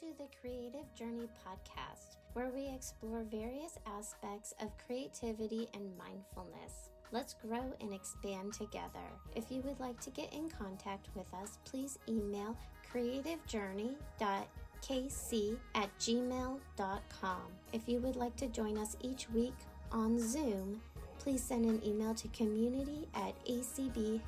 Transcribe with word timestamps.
to 0.00 0.06
the 0.16 0.28
Creative 0.40 0.94
Journey 0.94 1.28
podcast, 1.44 2.16
where 2.34 2.50
we 2.54 2.68
explore 2.68 3.24
various 3.24 3.76
aspects 3.84 4.54
of 4.60 4.70
creativity 4.86 5.68
and 5.74 5.90
mindfulness. 5.98 6.90
Let's 7.10 7.34
grow 7.34 7.74
and 7.80 7.92
expand 7.92 8.52
together. 8.52 9.10
If 9.34 9.50
you 9.50 9.60
would 9.62 9.80
like 9.80 9.98
to 10.02 10.10
get 10.10 10.32
in 10.32 10.50
contact 10.50 11.08
with 11.16 11.26
us, 11.34 11.58
please 11.64 11.98
email 12.08 12.56
creativejourney.kc 12.92 15.56
at 15.74 15.98
gmail.com. 15.98 17.42
If 17.72 17.88
you 17.88 17.98
would 17.98 18.16
like 18.16 18.36
to 18.36 18.46
join 18.46 18.78
us 18.78 18.96
each 19.00 19.28
week 19.30 19.56
on 19.90 20.16
Zoom, 20.20 20.80
please 21.18 21.42
send 21.42 21.64
an 21.64 21.84
email 21.84 22.14
to 22.14 22.28
community 22.28 23.08
at 23.14 23.34
acb.org. 23.46 24.20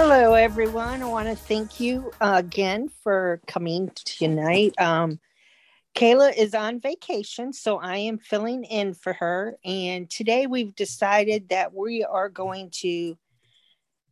Hello, 0.00 0.34
everyone. 0.34 1.02
I 1.02 1.06
want 1.06 1.26
to 1.26 1.34
thank 1.34 1.80
you 1.80 2.12
uh, 2.20 2.34
again 2.36 2.88
for 3.02 3.40
coming 3.48 3.90
tonight. 4.04 4.72
Um, 4.78 5.18
Kaila 5.96 6.38
is 6.38 6.54
on 6.54 6.78
vacation, 6.78 7.52
so 7.52 7.80
I 7.80 7.96
am 7.96 8.18
filling 8.18 8.62
in 8.62 8.94
for 8.94 9.12
her. 9.14 9.56
And 9.64 10.08
today 10.08 10.46
we've 10.46 10.72
decided 10.76 11.48
that 11.48 11.74
we 11.74 12.04
are 12.04 12.28
going 12.28 12.70
to 12.74 13.18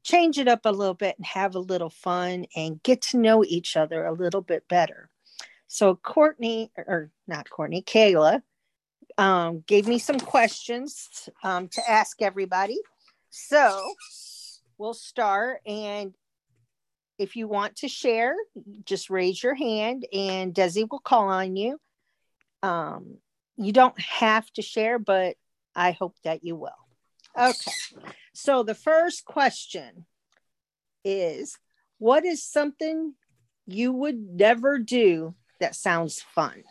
change 0.02 0.40
it 0.40 0.48
up 0.48 0.62
a 0.64 0.72
little 0.72 0.92
bit 0.92 1.18
and 1.18 1.24
have 1.24 1.54
a 1.54 1.60
little 1.60 1.90
fun 1.90 2.46
and 2.56 2.82
get 2.82 3.02
to 3.02 3.18
know 3.18 3.44
each 3.44 3.76
other 3.76 4.06
a 4.06 4.12
little 4.12 4.42
bit 4.42 4.66
better. 4.66 5.08
So, 5.68 5.94
Courtney, 5.94 6.72
or 6.76 7.12
not 7.28 7.48
Courtney, 7.48 7.82
Kaila, 7.82 8.42
um, 9.18 9.62
gave 9.68 9.86
me 9.86 10.00
some 10.00 10.18
questions 10.18 11.28
um, 11.44 11.68
to 11.68 11.88
ask 11.88 12.22
everybody. 12.22 12.80
So, 13.30 13.94
we'll 14.78 14.94
start. 14.94 15.60
And 15.66 16.14
if 17.18 17.36
you 17.36 17.48
want 17.48 17.76
to 17.76 17.88
share, 17.88 18.34
just 18.84 19.10
raise 19.10 19.42
your 19.42 19.54
hand 19.54 20.06
and 20.12 20.54
Desi 20.54 20.86
will 20.90 20.98
call 20.98 21.28
on 21.28 21.56
you. 21.56 21.78
Um, 22.62 23.18
you 23.56 23.72
don't 23.72 23.98
have 24.00 24.50
to 24.54 24.62
share, 24.62 24.98
but 24.98 25.36
I 25.74 25.92
hope 25.92 26.16
that 26.24 26.44
you 26.44 26.56
will. 26.56 26.70
Okay. 27.38 27.72
So 28.34 28.62
the 28.62 28.74
first 28.74 29.24
question 29.24 30.06
is 31.04 31.58
What 31.98 32.24
is 32.24 32.42
something 32.42 33.14
you 33.66 33.92
would 33.92 34.18
never 34.18 34.78
do 34.78 35.34
that 35.60 35.74
sounds 35.74 36.20
fun? 36.20 36.64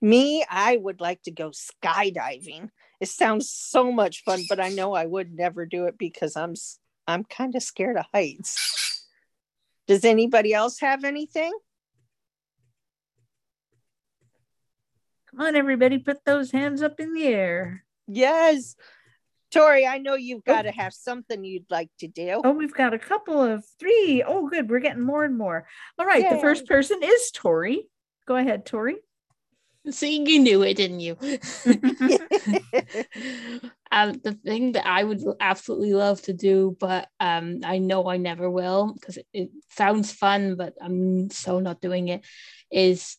Me, 0.00 0.44
I 0.50 0.76
would 0.76 1.00
like 1.00 1.22
to 1.22 1.30
go 1.30 1.50
skydiving. 1.50 2.70
It 3.00 3.08
sounds 3.08 3.50
so 3.50 3.92
much 3.92 4.22
fun, 4.24 4.42
but 4.48 4.60
I 4.60 4.68
know 4.68 4.94
I 4.94 5.06
would 5.06 5.34
never 5.34 5.66
do 5.66 5.86
it 5.86 5.98
because 5.98 6.36
I'm 6.36 6.54
I'm 7.06 7.24
kind 7.24 7.54
of 7.54 7.62
scared 7.62 7.96
of 7.96 8.06
heights. 8.12 9.06
Does 9.86 10.04
anybody 10.04 10.54
else 10.54 10.80
have 10.80 11.04
anything? 11.04 11.52
Come 15.30 15.46
on, 15.46 15.56
everybody, 15.56 15.98
put 15.98 16.24
those 16.24 16.50
hands 16.50 16.82
up 16.82 17.00
in 17.00 17.12
the 17.12 17.26
air. 17.26 17.84
Yes. 18.06 18.76
Tori, 19.50 19.86
I 19.86 19.98
know 19.98 20.14
you've 20.14 20.44
got 20.44 20.66
oh. 20.66 20.70
to 20.70 20.76
have 20.76 20.94
something 20.94 21.44
you'd 21.44 21.70
like 21.70 21.90
to 22.00 22.08
do. 22.08 22.40
Oh, 22.44 22.52
we've 22.52 22.74
got 22.74 22.94
a 22.94 22.98
couple 22.98 23.40
of 23.42 23.64
three. 23.78 24.22
Oh, 24.26 24.48
good. 24.48 24.70
We're 24.70 24.80
getting 24.80 25.02
more 25.02 25.24
and 25.24 25.36
more. 25.36 25.66
All 25.98 26.06
right. 26.06 26.22
Yay. 26.22 26.30
The 26.30 26.40
first 26.40 26.66
person 26.66 27.00
is 27.02 27.30
Tori. 27.32 27.88
Go 28.26 28.36
ahead, 28.36 28.64
Tori. 28.66 28.96
See, 29.90 30.24
you 30.26 30.38
knew 30.38 30.62
it, 30.62 30.74
didn't 30.74 31.00
you? 31.00 31.16
um, 33.92 34.12
the 34.22 34.38
thing 34.44 34.72
that 34.72 34.86
I 34.86 35.04
would 35.04 35.22
absolutely 35.40 35.92
love 35.92 36.22
to 36.22 36.32
do, 36.32 36.76
but 36.80 37.08
um, 37.20 37.60
I 37.64 37.78
know 37.78 38.08
I 38.08 38.16
never 38.16 38.50
will 38.50 38.94
because 38.94 39.18
it, 39.18 39.26
it 39.34 39.50
sounds 39.70 40.10
fun, 40.10 40.56
but 40.56 40.74
I'm 40.80 41.28
so 41.30 41.60
not 41.60 41.82
doing 41.82 42.08
it, 42.08 42.24
is 42.70 43.16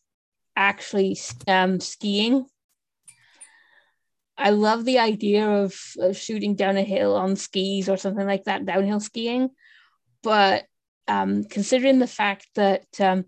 actually 0.55 1.17
um, 1.47 1.79
skiing. 1.79 2.45
I 4.37 4.49
love 4.49 4.85
the 4.85 4.99
idea 4.99 5.47
of, 5.47 5.79
of, 5.97 6.17
shooting 6.17 6.55
down 6.55 6.75
a 6.77 6.83
hill 6.83 7.15
on 7.15 7.37
skis 7.37 7.87
or 7.87 7.95
something 7.95 8.25
like 8.25 8.43
that, 8.45 8.65
downhill 8.65 8.99
skiing. 8.99 9.49
But 10.23 10.65
um, 11.07 11.45
considering 11.45 11.99
the 11.99 12.07
fact 12.07 12.47
that 12.55 12.85
um, 12.99 13.25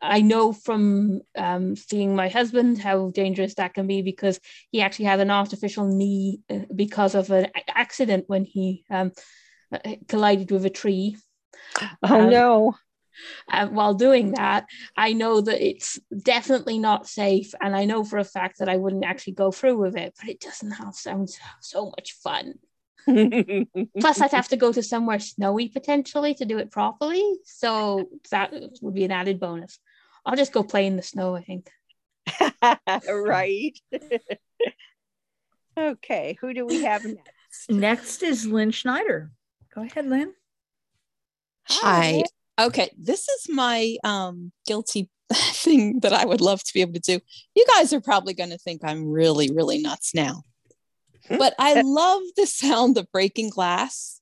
I 0.00 0.20
know 0.20 0.52
from 0.52 1.22
um, 1.36 1.76
seeing 1.76 2.14
my 2.14 2.28
husband 2.28 2.78
how 2.78 3.10
dangerous 3.10 3.54
that 3.56 3.74
can 3.74 3.86
be 3.86 4.02
because 4.02 4.38
he 4.70 4.80
actually 4.80 5.06
had 5.06 5.20
an 5.20 5.30
artificial 5.30 5.86
knee 5.86 6.40
uh, 6.48 6.60
because 6.74 7.14
of 7.14 7.30
an 7.30 7.48
accident 7.68 8.24
when 8.28 8.44
he 8.44 8.84
um, 8.90 9.12
uh, 9.72 9.78
collided 10.08 10.50
with 10.50 10.64
a 10.64 10.70
tree. 10.70 11.16
Oh 12.02 12.20
um, 12.20 12.30
no. 12.30 12.74
While 13.70 13.94
doing 13.94 14.32
that, 14.32 14.66
I 14.96 15.12
know 15.12 15.40
that 15.40 15.64
it's 15.64 16.00
definitely 16.22 16.78
not 16.78 17.06
safe, 17.06 17.54
and 17.60 17.76
I 17.76 17.84
know 17.84 18.02
for 18.02 18.18
a 18.18 18.24
fact 18.24 18.58
that 18.58 18.68
I 18.68 18.76
wouldn't 18.76 19.04
actually 19.04 19.34
go 19.34 19.52
through 19.52 19.78
with 19.78 19.96
it. 19.96 20.14
But 20.18 20.28
it 20.28 20.40
doesn't 20.40 20.72
have 20.72 20.94
sound 20.94 21.30
so 21.60 21.86
much 21.86 22.14
fun. 22.14 22.54
Plus, 23.06 24.20
I'd 24.20 24.30
have 24.30 24.48
to 24.48 24.56
go 24.56 24.72
to 24.72 24.82
somewhere 24.82 25.18
snowy 25.18 25.68
potentially 25.68 26.34
to 26.34 26.44
do 26.44 26.58
it 26.58 26.70
properly. 26.70 27.22
So 27.44 28.08
that 28.30 28.52
would 28.80 28.94
be 28.94 29.04
an 29.04 29.12
added 29.12 29.40
bonus. 29.40 29.78
I'll 30.24 30.36
just 30.36 30.52
go 30.52 30.62
play 30.62 30.86
in 30.86 30.96
the 30.96 31.02
snow, 31.02 31.36
I 31.36 31.42
think. 31.42 31.70
right. 33.08 33.78
okay, 35.78 36.36
who 36.40 36.54
do 36.54 36.66
we 36.66 36.84
have 36.84 37.04
next? 37.04 37.70
Next 37.70 38.22
is 38.22 38.46
Lynn 38.46 38.70
Schneider. 38.70 39.30
Go 39.74 39.82
ahead, 39.82 40.06
Lynn. 40.06 40.32
Hi. 41.68 42.22
Hi. 42.58 42.66
Okay, 42.66 42.90
this 42.96 43.28
is 43.28 43.48
my 43.48 43.96
um, 44.04 44.52
guilty 44.66 45.10
thing 45.32 46.00
that 46.00 46.12
I 46.12 46.24
would 46.24 46.40
love 46.40 46.62
to 46.62 46.72
be 46.72 46.80
able 46.80 46.94
to 46.94 47.00
do. 47.00 47.20
You 47.54 47.66
guys 47.76 47.92
are 47.92 48.00
probably 48.00 48.32
going 48.34 48.50
to 48.50 48.58
think 48.58 48.82
I'm 48.84 49.10
really, 49.10 49.50
really 49.52 49.78
nuts 49.78 50.14
now 50.14 50.44
Hmm? 51.28 51.38
but 51.38 51.54
I 51.58 51.74
eh. 51.74 51.82
love 51.84 52.22
the 52.36 52.46
sound 52.46 52.98
of 52.98 53.10
breaking 53.12 53.50
glass. 53.50 54.20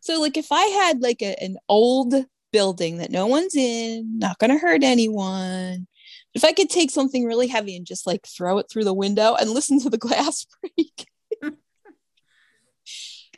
So, 0.00 0.20
like, 0.20 0.36
if 0.36 0.52
I 0.52 0.62
had 0.62 1.00
like 1.00 1.22
a, 1.22 1.34
an 1.42 1.56
old 1.68 2.14
building 2.52 2.98
that 2.98 3.10
no 3.10 3.26
one's 3.26 3.56
in, 3.56 4.18
not 4.18 4.38
going 4.38 4.50
to 4.50 4.58
hurt 4.58 4.84
anyone, 4.84 5.86
if 6.34 6.44
I 6.44 6.52
could 6.52 6.70
take 6.70 6.90
something 6.90 7.24
really 7.24 7.48
heavy 7.48 7.76
and 7.76 7.86
just 7.86 8.06
like 8.06 8.26
throw 8.26 8.58
it 8.58 8.66
through 8.70 8.84
the 8.84 8.94
window 8.94 9.34
and 9.34 9.50
listen 9.54 9.80
to 9.80 9.90
the 9.90 9.98
glass 9.98 10.46
break. 10.60 11.06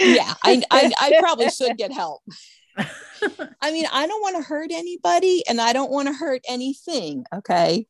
yeah, 0.00 0.34
I, 0.44 0.62
I, 0.70 0.92
I 1.00 1.16
probably 1.20 1.50
should 1.50 1.76
get 1.76 1.92
help. 1.92 2.22
I 3.60 3.72
mean, 3.72 3.86
I 3.92 4.06
don't 4.06 4.22
want 4.22 4.36
to 4.36 4.42
hurt 4.42 4.70
anybody 4.72 5.42
and 5.48 5.60
I 5.60 5.72
don't 5.72 5.90
want 5.90 6.08
to 6.08 6.14
hurt 6.14 6.42
anything. 6.48 7.24
Okay. 7.34 7.86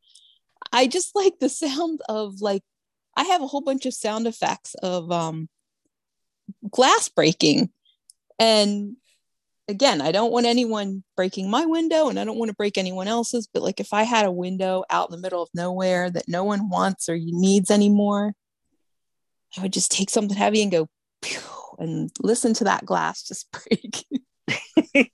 I 0.73 0.87
just 0.87 1.15
like 1.15 1.39
the 1.41 1.49
sound 1.49 2.01
of 2.09 2.41
like 2.41 2.63
I 3.19 3.25
have 3.25 3.43
a 3.43 3.49
whole 3.49 3.61
bunch 3.61 3.85
of 3.85 3.95
sound 3.95 4.29
effects 4.29 4.75
of 4.77 5.11
um, 5.11 5.49
glass 6.71 7.09
breaking. 7.09 7.71
And 8.39 8.97
again, 9.67 10.01
I 10.01 10.13
don't 10.13 10.31
want 10.31 10.47
anyone 10.47 11.03
breaking 11.17 11.51
my 11.51 11.67
window 11.67 12.09
and 12.09 12.21
I 12.21 12.25
don't 12.25 12.39
want 12.39 12.51
to 12.51 12.57
break 12.57 12.79
anyone 12.79 13.09
else's. 13.09 13.49
But 13.53 13.65
like 13.65 13.81
if 13.81 13.93
I 13.93 14.05
had 14.05 14.25
a 14.25 14.31
window 14.31 14.85
out 14.89 15.11
in 15.11 15.17
the 15.17 15.21
middle 15.21 15.43
of 15.43 15.49
nowhere 15.53 16.09
that 16.09 16.29
no 16.29 16.45
one 16.45 16.71
wants 16.71 17.09
or 17.09 17.19
needs 17.19 17.73
anymore, 17.73 18.35
I 19.57 19.63
would 19.63 19.73
just 19.73 19.91
take 19.91 20.11
something 20.11 20.37
heavy 20.37 20.63
and 20.63 20.71
go 20.71 20.89
and 21.81 22.13
listen 22.23 22.55
to 22.55 22.65
that 22.65 22.87
glass 22.87 23.25
just 23.25 23.51
break. 23.53 24.05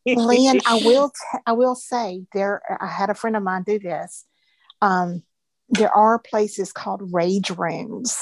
Lynn, 0.07 0.61
I 0.67 0.83
will 0.85 1.09
t- 1.09 1.39
I 1.47 1.53
will 1.53 1.75
say 1.75 2.27
there 2.35 2.61
I 2.81 2.87
had 2.87 3.09
a 3.09 3.15
friend 3.15 3.35
of 3.35 3.43
mine 3.43 3.63
do 3.63 3.79
this. 3.79 4.27
Um, 4.83 5.23
there 5.75 5.95
are 5.95 6.19
places 6.19 6.73
called 6.73 7.13
rage 7.13 7.51
rooms 7.51 8.17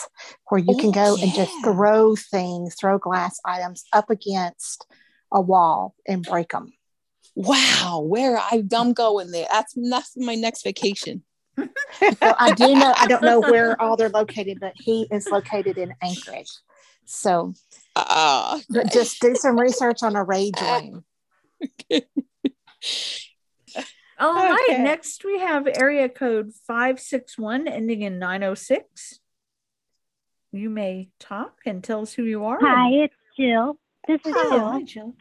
where 0.49 0.61
you 0.61 0.75
oh, 0.75 0.79
can 0.79 0.91
go 0.91 1.17
yeah. 1.17 1.25
and 1.25 1.35
just 1.35 1.53
throw 1.65 2.17
things, 2.17 2.75
throw 2.79 2.99
glass 2.99 3.39
items 3.45 3.85
up 3.93 4.11
against 4.11 4.87
a 5.33 5.41
wall 5.41 5.95
and 6.07 6.23
break 6.23 6.51
them. 6.51 6.73
Wow, 7.35 8.05
where 8.07 8.37
I, 8.37 8.63
I'm 8.75 8.93
going 8.93 9.31
there. 9.31 9.47
That's 9.51 9.75
that's 9.91 10.17
my 10.17 10.35
next 10.35 10.63
vacation. 10.63 11.23
well, 11.57 12.37
I 12.39 12.53
do 12.53 12.75
know. 12.75 12.95
I 12.97 13.07
don't 13.07 13.23
know 13.23 13.41
where 13.51 13.81
all 13.81 13.97
they're 13.97 14.11
located, 14.11 14.59
but 14.61 14.75
he 14.77 15.07
is 15.11 15.29
located 15.31 15.79
in 15.79 15.95
Anchorage. 16.03 16.51
So, 17.07 17.55
uh, 17.97 18.61
just 18.93 19.21
do 19.21 19.35
some 19.35 19.59
research 19.59 20.03
on 20.03 20.17
a 20.17 20.25
rage 20.25 20.61
room. 20.61 21.05
Okay. 21.91 22.07
All 24.19 24.39
okay. 24.39 24.51
right. 24.51 24.81
Next, 24.81 25.25
we 25.25 25.39
have 25.39 25.67
area 25.67 26.09
code 26.09 26.53
561 26.67 27.69
ending 27.69 28.03
in 28.03 28.19
906. 28.19 29.21
You 30.53 30.69
may 30.69 31.09
talk 31.19 31.61
and 31.65 31.83
tell 31.83 32.03
us 32.03 32.13
who 32.13 32.25
you 32.25 32.45
are. 32.45 32.59
Hi, 32.61 33.05
it's 33.05 33.15
Jill. 33.39 33.79
This 34.07 34.21
is 34.25 34.33
Jill. 34.33 34.71
Hi, 34.71 34.83
Jill. 34.83 35.15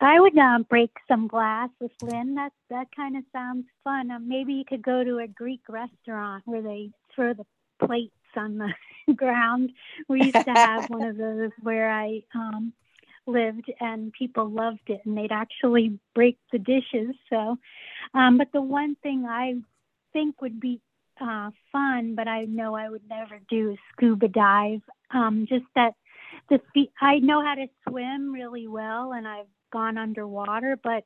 I 0.00 0.18
would 0.18 0.38
uh, 0.38 0.60
break 0.68 0.92
some 1.08 1.26
glass 1.28 1.68
with 1.78 1.92
Lynn. 2.00 2.36
That 2.36 2.52
that 2.70 2.86
kind 2.94 3.16
of 3.16 3.24
sounds 3.32 3.66
fun. 3.84 4.10
Um, 4.10 4.28
maybe 4.28 4.54
you 4.54 4.64
could 4.64 4.82
go 4.82 5.04
to 5.04 5.18
a 5.18 5.26
Greek 5.26 5.60
restaurant 5.68 6.42
where 6.46 6.62
they 6.62 6.90
throw 7.14 7.34
the 7.34 7.44
plates 7.84 8.14
on 8.36 8.58
the 8.58 9.14
ground. 9.14 9.72
We 10.08 10.22
used 10.22 10.34
to 10.34 10.52
have 10.54 10.88
one 10.88 11.02
of 11.02 11.16
those 11.18 11.50
where 11.60 11.90
I 11.90 12.22
um, 12.34 12.72
lived 13.30 13.70
and 13.80 14.12
people 14.12 14.48
loved 14.50 14.88
it 14.88 15.00
and 15.04 15.16
they'd 15.16 15.32
actually 15.32 15.98
break 16.14 16.38
the 16.52 16.58
dishes. 16.58 17.14
So, 17.28 17.56
um, 18.14 18.38
but 18.38 18.48
the 18.52 18.62
one 18.62 18.96
thing 19.02 19.26
I 19.26 19.54
think 20.12 20.40
would 20.42 20.60
be 20.60 20.80
uh, 21.20 21.50
fun, 21.72 22.14
but 22.14 22.28
I 22.28 22.44
know 22.44 22.74
I 22.74 22.88
would 22.88 23.08
never 23.08 23.40
do 23.48 23.72
is 23.72 23.78
scuba 23.92 24.28
dive. 24.28 24.82
Um, 25.10 25.46
just 25.48 25.66
that 25.74 25.94
the 26.48 26.60
feet, 26.72 26.90
I 27.00 27.18
know 27.18 27.42
how 27.42 27.54
to 27.54 27.66
swim 27.88 28.32
really 28.32 28.66
well 28.66 29.12
and 29.12 29.26
I've 29.26 29.46
gone 29.72 29.98
underwater, 29.98 30.78
but 30.82 31.04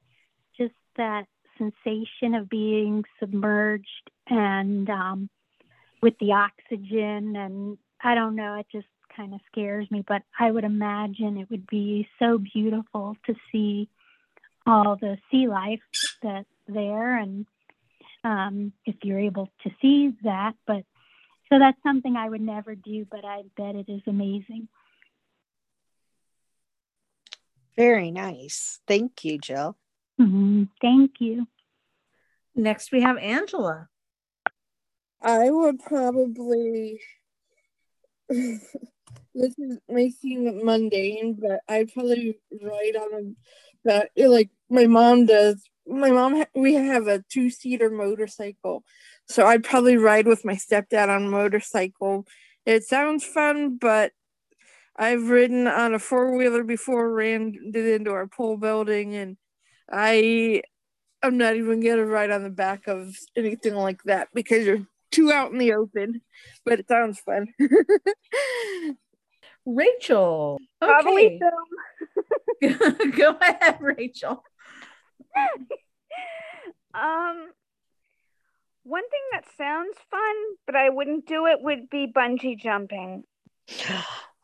just 0.57 0.75
that 0.97 1.25
sensation 1.59 2.35
of 2.35 2.49
being 2.49 3.05
submerged 3.21 4.11
and 4.29 4.89
um, 4.91 5.29
with 6.03 6.15
the 6.21 6.33
oxygen 6.33 7.37
and 7.37 7.79
I 8.03 8.15
don't 8.15 8.37
know, 8.37 8.55
it 8.59 8.67
just 8.71 8.87
kind 9.17 9.35
of 9.35 9.41
scares 9.51 9.91
me, 9.91 10.05
but 10.07 10.23
I 10.39 10.51
would 10.51 10.65
imagine 10.65 11.39
it 11.39 11.51
would 11.51 11.67
be 11.67 12.09
so 12.19 12.39
beautiful 12.39 13.17
to 13.27 13.35
see 13.51 13.89
all 14.67 14.97
the 14.97 15.19
sea 15.31 15.49
life 15.49 15.81
that's 16.23 16.49
there 16.67 17.19
and 17.19 17.47
um, 18.25 18.73
if 18.87 18.97
you're 19.03 19.19
able 19.19 19.51
to 19.63 19.71
see 19.81 20.15
that. 20.25 20.55
But 20.67 20.85
so 21.51 21.59
that's 21.59 21.83
something 21.83 22.17
I 22.17 22.29
would 22.29 22.41
never 22.41 22.75
do, 22.75 23.07
but 23.11 23.25
I 23.25 23.43
bet 23.57 23.75
it 23.75 23.89
is 23.89 24.03
amazing. 24.07 24.69
Very 27.77 28.11
nice. 28.11 28.81
Thank 28.87 29.25
you, 29.25 29.39
Jill. 29.39 29.77
Mm-hmm. 30.21 30.65
Thank 30.81 31.13
you. 31.19 31.47
Next, 32.55 32.93
we 32.93 33.03
have 33.03 33.19
Angela. 33.19 33.89
I 35.21 35.51
would 35.51 35.81
probably. 35.81 37.01
this 39.35 39.59
is 39.59 39.79
may 39.89 40.11
seem 40.11 40.65
mundane, 40.65 41.37
but 41.41 41.61
I'd 41.69 41.93
probably 41.93 42.39
ride 42.63 42.97
on 42.97 43.15
a 43.15 43.35
that 43.85 44.11
like 44.17 44.51
my 44.71 44.87
mom 44.87 45.27
does. 45.27 45.63
My 45.87 46.11
mom, 46.11 46.45
we 46.55 46.75
have 46.75 47.09
a 47.09 47.23
two 47.31 47.51
seater 47.51 47.91
motorcycle, 47.91 48.85
so 49.29 49.47
I'd 49.47 49.65
probably 49.65 49.97
ride 49.99 50.27
with 50.27 50.45
my 50.45 50.55
stepdad 50.55 51.09
on 51.09 51.27
a 51.27 51.29
motorcycle. 51.29 52.27
It 52.65 52.85
sounds 52.85 53.25
fun, 53.25 53.77
but 53.77 54.13
I've 54.97 55.29
ridden 55.29 55.67
on 55.67 55.95
a 55.95 55.99
four 55.99 56.37
wheeler 56.37 56.65
before, 56.65 57.13
ran 57.13 57.55
into 57.75 58.13
our 58.13 58.27
pole 58.27 58.57
building, 58.57 59.15
and 59.15 59.37
I 59.91 60.63
I'm 61.23 61.39
not 61.39 61.57
even 61.57 61.81
gonna 61.81 62.07
ride 62.07 62.31
on 62.31 62.45
the 62.45 62.51
back 62.51 62.87
of 62.89 63.17
anything 63.37 63.75
like 63.75 64.03
that 64.05 64.29
because 64.35 64.67
you're 64.67 64.87
too 65.15 65.33
out 65.33 65.53
in 65.53 65.59
the 65.59 65.75
open. 65.75 66.21
But 66.65 66.81
it 66.81 66.89
sounds 66.89 67.21
fun. 67.21 67.49
Rachel. 69.67 70.61
Probably 70.81 71.41
Okay. 72.63 73.11
Go 73.17 73.37
ahead, 73.41 73.79
Rachel. 73.81 74.45
um, 76.95 77.49
one 78.85 79.03
thing 79.09 79.21
that 79.33 79.45
sounds 79.57 79.97
fun, 80.11 80.35
but 80.67 80.77
I 80.77 80.91
wouldn't 80.91 81.27
do 81.27 81.47
it, 81.47 81.61
would 81.61 81.89
be 81.91 82.07
bungee 82.07 82.59
jumping. 82.59 83.25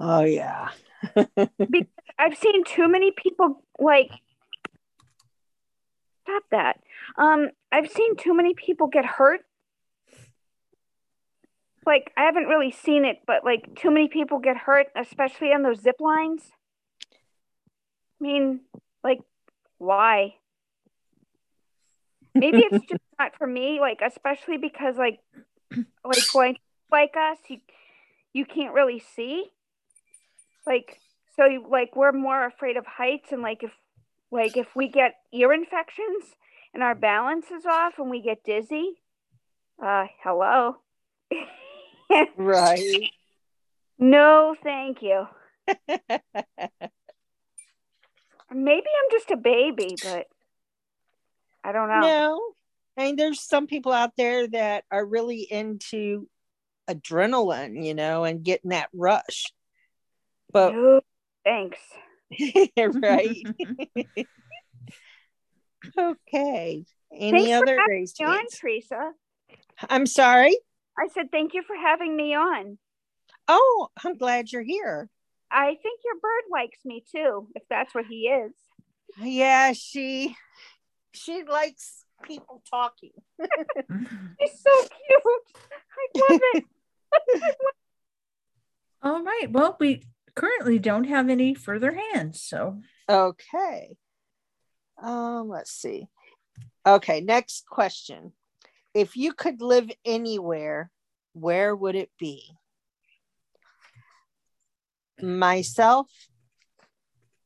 Oh 0.03 0.23
yeah. 0.23 0.71
Because 1.37 1.85
I've 2.19 2.39
seen 2.39 2.65
too 2.65 2.89
many 2.89 3.11
people 3.11 3.63
like 3.79 4.11
stop 6.23 6.43
that. 6.51 6.81
Um, 7.19 7.51
I've 7.71 7.91
seen 7.91 8.17
too 8.17 8.35
many 8.35 8.55
people 8.55 8.87
get 8.87 9.05
hurt. 9.05 9.43
Like 11.87 12.13
I 12.17 12.25
haven't 12.25 12.45
really 12.45 12.71
seen 12.71 13.05
it, 13.05 13.21
but 13.27 13.45
like 13.45 13.75
too 13.75 13.91
many 13.91 14.09
people 14.09 14.39
get 14.39 14.57
hurt, 14.57 14.89
especially 14.95 15.49
on 15.49 15.63
those 15.63 15.81
zip 15.81 15.97
lines. 16.01 16.43
I 18.21 18.25
mean, 18.25 18.61
like, 19.03 19.21
why? 19.79 20.35
Maybe 22.35 22.59
it's 22.59 22.87
just 22.87 23.03
not 23.19 23.33
for 23.39 23.47
me. 23.47 23.81
Like, 23.81 24.01
especially 24.07 24.59
because 24.59 24.97
like, 24.97 25.21
like 26.05 26.35
like 26.35 26.61
like 26.93 27.15
us, 27.17 27.39
you 27.49 27.59
you 28.33 28.45
can't 28.45 28.75
really 28.75 29.03
see. 29.17 29.47
Like, 30.67 31.01
so 31.35 31.47
you, 31.47 31.67
like 31.69 31.97
we're 31.97 32.13
more 32.13 32.45
afraid 32.45 32.77
of 32.77 32.85
heights, 32.87 33.33
and 33.33 33.41
like 33.41 33.63
if 33.63 33.73
like 34.31 34.57
if 34.57 34.77
we 34.77 34.89
get 34.89 35.15
ear 35.33 35.53
infections 35.53 36.37
and 36.75 36.83
our 36.83 36.95
balance 36.95 37.47
is 37.51 37.65
off 37.65 37.95
and 37.99 38.11
we 38.11 38.21
get 38.21 38.45
dizzy, 38.45 39.01
uh, 39.83 40.07
hello. 40.23 40.77
Right. 42.37 43.11
No, 43.99 44.57
thank 44.63 45.03
you. 45.03 45.27
Maybe 48.53 48.87
I'm 48.87 49.11
just 49.11 49.31
a 49.31 49.37
baby, 49.37 49.97
but 50.03 50.27
I 51.63 51.73
don't 51.73 51.89
know. 51.89 52.01
No. 52.01 52.41
I 52.97 53.05
mean, 53.05 53.17
there's 53.17 53.41
some 53.41 53.67
people 53.67 53.93
out 53.93 54.13
there 54.17 54.49
that 54.49 54.85
are 54.91 55.05
really 55.05 55.41
into 55.43 56.29
adrenaline, 56.89 57.85
you 57.85 57.95
know, 57.95 58.25
and 58.25 58.43
getting 58.43 58.71
that 58.71 58.89
rush. 58.93 59.53
But 60.53 60.75
No, 60.75 61.01
thanks. 61.45 61.79
right. 62.77 63.47
okay. 65.99 66.85
Any 67.13 67.31
Thanks 67.31 67.51
for 67.51 67.57
other 67.57 67.79
having 67.79 67.85
raised 67.89 68.23
on? 68.23 68.45
Teresa. 68.59 69.13
I'm 69.89 70.07
sorry. 70.07 70.57
I 70.99 71.09
said 71.09 71.31
thank 71.33 71.55
you 71.55 71.63
for 71.63 71.77
having 71.77 72.17
me 72.17 72.35
on. 72.35 72.79
Oh, 73.49 73.89
I'm 74.05 74.17
glad 74.17 74.53
you're 74.53 74.63
here. 74.63 75.09
I 75.51 75.77
think 75.83 76.01
your 76.05 76.15
bird 76.21 76.45
likes 76.51 76.79
me 76.85 77.05
too, 77.11 77.49
if 77.55 77.63
that's 77.69 77.95
what 77.95 78.07
he 78.07 78.29
is. 78.29 78.53
Yeah, 79.21 79.73
she 79.73 80.37
she 81.13 81.43
likes 81.43 82.05
people 82.23 82.63
talking. 82.71 83.13
She's 83.41 84.61
so 84.61 84.83
cute. 84.83 85.43
I 86.17 86.33
love 86.33 86.41
it. 86.55 86.65
All 89.03 89.23
right. 89.25 89.47
Well, 89.51 89.77
we 89.81 90.03
currently 90.35 90.79
don't 90.79 91.05
have 91.05 91.29
any 91.29 91.55
further 91.55 91.99
hands. 92.13 92.43
So, 92.43 92.81
Okay. 93.09 93.97
Um, 95.03 95.49
let's 95.49 95.73
see. 95.73 96.07
Okay, 96.87 97.21
next 97.21 97.67
question. 97.67 98.33
If 98.95 99.17
you 99.17 99.33
could 99.33 99.61
live 99.61 99.91
anywhere, 100.05 100.91
where 101.33 101.75
would 101.75 101.95
it 101.95 102.11
be? 102.19 102.43
Myself, 105.23 106.09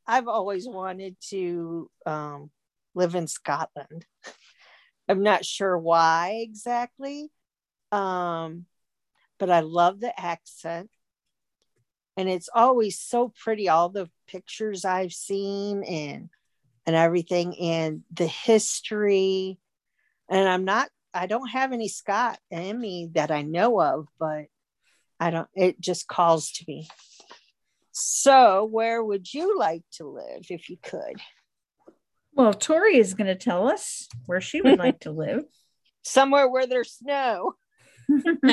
I've 0.06 0.28
always 0.28 0.66
wanted 0.66 1.16
to 1.30 1.90
um, 2.06 2.50
live 2.94 3.14
in 3.14 3.26
Scotland. 3.26 4.06
I'm 5.08 5.22
not 5.22 5.44
sure 5.44 5.76
why 5.76 6.40
exactly, 6.42 7.30
um, 7.92 8.66
but 9.38 9.50
I 9.50 9.60
love 9.60 10.00
the 10.00 10.18
accent. 10.18 10.90
And 12.16 12.28
it's 12.28 12.48
always 12.54 12.98
so 13.00 13.32
pretty, 13.42 13.68
all 13.68 13.88
the 13.88 14.08
pictures 14.28 14.84
I've 14.84 15.12
seen 15.12 15.82
and 15.82 16.30
and 16.86 16.94
everything 16.94 17.58
and 17.58 18.02
the 18.12 18.26
history. 18.26 19.58
And 20.28 20.48
I'm 20.48 20.64
not, 20.64 20.88
I 21.14 21.26
don't 21.26 21.48
have 21.48 21.72
any 21.72 21.88
Scot 21.88 22.38
in 22.50 22.78
me 22.78 23.10
that 23.14 23.30
I 23.30 23.42
know 23.42 23.80
of, 23.80 24.08
but 24.18 24.46
I 25.20 25.30
don't, 25.30 25.48
it 25.54 25.80
just 25.80 26.08
calls 26.08 26.50
to 26.52 26.64
me. 26.66 26.88
So, 27.92 28.64
where 28.64 29.02
would 29.02 29.32
you 29.32 29.56
like 29.56 29.84
to 29.92 30.08
live 30.08 30.46
if 30.50 30.68
you 30.68 30.76
could? 30.82 31.20
well, 32.34 32.52
Tori 32.52 32.96
is 32.96 33.14
going 33.14 33.28
to 33.28 33.36
tell 33.36 33.68
us 33.68 34.08
where 34.26 34.40
she 34.40 34.60
would 34.60 34.78
like 34.78 35.00
to 35.00 35.10
live. 35.10 35.44
Somewhere 36.02 36.48
where 36.48 36.66
there's 36.66 36.92
snow. 36.92 37.54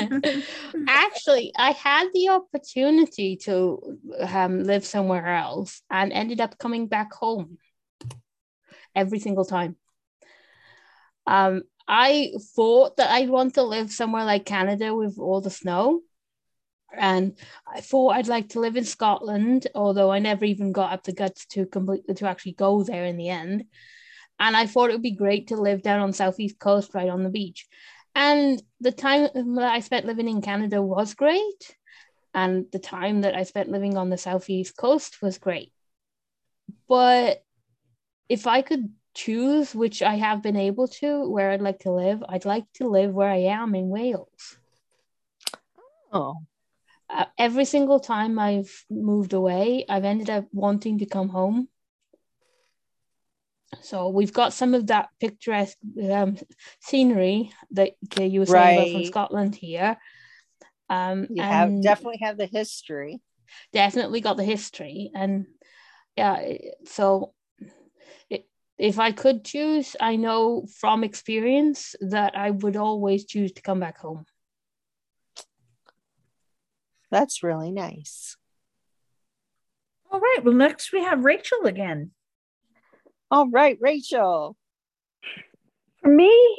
Actually, 0.88 1.52
I 1.56 1.72
had 1.72 2.08
the 2.14 2.30
opportunity 2.30 3.36
to 3.42 3.98
um, 4.20 4.62
live 4.62 4.86
somewhere 4.86 5.26
else 5.26 5.82
and 5.90 6.12
ended 6.12 6.40
up 6.40 6.58
coming 6.58 6.86
back 6.86 7.12
home 7.12 7.58
every 8.94 9.18
single 9.18 9.44
time. 9.44 9.76
Um, 11.26 11.62
I 11.94 12.32
thought 12.56 12.96
that 12.96 13.10
I'd 13.10 13.28
want 13.28 13.56
to 13.56 13.62
live 13.62 13.92
somewhere 13.92 14.24
like 14.24 14.46
Canada 14.46 14.94
with 14.94 15.18
all 15.18 15.42
the 15.42 15.50
snow. 15.50 16.00
And 16.96 17.36
I 17.70 17.82
thought 17.82 18.14
I'd 18.14 18.28
like 18.28 18.48
to 18.50 18.60
live 18.60 18.76
in 18.76 18.86
Scotland, 18.86 19.66
although 19.74 20.10
I 20.10 20.18
never 20.18 20.46
even 20.46 20.72
got 20.72 20.94
up 20.94 21.04
the 21.04 21.12
guts 21.12 21.44
to 21.48 21.66
completely 21.66 22.14
to 22.14 22.26
actually 22.26 22.52
go 22.52 22.82
there 22.82 23.04
in 23.04 23.18
the 23.18 23.28
end. 23.28 23.64
And 24.40 24.56
I 24.56 24.66
thought 24.66 24.88
it 24.88 24.94
would 24.94 25.02
be 25.02 25.14
great 25.14 25.48
to 25.48 25.56
live 25.56 25.82
down 25.82 26.00
on 26.00 26.14
southeast 26.14 26.58
coast, 26.58 26.94
right 26.94 27.10
on 27.10 27.24
the 27.24 27.28
beach. 27.28 27.66
And 28.14 28.62
the 28.80 28.92
time 28.92 29.28
that 29.34 29.70
I 29.70 29.80
spent 29.80 30.06
living 30.06 30.30
in 30.30 30.40
Canada 30.40 30.80
was 30.80 31.12
great, 31.12 31.76
and 32.32 32.64
the 32.72 32.78
time 32.78 33.20
that 33.20 33.34
I 33.34 33.42
spent 33.42 33.70
living 33.70 33.98
on 33.98 34.08
the 34.08 34.16
southeast 34.16 34.78
coast 34.78 35.20
was 35.20 35.36
great. 35.36 35.74
But 36.88 37.44
if 38.30 38.46
I 38.46 38.62
could 38.62 38.94
choose, 39.14 39.74
which 39.74 40.02
I 40.02 40.16
have 40.16 40.42
been 40.42 40.56
able 40.56 40.88
to, 40.88 41.28
where 41.28 41.50
I'd 41.50 41.60
like 41.62 41.80
to 41.80 41.92
live, 41.92 42.22
I'd 42.28 42.44
like 42.44 42.64
to 42.74 42.88
live 42.88 43.12
where 43.12 43.30
I 43.30 43.38
am 43.38 43.74
in 43.74 43.88
Wales. 43.88 44.58
Oh, 46.12 46.36
uh, 47.08 47.26
every 47.38 47.64
single 47.64 48.00
time 48.00 48.38
I've 48.38 48.84
moved 48.90 49.32
away, 49.32 49.84
I've 49.88 50.04
ended 50.04 50.30
up 50.30 50.46
wanting 50.52 50.98
to 50.98 51.06
come 51.06 51.28
home. 51.28 51.68
So 53.80 54.08
we've 54.08 54.32
got 54.32 54.52
some 54.52 54.74
of 54.74 54.86
that 54.88 55.08
picturesque 55.20 55.78
um, 56.10 56.38
scenery 56.80 57.52
that 57.72 57.92
you 58.16 58.40
were 58.40 58.46
saying 58.46 58.78
about 58.78 58.90
from 58.90 59.04
Scotland 59.04 59.54
here. 59.54 59.96
Um, 60.88 61.28
You 61.30 61.42
have 61.42 61.80
definitely 61.82 62.20
have 62.22 62.36
the 62.36 62.46
history. 62.46 63.20
definitely 63.72 64.20
got 64.20 64.36
the 64.36 64.44
history, 64.44 65.10
and 65.14 65.46
yeah, 66.16 66.54
so 66.84 67.32
if 68.78 68.98
I 68.98 69.12
could 69.12 69.44
choose, 69.44 69.94
I 70.00 70.16
know 70.16 70.66
from 70.80 71.04
experience 71.04 71.94
that 72.00 72.36
I 72.36 72.50
would 72.50 72.76
always 72.76 73.24
choose 73.26 73.52
to 73.52 73.62
come 73.62 73.80
back 73.80 73.98
home. 73.98 74.24
That's 77.10 77.42
really 77.42 77.70
nice. 77.70 78.36
All 80.10 80.20
right. 80.20 80.40
Well, 80.42 80.54
next 80.54 80.92
we 80.92 81.02
have 81.02 81.24
Rachel 81.24 81.66
again. 81.66 82.10
All 83.30 83.48
right, 83.48 83.78
Rachel. 83.80 84.56
For 86.00 86.08
me, 86.08 86.56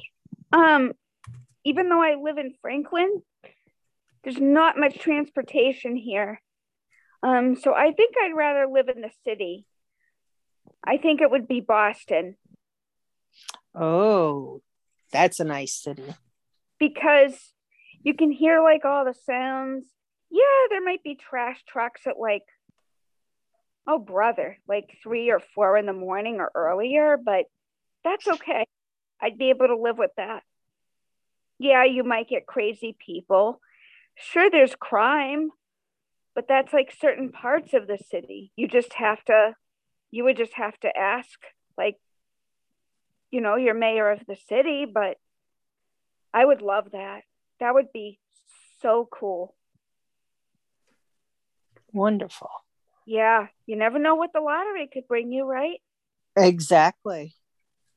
um, 0.52 0.94
even 1.64 1.90
though 1.90 2.02
I 2.02 2.16
live 2.16 2.38
in 2.38 2.54
Franklin, 2.62 3.22
there's 4.24 4.40
not 4.40 4.78
much 4.78 4.98
transportation 5.00 5.96
here. 5.96 6.42
Um, 7.22 7.56
so 7.56 7.74
I 7.74 7.92
think 7.92 8.16
I'd 8.22 8.36
rather 8.36 8.68
live 8.68 8.90
in 8.90 9.02
the 9.02 9.12
city. 9.24 9.66
I 10.86 10.98
think 10.98 11.22
it 11.22 11.32
would 11.32 11.48
be 11.48 11.60
Boston 11.62 12.36
Oh, 13.76 14.62
that's 15.12 15.40
a 15.40 15.44
nice 15.44 15.74
city. 15.74 16.04
because 16.80 17.54
you 18.04 18.14
can 18.14 18.32
hear 18.32 18.62
like 18.62 18.86
all 18.86 19.06
the 19.06 19.16
sounds. 19.26 19.86
Yeah, 20.30 20.68
there 20.70 20.84
might 20.84 21.04
be 21.04 21.16
trash 21.16 21.64
trucks 21.68 22.02
at 22.06 22.20
like, 22.20 22.44
oh 23.88 23.98
brother, 24.00 24.58
like 24.68 24.98
three 25.02 25.32
or 25.32 25.40
four 25.56 25.78
in 25.78 25.86
the 25.86 25.94
morning 25.94 26.36
or 26.40 26.52
earlier, 26.54 27.18
but 27.24 27.46
that's 28.04 28.28
okay. 28.28 28.66
I'd 29.22 29.38
be 29.38 29.50
able 29.50 29.68
to 29.68 29.78
live 29.78 29.98
with 29.98 30.12
that. 30.18 30.44
Yeah, 31.60 31.86
you 31.86 32.04
might 32.04 32.30
get 32.30 32.46
crazy 32.46 32.96
people. 33.04 33.60
Sure, 34.16 34.50
there's 34.52 34.76
crime, 34.76 35.50
but 36.36 36.48
that's 36.48 36.74
like 36.74 36.94
certain 37.00 37.32
parts 37.32 37.74
of 37.74 37.88
the 37.88 37.98
city. 37.98 38.52
You 38.56 38.68
just 38.68 38.94
have 38.94 39.24
to, 39.26 39.56
you 40.14 40.24
would 40.26 40.38
just 40.38 40.54
have 40.54 40.80
to 40.82 40.96
ask, 40.96 41.40
like, 41.76 41.98
you 43.32 43.42
know, 43.42 43.56
your 43.56 43.74
mayor 43.74 44.12
of 44.12 44.20
the 44.28 44.38
city, 44.48 44.86
but 44.86 45.18
I 46.32 46.46
would 46.46 46.62
love 46.62 46.92
that. 46.92 47.24
That 47.60 47.74
would 47.74 47.92
be 47.92 48.20
so 48.80 49.10
cool. 49.12 49.56
Wonderful. 51.92 52.52
Yeah, 53.08 53.48
you 53.66 53.76
never 53.76 53.98
know 53.98 54.14
what 54.14 54.34
the 54.34 54.40
lottery 54.40 54.88
could 54.94 55.08
bring 55.08 55.32
you, 55.32 55.46
right? 55.46 55.82
Exactly. 56.36 57.34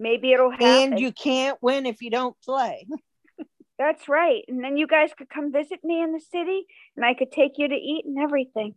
Maybe 0.00 0.32
it'll 0.32 0.50
happen. 0.50 0.64
And 0.66 0.99
you 0.99 1.12
can't 1.12 1.58
win 1.61 1.85
if 1.85 2.00
you 2.00 2.08
don't 2.08 2.37
play. 2.42 2.87
That's 3.78 4.08
right. 4.08 4.42
And 4.49 4.64
then 4.64 4.78
you 4.78 4.87
guys 4.87 5.11
could 5.14 5.28
come 5.28 5.52
visit 5.52 5.85
me 5.85 6.02
in 6.02 6.12
the 6.14 6.20
city 6.32 6.64
and 6.96 7.04
I 7.04 7.12
could 7.12 7.30
take 7.30 7.58
you 7.58 7.68
to 7.68 7.75
eat 7.75 8.06
and 8.06 8.18
everything. 8.18 8.75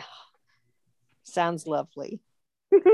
Sounds 1.22 1.68
lovely. 1.68 2.20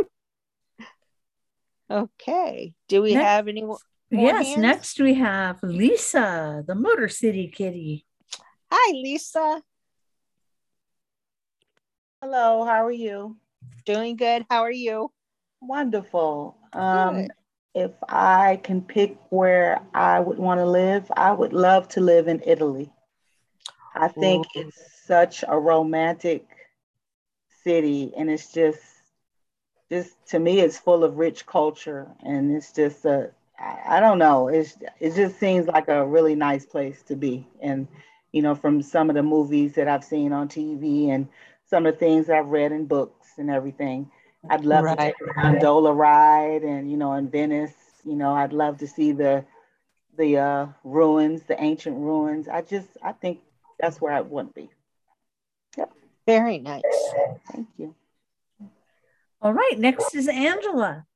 okay. 1.91 2.75
Do 2.89 3.03
we 3.03 3.15
Next- 3.15 3.25
have 3.25 3.49
anyone? 3.49 3.79
yes. 4.11 4.47
hands? 4.47 4.59
Next 4.59 5.01
we 5.01 5.15
have 5.15 5.63
Lisa, 5.63 6.65
the 6.67 6.75
Motor 6.75 7.09
City 7.09 7.49
Kitty. 7.49 8.05
Hi, 8.71 8.93
Lisa. 8.93 9.63
Hello, 12.23 12.65
how 12.65 12.85
are 12.85 12.91
you? 12.93 13.37
Doing 13.85 14.17
good. 14.17 14.45
How 14.51 14.63
are 14.63 14.71
you? 14.71 15.13
Wonderful. 15.61 16.57
Um, 16.73 17.23
Good. 17.23 17.31
if 17.75 17.93
I 18.09 18.61
can 18.63 18.81
pick 18.83 19.17
where 19.31 19.81
I 19.95 20.21
would 20.21 20.39
want 20.39 20.59
to 20.59 20.67
live, 20.67 21.11
I 21.17 21.33
would 21.33 21.53
love 21.53 21.89
to 21.91 22.01
live 22.01 22.27
in 22.27 22.43
Italy. 22.45 22.91
I 23.95 24.09
think 24.09 24.47
Ooh. 24.57 24.61
it's 24.61 24.79
such 25.05 25.45
a 25.47 25.59
romantic 25.59 26.47
city, 27.63 28.13
and 28.17 28.31
it's 28.31 28.53
just, 28.53 28.81
just 29.91 30.15
to 30.29 30.39
me, 30.39 30.61
it's 30.61 30.79
full 30.79 31.05
of 31.05 31.17
rich 31.17 31.47
culture, 31.47 32.09
and 32.25 32.55
it's 32.55 32.73
just 32.73 33.05
a, 33.05 33.31
I 33.59 34.01
don't 34.01 34.19
know, 34.19 34.49
it's 34.49 34.77
it 35.01 35.15
just 35.15 35.39
seems 35.39 35.67
like 35.67 35.89
a 35.89 36.07
really 36.07 36.35
nice 36.35 36.67
place 36.67 37.03
to 37.05 37.17
be, 37.17 37.47
and 37.61 37.87
you 38.33 38.43
know, 38.43 38.55
from 38.55 38.83
some 38.83 39.09
of 39.09 39.17
the 39.17 39.23
movies 39.23 39.75
that 39.75 39.89
I've 39.89 40.05
seen 40.05 40.33
on 40.33 40.49
TV 40.49 41.09
and 41.09 41.29
some 41.65 41.87
of 41.87 41.95
the 41.95 41.99
things 41.99 42.29
I've 42.29 42.49
read 42.49 42.73
in 42.73 42.87
books 42.87 43.29
and 43.39 43.51
everything. 43.51 44.11
I'd 44.49 44.65
love 44.65 44.85
to 44.85 44.97
take 44.97 45.15
a 45.21 45.43
gondola 45.43 45.93
ride 45.93 46.63
and 46.63 46.91
you 46.91 46.97
know 46.97 47.13
in 47.15 47.29
Venice, 47.29 47.75
you 48.05 48.15
know, 48.15 48.33
I'd 48.33 48.53
love 48.53 48.79
to 48.79 48.87
see 48.87 49.13
the 49.13 49.45
the 50.17 50.39
uh, 50.39 50.67
ruins, 50.85 51.43
the 51.43 51.61
ancient 51.63 51.97
ruins. 51.99 52.49
I 52.49 52.63
just 52.63 52.89
I 53.03 53.13
think 53.13 53.41
that's 53.79 54.01
where 54.01 54.13
I 54.13 54.21
want 54.21 54.55
to 54.55 54.61
be. 54.63 54.71
Yep. 55.77 55.93
Very 56.27 56.59
nice. 56.59 56.83
Thank 57.53 57.69
you. 57.77 57.95
All 59.43 59.53
right. 59.53 59.79
Next 59.79 60.15
is 60.15 60.29
Angela. 60.29 61.07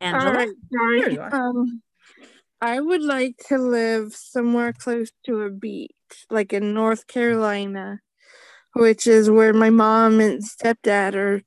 Angela. 0.00 0.30
All 0.30 0.36
right, 0.36 0.48
sorry. 0.72 1.18
Um, 1.18 1.82
I 2.60 2.80
would 2.80 3.02
like 3.02 3.36
to 3.48 3.58
live 3.58 4.14
somewhere 4.14 4.72
close 4.72 5.10
to 5.24 5.42
a 5.42 5.50
beach, 5.50 5.90
like 6.30 6.52
in 6.52 6.74
North 6.74 7.06
Carolina, 7.06 8.00
which 8.74 9.06
is 9.06 9.30
where 9.30 9.52
my 9.52 9.70
mom 9.70 10.20
and 10.20 10.42
stepdad 10.42 11.14
are 11.14 11.42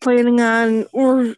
planning 0.00 0.40
on, 0.40 0.86
or 0.92 1.34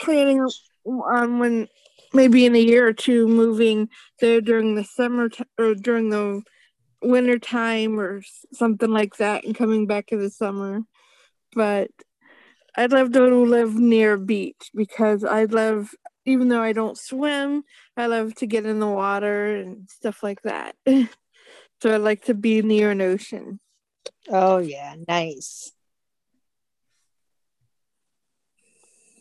planning 0.00 0.46
on 0.84 1.38
when 1.38 1.68
maybe 2.12 2.44
in 2.46 2.54
a 2.54 2.60
year 2.60 2.86
or 2.86 2.92
two 2.92 3.26
moving 3.26 3.88
there 4.20 4.40
during 4.40 4.74
the 4.74 4.84
summer 4.84 5.28
t- 5.28 5.44
or 5.58 5.74
during 5.74 6.10
the 6.10 6.42
winter 7.02 7.38
time 7.38 7.98
or 7.98 8.22
something 8.52 8.90
like 8.90 9.16
that 9.16 9.44
and 9.44 9.54
coming 9.54 9.86
back 9.86 10.12
in 10.12 10.20
the 10.20 10.30
summer. 10.30 10.82
But 11.54 11.90
I'd 12.76 12.92
love 12.92 13.12
to 13.12 13.44
live 13.44 13.74
near 13.74 14.14
a 14.14 14.18
beach 14.18 14.70
because 14.74 15.24
I 15.24 15.44
love, 15.44 15.94
even 16.24 16.48
though 16.48 16.62
I 16.62 16.72
don't 16.72 16.98
swim, 16.98 17.62
I 17.96 18.06
love 18.06 18.34
to 18.36 18.46
get 18.46 18.66
in 18.66 18.80
the 18.80 18.88
water 18.88 19.56
and 19.56 19.88
stuff 19.88 20.22
like 20.22 20.42
that. 20.42 20.74
so 20.86 21.94
I'd 21.94 21.98
like 21.98 22.24
to 22.24 22.34
be 22.34 22.62
near 22.62 22.90
an 22.90 23.00
ocean. 23.00 23.60
Oh, 24.28 24.58
yeah. 24.58 24.94
Nice. 25.06 25.72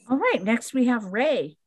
All 0.10 0.18
right. 0.18 0.44
Next 0.44 0.74
we 0.74 0.86
have 0.86 1.06
Ray. 1.06 1.58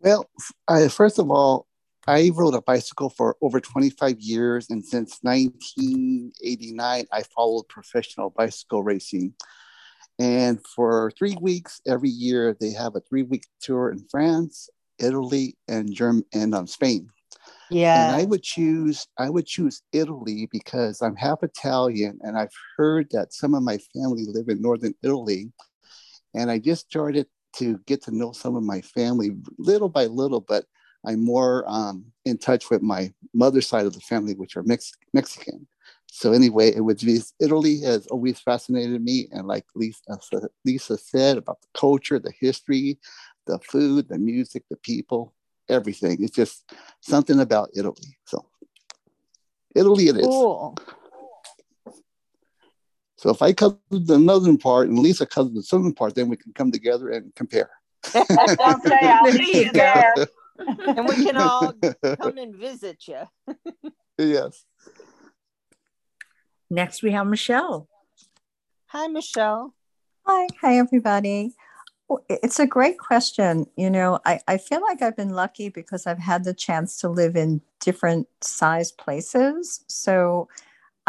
Well, 0.00 0.30
I, 0.66 0.88
first 0.88 1.18
of 1.18 1.30
all, 1.30 1.66
I 2.06 2.30
rode 2.34 2.54
a 2.54 2.62
bicycle 2.62 3.10
for 3.10 3.36
over 3.42 3.60
25 3.60 4.18
years, 4.20 4.70
and 4.70 4.84
since 4.84 5.18
1989, 5.22 7.06
I 7.12 7.22
followed 7.34 7.68
professional 7.68 8.30
bicycle 8.30 8.82
racing. 8.82 9.34
And 10.18 10.58
for 10.66 11.12
three 11.18 11.36
weeks 11.40 11.80
every 11.86 12.08
year, 12.08 12.56
they 12.58 12.70
have 12.70 12.96
a 12.96 13.00
three-week 13.00 13.44
tour 13.60 13.90
in 13.90 14.06
France, 14.10 14.70
Italy, 14.98 15.56
and 15.68 15.92
Germ 15.94 16.24
and 16.32 16.54
um, 16.54 16.66
Spain. 16.66 17.10
Yeah. 17.70 18.12
And 18.12 18.20
I 18.20 18.24
would 18.24 18.42
choose 18.42 19.06
I 19.18 19.30
would 19.30 19.46
choose 19.46 19.82
Italy 19.92 20.48
because 20.50 21.02
I'm 21.02 21.16
half 21.16 21.42
Italian, 21.42 22.18
and 22.22 22.36
I've 22.36 22.52
heard 22.76 23.08
that 23.12 23.32
some 23.32 23.54
of 23.54 23.62
my 23.62 23.78
family 23.94 24.24
live 24.26 24.48
in 24.48 24.60
northern 24.60 24.94
Italy, 25.02 25.52
and 26.34 26.50
I 26.50 26.58
just 26.58 26.86
started 26.86 27.26
to 27.56 27.78
get 27.86 28.02
to 28.04 28.16
know 28.16 28.32
some 28.32 28.56
of 28.56 28.62
my 28.62 28.80
family 28.80 29.36
little 29.58 29.88
by 29.88 30.06
little, 30.06 30.40
but 30.40 30.64
I'm 31.06 31.24
more 31.24 31.64
um, 31.66 32.04
in 32.24 32.38
touch 32.38 32.70
with 32.70 32.82
my 32.82 33.12
mother's 33.32 33.66
side 33.66 33.86
of 33.86 33.94
the 33.94 34.00
family, 34.00 34.34
which 34.34 34.56
are 34.56 34.62
Mex- 34.62 34.92
Mexican. 35.14 35.66
So 36.06 36.32
anyway, 36.32 36.74
it 36.74 36.80
would 36.80 36.98
be 36.98 37.20
Italy 37.40 37.80
has 37.80 38.06
always 38.08 38.40
fascinated 38.40 39.02
me, 39.02 39.28
and 39.30 39.46
like 39.46 39.64
Lisa, 39.74 40.18
Lisa 40.64 40.98
said 40.98 41.38
about 41.38 41.60
the 41.60 41.68
culture, 41.78 42.18
the 42.18 42.32
history, 42.38 42.98
the 43.46 43.58
food, 43.60 44.08
the 44.08 44.18
music, 44.18 44.64
the 44.68 44.76
people, 44.76 45.32
everything. 45.68 46.22
It's 46.22 46.34
just 46.34 46.72
something 47.00 47.40
about 47.40 47.70
Italy. 47.74 48.18
So 48.26 48.44
Italy 49.74 50.08
it 50.08 50.16
is. 50.16 50.26
Cool. 53.20 53.34
So 53.34 53.34
if 53.34 53.42
I 53.42 53.52
cover 53.52 53.76
the 53.90 54.18
northern 54.18 54.58
part 54.58 54.88
and 54.88 54.98
Lisa 54.98 55.26
covers 55.26 55.52
the 55.52 55.62
southern 55.62 55.92
part, 55.94 56.14
then 56.14 56.28
we 56.28 56.36
can 56.36 56.52
come 56.52 56.70
together 56.72 57.08
and 57.10 57.34
compare. 57.34 57.70
Okay, 58.14 58.58
I'll 58.58 58.80
There 58.80 59.32
see 59.32 59.58
you 59.60 59.64
you 59.66 59.72
there. 59.72 60.14
And 60.86 61.06
we 61.08 61.24
can 61.24 61.36
all 61.38 61.72
come 62.20 62.36
and 62.36 62.54
visit 62.54 63.08
you. 63.08 63.22
yes. 64.18 64.64
Next 66.68 67.02
we 67.02 67.12
have 67.12 67.26
Michelle. 67.26 67.88
Hi, 68.88 69.06
Michelle. 69.06 69.74
Hi, 70.26 70.48
hi 70.60 70.76
everybody. 70.76 71.54
It's 72.28 72.60
a 72.60 72.66
great 72.66 72.98
question. 72.98 73.66
You 73.76 73.88
know, 73.88 74.18
I, 74.26 74.40
I 74.46 74.58
feel 74.58 74.82
like 74.82 75.00
I've 75.00 75.16
been 75.16 75.30
lucky 75.30 75.70
because 75.70 76.06
I've 76.06 76.18
had 76.18 76.44
the 76.44 76.52
chance 76.52 76.98
to 77.00 77.08
live 77.08 77.36
in 77.36 77.62
different 77.80 78.28
size 78.42 78.92
places. 78.92 79.82
So 79.88 80.48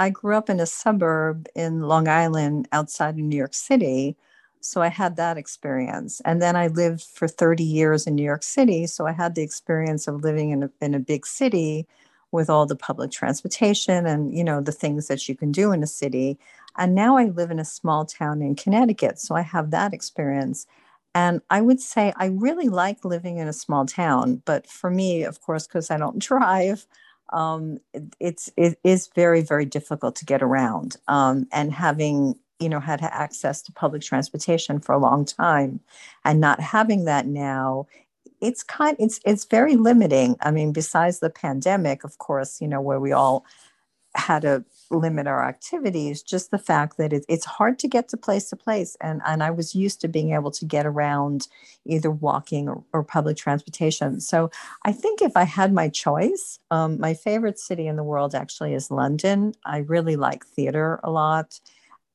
I 0.01 0.10
grew 0.10 0.36
up 0.36 0.50
in 0.50 0.60
a 0.60 0.65
suburb 0.65 1.48
in 1.55 1.81
Long 1.81 2.08
Island 2.08 2.67
outside 2.72 3.12
of 3.12 3.17
New 3.17 3.38
York 3.38 3.53
City. 3.53 4.17
So 4.60 4.81
I 4.81 4.88
had 4.88 5.15
that 5.17 5.38
experience. 5.38 6.22
And 6.25 6.41
then 6.41 6.55
I 6.55 6.67
lived 6.67 7.03
for 7.03 7.27
30 7.27 7.63
years 7.63 8.08
in 8.08 8.15
New 8.15 8.24
York 8.24 8.41
City. 8.41 8.88
So 8.88 9.05
I 9.05 9.12
had 9.12 9.36
the 9.36 9.43
experience 9.43 10.08
of 10.08 10.24
living 10.24 10.50
in 10.50 10.63
a, 10.63 10.72
in 10.81 10.96
a 10.96 11.00
big 11.00 11.27
city 11.27 11.86
with 12.31 12.50
all 12.50 12.65
the 12.65 12.75
public 12.75 13.12
transportation 13.12 14.08
and, 14.08 14.36
you 14.36 14.43
know, 14.43 14.60
the 14.60 14.72
things 14.72 15.08
that 15.08 15.29
you 15.29 15.36
can 15.36 15.51
do 15.51 15.72
in 15.72 15.84
a 15.84 15.88
city. 15.88 16.39
And 16.79 16.96
now 16.96 17.15
I 17.15 17.25
live 17.25 17.51
in 17.51 17.60
a 17.60 17.65
small 17.65 18.03
town 18.03 18.41
in 18.41 18.55
Connecticut. 18.55 19.20
So 19.20 19.36
I 19.36 19.41
have 19.41 19.70
that 19.70 19.93
experience. 19.93 20.65
And 21.13 21.41
I 21.51 21.62
would 21.62 21.79
say 21.79 22.12
I 22.15 22.27
really 22.27 22.70
like 22.70 23.05
living 23.05 23.38
in 23.38 23.48
a 23.48 23.53
small 23.53 23.86
town, 23.86 24.41
but 24.46 24.65
for 24.65 24.89
me, 24.89 25.22
of 25.24 25.41
course, 25.41 25.67
because 25.67 25.91
I 25.91 25.98
don't 25.98 26.17
drive, 26.29 26.88
um, 27.32 27.80
it, 27.94 28.04
it's 28.20 28.52
it 28.58 28.80
is 28.84 29.08
very 29.16 29.42
very 29.42 29.66
difficult 29.66 30.16
to 30.18 30.26
get 30.26 30.42
around. 30.42 30.98
Um, 31.08 31.48
and 31.52 31.74
having 31.74 32.36
you 32.60 32.70
know 32.70 32.80
had 32.80 33.02
access 33.02 33.62
to 33.64 33.72
public 33.72 34.02
transportation 34.02 34.80
for 34.80 34.94
a 34.94 35.00
long 35.00 35.26
time, 35.26 35.80
and 36.26 36.40
not 36.40 36.60
having 36.60 37.06
that 37.06 37.28
now, 37.28 37.88
it's 38.42 38.64
kind 38.64 38.96
it's 39.00 39.20
it's 39.26 39.46
very 39.46 39.76
limiting. 39.76 40.36
I 40.42 40.52
mean, 40.52 40.72
besides 40.74 41.20
the 41.20 41.30
pandemic, 41.30 42.04
of 42.04 42.18
course, 42.18 42.62
you 42.62 42.68
know 42.68 42.82
where 42.82 43.00
we 43.00 43.12
all 43.12 43.46
had 44.16 44.42
to 44.42 44.66
limit 44.91 45.27
our 45.27 45.43
activities 45.48 46.21
just 46.21 46.51
the 46.51 46.57
fact 46.57 46.98
that 46.98 47.13
it, 47.13 47.25
it's 47.27 47.45
hard 47.45 47.79
to 47.79 47.88
get 47.88 48.10
to 48.10 48.17
place 48.17 48.50
to 48.50 48.55
place. 48.55 48.95
And 49.01 49.21
and 49.25 49.43
i 49.43 49.50
was 49.51 49.75
used 49.75 50.01
to 50.01 50.07
being 50.07 50.33
able 50.33 50.51
to 50.51 50.65
get 50.65 50.86
around 50.86 51.48
either 51.86 52.12
walking 52.12 52.69
or, 52.69 52.83
or 52.93 53.03
public 53.03 53.38
transportation. 53.38 54.19
So 54.21 54.50
i 54.83 54.91
think 54.91 55.21
if 55.21 55.36
i 55.36 55.43
had 55.43 55.74
my 55.74 55.89
choice 55.89 56.60
um, 56.71 57.00
my 57.00 57.13
favorite 57.13 57.60
city 57.60 57.88
in 57.88 57.95
the 57.95 58.03
world 58.03 58.36
actually 58.36 58.74
is 58.74 58.91
london. 58.91 59.53
I 59.65 59.79
really 59.79 60.15
like 60.15 60.45
theater 60.45 61.00
a 61.03 61.12
lot. 61.12 61.60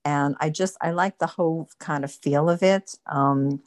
And 0.04 0.36
i 0.40 0.50
just 0.50 0.76
i 0.80 0.90
like 0.90 1.18
the 1.18 1.26
whole 1.26 1.68
kind 1.78 2.04
of 2.04 2.12
feel 2.12 2.48
of 2.48 2.62
it. 2.62 2.96
Um, 3.06 3.62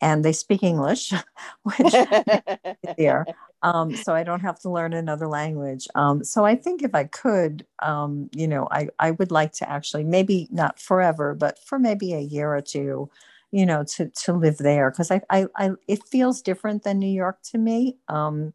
and 0.00 0.24
they 0.24 0.32
speak 0.32 0.62
english 0.62 1.12
which 1.62 1.94
there 2.96 3.26
um, 3.62 3.94
so 3.94 4.14
I 4.14 4.22
don't 4.22 4.40
have 4.40 4.58
to 4.60 4.70
learn 4.70 4.92
another 4.94 5.26
language. 5.28 5.86
Um, 5.94 6.24
so 6.24 6.44
I 6.44 6.54
think 6.56 6.82
if 6.82 6.94
I 6.94 7.04
could, 7.04 7.66
um, 7.82 8.30
you 8.34 8.48
know, 8.48 8.66
I, 8.70 8.88
I 8.98 9.10
would 9.12 9.30
like 9.30 9.52
to 9.54 9.68
actually 9.70 10.04
maybe 10.04 10.48
not 10.50 10.78
forever, 10.80 11.34
but 11.34 11.58
for 11.58 11.78
maybe 11.78 12.14
a 12.14 12.20
year 12.20 12.54
or 12.54 12.62
two, 12.62 13.10
you 13.52 13.66
know, 13.66 13.84
to 13.96 14.08
to 14.24 14.32
live 14.32 14.58
there 14.58 14.90
because 14.90 15.10
I, 15.10 15.20
I, 15.30 15.46
I 15.56 15.70
it 15.88 16.06
feels 16.08 16.40
different 16.40 16.84
than 16.84 16.98
New 16.98 17.10
York 17.10 17.38
to 17.52 17.58
me. 17.58 17.98
Um, 18.08 18.54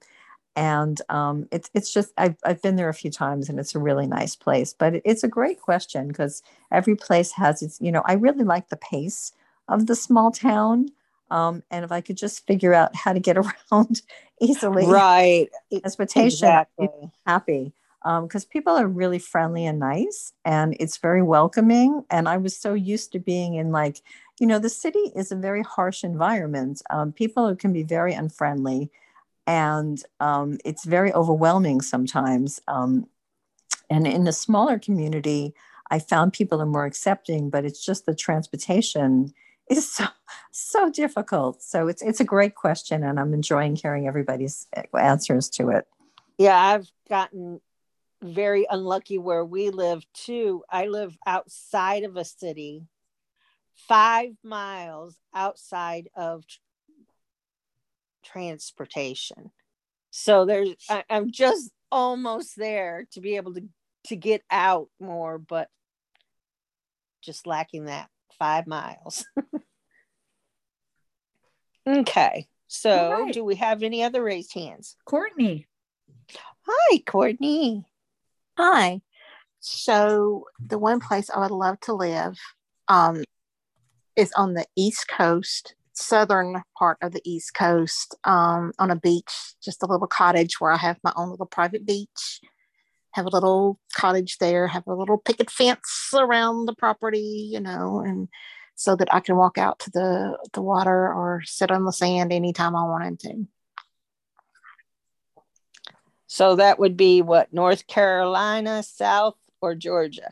and 0.55 1.01
um, 1.09 1.47
it's 1.51 1.69
it's 1.73 1.93
just 1.93 2.13
I've 2.17 2.37
I've 2.45 2.61
been 2.61 2.77
there 2.77 2.89
a 2.89 2.93
few 2.93 3.11
times 3.11 3.49
and 3.49 3.59
it's 3.59 3.75
a 3.75 3.79
really 3.79 4.07
nice 4.07 4.35
place. 4.35 4.73
But 4.73 4.95
it's 5.03 5.23
a 5.23 5.27
great 5.27 5.61
question 5.61 6.07
because 6.07 6.41
every 6.71 6.95
place 6.95 7.33
has 7.33 7.61
its 7.61 7.79
you 7.81 7.91
know 7.91 8.03
I 8.05 8.13
really 8.13 8.43
like 8.45 8.69
the 8.69 8.77
pace 8.77 9.33
of 9.67 9.87
the 9.87 9.95
small 9.95 10.31
town. 10.31 10.89
Um, 11.31 11.63
and 11.71 11.83
if 11.83 11.91
I 11.91 12.01
could 12.01 12.17
just 12.17 12.45
figure 12.45 12.73
out 12.73 12.95
how 12.95 13.13
to 13.13 13.19
get 13.19 13.37
around 13.71 14.01
easily, 14.41 14.87
right, 14.87 15.49
transportation, 15.71 16.47
exactly. 16.47 16.89
happy 17.25 17.73
because 18.05 18.43
um, 18.43 18.49
people 18.51 18.75
are 18.75 18.87
really 18.87 19.17
friendly 19.17 19.65
and 19.65 19.79
nice, 19.79 20.31
and 20.45 20.77
it's 20.79 20.97
very 20.97 21.23
welcoming. 21.23 22.03
And 22.11 22.29
I 22.29 22.37
was 22.37 22.55
so 22.55 22.75
used 22.75 23.11
to 23.13 23.19
being 23.19 23.55
in 23.55 23.71
like, 23.71 23.99
you 24.39 24.45
know, 24.45 24.59
the 24.59 24.69
city 24.69 25.11
is 25.15 25.31
a 25.31 25.35
very 25.35 25.63
harsh 25.63 26.03
environment. 26.03 26.83
Um, 26.91 27.11
people 27.11 27.55
can 27.55 27.73
be 27.73 27.81
very 27.81 28.13
unfriendly, 28.13 28.91
and 29.47 29.99
um, 30.19 30.59
it's 30.63 30.85
very 30.85 31.11
overwhelming 31.13 31.81
sometimes. 31.81 32.61
Um, 32.67 33.07
and 33.89 34.05
in 34.05 34.27
a 34.27 34.33
smaller 34.33 34.77
community, 34.77 35.55
I 35.89 35.97
found 35.97 36.33
people 36.33 36.61
are 36.61 36.67
more 36.67 36.85
accepting, 36.85 37.49
but 37.49 37.65
it's 37.65 37.83
just 37.83 38.05
the 38.05 38.13
transportation 38.13 39.33
is 39.69 39.91
so 39.91 40.05
so 40.51 40.89
difficult. 40.89 41.61
So 41.61 41.87
it's 41.87 42.01
it's 42.01 42.19
a 42.19 42.25
great 42.25 42.55
question, 42.55 43.03
and 43.03 43.19
I'm 43.19 43.33
enjoying 43.33 43.75
hearing 43.75 44.07
everybody's 44.07 44.67
uh, 44.75 44.97
answers 44.97 45.49
to 45.51 45.69
it. 45.69 45.87
Yeah, 46.37 46.57
I've 46.57 46.89
gotten 47.09 47.61
very 48.21 48.65
unlucky 48.69 49.17
where 49.17 49.43
we 49.43 49.69
live 49.69 50.05
too. 50.13 50.63
I 50.69 50.87
live 50.87 51.17
outside 51.25 52.03
of 52.03 52.15
a 52.17 52.25
city, 52.25 52.83
five 53.75 54.31
miles 54.43 55.15
outside 55.33 56.09
of 56.15 56.45
tr- 56.47 56.59
transportation. 58.23 59.51
So 60.11 60.45
there's 60.45 60.75
I, 60.89 61.03
I'm 61.09 61.31
just 61.31 61.71
almost 61.91 62.55
there 62.55 63.07
to 63.11 63.21
be 63.21 63.35
able 63.35 63.53
to 63.55 63.67
to 64.05 64.15
get 64.15 64.43
out 64.51 64.89
more, 64.99 65.37
but 65.39 65.69
just 67.21 67.47
lacking 67.47 67.85
that 67.85 68.09
five 68.37 68.67
miles. 68.67 69.25
okay. 71.87 72.47
So, 72.67 73.11
right. 73.11 73.33
do 73.33 73.43
we 73.43 73.55
have 73.55 73.83
any 73.83 74.03
other 74.03 74.23
raised 74.23 74.53
hands? 74.53 74.95
Courtney. 75.05 75.67
Hi, 76.67 76.97
Courtney. 77.05 77.85
Hi. 78.57 79.01
So, 79.59 80.45
the 80.59 80.77
one 80.77 80.99
place 80.99 81.29
I 81.29 81.39
would 81.39 81.51
love 81.51 81.79
to 81.81 81.93
live 81.93 82.37
um, 82.87 83.23
is 84.15 84.31
on 84.33 84.53
the 84.53 84.65
East 84.75 85.07
Coast, 85.07 85.75
southern 85.93 86.63
part 86.77 86.97
of 87.01 87.11
the 87.11 87.21
East 87.23 87.53
Coast, 87.53 88.15
um, 88.23 88.71
on 88.79 88.91
a 88.91 88.95
beach, 88.95 89.55
just 89.63 89.83
a 89.83 89.85
little 89.85 90.07
cottage 90.07 90.59
where 90.59 90.71
I 90.71 90.77
have 90.77 90.97
my 91.03 91.13
own 91.15 91.29
little 91.29 91.45
private 91.45 91.85
beach 91.85 92.41
have 93.15 93.25
a 93.25 93.29
little 93.29 93.79
cottage 93.95 94.39
there, 94.39 94.67
have 94.67 94.85
a 94.87 94.93
little 94.93 95.17
picket 95.17 95.49
fence 95.49 96.09
around 96.13 96.65
the 96.65 96.75
property, 96.75 97.49
you 97.49 97.61
know, 97.61 98.01
and 98.05 98.27
so 98.75 98.93
that 98.97 99.07
I 99.13 99.21
can 99.21 99.37
walk 99.37 99.57
out 99.57 99.79
to 99.79 99.89
the, 99.89 100.37
the 100.51 100.61
water 100.61 101.13
or 101.13 101.41
sit 101.45 101.71
on 101.71 101.85
the 101.85 101.93
sand 101.93 102.33
anytime 102.33 102.75
I 102.75 102.83
wanted 102.83 103.19
to. 103.21 103.47
So 106.27 106.57
that 106.57 106.77
would 106.77 106.97
be 106.97 107.21
what, 107.21 107.53
North 107.53 107.87
Carolina, 107.87 108.83
South, 108.83 109.37
or 109.61 109.75
Georgia? 109.75 110.31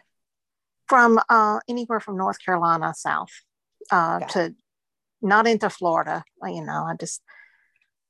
From 0.88 1.22
uh, 1.30 1.62
anywhere 1.70 2.02
from 2.02 2.18
North 2.18 2.44
Carolina 2.44 2.94
south 2.94 3.32
uh, 3.92 4.20
to 4.20 4.54
not 5.22 5.48
into 5.48 5.70
Florida. 5.70 6.26
You 6.44 6.66
know, 6.66 6.84
I 6.84 6.96
just, 7.00 7.22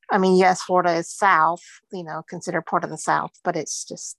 I 0.09 0.17
mean, 0.17 0.35
yes, 0.35 0.63
Florida 0.63 0.93
is 0.93 1.11
south, 1.11 1.61
you 1.91 2.03
know, 2.03 2.23
considered 2.27 2.65
part 2.65 2.83
of 2.83 2.89
the 2.89 2.97
south, 2.97 3.33
but 3.43 3.55
it's 3.55 3.85
just 3.85 4.17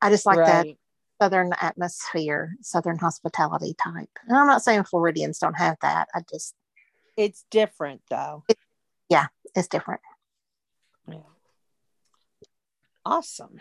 I 0.00 0.10
just 0.10 0.26
like 0.26 0.38
right. 0.38 0.46
that 0.46 0.76
southern 1.20 1.52
atmosphere, 1.60 2.54
southern 2.60 2.98
hospitality 2.98 3.74
type. 3.74 4.10
And 4.26 4.36
I'm 4.36 4.46
not 4.46 4.62
saying 4.62 4.84
Floridians 4.84 5.38
don't 5.38 5.58
have 5.58 5.76
that. 5.82 6.08
I 6.14 6.22
just 6.30 6.54
it's 7.16 7.44
different 7.50 8.02
though. 8.08 8.44
It, 8.48 8.58
yeah, 9.08 9.26
it's 9.54 9.68
different. 9.68 10.00
Yeah. 11.10 11.18
Awesome. 13.04 13.58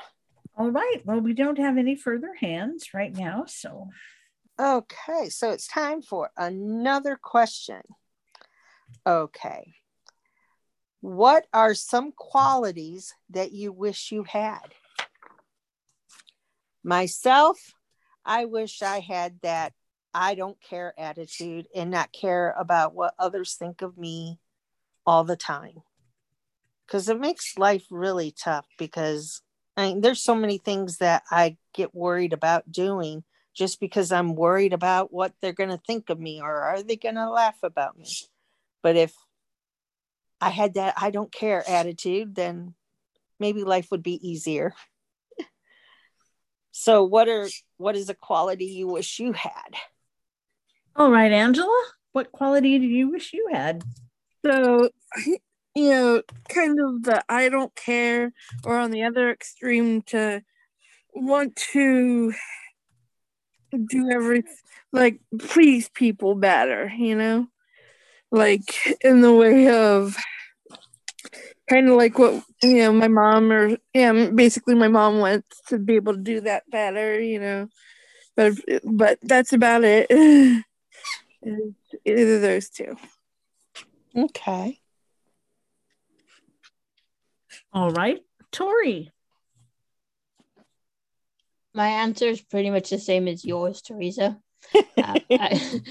All 0.56 0.70
right. 0.70 1.02
Well, 1.06 1.20
we 1.20 1.34
don't 1.34 1.58
have 1.58 1.78
any 1.78 1.96
further 1.96 2.34
hands 2.40 2.94
right 2.94 3.16
now, 3.16 3.46
so 3.48 3.88
Okay, 4.60 5.30
so 5.30 5.52
it's 5.52 5.68
time 5.68 6.02
for 6.02 6.32
another 6.36 7.16
question. 7.16 7.82
Okay. 9.06 9.76
What 11.02 11.46
are 11.54 11.76
some 11.76 12.12
qualities 12.12 13.14
that 13.30 13.52
you 13.52 13.72
wish 13.72 14.12
you 14.12 14.24
had? 14.24 14.74
Myself, 16.84 17.58
I 18.26 18.46
wish 18.46 18.82
I 18.82 19.00
had 19.00 19.40
that 19.42 19.74
I 20.14 20.36
don't 20.36 20.58
care 20.62 20.94
attitude 20.98 21.68
and 21.76 21.92
not 21.92 22.12
care 22.12 22.56
about 22.58 22.96
what 22.96 23.14
others 23.20 23.56
think 23.56 23.82
of 23.82 23.98
me 23.98 24.40
all 25.06 25.24
the 25.24 25.36
time. 25.36 25.84
Because 26.86 27.10
it 27.10 27.20
makes 27.20 27.58
life 27.58 27.86
really 27.92 28.32
tough 28.32 28.66
because 28.78 29.42
I 29.76 29.90
mean, 29.90 30.02
there's 30.02 30.24
so 30.24 30.34
many 30.34 30.58
things 30.58 30.98
that 30.98 31.24
I 31.30 31.58
get 31.74 31.94
worried 31.94 32.34
about 32.34 32.72
doing 32.72 33.24
just 33.54 33.80
because 33.80 34.12
I'm 34.12 34.36
worried 34.36 34.74
about 34.74 35.14
what 35.14 35.34
they're 35.40 35.54
going 35.54 35.70
to 35.70 35.82
think 35.86 36.10
of 36.10 36.20
me 36.20 36.42
or 36.42 36.62
are 36.62 36.82
they 36.82 36.96
going 36.96 37.16
to 37.16 37.30
laugh 37.30 37.58
about 37.62 37.98
me. 37.98 38.10
But 38.82 38.96
if 38.96 39.14
I 40.42 40.50
had 40.50 40.76
that 40.76 40.96
I 40.98 41.12
don't 41.12 41.32
care 41.32 41.68
attitude, 41.70 42.34
then 42.36 42.74
maybe 43.40 43.64
life 43.64 43.90
would 43.92 44.04
be 44.04 44.28
easier. 44.28 44.74
So 46.80 47.04
what 47.04 47.28
are 47.28 47.48
what 47.78 47.96
is 47.96 48.08
a 48.08 48.14
quality 48.14 48.66
you 48.66 48.88
wish 48.88 49.20
you 49.20 49.34
had? 49.34 49.74
All 50.96 51.10
right, 51.10 51.32
Angela, 51.32 51.84
what 52.12 52.32
quality 52.32 52.78
do 52.78 52.86
you 52.86 53.10
wish 53.10 53.34
you 53.34 53.50
had? 53.52 53.84
So 54.46 54.92
you 55.76 55.90
know, 55.90 56.22
kind 56.50 56.80
of 56.80 57.02
the 57.02 57.24
I 57.28 57.50
don't 57.50 57.76
care, 57.76 58.32
or 58.64 58.78
on 58.78 58.92
the 58.92 59.04
other 59.04 59.32
extreme 59.32 60.04
to 60.04 60.42
want 61.14 61.56
to 61.74 62.34
do 63.72 64.12
everything 64.12 64.54
like 64.94 65.20
please 65.40 65.90
people 65.90 66.36
better, 66.36 66.94
you 66.96 67.16
know? 67.16 67.48
like 68.32 68.98
in 69.02 69.22
the 69.22 69.34
way 69.34 69.70
of 69.70 70.16
kind 71.70 71.90
of 71.90 71.96
like 71.96 72.18
what 72.18 72.44
you 72.64 72.78
know 72.78 72.94
my 72.94 73.08
mom 73.08 73.52
or 73.52 73.78
yeah 73.94 74.30
basically 74.34 74.76
my 74.76 74.88
mom 74.88 75.20
wants 75.20 75.62
to 75.68 75.78
be 75.78 75.96
able 75.96 76.14
to 76.14 76.22
do 76.22 76.42
that 76.42 76.64
better 76.70 77.20
you 77.20 77.40
know. 77.40 77.68
But 78.36 78.54
but 78.84 79.18
that's 79.24 79.52
about 79.54 79.84
it. 79.84 80.12
Either 82.06 82.40
those 82.40 82.70
two. 82.70 82.96
Okay. 84.16 84.80
All 87.74 87.92
right 87.92 88.22
tori. 88.52 89.12
My 91.74 91.88
answer 91.88 92.26
is 92.26 92.42
pretty 92.42 92.72
much 92.72 92.90
the 92.90 92.98
same 92.98 93.28
as 93.28 93.46
yours 93.46 93.82
teresa. 93.82 94.40
Uh, 94.98 95.20
I, 95.30 95.82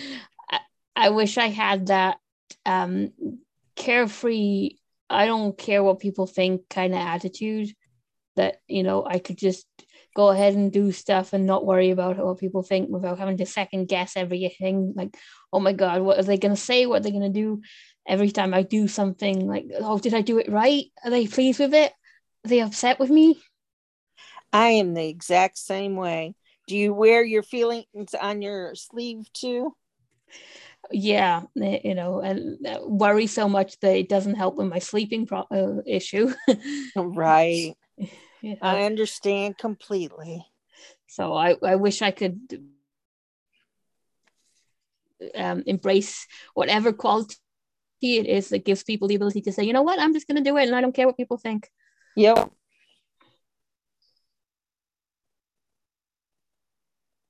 I, 0.50 0.58
I 0.96 1.10
wish 1.10 1.38
i 1.38 1.46
had 1.46 1.86
that 1.86 2.18
um 2.66 3.12
carefree 3.76 4.70
I 5.08 5.26
don't 5.26 5.56
care 5.56 5.82
what 5.82 6.00
people 6.00 6.26
think 6.26 6.68
kind 6.68 6.94
of 6.94 7.00
attitude 7.00 7.70
that, 8.36 8.56
you 8.66 8.82
know, 8.82 9.04
I 9.06 9.18
could 9.18 9.38
just 9.38 9.66
go 10.14 10.30
ahead 10.30 10.54
and 10.54 10.72
do 10.72 10.92
stuff 10.92 11.32
and 11.32 11.46
not 11.46 11.66
worry 11.66 11.90
about 11.90 12.16
what 12.16 12.38
people 12.38 12.62
think 12.62 12.88
without 12.88 13.18
having 13.18 13.36
to 13.36 13.46
second 13.46 13.86
guess 13.86 14.16
everything. 14.16 14.94
Like, 14.96 15.16
oh 15.52 15.60
my 15.60 15.72
God, 15.72 16.02
what 16.02 16.18
are 16.18 16.22
they 16.22 16.38
going 16.38 16.54
to 16.54 16.60
say? 16.60 16.86
What 16.86 17.00
are 17.00 17.04
they 17.04 17.10
going 17.10 17.32
to 17.32 17.40
do? 17.40 17.60
Every 18.06 18.30
time 18.30 18.54
I 18.54 18.62
do 18.62 18.88
something, 18.88 19.46
like, 19.46 19.66
oh, 19.78 19.98
did 19.98 20.14
I 20.14 20.22
do 20.22 20.38
it 20.38 20.50
right? 20.50 20.84
Are 21.04 21.10
they 21.10 21.26
pleased 21.26 21.60
with 21.60 21.74
it? 21.74 21.92
Are 22.44 22.48
they 22.48 22.60
upset 22.60 22.98
with 22.98 23.10
me? 23.10 23.40
I 24.52 24.68
am 24.68 24.94
the 24.94 25.06
exact 25.06 25.58
same 25.58 25.96
way. 25.96 26.34
Do 26.66 26.76
you 26.76 26.94
wear 26.94 27.24
your 27.24 27.42
feelings 27.42 28.14
on 28.20 28.42
your 28.42 28.74
sleeve 28.74 29.30
too? 29.32 29.74
Yeah 30.90 31.42
you 31.54 31.94
know 31.94 32.20
and 32.20 32.64
uh, 32.66 32.78
worry 32.82 33.26
so 33.26 33.48
much 33.48 33.78
that 33.80 33.96
it 33.96 34.08
doesn't 34.08 34.34
help 34.34 34.56
with 34.56 34.68
my 34.68 34.78
sleeping 34.78 35.26
pro- 35.26 35.46
uh, 35.50 35.82
issue. 35.86 36.32
Right. 36.96 37.74
Yeah. 38.42 38.54
i 38.62 38.82
understand 38.84 39.58
completely. 39.58 40.44
So 41.08 41.34
i 41.34 41.56
i 41.62 41.76
wish 41.76 42.02
i 42.02 42.10
could 42.10 42.38
um, 45.34 45.62
embrace 45.66 46.26
whatever 46.54 46.92
quality 46.92 47.36
it 48.02 48.26
is 48.26 48.50
that 48.50 48.64
gives 48.64 48.84
people 48.84 49.08
the 49.08 49.14
ability 49.14 49.40
to 49.42 49.52
say 49.52 49.64
you 49.64 49.72
know 49.72 49.82
what? 49.82 49.98
I'm 49.98 50.12
just 50.12 50.26
going 50.28 50.36
to 50.36 50.48
do 50.48 50.56
it 50.58 50.66
and 50.66 50.76
i 50.76 50.80
don't 50.80 50.94
care 50.94 51.06
what 51.06 51.16
people 51.16 51.38
think. 51.38 51.70
Yep. 52.16 52.50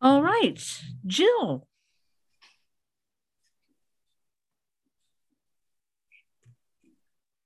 All 0.00 0.22
right. 0.22 0.60
Jill 1.06 1.66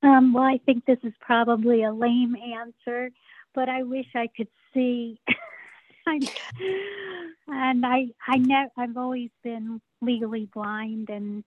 Um, 0.03 0.33
well, 0.33 0.45
I 0.45 0.59
think 0.65 0.87
this 0.87 0.99
is 1.03 1.13
probably 1.21 1.83
a 1.83 1.93
lame 1.93 2.37
answer, 2.37 3.11
but 3.55 3.69
I 3.69 3.83
wish 3.83 4.07
I 4.15 4.29
could 4.35 4.49
see. 4.73 5.21
and 6.07 7.85
I, 7.85 8.07
I 8.27 8.39
never, 8.39 8.71
I've 8.77 8.97
always 8.97 9.31
been 9.45 9.81
legally 10.01 10.49
blind, 10.53 11.11
and 11.11 11.45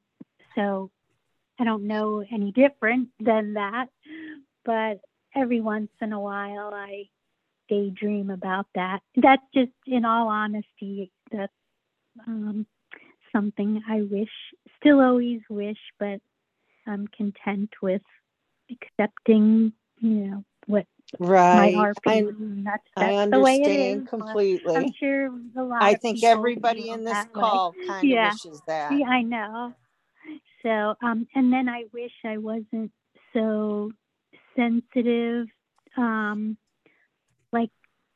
so 0.55 0.91
I 1.59 1.63
don't 1.63 1.87
know 1.87 2.23
any 2.31 2.51
different 2.51 3.09
than 3.19 3.53
that. 3.55 3.87
But 4.63 5.01
every 5.35 5.59
once 5.59 5.89
in 5.99 6.13
a 6.13 6.19
while, 6.19 6.71
I 6.73 7.09
daydream 7.69 8.29
about 8.29 8.67
that. 8.75 8.99
That's 9.15 9.43
just, 9.53 9.71
in 9.87 10.05
all 10.05 10.27
honesty, 10.27 11.11
that's 11.31 11.51
um, 12.27 12.67
something 13.31 13.81
I 13.89 14.01
wish, 14.03 14.29
still 14.79 15.01
always 15.01 15.41
wish, 15.49 15.79
but 15.99 16.19
I'm 16.85 17.07
content 17.07 17.71
with 17.81 18.01
accepting, 18.81 19.73
you 19.99 20.09
know, 20.09 20.43
what 20.67 20.85
right. 21.19 21.73
my 21.75 21.93
RP. 21.93 21.93
I, 22.05 22.21
that's, 22.63 22.83
that's 22.95 23.13
I 23.13 23.25
the 23.27 23.39
way 23.39 23.55
it 23.55 23.65
understand 23.65 24.07
completely. 24.07 24.75
I'm 24.75 24.93
sure 24.99 25.27
a 25.57 25.63
lot. 25.63 25.81
I 25.81 25.95
think 25.95 26.23
everybody 26.23 26.89
in 26.89 27.03
this 27.03 27.25
call 27.33 27.73
kind 27.87 28.11
of 28.11 28.33
wishes 28.33 28.61
that. 28.67 28.91
Yeah, 28.93 29.07
I 29.07 29.21
know. 29.21 29.73
So, 30.63 30.95
um, 31.01 31.27
and 31.35 31.51
then 31.51 31.67
I 31.67 31.83
wish 31.93 32.13
I 32.25 32.37
wasn't 32.37 32.91
so 33.33 33.91
sensitive. 34.55 35.47
Um, 35.97 36.57
like, 37.51 37.71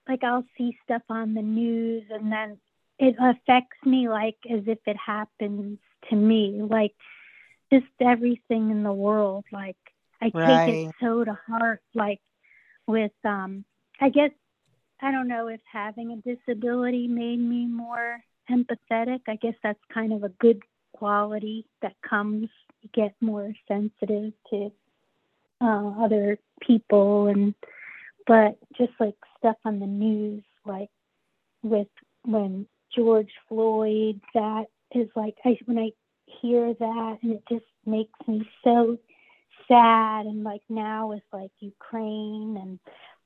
like 0.07 0.23
I'll 0.23 0.45
see 0.57 0.77
stuff 0.83 1.03
on 1.09 1.33
the 1.33 1.41
news, 1.41 2.03
and 2.09 2.31
then 2.31 2.57
it 2.99 3.15
affects 3.19 3.77
me 3.85 4.09
like 4.09 4.37
as 4.49 4.63
if 4.65 4.79
it 4.85 4.97
happens 4.97 5.79
to 6.09 6.15
me. 6.15 6.61
Like, 6.61 6.95
just 7.71 7.85
everything 7.99 8.71
in 8.71 8.83
the 8.83 8.93
world. 8.93 9.45
Like, 9.51 9.75
I 10.21 10.31
right. 10.33 10.67
take 10.67 10.89
it 10.89 10.95
so 11.01 11.23
to 11.23 11.37
heart, 11.47 11.81
like 11.93 12.21
with 12.87 13.11
um 13.23 13.65
I 13.99 14.09
guess 14.09 14.31
I 15.01 15.11
don't 15.11 15.27
know 15.27 15.47
if 15.47 15.61
having 15.71 16.11
a 16.11 16.35
disability 16.35 17.07
made 17.07 17.39
me 17.39 17.67
more 17.67 18.19
empathetic. 18.49 19.21
I 19.27 19.35
guess 19.35 19.53
that's 19.63 19.79
kind 19.93 20.13
of 20.13 20.23
a 20.23 20.29
good 20.29 20.61
quality 20.93 21.65
that 21.81 21.93
comes 22.07 22.49
you 22.81 22.89
get 22.93 23.13
more 23.21 23.53
sensitive 23.67 24.33
to 24.49 24.71
uh, 25.61 25.89
other 26.03 26.37
people 26.61 27.27
and 27.27 27.53
but 28.25 28.57
just 28.77 28.93
like 28.99 29.15
stuff 29.37 29.55
on 29.65 29.79
the 29.79 29.87
news 29.87 30.43
like 30.65 30.89
with 31.63 31.87
when 32.23 32.67
George 32.95 33.31
Floyd 33.47 34.19
that 34.33 34.65
is 34.93 35.07
like 35.15 35.35
I 35.45 35.57
when 35.65 35.77
I 35.79 35.91
hear 36.41 36.73
that 36.73 37.17
and 37.21 37.33
it 37.33 37.43
just 37.49 37.65
makes 37.85 38.13
me 38.27 38.47
so 38.63 38.97
sad 39.67 40.25
and 40.25 40.43
like 40.43 40.61
now 40.69 41.09
with 41.09 41.23
like 41.31 41.51
Ukraine 41.59 42.57
and 42.59 42.79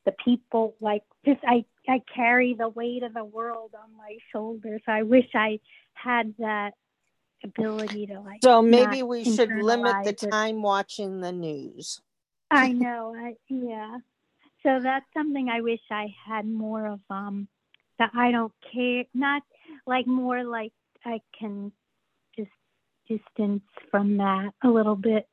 the 0.05 0.13
people 0.23 0.75
like 0.81 1.03
just 1.25 1.39
I 1.47 1.65
I 1.87 2.01
carry 2.13 2.55
the 2.55 2.69
weight 2.69 3.03
of 3.03 3.13
the 3.13 3.23
world 3.23 3.71
on 3.75 3.95
my 3.97 4.17
shoulders. 4.31 4.81
I 4.87 5.03
wish 5.03 5.27
I 5.33 5.59
had 5.93 6.33
that 6.39 6.73
ability 7.43 8.07
to 8.07 8.19
like 8.21 8.41
So 8.43 8.61
maybe 8.61 9.03
we 9.03 9.23
should 9.23 9.49
limit 9.51 9.95
the 10.03 10.13
it. 10.13 10.29
time 10.29 10.61
watching 10.61 11.21
the 11.21 11.31
news. 11.31 12.01
I 12.49 12.71
know. 12.71 13.15
I 13.15 13.35
yeah. 13.49 13.97
So 14.63 14.79
that's 14.81 15.05
something 15.13 15.49
I 15.49 15.61
wish 15.61 15.79
I 15.89 16.13
had 16.27 16.45
more 16.47 16.85
of 16.87 16.99
um 17.09 17.47
that 17.99 18.11
I 18.15 18.31
don't 18.31 18.53
care 18.73 19.05
not 19.13 19.43
like 19.85 20.07
more 20.07 20.43
like 20.43 20.73
I 21.05 21.21
can 21.37 21.71
just 22.35 22.51
distance 23.07 23.63
from 23.89 24.17
that 24.17 24.51
a 24.63 24.67
little 24.69 24.95
bit 24.95 25.27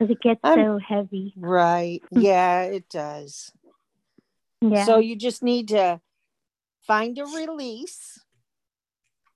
because 0.00 0.10
it 0.10 0.20
gets 0.22 0.40
I'm, 0.42 0.58
so 0.58 0.78
heavy. 0.78 1.34
Right. 1.36 2.02
Yeah, 2.10 2.62
it 2.62 2.88
does. 2.88 3.52
Yeah. 4.62 4.84
So 4.84 4.98
you 4.98 5.14
just 5.14 5.42
need 5.42 5.68
to 5.68 6.00
find 6.86 7.18
a 7.18 7.24
release 7.24 8.18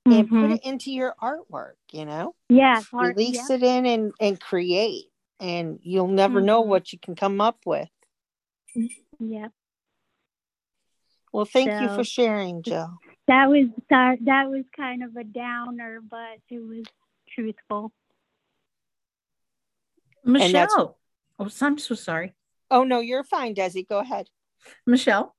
and 0.07 0.27
mm-hmm. 0.27 0.40
put 0.40 0.50
it 0.53 0.64
into 0.64 0.90
your 0.90 1.14
artwork, 1.22 1.74
you 1.92 2.07
know? 2.07 2.35
Yeah. 2.48 2.81
Art, 2.94 3.16
release 3.16 3.50
yeah. 3.50 3.57
it 3.57 3.62
in 3.62 3.87
and, 3.87 4.12
and 4.20 4.40
create. 4.40 5.05
And 5.38 5.81
you'll 5.83 6.09
never 6.09 6.38
mm-hmm. 6.38 6.46
know 6.46 6.61
what 6.62 6.92
you 6.92 6.98
can 6.98 7.14
come 7.14 7.40
up 7.40 7.59
with. 7.66 7.88
Yeah. 9.18 9.48
Well, 11.33 11.44
thank 11.44 11.70
so, 11.70 11.81
you 11.81 11.88
for 11.88 12.05
sharing, 12.05 12.62
Jill. 12.62 12.98
That 13.29 13.48
was 13.48 13.66
that, 13.90 14.18
that 14.22 14.48
was 14.48 14.64
kind 14.77 15.03
of 15.03 15.16
a 15.16 15.24
downer, 15.24 16.00
but 16.00 16.38
it 16.48 16.61
was 16.61 16.85
truthful. 17.29 17.92
Michelle. 20.24 20.98
Oh, 21.38 21.48
I'm 21.60 21.78
so 21.78 21.94
sorry. 21.94 22.34
Oh 22.70 22.84
no, 22.84 23.00
you're 23.00 23.24
fine, 23.24 23.54
Desi. 23.54 23.87
Go 23.87 23.98
ahead. 23.98 24.28
Michelle. 24.87 25.34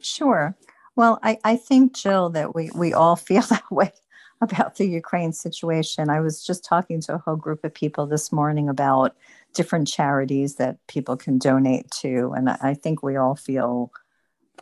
Sure. 0.00 0.56
Well, 0.96 1.18
I, 1.22 1.38
I 1.44 1.56
think, 1.56 1.94
Jill, 1.94 2.30
that 2.30 2.54
we, 2.54 2.70
we 2.74 2.92
all 2.92 3.16
feel 3.16 3.42
that 3.42 3.70
way 3.70 3.92
about 4.40 4.76
the 4.76 4.86
Ukraine 4.86 5.32
situation. 5.32 6.10
I 6.10 6.20
was 6.20 6.44
just 6.44 6.64
talking 6.64 7.00
to 7.02 7.14
a 7.14 7.18
whole 7.18 7.36
group 7.36 7.64
of 7.64 7.72
people 7.72 8.06
this 8.06 8.32
morning 8.32 8.68
about 8.68 9.16
different 9.54 9.88
charities 9.88 10.56
that 10.56 10.78
people 10.88 11.16
can 11.16 11.38
donate 11.38 11.90
to. 12.02 12.32
And 12.36 12.50
I, 12.50 12.58
I 12.60 12.74
think 12.74 13.02
we 13.02 13.16
all 13.16 13.34
feel, 13.34 13.92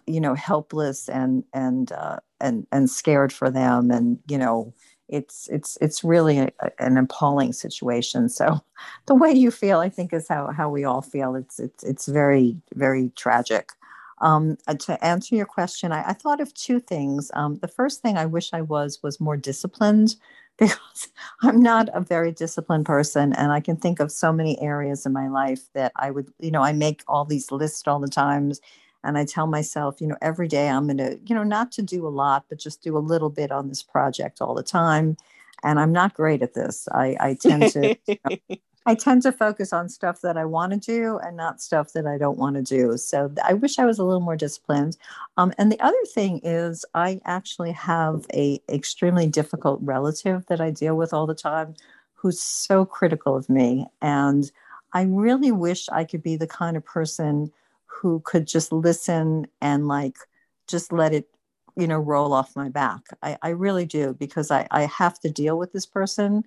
you 0.06 0.20
know, 0.20 0.34
helpless 0.34 1.08
and 1.08 1.42
and 1.52 1.90
uh, 1.90 2.18
and 2.40 2.66
and 2.70 2.88
scared 2.88 3.32
for 3.32 3.50
them. 3.50 3.90
And, 3.90 4.20
you 4.28 4.38
know, 4.38 4.74
it's 5.08 5.48
it's 5.48 5.76
it's 5.80 6.02
really 6.02 6.38
a, 6.38 6.50
an 6.78 6.96
appalling 6.96 7.52
situation. 7.52 8.28
So 8.28 8.60
the 9.06 9.14
way 9.14 9.32
you 9.32 9.50
feel 9.50 9.80
i 9.80 9.88
think 9.88 10.12
is 10.12 10.28
how 10.28 10.50
how 10.52 10.68
we 10.68 10.84
all 10.84 11.02
feel. 11.02 11.34
It's 11.34 11.58
it's 11.58 11.84
it's 11.84 12.06
very 12.06 12.56
very 12.74 13.10
tragic. 13.16 13.72
Um, 14.18 14.56
uh, 14.68 14.74
to 14.74 15.04
answer 15.04 15.34
your 15.34 15.44
question 15.44 15.90
I, 15.90 16.10
I, 16.10 16.12
thought 16.12 16.40
of 16.40 16.54
two 16.54 16.78
things. 16.78 17.32
Um, 17.34 17.56
the 17.56 17.68
first 17.68 18.00
thing 18.00 18.16
i 18.16 18.24
wish 18.24 18.54
i 18.54 18.60
was 18.60 19.02
was 19.02 19.20
more 19.20 19.36
disciplined 19.36 20.14
because 20.56 21.08
i'm 21.42 21.60
not 21.60 21.88
a 21.92 22.00
very 22.00 22.30
disciplined 22.30 22.86
person 22.86 23.32
and 23.32 23.50
i 23.50 23.58
can 23.58 23.76
think 23.76 23.98
of 23.98 24.12
so 24.12 24.32
many 24.32 24.58
areas 24.62 25.04
in 25.04 25.12
my 25.12 25.26
life 25.26 25.62
that 25.72 25.90
i 25.96 26.12
would 26.12 26.32
you 26.38 26.52
know 26.52 26.62
i 26.62 26.72
make 26.72 27.02
all 27.08 27.24
these 27.24 27.50
lists 27.50 27.88
all 27.88 27.98
the 27.98 28.06
times 28.06 28.60
and 29.04 29.16
i 29.18 29.24
tell 29.24 29.46
myself 29.46 30.00
you 30.00 30.06
know 30.06 30.16
every 30.22 30.48
day 30.48 30.68
i'm 30.68 30.86
going 30.86 30.96
to 30.96 31.18
you 31.26 31.34
know 31.34 31.44
not 31.44 31.70
to 31.70 31.82
do 31.82 32.06
a 32.06 32.08
lot 32.08 32.44
but 32.48 32.58
just 32.58 32.82
do 32.82 32.96
a 32.96 32.98
little 32.98 33.30
bit 33.30 33.52
on 33.52 33.68
this 33.68 33.82
project 33.82 34.40
all 34.40 34.54
the 34.54 34.62
time 34.62 35.16
and 35.64 35.80
I'm 35.80 35.92
not 35.92 36.14
great 36.14 36.42
at 36.42 36.54
this. 36.54 36.86
I, 36.92 37.16
I 37.18 37.34
tend 37.34 37.72
to 37.72 37.96
you 38.06 38.16
know, 38.24 38.36
I 38.86 38.94
tend 38.94 39.22
to 39.22 39.32
focus 39.32 39.72
on 39.72 39.88
stuff 39.88 40.20
that 40.20 40.36
I 40.36 40.44
want 40.44 40.72
to 40.72 40.78
do 40.78 41.18
and 41.18 41.38
not 41.38 41.62
stuff 41.62 41.94
that 41.94 42.06
I 42.06 42.18
don't 42.18 42.36
want 42.36 42.56
to 42.56 42.62
do. 42.62 42.98
So 42.98 43.32
I 43.42 43.54
wish 43.54 43.78
I 43.78 43.86
was 43.86 43.98
a 43.98 44.04
little 44.04 44.20
more 44.20 44.36
disciplined. 44.36 44.98
Um, 45.38 45.54
and 45.56 45.72
the 45.72 45.80
other 45.80 45.96
thing 46.12 46.40
is, 46.44 46.84
I 46.94 47.18
actually 47.24 47.72
have 47.72 48.26
a 48.34 48.60
extremely 48.68 49.26
difficult 49.26 49.80
relative 49.82 50.44
that 50.48 50.60
I 50.60 50.70
deal 50.70 50.96
with 50.96 51.14
all 51.14 51.26
the 51.26 51.34
time, 51.34 51.74
who's 52.12 52.38
so 52.38 52.84
critical 52.84 53.34
of 53.34 53.48
me, 53.48 53.86
and 54.02 54.50
I 54.92 55.04
really 55.04 55.50
wish 55.50 55.88
I 55.88 56.04
could 56.04 56.22
be 56.22 56.36
the 56.36 56.46
kind 56.46 56.76
of 56.76 56.84
person 56.84 57.50
who 58.00 58.20
could 58.24 58.46
just 58.46 58.72
listen 58.72 59.46
and 59.60 59.88
like 59.88 60.16
just 60.68 60.92
let 60.92 61.12
it 61.12 61.28
you 61.76 61.86
know 61.86 61.98
roll 61.98 62.32
off 62.32 62.56
my 62.56 62.68
back 62.68 63.02
i, 63.22 63.36
I 63.42 63.48
really 63.50 63.86
do 63.86 64.14
because 64.18 64.50
I, 64.50 64.66
I 64.70 64.82
have 64.82 65.18
to 65.20 65.30
deal 65.30 65.58
with 65.58 65.72
this 65.72 65.86
person 65.86 66.44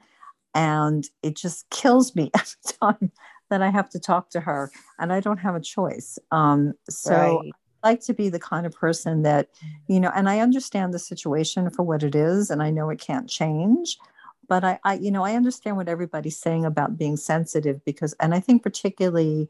and 0.53 1.07
it 1.23 1.35
just 1.35 1.69
kills 1.69 2.15
me 2.15 2.31
every 2.35 2.75
time 2.79 3.11
that 3.49 3.61
i 3.61 3.69
have 3.69 3.89
to 3.91 3.99
talk 3.99 4.29
to 4.31 4.39
her 4.39 4.71
and 4.99 5.11
i 5.11 5.19
don't 5.19 5.37
have 5.37 5.55
a 5.55 5.61
choice 5.61 6.19
um, 6.31 6.73
so 6.89 7.13
right. 7.13 7.51
I 7.83 7.89
like 7.91 8.01
to 8.01 8.13
be 8.13 8.29
the 8.29 8.39
kind 8.39 8.65
of 8.65 8.73
person 8.73 9.21
that 9.23 9.49
you 9.87 9.99
know 9.99 10.11
and 10.15 10.29
i 10.29 10.39
understand 10.39 10.93
the 10.93 10.99
situation 10.99 11.69
for 11.69 11.83
what 11.83 12.03
it 12.03 12.15
is 12.15 12.49
and 12.49 12.61
i 12.61 12.69
know 12.69 12.89
it 12.89 12.99
can't 12.99 13.29
change 13.29 13.97
but 14.47 14.63
I, 14.63 14.79
I 14.83 14.93
you 14.95 15.11
know 15.11 15.23
i 15.23 15.35
understand 15.35 15.77
what 15.77 15.89
everybody's 15.89 16.37
saying 16.37 16.65
about 16.65 16.97
being 16.97 17.17
sensitive 17.17 17.83
because 17.85 18.13
and 18.19 18.33
i 18.33 18.39
think 18.39 18.63
particularly 18.63 19.49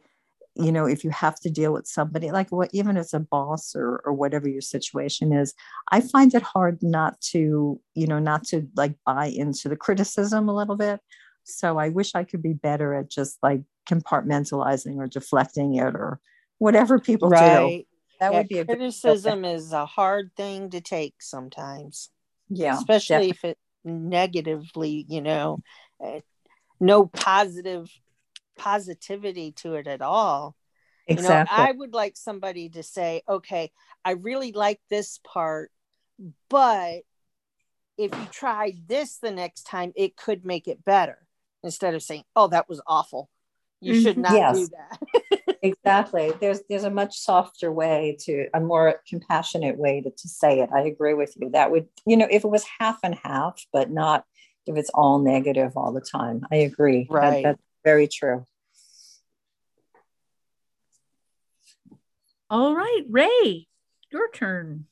you 0.60 0.72
know 0.72 0.86
if 0.86 1.04
you 1.04 1.10
have 1.10 1.40
to 1.40 1.50
deal 1.50 1.74
with 1.74 1.88
somebody 1.88 2.32
like 2.32 2.52
what 2.52 2.70
even 2.74 2.98
as 2.98 3.14
a 3.14 3.20
boss 3.20 3.76
or 3.76 4.02
or 4.06 4.14
whatever 4.14 4.48
your 4.50 4.62
situation 4.62 5.32
is 5.34 5.54
i 5.92 6.02
find 6.02 6.34
it 6.34 6.42
hard 6.42 6.82
not 6.82 7.20
to 7.22 7.80
you 7.94 8.08
know 8.08 8.20
not 8.20 8.44
to 8.44 8.68
like 8.76 8.96
buy 9.06 9.26
into 9.26 9.70
the 9.70 9.76
criticism 9.76 10.50
a 10.50 10.56
little 10.56 10.76
bit 10.76 11.00
so 11.44 11.78
i 11.78 11.90
wish 11.90 12.16
i 12.16 12.24
could 12.24 12.42
be 12.42 12.54
better 12.54 12.94
at 12.94 13.10
just 13.10 13.38
like 13.44 13.62
compartmentalizing 13.88 14.98
or 14.98 15.08
deflecting 15.08 15.76
it 15.76 15.96
or 15.96 16.20
whatever 16.58 17.00
people 17.00 17.30
right. 17.30 17.70
do 17.70 17.84
that 18.20 18.32
yeah, 18.32 18.40
would 18.40 18.48
be 18.48 18.60
a 18.60 18.66
criticism 18.66 19.46
is 19.46 19.74
a 19.74 19.86
hard 19.86 20.32
thing 20.36 20.70
to 20.70 20.82
take 20.82 21.16
sometimes 21.20 22.10
yeah 22.50 22.78
especially 22.78 23.28
definitely. 23.28 23.30
if 23.30 23.46
it 23.46 23.58
negatively 23.84 25.06
you 25.08 25.22
know 25.22 25.60
eh, 26.04 26.20
no 26.80 27.06
positive 27.06 27.90
positivity 28.58 29.52
to 29.58 29.76
it 29.76 29.88
at 29.88 30.02
all. 30.02 30.56
Exactly. 31.08 31.56
You 31.56 31.64
know, 31.64 31.70
I 31.70 31.72
would 31.72 31.94
like 31.94 32.18
somebody 32.18 32.70
to 32.70 32.84
say, 32.84 33.22
okay, 33.28 33.72
I 34.04 34.12
really 34.12 34.52
like 34.52 34.80
this 34.90 35.20
part, 35.24 35.72
but 36.50 37.02
if 37.98 38.12
you 38.14 38.28
try 38.32 38.74
this 38.88 39.18
the 39.18 39.32
next 39.32 39.64
time, 39.64 39.94
it 39.96 40.16
could 40.16 40.46
make 40.46 40.68
it 40.68 40.84
better 40.84 41.18
instead 41.64 41.96
of 41.96 42.04
saying, 42.04 42.24
oh, 42.36 42.48
that 42.48 42.70
was 42.70 42.82
awful. 42.86 43.30
You 43.80 43.94
mm-hmm. 43.94 44.02
should 44.02 44.18
not 44.18 44.34
yes. 44.34 44.56
do 44.58 44.68
that. 44.68 45.58
exactly. 45.62 46.34
There's 46.40 46.62
there's 46.70 46.84
a 46.84 46.90
much 46.90 47.18
softer 47.18 47.72
way 47.72 48.18
to 48.22 48.48
a 48.54 48.60
more 48.60 49.02
compassionate 49.08 49.78
way 49.78 50.02
to, 50.02 50.10
to 50.10 50.28
say 50.28 50.60
it. 50.60 50.70
I 50.74 50.82
agree 50.82 51.14
with 51.14 51.36
you. 51.40 51.52
That 51.52 51.72
would, 51.72 51.88
you 52.06 52.18
know, 52.18 52.28
if 52.30 52.44
it 52.44 52.50
was 52.50 52.66
half 52.80 53.00
and 53.04 53.16
half, 53.24 53.62
but 53.72 53.92
not 53.92 54.26
if 54.66 54.76
it's 54.76 54.90
all 54.94 55.20
negative 55.20 55.74
all 55.76 55.94
the 55.94 56.02
time. 56.02 56.42
I 56.52 56.58
agree. 56.58 57.08
Right. 57.10 57.44
That, 57.44 57.60
very 57.88 58.10
true. 58.10 58.44
All 62.50 62.76
right, 62.76 63.04
Ray, 63.10 63.68
your 64.12 64.30
turn. 64.34 64.88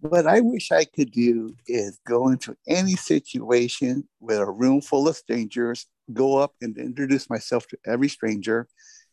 What 0.00 0.26
I 0.26 0.40
wish 0.40 0.72
I 0.72 0.86
could 0.86 1.10
do 1.10 1.54
is 1.66 2.00
go 2.08 2.28
into 2.28 2.56
any 2.66 2.96
situation 2.96 4.08
with 4.18 4.38
a 4.38 4.50
room 4.50 4.80
full 4.80 5.08
of 5.08 5.16
strangers, 5.16 5.86
go 6.14 6.38
up 6.38 6.54
and 6.62 6.74
introduce 6.78 7.28
myself 7.28 7.66
to 7.68 7.76
every 7.86 8.08
stranger 8.08 8.68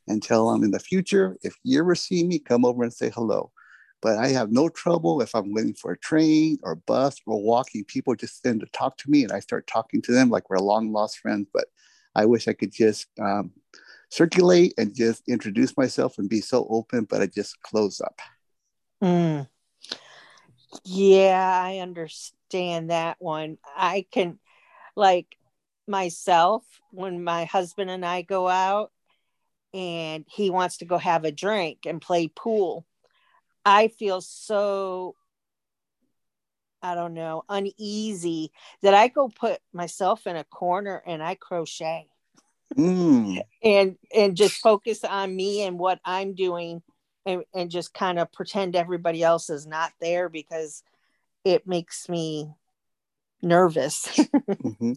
and 0.07 0.23
tell 0.23 0.49
them 0.49 0.63
in 0.63 0.71
the 0.71 0.79
future, 0.79 1.35
if 1.43 1.55
you 1.65 1.79
ever 1.81 1.93
see 1.93 2.23
me, 2.23 2.39
come 2.39 2.63
over 2.63 2.83
and 2.83 2.93
say 2.93 3.11
hello. 3.13 3.51
But 4.01 4.17
I 4.17 4.29
have 4.29 4.51
no 4.51 4.69
trouble 4.69 5.21
if 5.21 5.35
I'm 5.35 5.53
waiting 5.53 5.73
for 5.73 5.91
a 5.91 5.97
train 5.97 6.57
or 6.63 6.75
bus 6.75 7.17
or 7.25 7.41
walking. 7.41 7.83
People 7.83 8.15
just 8.15 8.41
tend 8.43 8.61
to 8.61 8.67
talk 8.67 8.97
to 8.97 9.09
me 9.09 9.23
and 9.23 9.31
I 9.31 9.39
start 9.39 9.67
talking 9.67 10.01
to 10.03 10.11
them 10.13 10.29
like 10.29 10.49
we're 10.49 10.59
long 10.59 10.91
lost 10.91 11.19
friends. 11.19 11.47
But 11.53 11.65
I 12.15 12.25
wish 12.25 12.47
I 12.47 12.53
could 12.53 12.71
just 12.71 13.07
um, 13.19 13.51
circulate 14.09 14.73
and 14.77 14.95
just 14.95 15.27
introduce 15.27 15.77
myself 15.77 16.17
and 16.17 16.29
be 16.29 16.41
so 16.41 16.65
open, 16.69 17.05
but 17.05 17.21
I 17.21 17.27
just 17.27 17.61
close 17.61 18.01
up. 18.01 18.21
Mm. 19.03 19.47
Yeah, 20.83 21.61
I 21.63 21.79
understand 21.79 22.89
that 22.89 23.17
one. 23.19 23.57
I 23.75 24.05
can, 24.11 24.39
like 24.95 25.37
myself, 25.87 26.63
when 26.91 27.23
my 27.23 27.45
husband 27.45 27.89
and 27.89 28.05
I 28.05 28.21
go 28.21 28.47
out 28.47 28.91
and 29.73 30.25
he 30.27 30.49
wants 30.49 30.77
to 30.77 30.85
go 30.85 30.97
have 30.97 31.25
a 31.25 31.31
drink 31.31 31.79
and 31.85 32.01
play 32.01 32.27
pool, 32.27 32.85
I 33.69 33.87
feel 33.87 34.21
so 34.21 35.15
I 36.81 36.95
don't 36.95 37.13
know, 37.13 37.43
uneasy 37.49 38.51
that 38.81 38.93
I 38.93 39.09
go 39.09 39.27
put 39.27 39.59
myself 39.73 40.25
in 40.27 40.37
a 40.37 40.45
corner 40.45 41.03
and 41.05 41.21
I 41.21 41.35
crochet 41.35 42.07
mm. 42.75 43.41
and 43.63 43.97
and 44.15 44.35
just 44.35 44.61
focus 44.61 45.03
on 45.03 45.35
me 45.35 45.63
and 45.63 45.79
what 45.79 45.99
i'm 46.05 46.33
doing 46.33 46.81
and, 47.25 47.43
and 47.53 47.69
just 47.69 47.93
kind 47.93 48.19
of 48.19 48.31
pretend 48.31 48.75
everybody 48.75 49.23
else 49.23 49.49
is 49.49 49.67
not 49.67 49.91
there 49.99 50.29
because 50.29 50.83
it 51.43 51.67
makes 51.67 52.09
me 52.09 52.49
nervous 53.41 54.05
mm-hmm. 54.17 54.93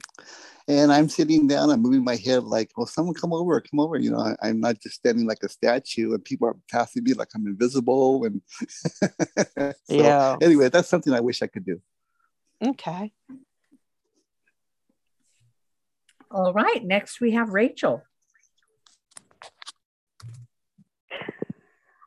and 0.69 0.93
i'm 0.93 1.09
sitting 1.09 1.47
down 1.47 1.71
i'm 1.71 1.81
moving 1.81 2.03
my 2.03 2.17
head 2.17 2.43
like 2.43 2.71
well 2.77 2.87
someone 2.87 3.15
come 3.15 3.33
over 3.33 3.61
come 3.61 3.79
over 3.79 3.97
you 3.97 4.11
know 4.11 4.35
I, 4.43 4.49
am 4.49 4.61
not 4.61 4.81
just 4.81 4.97
standing 4.97 5.27
like 5.27 5.43
a 5.43 5.49
statue 5.49 6.13
and 6.13 6.25
people 6.25 6.49
are 6.49 6.57
passing 6.71 7.05
me 7.05 7.15
like 7.15 7.29
i'm 7.35 7.47
invisible 7.47 8.25
and 8.25 8.43
so, 9.59 9.73
yeah 9.89 10.37
anyway 10.43 10.69
that's 10.69 10.89
something 10.89 11.13
i 11.13 11.21
wish 11.21 11.43
i 11.43 11.47
could 11.47 11.65
do 11.65 11.81
okay 12.67 13.13
all 16.33 16.55
right, 16.55 16.83
next 16.83 17.21
we 17.21 17.33
have 17.33 17.51
Rachel. 17.51 18.03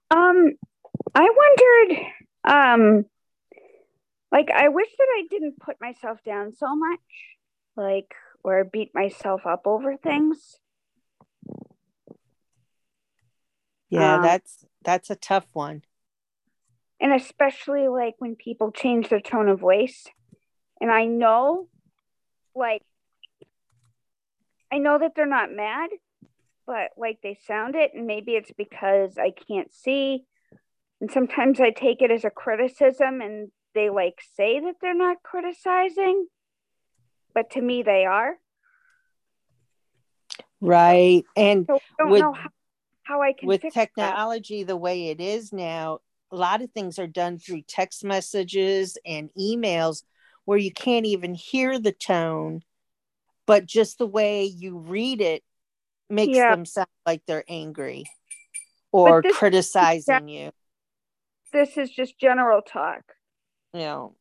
Um, 0.10 0.54
I 1.13 1.30
wondered, 1.30 2.06
um, 2.43 3.06
like, 4.36 4.52
I 4.52 4.67
wish 4.67 4.89
that 4.98 5.08
I 5.17 5.24
didn't 5.30 5.62
put 5.62 5.80
myself 5.80 6.21
down 6.26 6.54
so 6.58 6.76
much, 6.76 7.00
like, 7.78 8.13
or 8.43 8.65
beat 8.65 8.93
myself 8.93 9.45
up 9.45 9.62
over 9.65 9.95
things. 9.95 10.60
Yeah, 13.89 14.15
um, 14.15 14.21
that's 14.24 14.65
that's 14.84 15.10
a 15.10 15.15
tough 15.15 15.48
one. 15.54 15.84
And 17.00 17.13
especially 17.13 17.88
like 17.88 18.15
when 18.19 18.36
people 18.36 18.74
change 18.74 19.08
their 19.08 19.21
tone 19.21 19.48
of 19.48 19.62
voice. 19.62 20.06
And 20.82 20.91
I 20.91 21.06
know 21.06 21.69
like 22.54 22.82
I 24.69 24.80
know 24.80 25.00
that 25.00 25.13
they're 25.15 25.26
not 25.26 25.50
mad, 25.50 25.91
but 26.67 26.89
like 26.98 27.19
they 27.24 27.39
sound 27.48 27.76
it, 27.76 27.91
and 27.93 28.06
maybe 28.06 28.34
it's 28.34 28.52
because 28.52 29.17
I 29.17 29.32
can't 29.48 29.74
see. 29.74 30.26
And 31.00 31.10
sometimes 31.10 31.62
I 31.62 31.69
take 31.69 32.02
it 32.02 32.12
as 32.12 32.26
a 32.26 32.30
criticism, 32.30 33.21
and 33.21 33.50
they 33.75 33.89
like 33.89 34.19
say 34.35 34.59
that 34.59 34.75
they're 34.81 34.95
not 34.95 35.17
criticizing, 35.21 36.27
but 37.33 37.51
to 37.51 37.61
me 37.61 37.83
they 37.83 38.05
are. 38.05 38.35
Right. 40.61 41.23
And 41.35 41.65
so 41.67 41.75
I 41.75 41.79
don't 41.99 42.11
with, 42.11 42.21
know 42.21 42.33
how, 42.33 42.49
how 43.03 43.21
I 43.21 43.33
can 43.33 43.47
with 43.47 43.61
technology 43.71 44.63
that. 44.63 44.67
the 44.67 44.77
way 44.77 45.09
it 45.09 45.21
is 45.21 45.53
now, 45.53 45.99
a 46.31 46.35
lot 46.35 46.63
of 46.63 46.71
things 46.71 46.97
are 46.97 47.07
done 47.07 47.38
through 47.38 47.61
text 47.67 48.03
messages 48.03 48.97
and 49.05 49.29
emails 49.38 50.03
where 50.45 50.57
you 50.57 50.71
can't 50.71 51.05
even 51.05 51.35
hear 51.35 51.77
the 51.77 51.91
tone 51.91 52.61
but 53.45 53.65
just 53.65 53.97
the 53.97 54.07
way 54.07 54.45
you 54.45 54.77
read 54.77 55.21
it 55.21 55.43
makes 56.09 56.38
yeah. 56.38 56.51
them 56.51 56.65
sound 56.65 56.88
like 57.05 57.21
they're 57.27 57.45
angry 57.47 58.05
or 58.91 59.21
criticizing 59.21 60.27
you. 60.27 60.51
This 61.51 61.77
is 61.77 61.89
just 61.89 62.19
general 62.19 62.61
talk. 62.61 63.03
Know. 63.75 64.15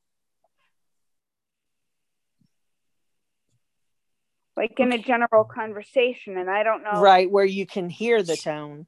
Like 4.57 4.79
in 4.79 4.93
a 4.93 4.99
general 4.99 5.45
conversation, 5.45 6.37
and 6.37 6.51
I 6.51 6.63
don't 6.63 6.83
know. 6.83 7.01
Right, 7.01 7.31
where 7.31 7.45
you 7.45 7.67
can 7.67 7.89
hear 7.89 8.23
the 8.23 8.37
tone. 8.37 8.87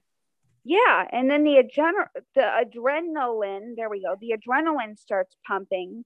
Yeah, 0.64 1.04
and 1.10 1.30
then 1.30 1.44
the 1.44 1.62
adren- 1.62 2.22
the 2.34 2.40
adrenaline, 2.40 3.76
there 3.76 3.88
we 3.88 4.02
go. 4.02 4.16
The 4.20 4.34
adrenaline 4.36 4.98
starts 4.98 5.36
pumping. 5.46 6.04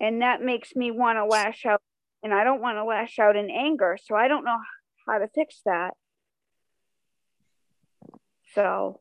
And 0.00 0.22
that 0.22 0.42
makes 0.42 0.76
me 0.76 0.90
want 0.90 1.16
to 1.16 1.24
lash 1.24 1.64
out 1.64 1.80
and 2.22 2.32
I 2.32 2.42
don't 2.42 2.60
want 2.60 2.76
to 2.76 2.84
lash 2.84 3.18
out 3.18 3.36
in 3.36 3.50
anger. 3.50 3.98
So 4.02 4.16
I 4.16 4.28
don't 4.28 4.44
know 4.44 4.58
how 5.06 5.18
to 5.18 5.28
fix 5.28 5.60
that. 5.66 5.94
So 8.54 9.00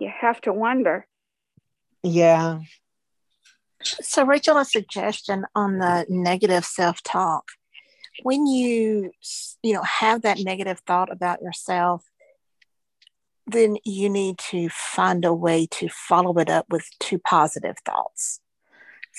you 0.00 0.10
have 0.20 0.40
to 0.42 0.52
wonder. 0.52 1.06
Yeah. 2.02 2.60
So, 3.82 4.24
Rachel, 4.24 4.56
a 4.56 4.64
suggestion 4.64 5.44
on 5.54 5.78
the 5.78 6.06
negative 6.08 6.64
self 6.64 7.02
talk. 7.02 7.44
When 8.22 8.46
you, 8.46 9.12
you 9.62 9.74
know, 9.74 9.82
have 9.82 10.22
that 10.22 10.40
negative 10.40 10.80
thought 10.86 11.12
about 11.12 11.40
yourself, 11.40 12.04
then 13.46 13.76
you 13.84 14.08
need 14.10 14.38
to 14.38 14.68
find 14.68 15.24
a 15.24 15.32
way 15.32 15.66
to 15.70 15.88
follow 15.88 16.36
it 16.38 16.50
up 16.50 16.66
with 16.68 16.86
two 16.98 17.18
positive 17.18 17.76
thoughts. 17.84 18.40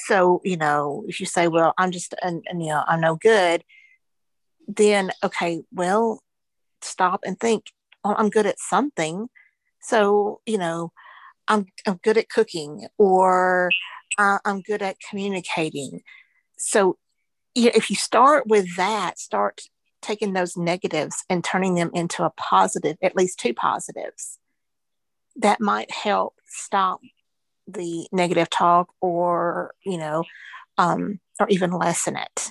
So, 0.06 0.42
you 0.44 0.58
know, 0.58 1.04
if 1.08 1.20
you 1.20 1.26
say, 1.26 1.48
well, 1.48 1.74
I'm 1.78 1.92
just, 1.92 2.14
and, 2.22 2.44
and 2.48 2.62
you 2.62 2.70
know, 2.70 2.84
I'm 2.88 3.02
no 3.02 3.16
good, 3.16 3.64
then, 4.68 5.12
okay, 5.24 5.62
well, 5.74 6.22
stop 6.82 7.22
and 7.26 7.40
think, 7.40 7.72
oh, 8.04 8.16
I'm 8.18 8.30
good 8.30 8.46
at 8.46 8.60
something. 8.60 9.30
So, 9.82 10.42
you 10.46 10.58
know, 10.58 10.92
I'm, 11.48 11.68
I'm 11.88 12.00
good 12.04 12.18
at 12.18 12.30
cooking 12.30 12.88
or 12.98 13.72
uh, 14.18 14.40
I'm 14.46 14.62
good 14.62 14.82
at 14.82 14.98
communicating. 15.10 16.02
So, 16.58 16.98
you 17.56 17.66
know, 17.66 17.72
if 17.76 17.90
you 17.90 17.96
start 17.96 18.48
with 18.48 18.76
that, 18.78 19.20
start 19.20 19.62
taking 20.02 20.34
those 20.34 20.56
negatives 20.56 21.24
and 21.30 21.44
turning 21.44 21.76
them 21.76 21.92
into 21.94 22.24
a 22.24 22.30
positive, 22.32 22.98
at 23.02 23.16
least 23.16 23.40
two 23.40 23.54
positives, 23.54 24.38
that 25.36 25.60
might 25.60 25.92
help 25.92 26.36
stop 26.46 27.02
the 27.68 28.08
negative 28.12 28.50
talk 28.50 28.94
or, 29.02 29.74
you 29.86 29.98
know, 29.98 30.24
um, 30.78 31.20
or 31.40 31.48
even 31.50 31.72
lessen 31.72 32.18
it. 32.18 32.50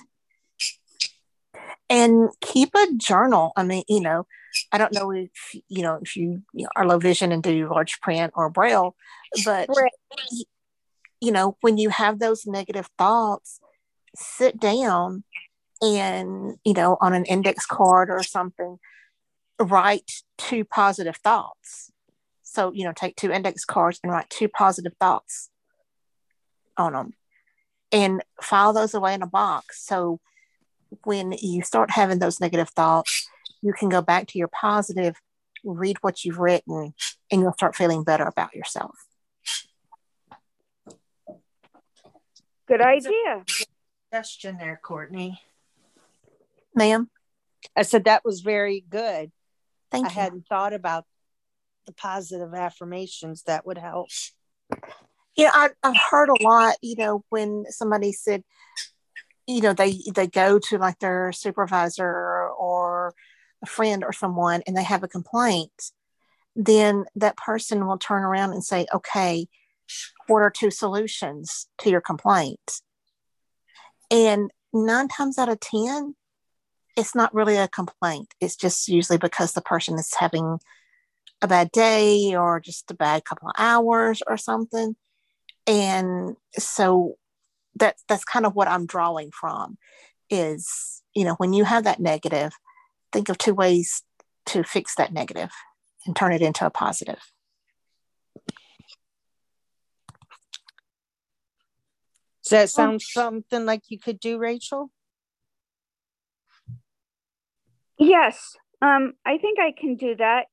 And 1.89 2.29
keep 2.41 2.69
a 2.75 2.87
journal. 2.97 3.51
I 3.55 3.63
mean, 3.63 3.83
you 3.87 4.01
know, 4.01 4.27
I 4.71 4.77
don't 4.77 4.93
know 4.93 5.11
if, 5.11 5.29
you 5.67 5.81
know, 5.81 5.99
if 6.01 6.15
you, 6.15 6.43
you 6.53 6.63
know, 6.63 6.69
are 6.75 6.87
low 6.87 6.99
vision 6.99 7.31
and 7.31 7.43
do 7.43 7.69
large 7.69 7.99
print 8.01 8.33
or 8.35 8.49
braille, 8.49 8.95
but, 9.45 9.69
you 11.21 11.31
know, 11.31 11.57
when 11.61 11.77
you 11.77 11.89
have 11.89 12.19
those 12.19 12.45
negative 12.45 12.89
thoughts, 12.97 13.59
sit 14.15 14.59
down 14.59 15.23
and 15.81 16.57
you 16.63 16.73
know 16.73 16.97
on 17.01 17.13
an 17.13 17.25
index 17.25 17.65
card 17.65 18.09
or 18.09 18.23
something 18.23 18.77
write 19.61 20.23
two 20.37 20.63
positive 20.63 21.17
thoughts. 21.17 21.91
So 22.43 22.71
you 22.73 22.83
know 22.83 22.93
take 22.93 23.15
two 23.15 23.31
index 23.31 23.65
cards 23.65 23.99
and 24.03 24.11
write 24.11 24.29
two 24.29 24.47
positive 24.47 24.93
thoughts 24.99 25.49
on 26.77 26.93
them 26.93 27.13
and 27.91 28.23
file 28.41 28.73
those 28.73 28.93
away 28.93 29.13
in 29.13 29.21
a 29.21 29.27
box. 29.27 29.85
So 29.85 30.19
when 31.03 31.33
you 31.39 31.61
start 31.61 31.91
having 31.91 32.19
those 32.19 32.39
negative 32.39 32.69
thoughts 32.69 33.27
you 33.61 33.73
can 33.73 33.89
go 33.89 34.01
back 34.01 34.27
to 34.27 34.37
your 34.37 34.47
positive 34.47 35.15
read 35.63 35.97
what 36.01 36.23
you've 36.23 36.39
written 36.39 36.93
and 37.31 37.41
you'll 37.41 37.53
start 37.53 37.75
feeling 37.75 38.03
better 38.03 38.25
about 38.25 38.55
yourself 38.55 38.95
good 42.67 42.81
idea 42.81 43.43
question 44.11 44.57
there 44.57 44.79
courtney 44.83 45.39
ma'am. 46.75 47.09
I 47.75 47.83
said 47.83 48.05
that 48.05 48.25
was 48.25 48.41
very 48.41 48.83
good. 48.89 49.31
Thank 49.91 50.07
I 50.07 50.09
you. 50.09 50.15
hadn't 50.15 50.47
thought 50.47 50.73
about 50.73 51.05
the 51.85 51.93
positive 51.93 52.53
affirmations 52.53 53.43
that 53.43 53.65
would 53.65 53.77
help. 53.77 54.09
Yeah, 55.35 55.51
I, 55.53 55.69
I've 55.83 55.97
heard 56.09 56.29
a 56.29 56.43
lot. 56.43 56.75
You 56.81 56.95
know, 56.95 57.23
when 57.29 57.65
somebody 57.69 58.11
said, 58.11 58.43
you 59.47 59.61
know, 59.61 59.73
they 59.73 59.99
they 60.13 60.27
go 60.27 60.59
to 60.59 60.77
like 60.77 60.99
their 60.99 61.31
supervisor 61.31 62.49
or 62.57 63.13
a 63.63 63.65
friend 63.65 64.03
or 64.03 64.13
someone, 64.13 64.61
and 64.65 64.75
they 64.75 64.83
have 64.83 65.03
a 65.03 65.07
complaint, 65.07 65.91
then 66.55 67.05
that 67.15 67.37
person 67.37 67.85
will 67.85 67.97
turn 67.97 68.23
around 68.23 68.51
and 68.53 68.63
say, 68.63 68.85
"Okay, 68.93 69.47
what 70.27 70.41
are 70.41 70.51
two 70.51 70.71
solutions 70.71 71.67
to 71.79 71.89
your 71.89 72.01
complaint?" 72.01 72.81
And 74.11 74.51
nine 74.73 75.07
times 75.07 75.37
out 75.37 75.49
of 75.49 75.59
ten, 75.59 76.15
it's 76.95 77.15
not 77.15 77.33
really 77.33 77.57
a 77.57 77.67
complaint. 77.67 78.33
It's 78.41 78.55
just 78.55 78.87
usually 78.87 79.17
because 79.17 79.53
the 79.53 79.61
person 79.61 79.97
is 79.97 80.13
having 80.13 80.59
a 81.41 81.47
bad 81.47 81.71
day 81.71 82.35
or 82.35 82.59
just 82.59 82.91
a 82.91 82.93
bad 82.93 83.23
couple 83.25 83.47
of 83.49 83.55
hours 83.57 84.21
or 84.27 84.37
something. 84.37 84.95
And 85.65 86.35
so 86.57 87.15
that's 87.75 88.03
that's 88.07 88.25
kind 88.25 88.45
of 88.45 88.55
what 88.55 88.67
I'm 88.67 88.85
drawing 88.85 89.31
from 89.31 89.77
is, 90.29 91.01
you 91.13 91.23
know, 91.23 91.35
when 91.35 91.53
you 91.53 91.63
have 91.63 91.85
that 91.85 91.99
negative, 91.99 92.51
think 93.11 93.29
of 93.29 93.37
two 93.37 93.53
ways 93.53 94.03
to 94.47 94.63
fix 94.63 94.95
that 94.95 95.13
negative 95.13 95.51
and 96.05 96.15
turn 96.15 96.33
it 96.33 96.41
into 96.41 96.65
a 96.65 96.69
positive. 96.69 97.19
Does 102.43 102.49
that 102.51 102.69
sound 102.69 103.01
something 103.01 103.65
like 103.65 103.83
you 103.89 103.99
could 103.99 104.19
do, 104.19 104.39
Rachel? 104.39 104.89
Yes, 107.99 108.55
um, 108.81 109.13
I 109.25 109.37
think 109.37 109.59
I 109.59 109.73
can 109.77 109.95
do 109.95 110.15
that. 110.15 110.45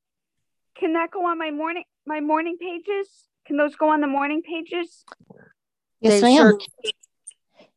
Can 0.78 0.94
that 0.94 1.10
go 1.10 1.26
on 1.26 1.38
my 1.38 1.50
morning 1.50 1.84
my 2.04 2.20
morning 2.20 2.58
pages? 2.60 3.08
Can 3.46 3.56
those 3.56 3.76
go 3.76 3.88
on 3.88 4.00
the 4.00 4.06
morning 4.06 4.42
pages? 4.42 5.04
Yes, 6.00 6.22
ma'am. 6.22 6.36
Sure. 6.36 6.92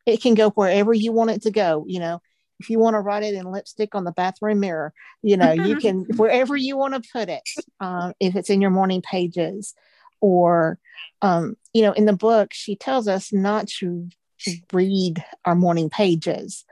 It 0.05 0.21
can 0.21 0.33
go 0.33 0.49
wherever 0.49 0.93
you 0.93 1.11
want 1.11 1.29
it 1.29 1.43
to 1.43 1.51
go. 1.51 1.85
You 1.87 1.99
know, 1.99 2.21
if 2.59 2.69
you 2.69 2.79
want 2.79 2.95
to 2.95 2.99
write 2.99 3.23
it 3.23 3.33
in 3.33 3.51
lipstick 3.51 3.95
on 3.95 4.03
the 4.03 4.11
bathroom 4.11 4.59
mirror, 4.59 4.93
you 5.21 5.37
know, 5.37 5.51
you 5.51 5.77
can 5.77 6.05
wherever 6.17 6.55
you 6.55 6.77
want 6.77 7.01
to 7.01 7.09
put 7.11 7.29
it. 7.29 7.47
Um, 7.79 8.13
if 8.19 8.35
it's 8.35 8.49
in 8.49 8.61
your 8.61 8.71
morning 8.71 9.01
pages, 9.01 9.73
or 10.21 10.79
um, 11.21 11.55
you 11.73 11.81
know, 11.81 11.93
in 11.93 12.05
the 12.05 12.13
book, 12.13 12.49
she 12.53 12.75
tells 12.75 13.07
us 13.07 13.31
not 13.31 13.67
to 13.67 14.09
read 14.71 15.23
our 15.45 15.55
morning 15.55 15.89
pages 15.89 16.65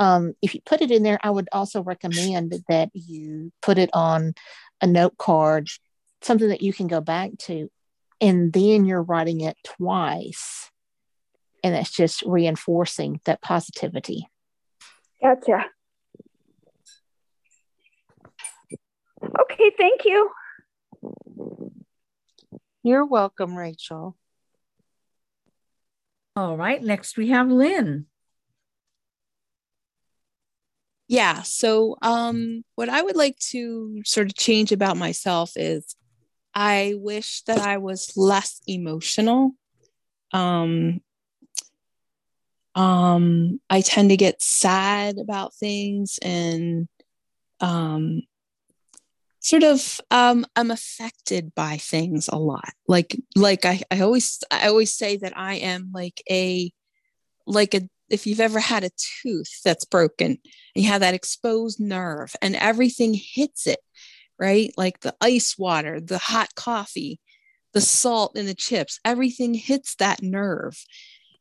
um, 0.00 0.32
if 0.40 0.54
you 0.54 0.62
put 0.64 0.80
it 0.80 0.90
in 0.90 1.02
there, 1.02 1.20
I 1.22 1.30
would 1.30 1.48
also 1.52 1.82
recommend 1.82 2.54
that 2.68 2.88
you 2.94 3.52
put 3.60 3.76
it 3.76 3.90
on 3.92 4.32
a 4.80 4.86
note 4.86 5.18
card, 5.18 5.68
something 6.22 6.48
that 6.48 6.62
you 6.62 6.72
can 6.72 6.86
go 6.86 7.02
back 7.02 7.32
to, 7.40 7.70
and 8.18 8.50
then 8.50 8.86
you're 8.86 9.02
writing 9.02 9.42
it 9.42 9.58
twice. 9.62 10.70
And 11.62 11.74
that's 11.74 11.90
just 11.90 12.22
reinforcing 12.22 13.20
that 13.26 13.42
positivity. 13.42 14.26
Gotcha. 15.22 15.66
Okay, 19.22 19.70
thank 19.78 20.04
you. 20.04 20.30
You're 22.82 23.04
welcome, 23.04 23.56
Rachel. 23.56 24.16
All 26.36 26.56
right, 26.56 26.82
next 26.82 27.16
we 27.18 27.28
have 27.28 27.50
Lynn. 27.50 28.06
Yeah. 31.10 31.42
So, 31.42 31.96
um, 32.02 32.62
what 32.76 32.88
I 32.88 33.02
would 33.02 33.16
like 33.16 33.36
to 33.50 34.00
sort 34.04 34.28
of 34.28 34.36
change 34.36 34.70
about 34.70 34.96
myself 34.96 35.50
is 35.56 35.96
I 36.54 36.94
wish 36.96 37.42
that 37.42 37.58
I 37.58 37.78
was 37.78 38.16
less 38.16 38.60
emotional. 38.68 39.52
Um, 40.32 41.00
um, 42.74 43.60
I 43.68 43.80
tend 43.80 44.10
to 44.10 44.16
get 44.16 44.42
sad 44.42 45.18
about 45.18 45.54
things 45.54 46.18
and 46.22 46.88
um, 47.60 48.22
sort 49.40 49.62
of 49.62 50.00
um, 50.10 50.46
I'm 50.54 50.70
affected 50.70 51.54
by 51.54 51.78
things 51.78 52.28
a 52.28 52.38
lot. 52.38 52.72
Like 52.86 53.16
like 53.34 53.64
I, 53.64 53.82
I 53.90 54.00
always 54.00 54.38
I 54.50 54.68
always 54.68 54.94
say 54.94 55.16
that 55.18 55.36
I 55.36 55.54
am 55.54 55.90
like 55.92 56.22
a 56.30 56.72
like 57.46 57.74
a 57.74 57.88
if 58.08 58.26
you've 58.26 58.40
ever 58.40 58.60
had 58.60 58.84
a 58.84 58.90
tooth 59.22 59.60
that's 59.64 59.84
broken 59.84 60.26
and 60.74 60.84
you 60.84 60.88
have 60.88 61.00
that 61.00 61.14
exposed 61.14 61.80
nerve 61.80 62.34
and 62.42 62.56
everything 62.56 63.14
hits 63.14 63.66
it, 63.66 63.78
right? 64.38 64.72
Like 64.76 65.00
the 65.00 65.14
ice 65.20 65.56
water, 65.56 66.00
the 66.00 66.18
hot 66.18 66.54
coffee, 66.56 67.20
the 67.72 67.80
salt 67.80 68.36
in 68.36 68.46
the 68.46 68.54
chips, 68.54 68.98
everything 69.04 69.54
hits 69.54 69.94
that 69.96 70.22
nerve. 70.22 70.84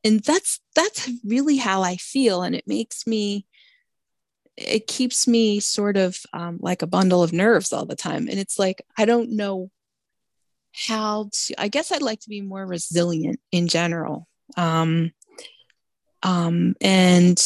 And 0.03 0.21
that's 0.21 0.59
that's 0.75 1.09
really 1.25 1.57
how 1.57 1.81
I 1.81 1.97
feel. 1.97 2.41
And 2.41 2.55
it 2.55 2.67
makes 2.67 3.05
me 3.05 3.45
it 4.55 4.87
keeps 4.87 5.27
me 5.27 5.59
sort 5.59 5.95
of 5.95 6.17
um, 6.33 6.59
like 6.61 6.81
a 6.81 6.87
bundle 6.87 7.23
of 7.23 7.31
nerves 7.31 7.71
all 7.71 7.85
the 7.85 7.95
time. 7.95 8.27
And 8.27 8.37
it's 8.37 8.59
like, 8.59 8.81
I 8.97 9.05
don't 9.05 9.31
know 9.31 9.71
how 10.73 11.29
to, 11.31 11.61
I 11.61 11.69
guess 11.69 11.91
I'd 11.91 12.01
like 12.01 12.19
to 12.21 12.29
be 12.29 12.41
more 12.41 12.65
resilient 12.65 13.39
in 13.51 13.69
general. 13.69 14.27
Um, 14.57 15.11
um, 16.23 16.75
and 16.81 17.39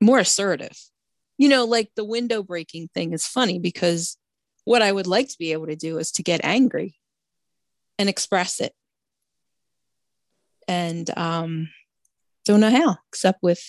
more 0.00 0.20
assertive. 0.20 0.78
You 1.36 1.48
know, 1.48 1.64
like 1.64 1.90
the 1.96 2.04
window 2.04 2.44
breaking 2.44 2.88
thing 2.94 3.12
is 3.12 3.26
funny 3.26 3.58
because 3.58 4.16
what 4.64 4.82
I 4.82 4.92
would 4.92 5.08
like 5.08 5.28
to 5.28 5.38
be 5.38 5.52
able 5.52 5.66
to 5.66 5.76
do 5.76 5.98
is 5.98 6.12
to 6.12 6.22
get 6.22 6.44
angry 6.44 6.94
and 7.98 8.08
express 8.08 8.60
it. 8.60 8.72
And 10.68 11.10
um, 11.18 11.70
don't 12.44 12.60
know 12.60 12.70
how, 12.70 12.98
except 13.08 13.42
with. 13.42 13.62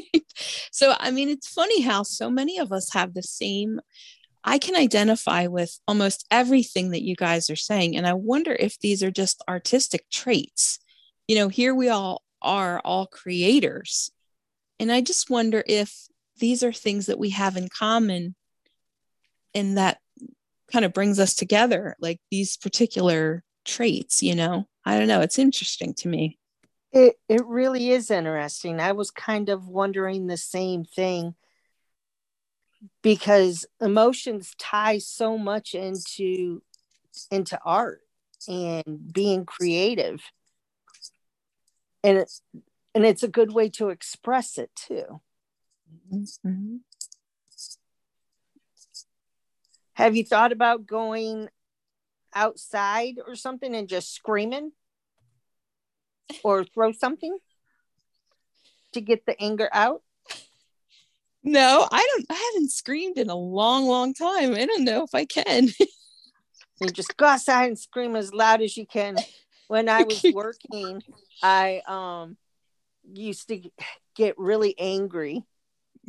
so, 0.72 0.94
I 0.98 1.10
mean, 1.10 1.28
it's 1.28 1.48
funny 1.48 1.80
how 1.80 2.02
so 2.02 2.30
many 2.30 2.58
of 2.58 2.72
us 2.72 2.92
have 2.92 3.14
the 3.14 3.22
same 3.22 3.80
I 4.44 4.58
can 4.58 4.74
identify 4.74 5.46
with 5.46 5.78
almost 5.86 6.26
everything 6.30 6.90
that 6.90 7.02
you 7.02 7.14
guys 7.14 7.48
are 7.48 7.56
saying. 7.56 7.96
And 7.96 8.06
I 8.06 8.14
wonder 8.14 8.56
if 8.58 8.78
these 8.78 9.02
are 9.02 9.10
just 9.10 9.42
artistic 9.48 10.08
traits. 10.10 10.78
You 11.28 11.36
know, 11.36 11.48
here 11.48 11.74
we 11.74 11.88
all 11.88 12.22
are, 12.40 12.80
all 12.84 13.06
creators. 13.06 14.10
And 14.80 14.90
I 14.90 15.00
just 15.00 15.30
wonder 15.30 15.62
if 15.66 16.08
these 16.38 16.64
are 16.64 16.72
things 16.72 17.06
that 17.06 17.18
we 17.18 17.30
have 17.30 17.56
in 17.56 17.68
common 17.68 18.34
and 19.54 19.78
that 19.78 19.98
kind 20.72 20.84
of 20.84 20.92
brings 20.92 21.20
us 21.20 21.34
together, 21.34 21.94
like 22.00 22.18
these 22.30 22.56
particular 22.56 23.44
traits, 23.64 24.22
you 24.22 24.34
know? 24.34 24.66
I 24.84 24.98
don't 24.98 25.06
know. 25.06 25.20
It's 25.20 25.38
interesting 25.38 25.94
to 25.98 26.08
me. 26.08 26.38
It, 26.92 27.18
it 27.28 27.44
really 27.46 27.90
is 27.90 28.10
interesting. 28.10 28.78
I 28.78 28.92
was 28.92 29.10
kind 29.10 29.48
of 29.48 29.66
wondering 29.66 30.26
the 30.26 30.36
same 30.36 30.84
thing 30.84 31.34
because 33.02 33.66
emotions 33.80 34.54
tie 34.58 34.98
so 34.98 35.38
much 35.38 35.74
into 35.74 36.62
into 37.30 37.58
art 37.64 38.00
and 38.48 39.12
being 39.12 39.44
creative 39.44 40.22
and 42.02 42.18
it, 42.18 42.32
and 42.94 43.04
it's 43.04 43.22
a 43.22 43.28
good 43.28 43.52
way 43.52 43.68
to 43.68 43.90
express 43.90 44.58
it 44.58 44.70
too 44.74 45.20
mm-hmm. 46.12 46.76
have 49.94 50.16
you 50.16 50.24
thought 50.24 50.52
about 50.52 50.86
going 50.86 51.48
outside 52.34 53.16
or 53.26 53.36
something 53.36 53.74
and 53.76 53.88
just 53.88 54.14
screaming 54.14 54.72
or 56.42 56.64
throw 56.64 56.92
something 56.92 57.36
to 58.92 59.00
get 59.00 59.26
the 59.26 59.40
anger 59.40 59.68
out 59.72 60.02
no, 61.44 61.88
I 61.90 62.08
don't. 62.12 62.26
I 62.30 62.50
haven't 62.52 62.70
screamed 62.70 63.18
in 63.18 63.28
a 63.28 63.34
long, 63.34 63.86
long 63.86 64.14
time. 64.14 64.54
I 64.54 64.64
don't 64.64 64.84
know 64.84 65.02
if 65.02 65.14
I 65.14 65.24
can. 65.24 65.68
you 66.80 66.88
just 66.92 67.16
go 67.16 67.26
outside 67.26 67.66
and 67.66 67.78
scream 67.78 68.14
as 68.14 68.32
loud 68.32 68.62
as 68.62 68.76
you 68.76 68.86
can. 68.86 69.16
When 69.66 69.88
I 69.88 70.04
was 70.04 70.24
working, 70.34 71.02
I 71.42 71.82
um 71.86 72.36
used 73.12 73.48
to 73.48 73.60
get 74.14 74.38
really 74.38 74.78
angry 74.78 75.42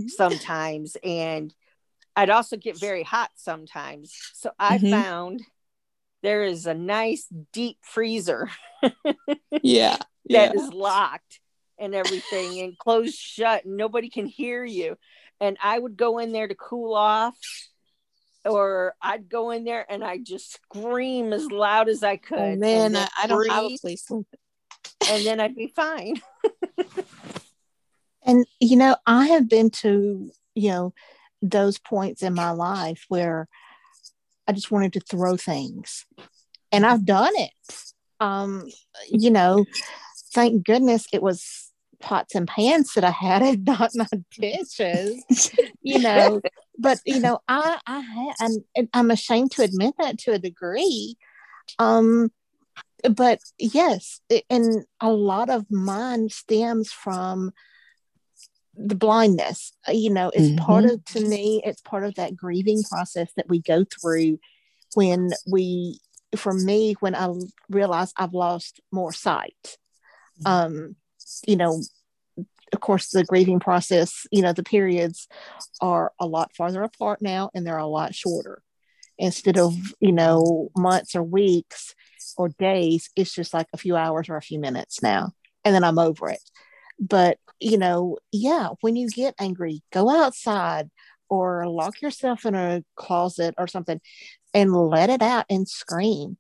sometimes, 0.08 0.98
and 1.04 1.54
I'd 2.16 2.30
also 2.30 2.56
get 2.56 2.80
very 2.80 3.04
hot 3.04 3.32
sometimes. 3.36 4.16
So 4.34 4.52
I 4.60 4.78
mm-hmm. 4.78 4.92
found 4.92 5.42
there 6.24 6.44
is 6.44 6.66
a 6.66 6.74
nice 6.74 7.28
deep 7.52 7.78
freezer. 7.84 8.50
yeah, 9.62 9.98
that 9.98 10.06
yeah. 10.26 10.52
is 10.54 10.74
locked 10.74 11.40
and 11.78 11.94
everything 11.94 12.60
and 12.62 12.78
closed 12.78 13.16
shut 13.16 13.66
and 13.66 13.78
nobody 13.78 14.10
can 14.10 14.26
hear 14.26 14.64
you 14.64 14.96
and 15.44 15.58
I 15.62 15.78
would 15.78 15.98
go 15.98 16.20
in 16.20 16.32
there 16.32 16.48
to 16.48 16.56
cool 16.56 16.96
off 16.96 17.36
or 18.46 18.96
I'd 19.02 19.30
go 19.30 19.52
in 19.52 19.64
there 19.64 19.86
and 19.90 20.04
I 20.04 20.18
just 20.18 20.54
scream 20.54 21.34
as 21.34 21.46
loud 21.52 21.90
as 21.90 22.04
I 22.04 22.14
oh, 22.14 22.18
could. 22.18 22.40
Oh 22.40 22.56
man, 22.56 22.96
I, 22.96 23.08
I, 23.18 23.28
don't 23.28 23.50
have 23.50 23.66
a 23.66 23.78
place. 23.78 24.10
and 24.10 24.26
then 25.26 25.40
I'd 25.40 25.56
be 25.56 25.68
fine. 25.68 26.22
and 28.26 28.46
you 28.60 28.78
know, 28.78 28.96
I 29.06 29.28
have 29.28 29.50
been 29.50 29.70
to, 29.82 30.32
you 30.56 30.70
know, 30.70 30.94
those 31.42 31.78
points 31.78 32.24
in 32.24 32.34
my 32.34 32.52
life 32.52 33.06
where 33.10 33.48
I 34.48 34.52
just 34.52 34.72
wanted 34.72 34.94
to 34.94 35.00
throw 35.00 35.38
things. 35.38 36.06
And 36.72 36.86
I've 36.86 37.06
done 37.06 37.34
it. 37.36 37.52
Um, 38.20 38.68
you 39.10 39.30
know, 39.30 39.66
thank 40.34 40.66
goodness 40.66 41.06
it 41.14 41.22
was 41.22 41.72
pots 42.00 42.36
and 42.36 42.48
pans 42.48 42.94
that 42.94 43.04
I 43.04 43.12
had 43.12 43.42
and 43.42 43.66
not 43.66 43.92
my 43.96 44.08
dishes, 44.32 45.24
you 45.82 46.00
know. 46.00 46.42
But 46.78 47.00
you 47.06 47.20
know, 47.20 47.40
I 47.48 47.80
I 47.86 48.00
had, 48.00 48.52
and 48.76 48.90
I'm 48.94 49.12
ashamed 49.12 49.52
to 49.52 49.64
admit 49.64 49.96
that 50.00 50.18
to 50.20 50.34
a 50.34 50.40
degree. 50.40 51.16
Um, 51.80 52.32
but 53.10 53.40
yes, 53.60 54.22
and 54.50 54.86
a 55.00 55.12
lot 55.12 55.50
of 55.50 55.70
mine 55.70 56.30
stems 56.30 56.92
from 56.92 57.52
the 58.76 58.96
blindness. 58.96 59.74
You 59.88 60.10
know, 60.12 60.30
it's 60.34 60.48
mm-hmm. 60.48 60.66
part 60.66 60.86
of 60.86 61.04
to 61.06 61.22
me, 61.22 61.62
it's 61.66 61.82
part 61.82 62.04
of 62.04 62.16
that 62.16 62.36
grieving 62.36 62.84
process 62.84 63.32
that 63.36 63.50
we 63.50 63.62
go 63.62 63.86
through 63.86 64.40
when 64.96 65.32
we 65.48 66.00
for 66.36 66.54
me 66.54 66.96
when 67.00 67.14
i 67.14 67.32
realize 67.70 68.12
i've 68.18 68.34
lost 68.34 68.80
more 68.92 69.14
sight 69.14 69.78
um 70.48 70.96
you 71.48 71.56
know, 71.56 71.82
of 72.72 72.80
course, 72.80 73.10
the 73.10 73.24
grieving 73.24 73.60
process, 73.60 74.26
you 74.32 74.42
know, 74.42 74.54
the 74.54 74.64
periods 74.64 75.28
are 75.82 76.12
a 76.20 76.26
lot 76.26 76.56
farther 76.56 76.84
apart 76.84 77.22
now 77.22 77.50
and 77.54 77.66
they're 77.66 77.78
a 77.78 77.86
lot 77.86 78.16
shorter. 78.16 78.62
Instead 79.18 79.60
of, 79.60 79.76
you 80.00 80.12
know, 80.12 80.70
months 80.76 81.16
or 81.16 81.24
weeks 81.24 81.94
or 82.36 82.50
days, 82.50 83.10
it's 83.16 83.34
just 83.34 83.54
like 83.54 83.68
a 83.74 83.78
few 83.78 83.96
hours 83.96 84.28
or 84.28 84.38
a 84.38 84.42
few 84.42 84.60
minutes 84.60 85.04
now. 85.04 85.32
And 85.64 85.74
then 85.74 85.84
I'm 85.84 86.00
over 86.00 86.30
it. 86.30 86.42
But, 87.00 87.38
you 87.64 87.78
know, 87.78 88.18
yeah, 88.32 88.70
when 88.82 88.96
you 88.96 89.10
get 89.10 89.36
angry, 89.40 89.82
go 89.92 90.10
outside 90.10 90.90
or 91.30 91.68
lock 91.68 92.02
yourself 92.02 92.46
in 92.46 92.56
a 92.56 92.84
closet 92.96 93.56
or 93.58 93.68
something 93.68 94.00
and 94.54 94.76
let 94.76 95.10
it 95.10 95.22
out 95.22 95.46
and 95.50 95.68
scream 95.68 96.38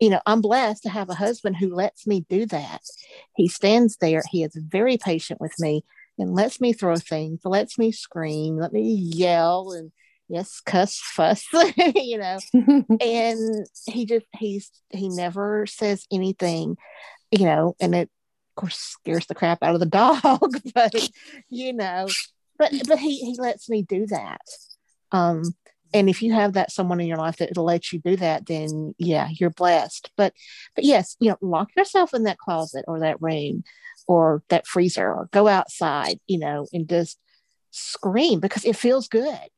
you 0.00 0.10
know, 0.10 0.20
I'm 0.26 0.40
blessed 0.40 0.84
to 0.84 0.90
have 0.90 1.10
a 1.10 1.14
husband 1.14 1.56
who 1.56 1.74
lets 1.74 2.06
me 2.06 2.24
do 2.28 2.46
that. 2.46 2.82
He 3.36 3.48
stands 3.48 3.96
there, 3.96 4.22
he 4.30 4.44
is 4.44 4.54
very 4.54 4.96
patient 4.96 5.40
with 5.40 5.54
me 5.58 5.84
and 6.18 6.34
lets 6.34 6.60
me 6.60 6.72
throw 6.72 6.96
things, 6.96 7.40
lets 7.44 7.78
me 7.78 7.92
scream, 7.92 8.58
let 8.58 8.72
me 8.72 8.92
yell 8.92 9.72
and 9.72 9.92
yes, 10.28 10.60
cuss, 10.64 11.00
fuss, 11.00 11.44
you 11.94 12.18
know. 12.18 12.38
and 13.00 13.66
he 13.86 14.06
just 14.06 14.26
he's 14.36 14.70
he 14.90 15.08
never 15.08 15.66
says 15.66 16.06
anything, 16.12 16.76
you 17.30 17.44
know, 17.44 17.74
and 17.80 17.94
it 17.94 18.10
course 18.58 18.76
scares 18.76 19.26
the 19.26 19.34
crap 19.34 19.62
out 19.62 19.74
of 19.74 19.80
the 19.80 19.86
dog, 19.86 20.56
but 20.74 21.10
you 21.48 21.72
know, 21.72 22.06
but 22.58 22.72
but 22.86 22.98
he 22.98 23.18
he 23.18 23.36
lets 23.38 23.68
me 23.68 23.82
do 23.82 24.06
that. 24.06 24.40
Um 25.12 25.42
and 25.94 26.08
if 26.08 26.22
you 26.22 26.32
have 26.32 26.52
that 26.52 26.70
someone 26.70 27.00
in 27.00 27.06
your 27.06 27.16
life 27.16 27.38
that 27.38 27.56
lets 27.56 27.92
you 27.92 28.00
do 28.00 28.16
that 28.16 28.46
then 28.46 28.94
yeah 28.98 29.28
you're 29.32 29.50
blessed 29.50 30.10
but 30.16 30.32
but 30.74 30.84
yes 30.84 31.16
you 31.18 31.30
know 31.30 31.38
lock 31.40 31.68
yourself 31.76 32.12
in 32.14 32.24
that 32.24 32.38
closet 32.38 32.84
or 32.86 33.00
that 33.00 33.20
room 33.22 33.64
or 34.06 34.42
that 34.48 34.66
freezer 34.66 35.06
or 35.06 35.28
go 35.32 35.48
outside 35.48 36.18
you 36.26 36.38
know 36.38 36.66
and 36.72 36.88
just 36.88 37.18
scream 37.70 38.40
because 38.40 38.64
it 38.64 38.76
feels 38.76 39.08
good 39.08 39.48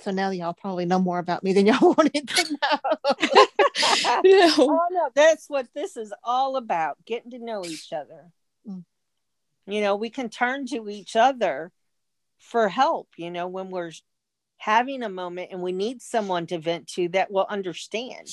so 0.00 0.10
now 0.10 0.30
y'all 0.30 0.54
probably 0.54 0.86
know 0.86 0.98
more 0.98 1.18
about 1.18 1.42
me 1.42 1.52
than 1.52 1.66
y'all 1.66 1.94
wanted 1.98 2.28
to 2.28 2.52
know. 2.52 2.78
No. 4.24 4.50
oh 4.58 4.86
no 4.90 5.10
that's 5.14 5.48
what 5.48 5.66
this 5.74 5.96
is 5.96 6.12
all 6.24 6.56
about 6.56 6.96
getting 7.04 7.30
to 7.32 7.38
know 7.38 7.64
each 7.64 7.92
other. 7.92 8.30
Mm. 8.68 8.84
You 9.66 9.80
know 9.80 9.96
we 9.96 10.10
can 10.10 10.28
turn 10.28 10.66
to 10.66 10.88
each 10.88 11.16
other 11.16 11.72
for 12.38 12.68
help 12.68 13.08
you 13.16 13.30
know 13.30 13.48
when 13.48 13.70
we're 13.70 13.90
having 14.58 15.02
a 15.02 15.08
moment 15.08 15.50
and 15.52 15.62
we 15.62 15.72
need 15.72 16.02
someone 16.02 16.46
to 16.46 16.58
vent 16.58 16.86
to 16.88 17.08
that 17.10 17.30
will 17.30 17.46
understand. 17.48 18.28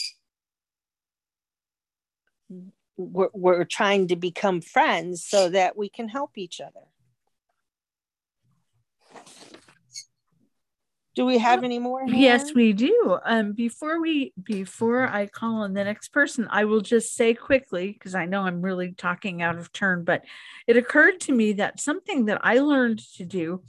We're, 2.97 3.29
we're 3.33 3.65
trying 3.65 4.07
to 4.07 4.15
become 4.15 4.61
friends 4.61 5.25
so 5.25 5.49
that 5.49 5.77
we 5.77 5.89
can 5.89 6.07
help 6.07 6.37
each 6.37 6.61
other 6.61 6.87
do 11.15 11.25
we 11.25 11.37
have 11.37 11.63
any 11.63 11.79
more 11.79 12.03
yes 12.07 12.53
we 12.53 12.73
do. 12.73 13.17
Um 13.23 13.53
before 13.53 14.01
we 14.01 14.33
before 14.41 15.07
i 15.07 15.25
call 15.25 15.61
on 15.61 15.73
the 15.73 15.83
next 15.83 16.09
person 16.09 16.47
i 16.51 16.65
will 16.65 16.81
just 16.81 17.15
say 17.15 17.33
quickly 17.33 17.91
because 17.91 18.13
i 18.13 18.25
know 18.25 18.41
i'm 18.41 18.61
really 18.61 18.91
talking 18.91 19.41
out 19.41 19.57
of 19.57 19.71
turn 19.71 20.03
but 20.03 20.23
it 20.67 20.77
occurred 20.77 21.19
to 21.21 21.31
me 21.31 21.53
that 21.53 21.79
something 21.79 22.25
that 22.25 22.39
i 22.43 22.59
learned 22.59 22.99
to 23.15 23.25
do 23.25 23.63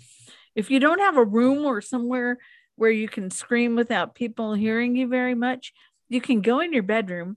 if 0.54 0.70
you 0.70 0.80
don't 0.80 1.00
have 1.00 1.16
a 1.16 1.24
room 1.24 1.64
or 1.64 1.80
somewhere 1.80 2.38
where 2.76 2.90
you 2.90 3.08
can 3.08 3.30
scream 3.30 3.76
without 3.76 4.14
people 4.14 4.52
hearing 4.54 4.96
you 4.96 5.06
very 5.06 5.34
much 5.34 5.72
you 6.08 6.20
can 6.20 6.40
go 6.40 6.60
in 6.60 6.72
your 6.72 6.82
bedroom 6.82 7.36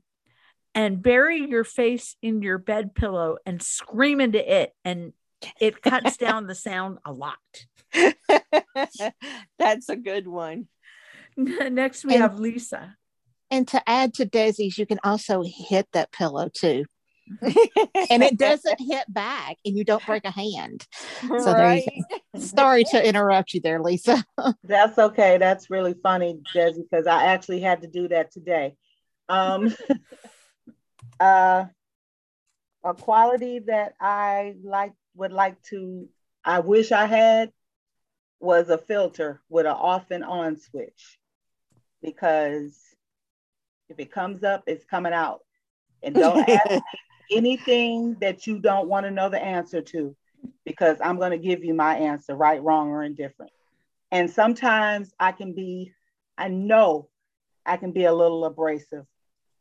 and 0.75 1.01
bury 1.01 1.49
your 1.49 1.63
face 1.63 2.15
in 2.21 2.41
your 2.41 2.57
bed 2.57 2.93
pillow 2.93 3.37
and 3.45 3.61
scream 3.61 4.21
into 4.21 4.59
it 4.59 4.73
and 4.83 5.13
it 5.59 5.81
cuts 5.81 6.17
down 6.17 6.47
the 6.47 6.55
sound 6.55 6.97
a 7.05 7.11
lot 7.11 7.37
That's 9.59 9.89
a 9.89 9.95
good 9.95 10.27
one. 10.27 10.67
Next, 11.37 12.05
we 12.05 12.13
and, 12.13 12.21
have 12.21 12.39
Lisa. 12.39 12.95
And 13.51 13.67
to 13.69 13.81
add 13.89 14.13
to 14.15 14.25
Desi's, 14.25 14.77
you 14.77 14.85
can 14.85 14.99
also 15.03 15.43
hit 15.43 15.87
that 15.93 16.11
pillow 16.11 16.49
too. 16.53 16.85
and 17.41 18.23
it 18.23 18.37
doesn't 18.37 18.79
hit 18.79 19.05
back 19.07 19.57
and 19.63 19.77
you 19.77 19.83
don't 19.83 20.03
break 20.05 20.25
a 20.25 20.31
hand. 20.31 20.85
So 21.21 21.53
right? 21.53 21.87
Sorry 22.35 22.83
to 22.85 23.07
interrupt 23.07 23.53
you 23.53 23.61
there, 23.61 23.81
Lisa. 23.81 24.23
That's 24.63 24.97
okay. 24.97 25.37
That's 25.37 25.69
really 25.69 25.93
funny, 26.01 26.39
Desi, 26.55 26.81
because 26.89 27.05
I 27.05 27.25
actually 27.25 27.61
had 27.61 27.81
to 27.81 27.87
do 27.87 28.07
that 28.07 28.31
today. 28.31 28.75
Um, 29.27 29.75
uh, 31.19 31.65
a 32.83 32.93
quality 32.95 33.59
that 33.59 33.93
I 33.99 34.55
like 34.63 34.93
would 35.15 35.31
like 35.31 35.61
to 35.63 36.07
I 36.43 36.59
wish 36.59 36.91
I 36.91 37.05
had 37.05 37.51
was 38.39 38.69
a 38.69 38.77
filter 38.77 39.41
with 39.49 39.65
an 39.65 39.73
off 39.73 40.11
and 40.11 40.23
on 40.23 40.57
switch 40.57 41.19
because 42.01 42.77
if 43.89 43.99
it 43.99 44.11
comes 44.11 44.43
up, 44.43 44.63
it's 44.67 44.85
coming 44.85 45.13
out. 45.13 45.41
And 46.01 46.15
don't 46.15 46.47
ask 46.49 46.81
anything 47.31 48.15
that 48.21 48.47
you 48.47 48.59
don't 48.59 48.87
want 48.87 49.05
to 49.05 49.11
know 49.11 49.29
the 49.29 49.41
answer 49.41 49.81
to 49.81 50.15
because 50.65 50.97
I'm 51.03 51.17
going 51.17 51.31
to 51.31 51.37
give 51.37 51.63
you 51.63 51.73
my 51.73 51.95
answer, 51.95 52.35
right, 52.35 52.63
wrong, 52.63 52.89
or 52.89 53.03
indifferent. 53.03 53.51
And 54.11 54.29
sometimes 54.29 55.13
I 55.19 55.31
can 55.31 55.53
be, 55.53 55.93
I 56.37 56.47
know 56.47 57.09
I 57.65 57.77
can 57.77 57.91
be 57.91 58.05
a 58.05 58.13
little 58.13 58.45
abrasive 58.45 59.05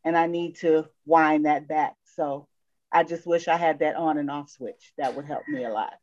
and 0.05 0.16
I 0.16 0.26
need 0.26 0.57
to 0.57 0.87
wind 1.05 1.47
that 1.47 1.68
back. 1.68 1.95
So 2.14 2.47
I 2.93 3.05
just 3.05 3.26
wish 3.26 3.49
I 3.49 3.57
had 3.57 3.81
that 3.81 3.97
on 3.97 4.18
and 4.18 4.31
off 4.31 4.51
switch. 4.51 4.93
That 4.97 5.14
would 5.14 5.26
help 5.26 5.43
me 5.49 5.64
a 5.64 5.70
lot. 5.70 5.95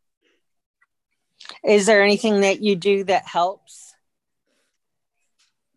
Is 1.64 1.86
there 1.86 2.04
anything 2.04 2.42
that 2.42 2.62
you 2.62 2.76
do 2.76 3.04
that 3.06 3.28
helps? 3.28 3.94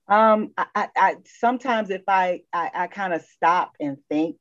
Um, 0.08 0.52
I, 0.56 0.88
I, 0.96 1.16
sometimes 1.38 1.90
if 1.90 2.02
I, 2.08 2.42
I, 2.52 2.70
I 2.74 2.86
kind 2.86 3.12
of 3.12 3.22
stop 3.22 3.74
and 3.78 3.98
think, 4.08 4.36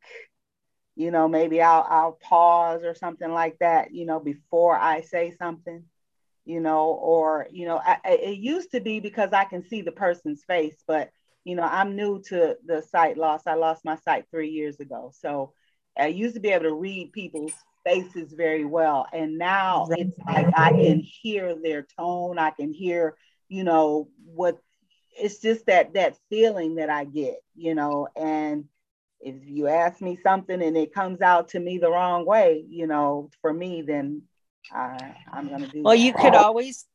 you 0.96 1.12
know, 1.12 1.28
maybe 1.28 1.62
I'll, 1.62 1.86
I'll 1.90 2.18
pause 2.22 2.84
or 2.84 2.96
something 2.96 3.32
like 3.32 3.58
that, 3.60 3.94
you 3.94 4.06
know, 4.06 4.20
before 4.20 4.78
I 4.78 5.02
say 5.02 5.34
something, 5.38 5.84
you 6.46 6.62
know, 6.62 6.86
or, 6.86 7.48
you 7.52 7.68
know, 7.68 7.82
I, 7.84 8.00
it 8.06 8.38
used 8.38 8.72
to 8.72 8.80
be 8.80 9.02
because 9.02 9.34
I 9.34 9.44
can 9.44 9.68
see 9.68 9.82
the 9.82 9.92
person's 9.92 10.44
face, 10.46 10.82
but, 10.88 11.12
you 11.44 11.56
know, 11.56 11.64
I'm 11.64 11.96
new 11.96 12.22
to 12.30 12.58
the 12.66 12.82
sight 12.82 13.18
loss. 13.18 13.46
I 13.46 13.56
lost 13.56 13.84
my 13.84 13.98
sight 13.98 14.26
three 14.32 14.50
years 14.50 14.80
ago. 14.80 15.12
So 15.20 15.54
I 16.00 16.08
used 16.08 16.36
to 16.36 16.42
be 16.42 16.50
able 16.50 16.66
to 16.66 16.74
read 16.74 17.12
people's 17.12 17.54
faces 17.88 18.34
very 18.34 18.66
well. 18.66 19.08
And 19.14 19.38
now 19.38 19.88
it's 19.92 20.18
like 20.28 20.48
I 20.54 20.72
can 20.72 21.00
hear 21.00 21.56
their 21.56 21.88
tone. 21.98 22.38
I 22.38 22.50
can 22.52 22.74
hear, 22.74 23.16
you 23.48 23.64
know, 23.64 24.10
what 24.26 24.58
it's 25.20 25.40
just 25.40 25.66
that 25.68 25.94
that 25.94 26.18
feeling 26.30 26.76
that 26.76 26.90
I 26.90 27.06
get, 27.06 27.38
you 27.56 27.76
know, 27.76 28.08
and 28.16 28.66
if 29.20 29.36
you 29.46 29.68
ask 29.68 30.02
me 30.02 30.20
something 30.22 30.62
and 30.62 30.78
it 30.78 30.94
comes 30.94 31.22
out 31.22 31.50
to 31.50 31.60
me 31.60 31.78
the 31.78 31.90
wrong 31.90 32.26
way, 32.26 32.66
you 32.70 32.88
know, 32.88 33.30
for 33.42 33.52
me, 33.54 33.82
then 33.82 34.24
I, 34.72 35.16
I'm 35.32 35.50
gonna 35.50 35.68
do 35.68 35.82
Well, 35.84 35.96
that. 35.96 36.02
you 36.02 36.14
could 36.14 36.36
always 36.36 36.86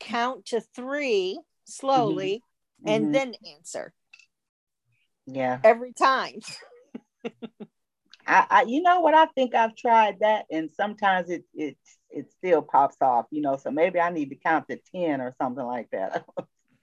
count 0.00 0.46
to 0.46 0.60
three 0.60 1.38
slowly 1.64 2.42
and 2.86 3.06
Mhm. 3.06 3.12
then 3.12 3.34
answer 3.54 3.92
yeah. 5.26 5.60
every 5.62 5.92
time. 5.92 6.40
I, 8.28 8.46
I 8.50 8.62
you 8.62 8.82
know 8.82 9.00
what 9.00 9.14
I 9.14 9.26
think 9.26 9.54
I've 9.54 9.74
tried 9.74 10.20
that 10.20 10.44
and 10.50 10.70
sometimes 10.70 11.30
it 11.30 11.44
it 11.54 11.76
it 12.10 12.30
still 12.32 12.62
pops 12.62 12.96
off, 13.00 13.26
you 13.30 13.40
know. 13.42 13.56
So 13.56 13.70
maybe 13.70 14.00
I 14.00 14.10
need 14.10 14.28
to 14.30 14.36
count 14.36 14.68
to 14.68 14.78
10 14.94 15.20
or 15.20 15.34
something 15.40 15.64
like 15.64 15.88
that. 15.90 16.24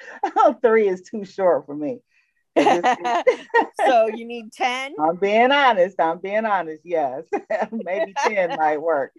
Three 0.62 0.88
is 0.88 1.02
too 1.02 1.24
short 1.24 1.66
for 1.66 1.76
me. 1.76 2.00
so 2.56 4.08
you 4.08 4.26
need 4.26 4.52
10? 4.52 4.96
I'm 5.00 5.18
being 5.18 5.52
honest. 5.52 6.00
I'm 6.00 6.20
being 6.20 6.46
honest. 6.46 6.82
Yes. 6.84 7.24
maybe 7.72 8.14
10 8.18 8.56
might 8.58 8.82
work. 8.82 9.12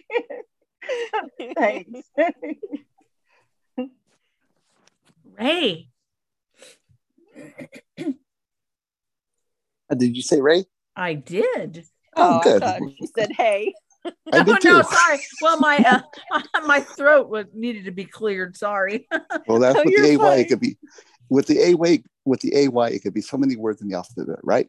Thanks. 1.56 2.00
Ray. 5.38 5.88
Uh, 9.88 9.94
Did 9.94 10.16
you 10.16 10.22
say 10.22 10.40
Ray? 10.40 10.64
I 10.96 11.14
did. 11.14 11.84
Oh, 12.16 12.38
I 12.38 12.42
good. 12.42 12.62
thought 12.62 12.80
you 12.80 13.06
said 13.14 13.32
hey. 13.32 13.74
I 14.04 14.10
Oh 14.32 14.42
did 14.44 14.64
no, 14.64 14.82
sorry. 14.82 15.20
Well, 15.40 15.58
my 15.58 15.78
uh, 15.78 16.40
my 16.66 16.80
throat 16.80 17.28
was 17.28 17.46
needed 17.54 17.84
to 17.84 17.90
be 17.90 18.04
cleared. 18.04 18.56
Sorry. 18.56 19.06
Well, 19.46 19.60
that's 19.60 19.78
Oh, 19.78 19.82
what 19.84 19.94
the 19.94 20.08
AY 20.12 20.16
fine. 20.16 20.38
it 20.40 20.48
could 20.48 20.60
be. 20.60 20.76
With 21.28 21.46
the 21.46 21.58
AY, 21.58 22.02
with 22.24 22.40
the 22.40 22.54
AY, 22.54 22.88
it 22.90 23.02
could 23.02 23.14
be 23.14 23.20
so 23.20 23.36
many 23.36 23.56
words 23.56 23.82
in 23.82 23.88
the 23.88 23.96
alphabet, 23.96 24.38
right? 24.44 24.68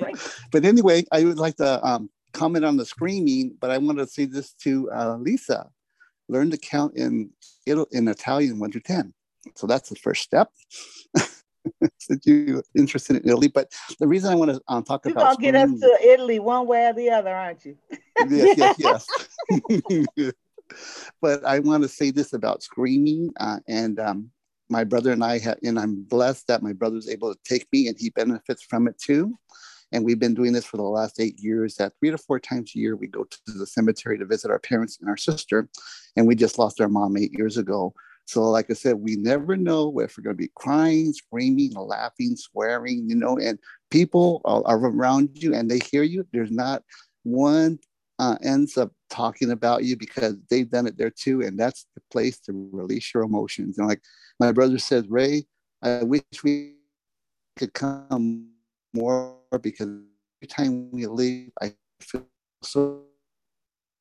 Right. 0.00 0.16
But 0.50 0.64
anyway, 0.64 1.04
I 1.12 1.24
would 1.24 1.38
like 1.38 1.56
to 1.56 1.84
um, 1.86 2.10
comment 2.32 2.64
on 2.64 2.76
the 2.76 2.84
screaming, 2.84 3.56
but 3.60 3.70
I 3.70 3.78
want 3.78 3.98
to 3.98 4.06
say 4.06 4.24
this 4.24 4.52
to 4.64 4.90
uh, 4.90 5.16
Lisa. 5.16 5.68
Learn 6.28 6.50
to 6.50 6.58
count 6.58 6.96
in 6.96 7.30
in 7.66 8.08
Italian 8.08 8.58
one 8.58 8.70
to 8.72 8.80
ten. 8.80 9.14
So 9.56 9.66
that's 9.66 9.88
the 9.88 9.96
first 9.96 10.22
step. 10.22 10.50
Since 11.98 12.26
you're 12.26 12.62
interested 12.74 13.16
in 13.16 13.28
Italy, 13.28 13.48
but 13.48 13.70
the 13.98 14.06
reason 14.06 14.32
I 14.32 14.34
want 14.34 14.50
to 14.52 14.60
um, 14.68 14.82
talk 14.82 15.04
You're 15.04 15.12
about 15.12 15.40
gonna 15.40 15.52
get 15.52 15.54
us 15.54 15.80
to 15.80 15.98
Italy 16.02 16.38
one 16.38 16.66
way 16.66 16.86
or 16.86 16.92
the 16.92 17.10
other, 17.10 17.34
aren't 17.34 17.64
you? 17.64 17.76
yes, 18.28 18.76
yes, 18.78 19.06
yes. 20.18 20.32
but 21.20 21.44
I 21.44 21.58
want 21.58 21.82
to 21.82 21.88
say 21.88 22.10
this 22.10 22.32
about 22.32 22.62
screaming, 22.62 23.30
uh, 23.38 23.58
and 23.68 23.98
um, 24.00 24.30
my 24.68 24.84
brother 24.84 25.12
and 25.12 25.22
I, 25.22 25.38
ha- 25.38 25.56
and 25.62 25.78
I'm 25.78 26.02
blessed 26.02 26.46
that 26.46 26.62
my 26.62 26.72
brother's 26.72 27.08
able 27.08 27.34
to 27.34 27.40
take 27.44 27.66
me, 27.72 27.88
and 27.88 27.96
he 27.98 28.10
benefits 28.10 28.62
from 28.62 28.88
it 28.88 28.98
too. 28.98 29.36
And 29.92 30.04
we've 30.04 30.20
been 30.20 30.34
doing 30.34 30.52
this 30.52 30.64
for 30.64 30.76
the 30.76 30.84
last 30.84 31.18
eight 31.18 31.40
years. 31.40 31.74
That 31.74 31.92
three 31.98 32.12
to 32.12 32.18
four 32.18 32.38
times 32.38 32.72
a 32.74 32.78
year, 32.78 32.94
we 32.94 33.08
go 33.08 33.24
to 33.24 33.38
the 33.46 33.66
cemetery 33.66 34.18
to 34.18 34.24
visit 34.24 34.50
our 34.50 34.60
parents 34.60 34.98
and 35.00 35.10
our 35.10 35.16
sister, 35.16 35.68
and 36.16 36.26
we 36.26 36.34
just 36.34 36.58
lost 36.58 36.80
our 36.80 36.88
mom 36.88 37.16
eight 37.16 37.32
years 37.32 37.56
ago. 37.56 37.92
So, 38.30 38.48
like 38.48 38.70
I 38.70 38.74
said, 38.74 38.94
we 38.94 39.16
never 39.16 39.56
know 39.56 39.98
if 39.98 40.16
we're 40.16 40.22
going 40.22 40.36
to 40.36 40.40
be 40.40 40.52
crying, 40.54 41.12
screaming, 41.12 41.72
laughing, 41.74 42.36
swearing, 42.36 43.08
you 43.08 43.16
know, 43.16 43.36
and 43.38 43.58
people 43.90 44.40
are, 44.44 44.62
are 44.66 44.78
around 44.78 45.30
you 45.34 45.52
and 45.52 45.68
they 45.68 45.80
hear 45.90 46.04
you. 46.04 46.24
There's 46.32 46.52
not 46.52 46.84
one 47.24 47.80
uh, 48.20 48.36
ends 48.44 48.78
up 48.78 48.92
talking 49.08 49.50
about 49.50 49.82
you 49.82 49.96
because 49.96 50.36
they've 50.48 50.70
done 50.70 50.86
it 50.86 50.96
there 50.96 51.10
too. 51.10 51.42
And 51.42 51.58
that's 51.58 51.86
the 51.96 52.02
place 52.12 52.38
to 52.42 52.52
release 52.72 53.12
your 53.12 53.24
emotions. 53.24 53.78
And 53.78 53.88
like 53.88 54.00
my 54.38 54.52
brother 54.52 54.78
says, 54.78 55.08
Ray, 55.08 55.46
I 55.82 56.04
wish 56.04 56.22
we 56.44 56.74
could 57.56 57.74
come 57.74 58.50
more 58.92 59.38
because 59.60 59.88
every 59.88 60.48
time 60.48 60.92
we 60.92 61.04
leave, 61.08 61.50
I 61.60 61.74
feel 62.00 62.26
so 62.62 63.06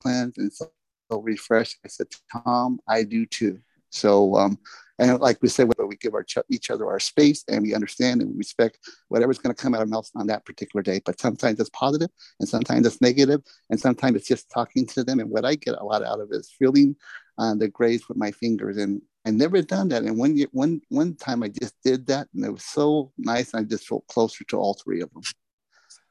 cleansed 0.04 0.38
and 0.38 0.54
so, 0.54 0.72
so 1.12 1.20
refreshed. 1.20 1.78
I 1.84 1.88
said, 1.88 2.08
Tom, 2.32 2.80
I 2.88 3.02
do 3.02 3.26
too. 3.26 3.60
So, 3.90 4.36
um, 4.36 4.60
and 5.00 5.20
like 5.20 5.42
we 5.42 5.48
said, 5.48 5.72
we 5.80 5.96
give 5.96 6.14
our 6.14 6.24
ch- 6.24 6.40
each 6.50 6.70
other 6.70 6.86
our 6.86 7.00
space 7.00 7.46
and 7.48 7.62
we 7.62 7.74
understand 7.74 8.22
and 8.22 8.32
we 8.32 8.38
respect 8.38 8.80
whatever's 9.08 9.38
going 9.38 9.56
to 9.56 9.62
come 9.62 9.74
out 9.74 9.82
of 9.82 9.88
our 9.88 9.88
mouths 9.88 10.12
on 10.16 10.28
that 10.28 10.46
particular 10.46 10.84
day. 10.84 11.02
But 11.06 11.20
sometimes 11.22 11.60
it's 11.60 11.70
positive 11.70 12.10
and 12.40 12.50
sometimes 12.50 12.86
it's 12.86 13.02
negative, 13.02 13.42
and 13.70 13.80
sometimes 13.80 14.18
it's 14.18 14.28
just 14.28 14.52
talking 14.52 14.86
to 14.88 15.04
them. 15.04 15.20
And 15.20 15.30
what 15.30 15.46
I 15.46 15.56
get 15.56 15.76
a 15.80 15.84
lot 15.84 16.04
out 16.04 16.20
of 16.20 16.30
is 16.32 16.54
feeling 16.60 16.96
uh, 17.38 17.56
the 17.56 17.70
graves 17.70 18.10
with 18.10 18.18
my 18.18 18.32
fingers. 18.32 18.78
And 18.78 19.02
I 19.26 19.32
never 19.32 19.62
done 19.62 19.88
that. 19.90 20.04
And 20.04 20.18
one 20.18 20.36
year, 20.36 20.48
one 20.52 20.82
one 20.90 21.16
time, 21.16 21.44
I 21.44 21.48
just 21.48 21.76
did 21.84 22.06
that, 22.08 22.28
and 22.34 22.44
it 22.44 22.52
was 22.52 22.64
so 22.64 23.12
nice. 23.18 23.54
I 23.54 23.64
just 23.64 23.88
felt 23.88 24.08
closer 24.08 24.44
to 24.46 24.58
all 24.58 24.74
three 24.74 25.02
of 25.02 25.12
them. 25.14 25.24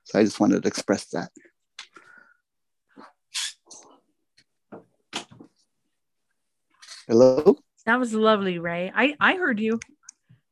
So 0.05 0.18
I 0.18 0.24
just 0.24 0.41
wanted 0.41 0.62
to 0.62 0.68
express 0.68 1.07
that. 1.07 1.31
Hello. 7.07 7.59
That 7.89 7.99
was 7.99 8.12
lovely, 8.12 8.59
Ray. 8.59 8.93
I 8.95 9.16
I 9.18 9.36
heard 9.36 9.59
you. 9.59 9.80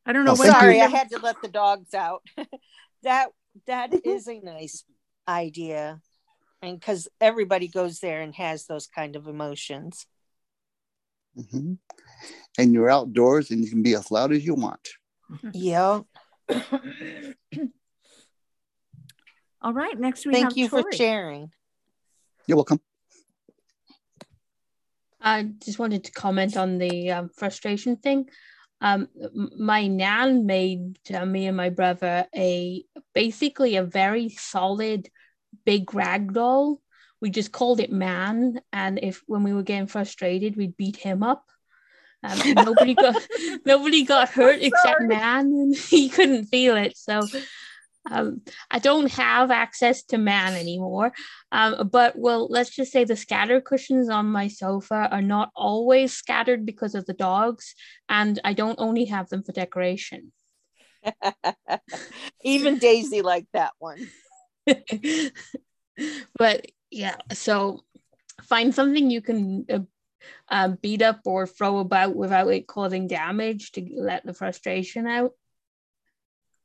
I 0.07 0.15
don't 0.15 0.25
know 0.25 0.33
Oh, 0.33 0.37
what. 0.37 0.47
Sorry, 0.47 0.79
you- 0.79 0.85
I 0.85 0.89
had 0.89 1.11
to 1.11 1.19
let 1.19 1.43
the 1.43 1.49
dogs 1.49 1.93
out. 1.93 2.23
that 3.03 3.29
that 3.67 3.93
is 4.07 4.27
a 4.27 4.41
nice 4.41 4.85
idea. 5.29 6.01
And 6.63 6.81
because 6.81 7.09
everybody 7.21 7.69
goes 7.69 7.99
there 7.99 8.23
and 8.23 8.35
has 8.37 8.65
those 8.65 8.87
kind 8.87 9.17
of 9.17 9.27
emotions. 9.29 10.07
hmm 11.51 11.75
And 12.57 12.73
you're 12.73 12.89
outdoors, 12.89 13.51
and 13.51 13.63
you 13.63 13.69
can 13.69 13.83
be 13.83 13.95
as 13.95 14.11
loud 14.11 14.33
as 14.33 14.43
you 14.47 14.55
want. 14.55 14.89
Yeah. 15.53 16.01
All 19.61 19.75
right. 19.75 19.99
Next 20.01 20.25
we 20.25 20.33
Thank 20.33 20.45
have 20.45 20.57
you 20.57 20.71
for 20.71 20.91
sharing. 20.91 21.51
You're 22.47 22.57
welcome. 22.57 22.81
I 25.27 25.43
just 25.65 25.81
wanted 25.81 26.05
to 26.05 26.13
comment 26.13 26.57
on 26.57 26.79
the 26.79 27.11
um, 27.11 27.31
frustration 27.35 27.97
thing. 27.97 28.29
Um, 28.81 29.09
my 29.59 29.89
nan 29.89 30.47
made 30.47 31.01
uh, 31.13 31.27
me 31.27 31.49
and 31.49 31.57
my 31.57 31.71
brother 31.71 32.27
a 32.35 32.85
basically 33.13 33.75
a 33.75 33.83
very 33.83 34.29
solid 34.29 35.09
big 35.65 35.93
rag 35.95 36.33
doll. 36.33 36.81
We 37.21 37.31
just 37.31 37.51
called 37.51 37.81
it 37.81 37.91
Man, 37.91 38.61
and 38.73 39.01
if 39.03 39.25
when 39.27 39.43
we 39.43 39.53
were 39.53 39.65
getting 39.65 39.89
frustrated, 39.89 40.57
we'd 40.57 40.77
beat 40.77 40.97
him 40.97 41.25
up. 41.25 41.45
Um, 42.23 42.39
nobody 42.55 42.95
got 42.95 43.17
nobody 43.67 44.05
got 44.05 44.29
hurt 44.29 44.61
except. 44.63 45.03
Man, 45.03 45.47
and 45.47 45.75
he 45.91 46.09
couldn't 46.09 46.45
feel 46.45 46.77
it. 46.77 46.97
So 46.97 47.23
um, 48.11 48.43
I 48.71 48.79
don't 48.79 49.11
have 49.13 49.51
access 49.51 50.03
to 50.05 50.19
Man 50.19 50.55
anymore. 50.55 51.13
Um, 51.53 51.89
but 51.89 52.17
well, 52.17 52.49
let's 52.49 52.75
just 52.75 52.93
say 52.93 53.05
the 53.05 53.17
scatter 53.17 53.61
cushions 53.61 54.09
on 54.09 54.27
my 54.27 54.49
sofa 54.49 55.09
are 55.11 55.23
not 55.23 55.51
always 55.55 56.13
scattered 56.13 56.65
because 56.65 56.95
of 56.95 57.07
the 57.07 57.15
dogs, 57.15 57.75
and 58.09 58.39
I 58.45 58.53
don't 58.53 58.79
only 58.79 59.07
have 59.07 59.29
them 59.29 59.43
for 59.43 59.53
decoration. 59.53 60.33
Even 62.45 62.79
Daisy 62.79 63.23
liked 63.23 63.53
that 63.53 63.73
one. 63.79 64.09
but 66.39 66.67
yeah, 66.91 67.17
so 67.33 67.81
find 68.43 68.75
something 68.75 69.11
you 69.11 69.23
can 69.23 69.67
uh, 69.71 69.79
um, 70.49 70.79
beat 70.81 71.03
up 71.03 71.21
or 71.25 71.47
throw 71.47 71.79
about 71.79 72.15
without 72.15 72.49
it 72.49 72.67
causing 72.67 73.07
damage 73.07 73.73
to 73.73 73.87
let 73.97 74.25
the 74.25 74.35
frustration 74.35 75.07
out. 75.07 75.33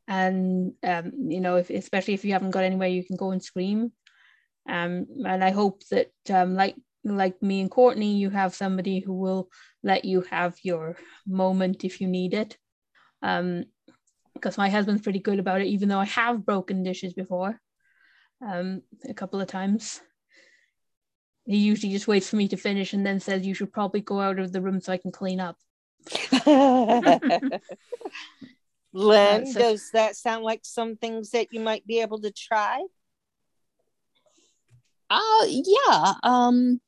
And 0.08 0.74
um, 0.84 1.12
you 1.30 1.40
know, 1.40 1.58
if 1.58 1.70
especially 1.70 2.14
if 2.14 2.26
you 2.26 2.34
haven't 2.34 2.52
got 2.52 2.64
anywhere 2.64 2.88
you 2.88 3.04
can 3.04 3.16
go 3.16 3.32
and 3.32 3.44
scream. 3.44 3.92
Um, 4.68 5.08
and 5.26 5.44
I 5.44 5.52
hope 5.52 5.84
that 5.92 6.12
um, 6.30 6.56
like 6.56 6.76
like 7.04 7.42
me 7.42 7.62
and 7.62 7.72
Courtney, 7.72 8.18
you 8.18 8.30
have 8.30 8.54
somebody 8.54 9.00
who 9.00 9.14
will 9.14 9.50
let 9.84 10.06
you 10.06 10.22
have 10.30 10.56
your 10.64 10.98
moment 11.26 11.84
if 11.84 12.00
you 12.02 12.08
need 12.08 12.34
it. 12.34 12.58
Um, 13.24 13.66
because 14.34 14.58
my 14.58 14.70
husband's 14.70 15.02
pretty 15.02 15.20
good 15.20 15.40
about 15.40 15.62
it, 15.62 15.68
even 15.68 15.90
though 15.90 16.00
I 16.00 16.06
have 16.06 16.46
broken 16.46 16.84
dishes 16.84 17.14
before, 17.14 17.60
um, 18.46 18.82
a 19.08 19.14
couple 19.14 19.42
of 19.42 19.48
times. 19.48 20.02
He 21.46 21.58
usually 21.58 21.92
just 21.92 22.08
waits 22.08 22.30
for 22.30 22.38
me 22.38 22.48
to 22.50 22.58
finish 22.58 22.94
and 22.94 23.06
then 23.06 23.20
says, 23.20 23.46
You 23.46 23.54
should 23.54 23.74
probably 23.74 24.02
go 24.02 24.20
out 24.20 24.40
of 24.40 24.52
the 24.52 24.62
room 24.62 24.80
so 24.80 24.94
I 24.94 24.98
can 24.98 25.12
clean 25.12 25.40
up. 25.40 25.58
Len, 28.94 29.44
Uh, 29.44 29.46
so- 29.46 29.60
does 29.60 29.92
that 29.92 30.16
sound 30.16 30.44
like 30.44 30.62
some 30.64 30.96
things 30.98 31.32
that 31.32 31.48
you 31.52 31.60
might 31.60 31.86
be 31.88 32.02
able 32.02 32.20
to 32.22 32.32
try? 32.32 32.84
Uh 35.10 35.46
yeah. 35.48 36.14
Um 36.24 36.80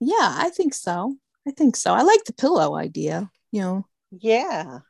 yeah, 0.00 0.34
I 0.38 0.50
think 0.50 0.74
so. 0.74 1.16
I 1.46 1.50
think 1.52 1.76
so. 1.76 1.92
I 1.94 2.02
like 2.02 2.24
the 2.24 2.32
pillow 2.32 2.74
idea, 2.76 3.30
you 3.50 3.60
know. 3.60 3.86
Yeah. 4.10 4.80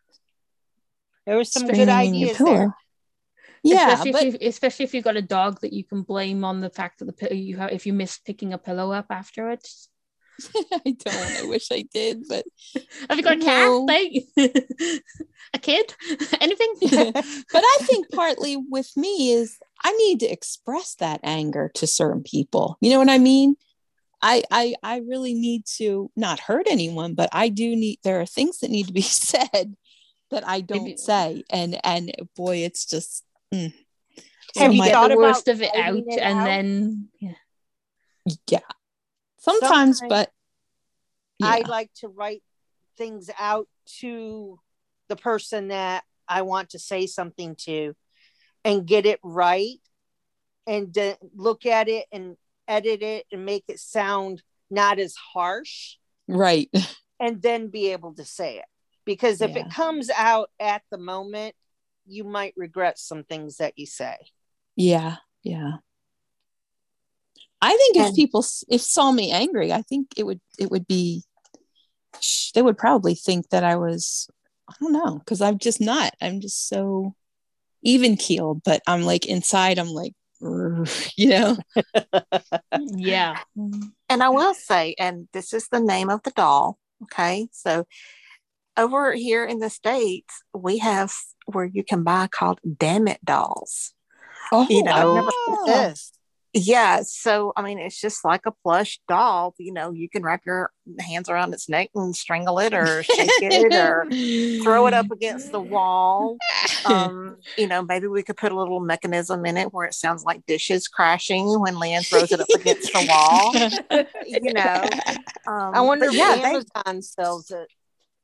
There 1.26 1.36
was 1.36 1.52
some 1.52 1.66
good 1.66 1.88
ideas 1.88 2.36
pillow. 2.36 2.54
there. 2.54 2.76
Yeah, 3.62 3.92
especially 3.92 4.12
but 4.12 4.22
if 4.24 4.42
you, 4.42 4.48
especially 4.48 4.84
if 4.84 4.94
you've 4.94 5.04
got 5.04 5.16
a 5.16 5.22
dog 5.22 5.60
that 5.60 5.72
you 5.72 5.84
can 5.84 6.02
blame 6.02 6.44
on 6.44 6.60
the 6.60 6.70
fact 6.70 6.98
that 6.98 7.04
the 7.04 7.12
pillow 7.12 7.34
you 7.34 7.56
have 7.58 7.70
if 7.70 7.86
you 7.86 7.92
miss 7.92 8.18
picking 8.18 8.52
a 8.52 8.58
pillow 8.58 8.90
up 8.92 9.06
afterwards. 9.10 9.88
I 10.72 10.90
don't. 10.90 11.44
I 11.44 11.44
wish 11.46 11.68
I 11.72 11.84
did, 11.92 12.24
but 12.28 12.44
Have 13.08 13.18
you 13.18 13.22
got 13.24 13.34
a 13.34 13.36
No. 13.36 13.86
cat? 13.86 13.96
Like 13.96 14.12
a 15.54 15.58
kid? 15.58 15.94
Anything? 16.40 16.74
but 16.82 17.64
I 17.64 17.78
think 17.82 18.10
partly 18.12 18.56
with 18.56 18.90
me 18.96 19.32
is 19.32 19.58
I 19.84 19.92
need 19.92 20.20
to 20.20 20.26
express 20.26 20.94
that 20.96 21.20
anger 21.22 21.70
to 21.74 21.86
certain 21.86 22.22
people. 22.22 22.76
You 22.80 22.90
know 22.90 22.98
what 22.98 23.10
I 23.10 23.18
mean? 23.18 23.56
I 24.22 24.42
I 24.50 24.74
I 24.82 24.98
really 24.98 25.34
need 25.34 25.66
to 25.78 26.10
not 26.16 26.38
hurt 26.40 26.66
anyone, 26.70 27.14
but 27.14 27.28
I 27.32 27.48
do 27.48 27.74
need 27.74 27.98
there 28.04 28.20
are 28.20 28.26
things 28.26 28.58
that 28.60 28.70
need 28.70 28.86
to 28.86 28.92
be 28.92 29.02
said 29.02 29.76
that 30.30 30.46
I 30.46 30.60
don't 30.60 30.98
say. 30.98 31.42
And 31.50 31.78
and 31.84 32.12
boy, 32.36 32.58
it's 32.58 32.86
just 32.86 33.24
mm. 33.52 33.72
Have 34.56 34.66
So 34.66 34.70
you 34.70 34.78
my- 34.78 34.88
get 34.90 35.08
the 35.08 35.16
worst 35.16 35.48
of 35.48 35.62
it 35.62 35.74
out 35.74 35.96
it 35.96 36.18
and 36.20 36.38
out? 36.38 36.44
then 36.44 37.08
yeah. 37.20 37.34
yeah. 38.48 38.58
Sometimes, 39.42 39.98
Sometimes 39.98 40.02
but 40.08 40.30
I 41.42 41.64
like 41.66 41.90
to 41.96 42.08
write 42.08 42.44
things 42.96 43.28
out 43.36 43.66
to 43.98 44.60
the 45.08 45.16
person 45.16 45.68
that 45.68 46.04
I 46.28 46.42
want 46.42 46.70
to 46.70 46.78
say 46.78 47.08
something 47.08 47.56
to 47.62 47.94
and 48.64 48.86
get 48.86 49.04
it 49.04 49.18
right 49.24 49.80
and 50.64 50.94
then 50.94 51.16
look 51.34 51.66
at 51.66 51.88
it 51.88 52.06
and 52.12 52.36
edit 52.68 53.02
it 53.02 53.26
and 53.32 53.44
make 53.44 53.64
it 53.66 53.80
sound 53.80 54.44
not 54.70 55.00
as 55.00 55.16
harsh 55.16 55.96
right. 56.28 56.70
and 57.20 57.42
then 57.42 57.66
be 57.66 57.90
able 57.90 58.14
to 58.14 58.24
say 58.24 58.58
it. 58.58 58.64
Because 59.04 59.40
if 59.40 59.56
Yeah. 59.56 59.66
it 59.66 59.72
comes 59.72 60.08
out 60.10 60.50
at 60.60 60.82
the 60.92 60.98
moment, 60.98 61.56
you 62.06 62.22
might 62.22 62.54
regret 62.56 62.96
some 62.96 63.24
things 63.24 63.56
that 63.56 63.76
you 63.76 63.86
say. 63.86 64.16
Yeah, 64.76 65.16
yeah. 65.42 65.78
I 67.62 67.70
think 67.76 67.96
if 67.96 68.06
And- 68.08 68.14
people 68.16 68.44
if 68.68 68.82
saw 68.82 69.10
me 69.12 69.30
angry, 69.30 69.72
I 69.72 69.82
think 69.82 70.08
it 70.16 70.26
would 70.26 70.40
it 70.58 70.70
would 70.70 70.86
be 70.86 71.22
they 72.54 72.60
would 72.60 72.76
probably 72.76 73.14
think 73.14 73.48
that 73.50 73.64
I 73.64 73.76
was 73.76 74.28
I 74.68 74.74
don't 74.80 74.92
know 74.92 75.18
because 75.18 75.40
I'm 75.40 75.58
just 75.58 75.80
not. 75.80 76.12
I'm 76.20 76.40
just 76.40 76.68
so 76.68 77.14
even 77.82 78.16
keeled, 78.16 78.62
but 78.64 78.82
I'm 78.86 79.02
like 79.02 79.26
inside. 79.26 79.78
I'm 79.78 79.88
like 79.88 80.12
you 81.16 81.28
know. 81.28 81.56
Yeah. 82.94 83.38
Mm-hmm. 83.56 83.88
And 84.08 84.22
I 84.22 84.28
will 84.28 84.54
say, 84.54 84.94
and 84.98 85.28
this 85.32 85.52
is 85.52 85.68
the 85.68 85.80
name 85.80 86.10
of 86.10 86.22
the 86.24 86.30
doll. 86.32 86.78
Okay. 87.04 87.48
So 87.52 87.86
over 88.76 89.12
here 89.12 89.44
in 89.44 89.58
the 89.60 89.70
States, 89.70 90.42
we 90.54 90.78
have 90.78 91.12
where 91.46 91.64
you 91.64 91.84
can 91.84 92.02
buy 92.02 92.26
called 92.26 92.60
Damn 92.78 93.08
It 93.08 93.24
dolls. 93.24 93.94
Oh, 94.50 94.66
You 94.68 94.82
know, 94.82 94.92
I've 94.92 95.14
never 95.14 95.30
heard 95.46 95.66
this. 95.90 96.12
Yeah. 96.54 97.00
So, 97.04 97.52
I 97.56 97.62
mean, 97.62 97.78
it's 97.78 97.98
just 97.98 98.24
like 98.24 98.44
a 98.44 98.52
plush 98.62 99.00
doll. 99.08 99.54
You 99.58 99.72
know, 99.72 99.90
you 99.90 100.08
can 100.08 100.22
wrap 100.22 100.42
your 100.44 100.70
hands 101.00 101.30
around 101.30 101.54
its 101.54 101.68
neck 101.68 101.88
and 101.94 102.14
strangle 102.14 102.58
it 102.58 102.74
or 102.74 103.02
shake 103.02 103.30
it 103.40 103.72
or 103.72 104.06
throw 104.62 104.86
it 104.86 104.92
up 104.92 105.10
against 105.10 105.50
the 105.50 105.60
wall. 105.60 106.36
Um, 106.84 107.36
you 107.56 107.66
know, 107.66 107.82
maybe 107.82 108.06
we 108.06 108.22
could 108.22 108.36
put 108.36 108.52
a 108.52 108.58
little 108.58 108.80
mechanism 108.80 109.46
in 109.46 109.56
it 109.56 109.72
where 109.72 109.86
it 109.86 109.94
sounds 109.94 110.24
like 110.24 110.44
dishes 110.46 110.88
crashing 110.88 111.58
when 111.60 111.76
Leanne 111.76 112.06
throws 112.06 112.32
it 112.32 112.40
up 112.40 112.48
against 112.54 112.92
the 112.92 113.06
wall. 113.08 114.06
You 114.26 114.52
know, 114.52 114.84
um, 115.46 115.74
I 115.74 115.80
wonder 115.80 116.06
if 116.06 116.14
yeah, 116.14 116.36
they, 116.36 116.42
Amazon 116.42 117.02
sells 117.02 117.50
it. 117.50 117.68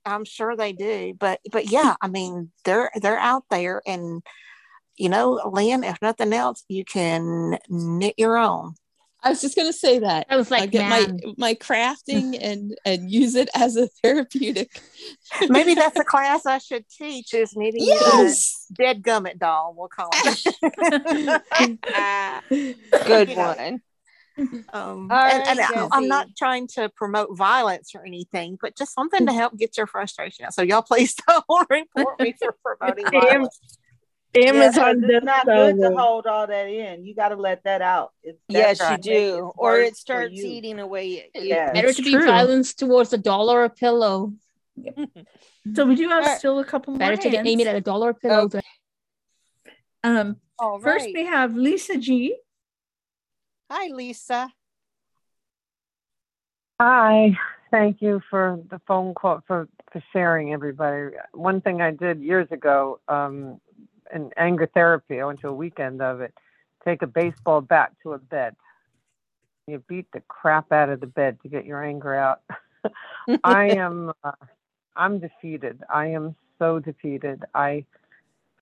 I'm 0.05 0.25
sure 0.25 0.57
they 0.57 0.73
do, 0.73 1.15
but 1.19 1.41
but 1.51 1.71
yeah, 1.71 1.95
I 2.01 2.09
mean 2.09 2.51
they're 2.65 2.91
they're 3.01 3.19
out 3.19 3.45
there, 3.51 3.83
and 3.87 4.23
you 4.99 5.09
know, 5.09 5.41
Lynn, 5.53 5.85
if 5.85 6.01
nothing 6.03 6.33
else, 6.33 6.65
you 6.69 6.85
can 6.85 7.59
knit 7.69 8.15
your 8.19 8.37
own. 8.37 8.75
I 9.21 9.31
was 9.31 9.41
just 9.41 9.57
gonna 9.57 9.73
say 9.73 9.99
that. 9.99 10.27
I 10.31 10.37
was 10.37 10.51
I 10.53 10.59
like, 10.61 10.71
get 10.71 10.89
man. 10.89 11.21
my 11.25 11.35
my 11.51 11.55
crafting 11.55 12.39
and 12.41 12.77
and 12.85 13.11
use 13.11 13.35
it 13.35 13.49
as 13.55 13.77
a 13.77 13.89
therapeutic. 14.03 14.81
Maybe 15.49 15.75
that's 15.75 15.99
a 15.99 16.05
class 16.05 16.47
I 16.47 16.59
should 16.59 16.85
teach. 16.89 17.35
Is 17.35 17.57
knitting 17.57 17.83
Yes. 17.85 18.67
a 18.71 18.75
dead 18.75 19.03
gummit 19.03 19.39
doll. 19.39 19.75
We'll 19.77 19.89
call 19.89 20.11
it. 20.13 21.43
Good 23.07 23.29
You 23.31 23.37
one. 23.37 23.83
Um, 24.73 25.11
All 25.11 25.19
and, 25.19 25.49
and 25.49 25.61
I- 25.61 25.89
I'm 25.91 26.07
not 26.07 26.29
trying 26.37 26.69
to 26.75 26.89
promote 26.91 27.37
violence 27.37 27.93
or 27.97 28.05
anything, 28.07 28.57
but 28.61 28.77
just 28.77 28.95
something 28.95 29.27
to 29.27 29.33
help 29.33 29.57
get 29.59 29.77
your 29.77 29.89
frustration 29.89 30.45
out. 30.45 30.55
So 30.55 30.63
y'all 30.63 30.83
please 30.83 31.17
don't 31.27 31.45
report 31.69 32.21
me 32.21 32.35
for 32.41 32.55
promoting 32.65 33.07
Am- 33.13 33.49
violence. 34.35 34.35
Yeah, 34.35 34.53
'cause 34.53 34.77
Amazon 34.79 35.05
it's 35.05 35.13
does 35.13 35.23
not 35.25 35.47
sell 35.47 35.73
good 35.73 35.81
to 35.83 35.97
hold 35.97 36.27
all 36.27 36.47
that 36.47 36.69
in. 36.69 37.05
You 37.05 37.15
got 37.15 37.29
to 37.31 37.37
let 37.37 37.65
that 37.65 37.83
out. 37.83 38.13
It's, 38.23 38.39
Yes, 38.49 38.81
you 38.91 38.99
do. 38.99 39.53
Or 39.57 39.79
it 39.79 39.97
starts 39.97 40.33
eating 40.35 40.79
away 40.79 41.31
at 41.35 41.43
you. 41.43 41.49
Yeah. 41.49 41.73
Better 41.73 41.89
It's 41.89 41.97
to 41.97 42.03
be 42.03 42.13
true. 42.13 42.27
violence 42.27 42.75
towards 42.75 43.13
a 43.13 43.19
dollar 43.19 43.65
a 43.65 43.71
pillow. 43.71 44.33
So 45.75 45.85
we 45.85 45.97
do 45.97 46.09
have 46.09 46.23
Alright. 46.23 46.39
still 46.39 46.61
a 46.61 46.65
couple 46.65 46.95
more 46.95 46.99
Better 46.99 47.17
to 47.19 47.29
get 47.29 47.47
aim 47.47 47.61
it 47.61 47.67
at 47.67 47.77
a 47.77 47.81
dollar 47.83 48.11
a 48.11 48.15
pillow. 48.15 48.45
Okay. 48.45 48.63
Um, 50.03 50.41
All 50.59 50.79
first 50.81 51.09
we 51.13 51.27
have 51.27 51.55
Lisa 51.57 51.99
G. 51.99 52.39
Hi, 53.71 53.89
Lisa. 53.93 54.51
Hi, 56.81 57.37
thank 57.71 58.01
you 58.01 58.23
for 58.31 58.61
the 58.71 58.81
phone 58.87 59.13
call 59.15 59.43
for 59.47 59.69
for 59.93 60.03
sharing 60.13 60.55
everybody. 60.55 61.09
One 61.33 61.61
thing 61.61 61.83
I 61.83 61.91
did 61.91 62.23
years 62.23 62.49
ago 62.51 63.01
um, 63.09 63.61
in 64.15 64.31
anger 64.37 64.67
therapy, 64.73 65.21
I 65.21 65.25
went 65.25 65.41
to 65.41 65.49
a 65.49 65.55
weekend 65.55 66.03
of 66.03 66.21
it. 66.21 66.35
Take 66.85 67.03
a 67.03 67.07
baseball 67.07 67.61
bat 67.61 67.93
to 68.03 68.13
a 68.13 68.19
bed. 68.19 68.57
You 69.67 69.83
beat 69.87 70.07
the 70.13 70.21
crap 70.29 70.73
out 70.73 70.89
of 70.89 71.01
the 71.01 71.07
bed 71.07 71.39
to 71.43 71.49
get 71.49 71.67
your 71.67 71.85
anger 71.85 72.15
out. 72.15 72.41
I 73.45 73.69
am, 73.77 74.13
uh, 74.25 74.33
I'm 74.97 75.19
defeated. 75.19 75.83
I 75.93 76.07
am 76.07 76.35
so 76.59 76.79
defeated. 76.79 77.45
I 77.55 77.85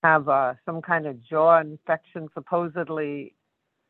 have 0.03 0.29
uh, 0.29 0.55
some 0.65 0.81
kind 0.81 1.05
of 1.05 1.23
jaw 1.23 1.59
infection, 1.59 2.29
supposedly 2.33 3.33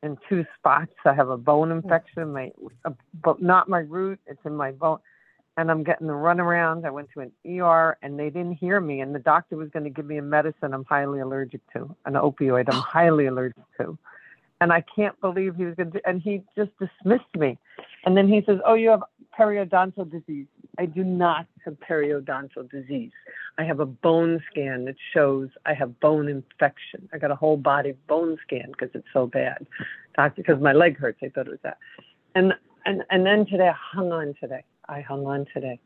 in 0.03 0.17
two 0.29 0.45
spots. 0.57 0.93
I 1.05 1.13
have 1.13 1.29
a 1.29 1.37
bone 1.37 1.71
infection, 1.71 2.33
my, 2.33 2.51
uh, 2.85 2.91
but 3.23 3.41
not 3.41 3.67
my 3.67 3.79
root. 3.79 4.19
It's 4.27 4.39
in 4.45 4.55
my 4.55 4.71
bone, 4.71 4.99
and 5.57 5.71
I'm 5.71 5.83
getting 5.83 6.07
the 6.07 6.13
runaround. 6.13 6.85
I 6.85 6.91
went 6.91 7.09
to 7.15 7.21
an 7.21 7.31
ER, 7.59 7.97
and 8.03 8.17
they 8.17 8.29
didn't 8.29 8.53
hear 8.53 8.79
me. 8.79 9.01
And 9.01 9.13
the 9.13 9.19
doctor 9.19 9.57
was 9.57 9.69
going 9.69 9.83
to 9.83 9.89
give 9.89 10.05
me 10.05 10.17
a 10.17 10.21
medicine 10.21 10.73
I'm 10.73 10.85
highly 10.85 11.19
allergic 11.19 11.61
to, 11.73 11.95
an 12.05 12.13
opioid 12.13 12.65
I'm 12.71 12.79
highly 12.81 13.25
allergic 13.25 13.63
to. 13.81 13.97
And 14.61 14.71
I 14.71 14.83
can't 14.95 15.19
believe 15.19 15.55
he 15.55 15.65
was 15.65 15.75
going 15.75 15.91
to. 15.91 16.01
And 16.07 16.21
he 16.21 16.43
just 16.55 16.71
dismissed 16.79 17.35
me. 17.35 17.57
And 18.05 18.15
then 18.15 18.27
he 18.27 18.43
says, 18.45 18.59
"Oh, 18.65 18.75
you 18.75 18.89
have 18.89 19.03
periodontal 19.37 20.09
disease." 20.09 20.47
I 20.79 20.85
do 20.85 21.03
not 21.03 21.47
have 21.65 21.75
periodontal 21.79 22.69
disease. 22.69 23.11
I 23.57 23.63
have 23.63 23.79
a 23.79 23.85
bone 23.85 24.41
scan 24.51 24.85
that 24.85 24.95
shows 25.13 25.49
I 25.65 25.73
have 25.73 25.99
bone 25.99 26.27
infection. 26.27 27.09
I 27.13 27.17
got 27.17 27.31
a 27.31 27.35
whole 27.35 27.57
body 27.57 27.95
bone 28.07 28.37
scan 28.43 28.67
because 28.71 28.89
it's 28.93 29.07
so 29.11 29.25
bad. 29.25 29.65
Doctor, 30.15 30.41
because 30.41 30.61
my 30.61 30.73
leg 30.73 30.97
hurts. 30.97 31.19
I 31.23 31.29
thought 31.29 31.47
it 31.47 31.51
was 31.51 31.59
that. 31.63 31.77
And 32.35 32.53
and 32.85 33.03
and 33.09 33.25
then 33.25 33.45
today 33.45 33.69
I 33.69 33.75
hung 33.95 34.11
on 34.11 34.35
today. 34.39 34.63
I 34.89 35.01
hung 35.01 35.25
on 35.25 35.45
today, 35.53 35.79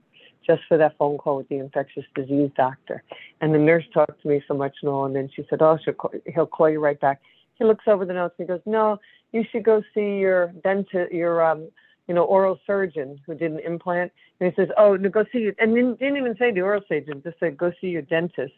just 0.45 0.61
for 0.67 0.77
that 0.77 0.97
phone 0.97 1.17
call 1.17 1.37
with 1.37 1.49
the 1.49 1.57
infectious 1.57 2.05
disease 2.15 2.51
doctor. 2.55 3.03
And 3.41 3.53
the 3.53 3.59
nurse 3.59 3.85
talked 3.93 4.21
to 4.21 4.27
me 4.27 4.43
so 4.47 4.53
much, 4.53 4.75
Noel, 4.83 5.05
and 5.05 5.15
then 5.15 5.29
she 5.35 5.45
said, 5.49 5.61
"Oh, 5.61 5.77
call, 5.97 6.11
he'll 6.33 6.47
call 6.47 6.69
you 6.69 6.79
right 6.79 6.99
back." 6.99 7.21
He 7.55 7.63
looks 7.65 7.85
over 7.87 8.05
the 8.05 8.13
notes 8.13 8.35
and 8.37 8.47
he 8.47 8.53
goes, 8.53 8.61
"No, 8.65 8.99
you 9.31 9.43
should 9.51 9.63
go 9.63 9.81
see 9.93 10.17
your 10.17 10.47
dentist, 10.63 11.11
your 11.11 11.43
um, 11.43 11.69
you 12.11 12.15
know, 12.15 12.23
oral 12.23 12.59
surgeon 12.67 13.17
who 13.25 13.33
did 13.33 13.51
an 13.51 13.59
implant. 13.59 14.11
And 14.39 14.51
he 14.51 14.61
says, 14.61 14.69
oh, 14.77 14.97
no, 14.97 15.07
go 15.07 15.23
see 15.31 15.39
you. 15.39 15.55
And 15.59 15.75
then 15.75 15.95
didn't 15.95 16.17
even 16.17 16.35
say 16.37 16.51
the 16.51 16.59
oral 16.59 16.81
surgeon, 16.89 17.21
just 17.23 17.39
said, 17.39 17.57
go 17.57 17.71
see 17.79 17.87
your 17.87 18.01
dentist. 18.01 18.53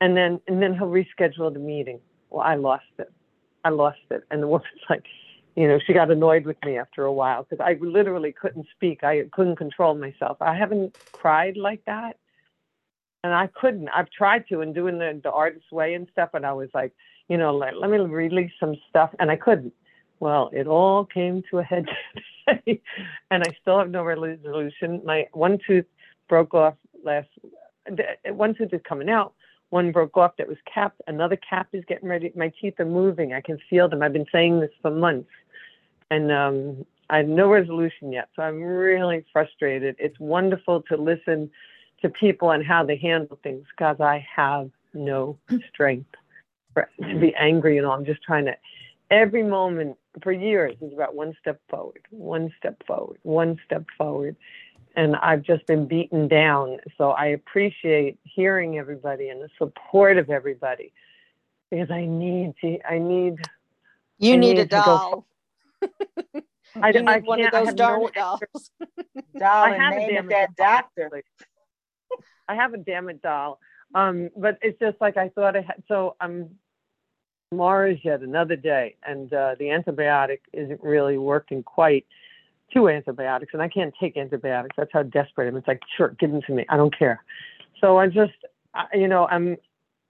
And 0.00 0.16
then, 0.16 0.40
and 0.46 0.62
then 0.62 0.74
he'll 0.74 0.86
reschedule 0.86 1.52
the 1.52 1.58
meeting. 1.58 1.98
Well, 2.30 2.44
I 2.44 2.54
lost 2.54 2.84
it. 3.00 3.10
I 3.64 3.70
lost 3.70 3.98
it. 4.10 4.22
And 4.30 4.40
the 4.42 4.46
woman's 4.46 4.68
like, 4.90 5.02
you 5.54 5.68
know, 5.68 5.78
she 5.86 5.92
got 5.92 6.10
annoyed 6.10 6.46
with 6.46 6.56
me 6.64 6.78
after 6.78 7.04
a 7.04 7.12
while 7.12 7.42
because 7.48 7.64
I 7.64 7.78
literally 7.80 8.32
couldn't 8.32 8.66
speak. 8.74 9.04
I 9.04 9.24
couldn't 9.32 9.56
control 9.56 9.94
myself. 9.94 10.38
I 10.40 10.56
haven't 10.56 10.92
cried 11.12 11.56
like 11.56 11.84
that. 11.86 12.16
And 13.24 13.32
I 13.32 13.48
couldn't. 13.48 13.88
I've 13.90 14.10
tried 14.10 14.46
to 14.48 14.62
and 14.62 14.74
doing 14.74 14.98
the, 14.98 15.20
the 15.22 15.30
artist 15.30 15.70
way 15.70 15.94
and 15.94 16.08
stuff. 16.10 16.30
And 16.34 16.46
I 16.46 16.52
was 16.52 16.70
like, 16.74 16.92
you 17.28 17.36
know, 17.36 17.54
let, 17.54 17.76
let 17.76 17.90
me 17.90 17.98
release 17.98 18.50
some 18.58 18.74
stuff. 18.88 19.10
And 19.20 19.30
I 19.30 19.36
couldn't. 19.36 19.74
Well, 20.20 20.50
it 20.52 20.66
all 20.66 21.04
came 21.04 21.42
to 21.50 21.58
a 21.58 21.62
head 21.62 21.86
today. 22.48 22.80
and 23.30 23.42
I 23.42 23.56
still 23.60 23.78
have 23.78 23.90
no 23.90 24.02
resolution. 24.02 25.02
My 25.04 25.28
one 25.32 25.58
tooth 25.66 25.84
broke 26.28 26.54
off 26.54 26.74
last, 27.04 27.28
one 28.26 28.54
tooth 28.54 28.72
is 28.72 28.80
coming 28.88 29.10
out. 29.10 29.34
One 29.70 29.90
broke 29.90 30.16
off 30.18 30.36
that 30.36 30.48
was 30.48 30.58
capped. 30.72 31.00
Another 31.06 31.36
cap 31.36 31.68
is 31.72 31.82
getting 31.88 32.08
ready. 32.08 32.30
My 32.36 32.52
teeth 32.60 32.74
are 32.78 32.84
moving. 32.84 33.32
I 33.32 33.40
can 33.40 33.58
feel 33.70 33.88
them. 33.88 34.02
I've 34.02 34.12
been 34.12 34.26
saying 34.30 34.60
this 34.60 34.70
for 34.82 34.90
months 34.90 35.30
and 36.12 36.30
um, 36.30 36.86
I 37.08 37.18
have 37.18 37.28
no 37.28 37.48
resolution 37.48 38.12
yet. 38.12 38.28
So 38.36 38.42
I'm 38.42 38.62
really 38.62 39.24
frustrated. 39.32 39.96
It's 39.98 40.18
wonderful 40.20 40.82
to 40.82 40.96
listen 40.96 41.50
to 42.02 42.10
people 42.10 42.50
and 42.50 42.64
how 42.64 42.84
they 42.84 42.96
handle 42.96 43.38
things 43.42 43.64
because 43.74 43.96
I 43.98 44.26
have 44.34 44.70
no 44.92 45.38
strength 45.72 46.10
for, 46.74 46.90
to 47.00 47.18
be 47.18 47.34
angry. 47.34 47.76
You 47.76 47.82
know, 47.82 47.92
I'm 47.92 48.04
just 48.04 48.22
trying 48.22 48.44
to. 48.44 48.54
Every 49.10 49.42
moment 49.42 49.96
for 50.22 50.32
years 50.32 50.74
is 50.82 50.92
about 50.92 51.14
one 51.14 51.34
step 51.40 51.60
forward, 51.70 52.02
one 52.10 52.52
step 52.58 52.82
forward, 52.86 53.18
one 53.22 53.58
step 53.64 53.84
forward, 53.96 54.36
and 54.94 55.16
I've 55.16 55.42
just 55.42 55.66
been 55.66 55.86
beaten 55.86 56.28
down. 56.28 56.78
So 56.98 57.10
I 57.10 57.26
appreciate 57.26 58.18
hearing 58.24 58.78
everybody 58.78 59.28
and 59.30 59.40
the 59.40 59.48
support 59.58 60.18
of 60.18 60.28
everybody 60.28 60.92
because 61.70 61.90
I 61.90 62.04
need 62.04 62.52
to. 62.60 62.78
I 62.86 62.98
need. 62.98 63.36
You 64.18 64.34
I 64.34 64.36
need, 64.36 64.56
need 64.56 64.58
a 64.60 64.66
doll. 64.66 65.26
I, 66.80 66.90
you 66.90 67.04
I 67.06 67.18
one 67.20 67.44
of 67.44 67.52
those 67.52 67.74
darn 67.74 68.00
no 68.00 68.10
dolls. 68.14 68.70
doll 69.38 69.64
I 69.64 69.76
have 69.76 69.94
a 69.94 70.06
damn 70.10 70.28
that 70.28 70.56
doctor. 70.56 71.22
I 72.48 72.54
have 72.54 72.74
a 72.74 72.78
damn 72.78 73.08
it 73.08 73.22
doll. 73.22 73.58
Um, 73.94 74.30
but 74.36 74.58
it's 74.62 74.78
just 74.78 75.00
like 75.00 75.16
I 75.16 75.28
thought 75.28 75.56
I 75.56 75.62
had. 75.62 75.82
So 75.88 76.16
I'm 76.20 76.42
um, 76.42 76.50
tomorrow 77.50 77.90
is 77.90 77.98
yet 78.02 78.22
another 78.22 78.56
day, 78.56 78.96
and 79.06 79.32
uh, 79.32 79.54
the 79.58 79.66
antibiotic 79.66 80.38
isn't 80.52 80.82
really 80.82 81.18
working 81.18 81.62
quite. 81.62 82.06
Two 82.72 82.88
antibiotics, 82.88 83.52
and 83.52 83.60
I 83.60 83.68
can't 83.68 83.92
take 84.00 84.16
antibiotics. 84.16 84.76
That's 84.78 84.90
how 84.94 85.02
desperate 85.02 85.44
I 85.44 85.48
am. 85.48 85.56
It's 85.58 85.68
like, 85.68 85.82
sure, 85.94 86.16
give 86.18 86.32
them 86.32 86.40
to 86.46 86.54
me. 86.54 86.64
I 86.70 86.78
don't 86.78 86.96
care. 86.98 87.22
So 87.82 87.98
I 87.98 88.06
just, 88.06 88.32
I, 88.74 88.86
you 88.94 89.08
know, 89.08 89.26
I'm. 89.26 89.58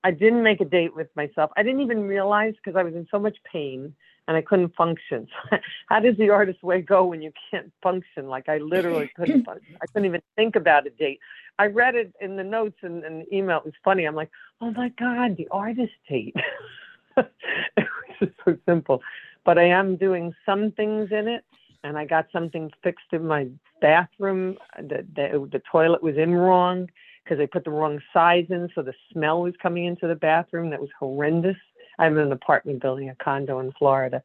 I 0.05 0.13
didn't 0.13 0.45
make 0.45 0.61
a 0.61 0.65
date 0.65 0.95
with 0.95 1.09
myself. 1.17 1.51
I 1.57 1.65
didn't 1.65 1.81
even 1.81 2.03
realize 2.05 2.55
because 2.55 2.77
I 2.79 2.85
was 2.85 2.95
in 2.95 3.07
so 3.11 3.19
much 3.19 3.37
pain 3.51 3.95
and 4.29 4.37
I 4.37 4.43
couldn't 4.43 4.75
function. 4.75 5.29
How 5.89 6.01
does 6.01 6.17
the 6.17 6.31
artist 6.31 6.63
way 6.63 6.81
go 6.81 7.07
when 7.07 7.23
you 7.23 7.33
can't 7.51 7.73
function? 7.83 8.29
Like 8.29 8.49
I 8.49 8.59
literally 8.59 9.11
couldn't. 9.17 9.49
I 9.49 9.87
couldn't 9.87 10.07
even 10.07 10.23
think 10.37 10.57
about 10.57 10.87
a 10.87 10.91
date. 10.91 11.21
I 11.59 11.67
read 11.67 11.95
it 11.95 12.13
in 12.21 12.37
the 12.37 12.45
notes 12.45 12.79
and, 12.83 13.05
and 13.05 13.23
the 13.23 13.37
email. 13.37 13.59
It 13.59 13.65
was 13.65 13.75
funny. 13.85 14.05
I'm 14.05 14.15
like, 14.15 14.31
oh 14.61 14.71
my 14.73 14.91
god, 14.91 15.37
the 15.37 15.49
artist 15.51 15.93
date. 16.09 16.37
it 17.17 17.89
was 18.21 18.31
so 18.45 18.57
simple, 18.67 19.03
but 19.45 19.59
I 19.59 19.65
am 19.65 19.97
doing 19.97 20.35
some 20.47 20.73
things 20.73 21.11
in 21.11 21.29
it, 21.29 21.45
and 21.85 21.99
I 21.99 22.05
got 22.05 22.27
something 22.33 22.71
fixed 22.83 23.13
in 23.13 23.27
my 23.27 23.49
bathroom. 23.81 24.57
Uh, 24.79 24.83
the 24.83 25.07
the, 25.15 25.49
the 25.53 25.63
toilet 25.71 26.03
was 26.03 26.17
in 26.17 26.33
wrong 26.33 26.89
because 27.23 27.39
they 27.39 27.47
put 27.47 27.65
the 27.65 27.71
wrong 27.71 28.01
size 28.13 28.47
in, 28.51 28.69
so 28.75 28.83
the 28.83 28.95
smell 29.13 29.43
was 29.43 29.55
coming 29.63 29.85
into 29.85 30.09
the 30.09 30.15
bathroom. 30.15 30.71
That 30.71 30.81
was 30.81 30.91
horrendous 30.99 31.57
I'm 31.99 32.17
in 32.19 32.27
an 32.27 32.33
apartment 32.33 32.81
building, 32.81 33.11
a 33.11 33.15
condo 33.17 33.61
in 33.61 33.73
Florida. 33.79 34.23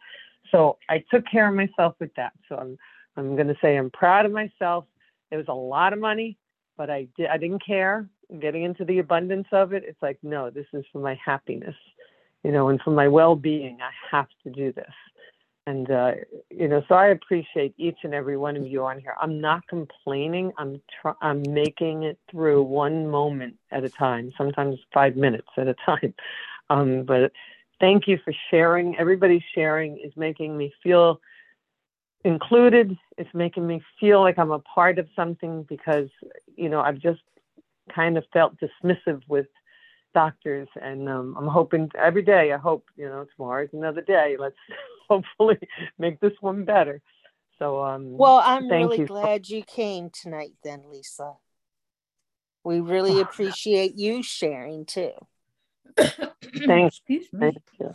So 0.51 0.77
I 0.89 1.03
took 1.11 1.25
care 1.29 1.49
of 1.49 1.55
myself 1.55 1.95
with 1.99 2.13
that. 2.15 2.33
So 2.47 2.55
I'm 2.55 2.77
I'm 3.15 3.35
going 3.35 3.47
to 3.47 3.57
say 3.61 3.75
I'm 3.77 3.89
proud 3.89 4.25
of 4.25 4.31
myself. 4.31 4.85
It 5.31 5.37
was 5.37 5.47
a 5.49 5.53
lot 5.53 5.91
of 5.91 5.99
money, 5.99 6.37
but 6.77 6.89
I 6.89 7.07
did 7.17 7.27
I 7.27 7.37
didn't 7.37 7.65
care. 7.65 8.07
Getting 8.41 8.63
into 8.63 8.83
the 8.83 8.99
abundance 8.99 9.47
of 9.51 9.73
it, 9.73 9.83
it's 9.85 10.01
like 10.01 10.17
no, 10.21 10.49
this 10.49 10.65
is 10.73 10.85
for 10.91 10.99
my 10.99 11.17
happiness, 11.23 11.75
you 12.43 12.51
know, 12.51 12.69
and 12.69 12.79
for 12.81 12.91
my 12.91 13.07
well-being. 13.07 13.79
I 13.81 13.91
have 14.15 14.27
to 14.43 14.49
do 14.49 14.73
this, 14.73 14.93
and 15.65 15.89
uh, 15.89 16.11
you 16.49 16.67
know, 16.67 16.83
so 16.89 16.95
I 16.95 17.07
appreciate 17.07 17.73
each 17.77 17.99
and 18.03 18.13
every 18.13 18.35
one 18.37 18.57
of 18.57 18.67
you 18.67 18.85
on 18.85 18.99
here. 18.99 19.15
I'm 19.21 19.39
not 19.39 19.65
complaining. 19.67 20.51
I'm 20.57 20.81
tr- 21.01 21.17
I'm 21.21 21.41
making 21.47 22.03
it 22.03 22.19
through 22.29 22.63
one 22.63 23.07
moment 23.07 23.55
at 23.71 23.85
a 23.85 23.89
time, 23.89 24.33
sometimes 24.37 24.77
five 24.93 25.15
minutes 25.15 25.47
at 25.57 25.67
a 25.67 25.75
time. 25.85 26.13
Um, 26.69 27.03
but 27.03 27.31
thank 27.79 28.07
you 28.07 28.19
for 28.23 28.33
sharing. 28.49 28.97
Everybody's 28.97 29.43
sharing 29.53 29.97
is 29.97 30.11
making 30.15 30.57
me 30.57 30.73
feel 30.83 31.19
included. 32.23 32.97
It's 33.17 33.33
making 33.33 33.65
me 33.65 33.81
feel 33.99 34.21
like 34.21 34.37
I'm 34.37 34.51
a 34.51 34.59
part 34.59 34.99
of 34.99 35.07
something 35.15 35.63
because, 35.63 36.09
you 36.55 36.69
know, 36.69 36.81
I've 36.81 36.99
just 36.99 37.21
kind 37.93 38.17
of 38.17 38.25
felt 38.33 38.55
dismissive 38.59 39.21
with 39.27 39.47
doctors. 40.13 40.67
And 40.81 41.07
um, 41.07 41.35
I'm 41.37 41.47
hoping 41.47 41.89
every 41.97 42.23
day, 42.23 42.51
I 42.51 42.57
hope, 42.57 42.85
you 42.95 43.05
know, 43.05 43.25
tomorrow's 43.35 43.69
another 43.73 44.01
day. 44.01 44.35
Let's 44.37 44.55
hopefully 45.09 45.59
make 45.97 46.19
this 46.19 46.33
one 46.41 46.65
better. 46.65 47.01
So, 47.59 47.83
um, 47.83 48.17
well, 48.17 48.41
I'm 48.43 48.69
really 48.69 48.99
you. 48.99 49.05
glad 49.05 49.49
you 49.49 49.63
came 49.63 50.09
tonight, 50.09 50.53
then, 50.63 50.83
Lisa. 50.91 51.33
We 52.63 52.81
really 52.81 53.21
appreciate 53.21 53.95
you 53.95 54.21
sharing 54.21 54.85
too. 54.85 55.11
Thanks. 56.65 57.01
Thank 57.07 57.57
you. 57.79 57.93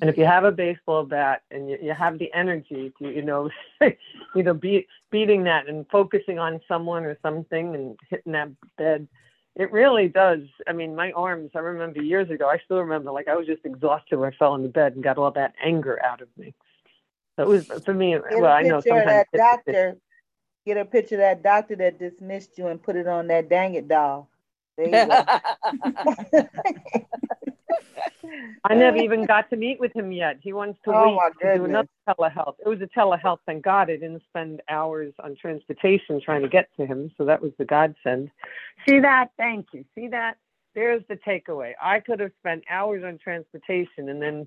And 0.00 0.08
if 0.08 0.16
you 0.16 0.24
have 0.26 0.44
a 0.44 0.52
baseball 0.52 1.04
bat 1.04 1.42
and 1.50 1.68
you, 1.68 1.78
you 1.82 1.92
have 1.92 2.18
the 2.18 2.32
energy 2.32 2.92
to, 2.98 3.10
you 3.10 3.22
know, 3.22 3.50
you 3.80 4.42
know, 4.42 4.54
be, 4.54 4.86
beating 5.10 5.44
that 5.44 5.68
and 5.68 5.86
focusing 5.90 6.38
on 6.38 6.60
someone 6.68 7.04
or 7.04 7.18
something 7.20 7.74
and 7.74 7.98
hitting 8.08 8.32
that 8.32 8.48
bed, 8.76 9.08
it 9.56 9.72
really 9.72 10.08
does. 10.08 10.42
I 10.68 10.72
mean, 10.72 10.94
my 10.94 11.10
arms, 11.12 11.50
I 11.56 11.58
remember 11.58 12.00
years 12.00 12.30
ago, 12.30 12.48
I 12.48 12.58
still 12.64 12.78
remember 12.78 13.10
like 13.10 13.26
I 13.26 13.34
was 13.34 13.46
just 13.46 13.64
exhausted 13.64 14.18
when 14.18 14.32
I 14.32 14.36
fell 14.36 14.54
in 14.54 14.62
the 14.62 14.68
bed 14.68 14.94
and 14.94 15.02
got 15.02 15.18
all 15.18 15.32
that 15.32 15.54
anger 15.62 16.00
out 16.04 16.20
of 16.20 16.28
me. 16.36 16.54
So 17.36 17.42
it 17.42 17.48
was 17.48 17.66
for 17.84 17.94
me, 17.94 18.12
get 18.12 18.40
well, 18.40 18.52
I 18.52 18.62
know 18.62 18.80
sometimes. 18.80 19.06
That 19.06 19.26
doctor, 19.36 19.96
get 20.64 20.76
a 20.76 20.84
picture 20.84 21.16
of 21.16 21.20
that 21.20 21.42
doctor 21.42 21.74
that 21.76 21.98
dismissed 21.98 22.56
you 22.56 22.68
and 22.68 22.82
put 22.82 22.96
it 22.96 23.08
on 23.08 23.26
that 23.28 23.48
dang 23.48 23.74
it 23.74 23.88
doll. 23.88 24.28
I 28.64 28.74
never 28.74 28.98
even 28.98 29.26
got 29.26 29.50
to 29.50 29.56
meet 29.56 29.80
with 29.80 29.92
him 29.94 30.12
yet. 30.12 30.38
He 30.40 30.52
wants 30.52 30.78
to 30.84 30.92
oh 30.94 31.18
wait 31.18 31.32
to 31.42 31.58
do 31.58 31.64
another 31.64 31.88
telehealth. 32.08 32.54
It 32.64 32.68
was 32.68 32.80
a 32.80 32.86
telehealth, 32.86 33.38
thank 33.44 33.64
God. 33.64 33.90
I 33.90 33.96
didn't 33.96 34.22
spend 34.28 34.62
hours 34.68 35.12
on 35.22 35.34
transportation 35.34 36.20
trying 36.20 36.42
to 36.42 36.48
get 36.48 36.68
to 36.78 36.86
him, 36.86 37.10
so 37.18 37.24
that 37.24 37.42
was 37.42 37.50
the 37.58 37.64
godsend. 37.64 38.30
See 38.88 39.00
that? 39.00 39.30
Thank 39.36 39.66
you. 39.72 39.84
See 39.94 40.08
that? 40.08 40.36
There's 40.74 41.02
the 41.08 41.16
takeaway. 41.16 41.72
I 41.82 41.98
could 41.98 42.20
have 42.20 42.32
spent 42.38 42.62
hours 42.70 43.02
on 43.04 43.18
transportation 43.18 44.08
and 44.10 44.22
then, 44.22 44.46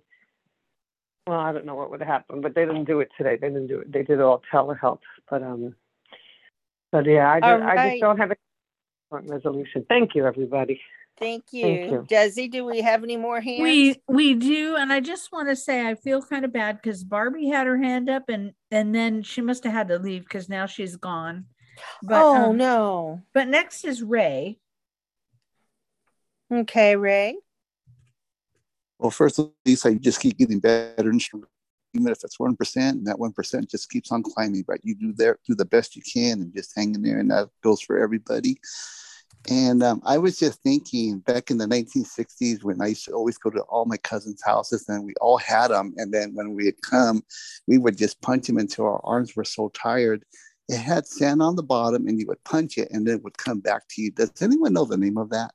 well, 1.27 1.39
I 1.39 1.51
don't 1.51 1.65
know 1.65 1.75
what 1.75 1.91
would 1.91 1.99
have 1.99 2.07
happened, 2.07 2.41
but 2.41 2.55
they 2.55 2.65
didn't 2.65 2.85
do 2.85 3.01
it 3.01 3.09
today. 3.17 3.35
They 3.35 3.49
didn't 3.49 3.67
do 3.67 3.79
it. 3.79 3.91
They 3.91 4.03
did 4.03 4.21
all 4.21 4.41
telehealth. 4.53 4.99
But 5.29 5.43
um, 5.43 5.75
but 6.91 7.05
yeah, 7.05 7.31
I 7.31 7.39
just, 7.39 7.63
right. 7.63 7.79
I 7.79 7.89
just 7.89 8.01
don't 8.01 8.17
have 8.17 8.31
a 8.31 8.35
resolution. 9.11 9.85
Thank 9.87 10.15
you, 10.15 10.25
everybody. 10.25 10.79
Thank 11.19 11.45
you. 11.51 11.63
Thank 11.63 11.91
you. 11.91 12.05
Desi, 12.09 12.49
do 12.49 12.65
we 12.65 12.81
have 12.81 13.03
any 13.03 13.17
more 13.17 13.41
hands? 13.41 13.61
We 13.61 14.01
we 14.07 14.33
do, 14.33 14.75
and 14.75 14.91
I 14.91 14.99
just 15.01 15.31
want 15.31 15.49
to 15.49 15.55
say 15.55 15.87
I 15.87 15.95
feel 15.95 16.21
kind 16.21 16.45
of 16.45 16.53
bad 16.53 16.81
because 16.81 17.03
Barbie 17.03 17.47
had 17.47 17.67
her 17.67 17.77
hand 17.77 18.09
up 18.09 18.29
and 18.29 18.53
and 18.71 18.95
then 18.95 19.21
she 19.21 19.41
must 19.41 19.63
have 19.63 19.73
had 19.73 19.87
to 19.89 19.99
leave 19.99 20.23
because 20.23 20.49
now 20.49 20.65
she's 20.65 20.95
gone. 20.95 21.45
But, 22.01 22.21
oh 22.21 22.49
um, 22.49 22.57
no! 22.57 23.21
But 23.33 23.47
next 23.47 23.85
is 23.85 24.01
Ray. 24.01 24.59
Okay, 26.51 26.95
Ray. 26.95 27.37
Well, 28.99 29.11
first, 29.11 29.39
of 29.39 29.51
Lisa, 29.65 29.93
you 29.93 29.99
just 29.99 30.19
keep 30.19 30.37
getting 30.37 30.59
better 30.59 31.09
and 31.09 31.21
even 31.93 32.07
if 32.07 32.23
it's 32.23 32.39
one 32.39 32.55
percent, 32.55 32.97
and 32.97 33.07
that 33.07 33.19
one 33.19 33.31
percent 33.31 33.69
just 33.69 33.89
keeps 33.89 34.11
on 34.11 34.23
climbing. 34.23 34.63
Right, 34.67 34.81
you 34.83 34.95
do 34.95 35.13
there 35.13 35.37
do 35.47 35.55
the 35.55 35.65
best 35.65 35.95
you 35.95 36.01
can 36.01 36.41
and 36.41 36.53
just 36.53 36.73
hang 36.75 36.95
in 36.95 37.01
there, 37.01 37.19
and 37.19 37.31
that 37.31 37.49
goes 37.63 37.81
for 37.81 37.99
everybody. 37.99 38.57
And 39.49 39.81
um, 39.81 40.01
I 40.05 40.17
was 40.17 40.37
just 40.37 40.61
thinking 40.61 41.19
back 41.19 41.49
in 41.49 41.57
the 41.57 41.65
1960s 41.65 42.63
when 42.63 42.81
I 42.81 42.87
used 42.87 43.05
to 43.05 43.13
always 43.13 43.37
go 43.37 43.49
to 43.49 43.61
all 43.61 43.85
my 43.85 43.97
cousins' 43.97 44.41
houses 44.43 44.87
and 44.87 45.03
we 45.03 45.13
all 45.19 45.37
had 45.37 45.69
them. 45.69 45.93
And 45.97 46.13
then 46.13 46.35
when 46.35 46.53
we 46.53 46.65
had 46.65 46.79
come, 46.81 47.23
we 47.67 47.77
would 47.77 47.97
just 47.97 48.21
punch 48.21 48.47
them 48.47 48.57
until 48.57 48.85
our 48.85 49.01
arms 49.03 49.35
were 49.35 49.43
so 49.43 49.69
tired. 49.69 50.23
It 50.69 50.77
had 50.77 51.07
sand 51.07 51.41
on 51.41 51.55
the 51.55 51.63
bottom 51.63 52.07
and 52.07 52.19
you 52.19 52.27
would 52.27 52.43
punch 52.43 52.77
it 52.77 52.89
and 52.91 53.07
then 53.07 53.15
it 53.15 53.23
would 53.23 53.37
come 53.37 53.59
back 53.59 53.83
to 53.89 54.01
you. 54.01 54.11
Does 54.11 54.31
anyone 54.41 54.73
know 54.73 54.85
the 54.85 54.97
name 54.97 55.17
of 55.17 55.31
that? 55.31 55.51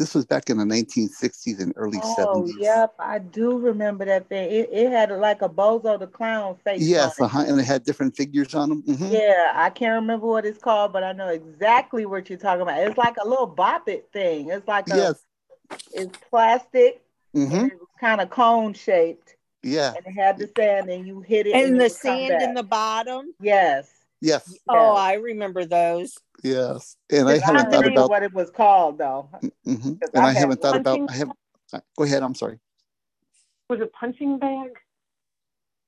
This 0.00 0.14
was 0.14 0.24
back 0.24 0.48
in 0.48 0.56
the 0.56 0.64
1960s 0.64 1.60
and 1.60 1.74
early 1.76 1.98
Oh, 2.02 2.42
70s. 2.46 2.54
yep, 2.58 2.94
I 2.98 3.18
do 3.18 3.58
remember 3.58 4.06
that 4.06 4.30
thing. 4.30 4.50
It, 4.50 4.70
it 4.72 4.90
had 4.90 5.10
like 5.12 5.42
a 5.42 5.48
Bozo 5.48 5.98
the 5.98 6.06
Clown 6.06 6.56
face. 6.64 6.80
Yes, 6.80 7.20
on 7.20 7.24
it. 7.24 7.26
uh-huh, 7.26 7.44
and 7.46 7.60
it 7.60 7.64
had 7.64 7.84
different 7.84 8.16
figures 8.16 8.54
on 8.54 8.70
them. 8.70 8.82
Mhm. 8.84 9.12
Yeah, 9.12 9.52
I 9.54 9.68
can't 9.68 10.00
remember 10.00 10.26
what 10.26 10.46
it's 10.46 10.56
called, 10.58 10.94
but 10.94 11.04
I 11.04 11.12
know 11.12 11.28
exactly 11.28 12.06
what 12.06 12.30
you're 12.30 12.38
talking 12.38 12.62
about. 12.62 12.80
It's 12.80 12.96
like 12.96 13.16
a 13.22 13.28
little 13.28 13.46
bop 13.46 13.90
it 13.90 14.08
thing. 14.10 14.48
It's 14.48 14.66
like 14.66 14.88
a, 14.90 14.96
Yes. 14.96 15.24
it's 15.92 16.18
plastic, 16.30 17.02
Mm-hmm. 17.36 17.68
kind 18.00 18.22
of 18.22 18.30
cone 18.30 18.72
shaped, 18.72 19.36
Yeah. 19.62 19.92
and 19.94 20.06
it 20.06 20.18
had 20.18 20.38
the 20.38 20.50
sand, 20.56 20.88
and 20.88 21.06
you 21.06 21.20
hit 21.20 21.46
it, 21.46 21.54
And 21.54 21.76
it 21.76 21.78
the 21.78 21.90
sand 21.90 22.42
in 22.42 22.54
the 22.54 22.62
bottom. 22.62 23.34
Yes. 23.38 23.88
Yes. 24.20 24.58
Oh, 24.68 24.94
I 24.94 25.14
remember 25.14 25.64
those. 25.64 26.16
Yes. 26.42 26.96
And 27.10 27.28
I 27.28 27.32
I 27.34 27.38
haven't 27.38 27.62
don't 27.64 27.70
thought 27.72 27.86
about 27.86 28.10
what 28.10 28.22
it 28.22 28.32
was 28.32 28.50
called 28.50 28.98
though. 28.98 29.28
mhm, 29.66 29.98
I've 30.02 30.08
and 30.14 30.24
I 30.24 30.28
had 30.32 30.36
haven't 30.40 30.62
thought 30.62 30.76
about 30.76 31.00
I 31.08 31.12
have 31.14 31.32
uh, 31.72 31.80
go 31.96 32.04
ahead, 32.04 32.22
I'm 32.22 32.34
sorry. 32.34 32.58
Was 33.68 33.80
it 33.80 33.92
punching 33.92 34.38
bag? 34.38 34.70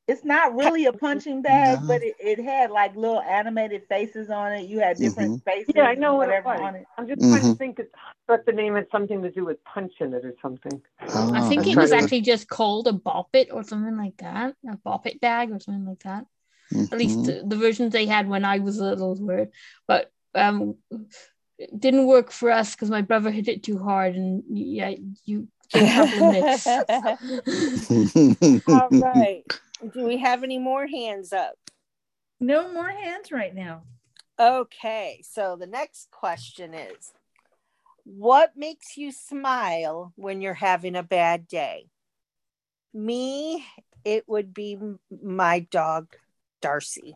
It's 0.09 0.25
not 0.25 0.55
really 0.57 0.87
a 0.87 0.93
punching 0.93 1.43
bag, 1.43 1.79
but 1.87 2.03
it, 2.03 2.17
it 2.19 2.39
had 2.43 2.71
like 2.71 2.97
little 2.97 3.21
animated 3.21 3.83
faces 3.89 4.31
on 4.31 4.53
it. 4.53 4.69
You 4.69 4.81
had 4.81 4.99
different 4.99 5.45
faces. 5.45 5.73
Yeah, 5.77 5.85
I 5.85 5.95
know 5.95 6.17
what 6.17 6.29
it 6.29 6.45
was. 6.45 6.61
on 6.61 6.75
it. 6.75 6.87
I'm 6.99 7.07
just 7.07 7.21
trying 7.21 7.43
to 7.43 7.49
Mhm. 7.51 7.59
think. 7.59 7.79
It's, 7.79 7.95
but 8.27 8.45
the 8.45 8.53
name 8.53 8.75
had 8.75 8.89
something 8.91 9.23
to 9.23 9.31
do 9.31 9.45
with 9.45 9.63
punching 9.65 10.13
it 10.13 10.25
or 10.25 10.35
something. 10.43 10.83
Ah, 11.01 11.31
I 11.35 11.49
think 11.49 11.67
I'm 11.67 11.73
it 11.73 11.77
was 11.79 11.91
to- 11.91 11.97
actually 11.97 12.21
just 12.23 12.49
called 12.49 12.89
a 12.89 12.93
bop 12.93 13.29
it 13.35 13.49
or 13.53 13.63
something 13.63 13.97
like 13.97 14.17
that, 14.19 14.57
a 14.69 14.77
bop 14.79 15.07
it 15.07 15.21
bag 15.21 15.51
or 15.53 15.61
something 15.61 15.87
like 15.87 16.03
that. 16.03 16.27
At 16.93 16.99
least 16.99 17.25
the, 17.25 17.43
the 17.47 17.57
versions 17.57 17.93
they 17.93 18.07
had 18.07 18.29
when 18.29 18.45
I 18.45 18.59
was 18.59 18.79
little 18.79 19.15
were, 19.15 19.49
but 19.87 20.11
um, 20.35 20.77
it 21.59 21.79
didn't 21.79 22.07
work 22.07 22.31
for 22.31 22.51
us 22.51 22.75
because 22.75 22.91
my 22.91 23.03
brother 23.03 23.31
hit 23.31 23.49
it 23.49 23.63
too 23.63 23.79
hard, 23.79 24.15
and 24.15 24.43
yeah, 24.49 24.95
you 25.25 25.49
get 25.71 25.91
a 25.91 25.95
couple 25.95 26.29
of 26.29 26.33
nicks. 26.33 26.67
All 28.69 28.89
right. 28.91 29.45
Do 29.95 30.05
we 30.05 30.19
have 30.19 30.45
any 30.45 30.59
more 30.59 30.87
hands 30.87 31.33
up? 31.33 31.55
No 32.41 32.73
more 32.73 32.89
hands 32.89 33.31
right 33.33 33.55
now. 33.55 33.83
Okay, 34.39 35.23
so 35.23 35.57
the 35.57 35.67
next 35.67 36.11
question 36.11 36.75
is 36.75 37.13
What 38.05 38.57
makes 38.57 38.97
you 38.97 39.13
smile 39.13 40.13
when 40.17 40.41
you're 40.41 40.55
having 40.55 40.97
a 40.97 41.03
bad 41.03 41.47
day? 41.47 41.87
Me, 42.95 43.65
it 44.05 44.29
would 44.29 44.53
be 44.53 44.79
my 45.23 45.61
dog, 45.61 46.17
Darcy. 46.63 47.15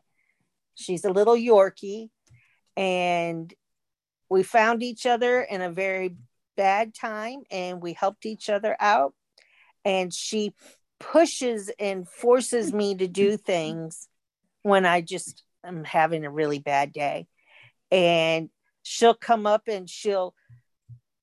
She's 0.75 1.05
a 1.05 1.11
little 1.11 1.35
Yorkie, 1.35 2.11
and 2.77 3.53
we 4.29 4.43
found 4.43 4.83
each 4.83 5.07
other 5.07 5.41
in 5.41 5.63
a 5.63 5.71
very 5.71 6.17
bad 6.57 6.95
time 6.95 7.43
and 7.51 7.81
we 7.81 7.93
helped 7.93 8.27
each 8.27 8.49
other 8.49 8.77
out. 8.81 9.15
And 9.85 10.13
she 10.13 10.55
pushes 10.99 11.71
and 11.79 12.09
forces 12.09 12.73
me 12.73 12.95
to 12.97 13.07
do 13.07 13.37
things 13.37 14.09
when 14.63 14.85
I 14.85 15.01
just 15.01 15.45
am 15.65 15.85
having 15.85 16.25
a 16.25 16.31
really 16.31 16.59
bad 16.59 16.93
day. 16.93 17.27
And 17.91 18.51
she'll 18.83 19.15
come 19.15 19.47
up 19.47 19.69
and 19.69 19.89
she'll 19.89 20.35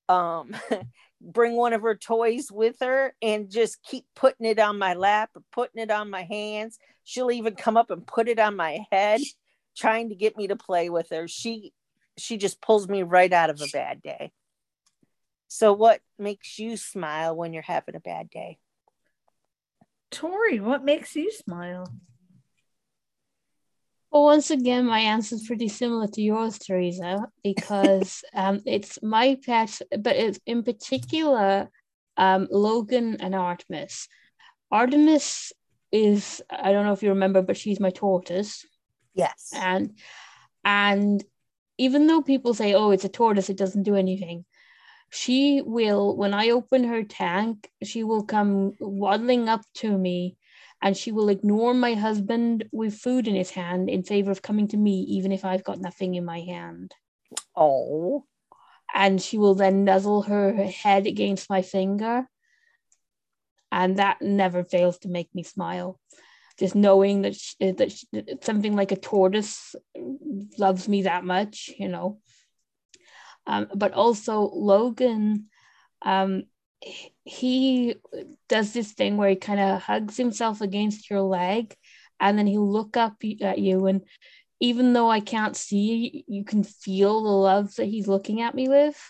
um 0.08 0.54
bring 1.20 1.56
one 1.56 1.72
of 1.72 1.82
her 1.82 1.94
toys 1.94 2.52
with 2.52 2.76
her 2.80 3.14
and 3.22 3.50
just 3.50 3.82
keep 3.82 4.04
putting 4.14 4.46
it 4.46 4.58
on 4.58 4.78
my 4.78 4.94
lap 4.94 5.30
or 5.34 5.42
putting 5.52 5.82
it 5.82 5.90
on 5.90 6.10
my 6.10 6.22
hands. 6.22 6.78
She'll 7.04 7.30
even 7.30 7.54
come 7.54 7.76
up 7.76 7.90
and 7.90 8.06
put 8.06 8.28
it 8.28 8.38
on 8.38 8.56
my 8.56 8.80
head 8.90 9.20
trying 9.76 10.08
to 10.08 10.14
get 10.14 10.36
me 10.36 10.48
to 10.48 10.56
play 10.56 10.90
with 10.90 11.10
her. 11.10 11.28
She 11.28 11.72
she 12.16 12.36
just 12.36 12.60
pulls 12.60 12.88
me 12.88 13.02
right 13.02 13.32
out 13.32 13.50
of 13.50 13.60
a 13.60 13.68
bad 13.72 14.00
day. 14.02 14.32
So 15.48 15.72
what 15.72 16.00
makes 16.18 16.58
you 16.58 16.76
smile 16.76 17.36
when 17.36 17.52
you're 17.52 17.62
having 17.62 17.94
a 17.94 18.00
bad 18.00 18.30
day? 18.30 18.58
Tori, 20.10 20.60
what 20.60 20.84
makes 20.84 21.16
you 21.16 21.32
smile? 21.32 21.92
Well, 24.10 24.24
once 24.24 24.52
again, 24.52 24.86
my 24.86 25.00
answer 25.00 25.34
is 25.34 25.46
pretty 25.46 25.68
similar 25.68 26.06
to 26.06 26.22
yours, 26.22 26.56
Teresa, 26.58 27.26
because 27.42 28.22
um, 28.34 28.62
it's 28.64 29.02
my 29.02 29.36
pets, 29.44 29.82
but 29.98 30.14
it's 30.14 30.38
in 30.46 30.62
particular 30.62 31.68
um, 32.16 32.46
Logan 32.50 33.16
and 33.20 33.34
Artemis. 33.34 34.06
Artemis 34.70 35.52
is, 35.94 36.42
I 36.50 36.72
don't 36.72 36.84
know 36.84 36.92
if 36.92 37.02
you 37.02 37.10
remember, 37.10 37.40
but 37.40 37.56
she's 37.56 37.78
my 37.78 37.90
tortoise. 37.90 38.66
Yes. 39.14 39.52
And 39.54 39.96
and 40.64 41.22
even 41.78 42.06
though 42.06 42.22
people 42.22 42.54
say, 42.54 42.74
oh, 42.74 42.90
it's 42.90 43.04
a 43.04 43.08
tortoise, 43.08 43.48
it 43.48 43.56
doesn't 43.56 43.84
do 43.84 43.96
anything, 43.96 44.44
she 45.10 45.62
will, 45.64 46.16
when 46.16 46.34
I 46.34 46.50
open 46.50 46.84
her 46.84 47.02
tank, 47.04 47.70
she 47.82 48.02
will 48.02 48.24
come 48.24 48.72
waddling 48.80 49.48
up 49.48 49.62
to 49.76 49.96
me 49.96 50.36
and 50.82 50.96
she 50.96 51.12
will 51.12 51.28
ignore 51.28 51.74
my 51.74 51.94
husband 51.94 52.64
with 52.72 52.98
food 52.98 53.26
in 53.28 53.34
his 53.34 53.50
hand 53.50 53.88
in 53.88 54.02
favor 54.02 54.30
of 54.30 54.42
coming 54.42 54.68
to 54.68 54.76
me, 54.76 55.00
even 55.02 55.32
if 55.32 55.44
I've 55.44 55.64
got 55.64 55.80
nothing 55.80 56.14
in 56.14 56.24
my 56.24 56.40
hand. 56.40 56.92
Oh. 57.56 58.24
And 58.94 59.20
she 59.20 59.38
will 59.38 59.54
then 59.54 59.84
nuzzle 59.84 60.22
her 60.22 60.52
head 60.64 61.06
against 61.06 61.50
my 61.50 61.62
finger. 61.62 62.28
And 63.74 63.96
that 63.96 64.22
never 64.22 64.62
fails 64.62 64.98
to 64.98 65.08
make 65.08 65.34
me 65.34 65.42
smile. 65.42 65.98
Just 66.60 66.76
knowing 66.76 67.22
that, 67.22 67.34
she, 67.34 67.72
that 67.72 67.90
she, 67.90 68.06
something 68.40 68.76
like 68.76 68.92
a 68.92 68.96
tortoise 68.96 69.74
loves 70.56 70.88
me 70.88 71.02
that 71.02 71.24
much, 71.24 71.72
you 71.76 71.88
know. 71.88 72.20
Um, 73.48 73.66
but 73.74 73.92
also, 73.92 74.42
Logan, 74.42 75.46
um, 76.02 76.44
he 77.24 77.96
does 78.48 78.72
this 78.72 78.92
thing 78.92 79.16
where 79.16 79.30
he 79.30 79.34
kind 79.34 79.58
of 79.58 79.82
hugs 79.82 80.16
himself 80.16 80.60
against 80.60 81.10
your 81.10 81.22
leg 81.22 81.74
and 82.20 82.38
then 82.38 82.46
he'll 82.46 82.70
look 82.70 82.96
up 82.96 83.16
at 83.42 83.58
you 83.58 83.86
and 83.86 84.02
even 84.60 84.92
though 84.92 85.10
i 85.10 85.18
can't 85.18 85.56
see 85.56 86.26
you 86.28 86.44
can 86.44 86.62
feel 86.62 87.22
the 87.22 87.30
love 87.30 87.74
that 87.76 87.86
he's 87.86 88.06
looking 88.06 88.42
at 88.42 88.54
me 88.54 88.68
with 88.68 89.02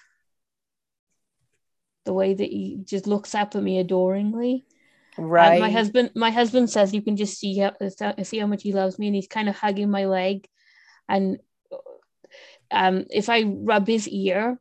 the 2.04 2.12
way 2.12 2.34
that 2.34 2.48
he 2.48 2.78
just 2.84 3.06
looks 3.06 3.34
up 3.34 3.54
at 3.54 3.62
me 3.62 3.78
adoringly 3.78 4.64
Right. 5.16 5.52
and 5.52 5.60
my 5.60 5.70
husband 5.70 6.10
my 6.14 6.30
husband 6.30 6.68
says 6.70 6.92
you 6.92 7.02
can 7.02 7.16
just 7.16 7.38
see 7.38 7.58
how 7.58 7.72
see 8.22 8.38
how 8.38 8.46
much 8.46 8.62
he 8.62 8.72
loves 8.72 8.98
me 8.98 9.06
and 9.06 9.14
he's 9.14 9.28
kind 9.28 9.48
of 9.48 9.56
hugging 9.56 9.90
my 9.90 10.06
leg 10.06 10.46
and 11.08 11.38
um 12.70 13.04
if 13.10 13.28
i 13.28 13.42
rub 13.42 13.86
his 13.86 14.08
ear 14.08 14.58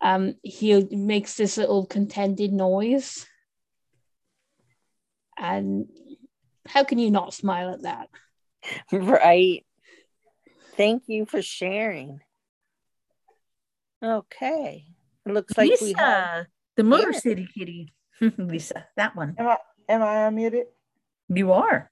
um, 0.00 0.34
he 0.42 0.86
makes 0.90 1.36
this 1.36 1.56
little 1.56 1.86
contented 1.86 2.52
noise. 2.52 3.26
And 5.38 5.86
how 6.66 6.84
can 6.84 6.98
you 6.98 7.10
not 7.10 7.34
smile 7.34 7.70
at 7.70 7.82
that? 7.82 8.08
Right. 8.92 9.64
Thank 10.76 11.04
you 11.06 11.24
for 11.24 11.40
sharing. 11.40 12.20
Okay. 14.04 14.84
It 15.24 15.32
looks 15.32 15.56
like 15.56 15.80
we 15.80 15.94
have 15.94 16.08
Lisa, 16.08 16.48
the 16.76 16.84
Motor 16.84 17.12
Yeah. 17.12 17.18
City 17.18 17.48
Kitty. 17.52 17.92
Lisa, 18.38 18.86
that 18.96 19.14
one. 19.14 19.34
Am 19.38 19.48
I 19.48 19.56
am 19.88 20.02
I 20.02 20.14
unmuted? 20.30 20.64
You 21.28 21.52
are. 21.52 21.90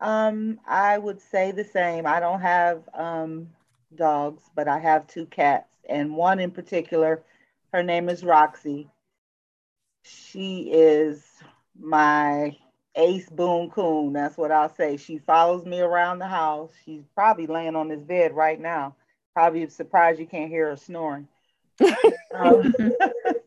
Um, 0.00 0.60
I 0.66 0.96
would 0.98 1.20
say 1.20 1.52
the 1.52 1.64
same. 1.64 2.06
I 2.06 2.20
don't 2.20 2.40
have 2.40 2.82
um 2.94 3.48
dogs, 3.94 4.44
but 4.54 4.68
I 4.68 4.78
have 4.78 5.06
two 5.06 5.26
cats, 5.26 5.74
and 5.88 6.14
one 6.16 6.38
in 6.40 6.50
particular, 6.52 7.22
her 7.72 7.82
name 7.82 8.08
is 8.08 8.22
Roxy. 8.24 8.88
She 10.04 10.70
is 10.72 11.24
my 11.78 12.56
ace 12.94 13.28
boon 13.28 13.70
coon. 13.70 14.12
That's 14.12 14.36
what 14.36 14.50
I'll 14.52 14.74
say. 14.74 14.96
She 14.96 15.18
follows 15.18 15.64
me 15.66 15.80
around 15.80 16.18
the 16.18 16.26
house. 16.28 16.70
She's 16.84 17.04
probably 17.14 17.46
laying 17.46 17.76
on 17.76 17.88
this 17.88 18.02
bed 18.02 18.32
right 18.34 18.60
now. 18.60 18.94
Probably 19.34 19.68
surprised 19.68 20.18
you 20.20 20.26
can't 20.26 20.50
hear 20.50 20.70
her 20.70 20.76
snoring. 20.76 21.28
Um, 22.32 22.72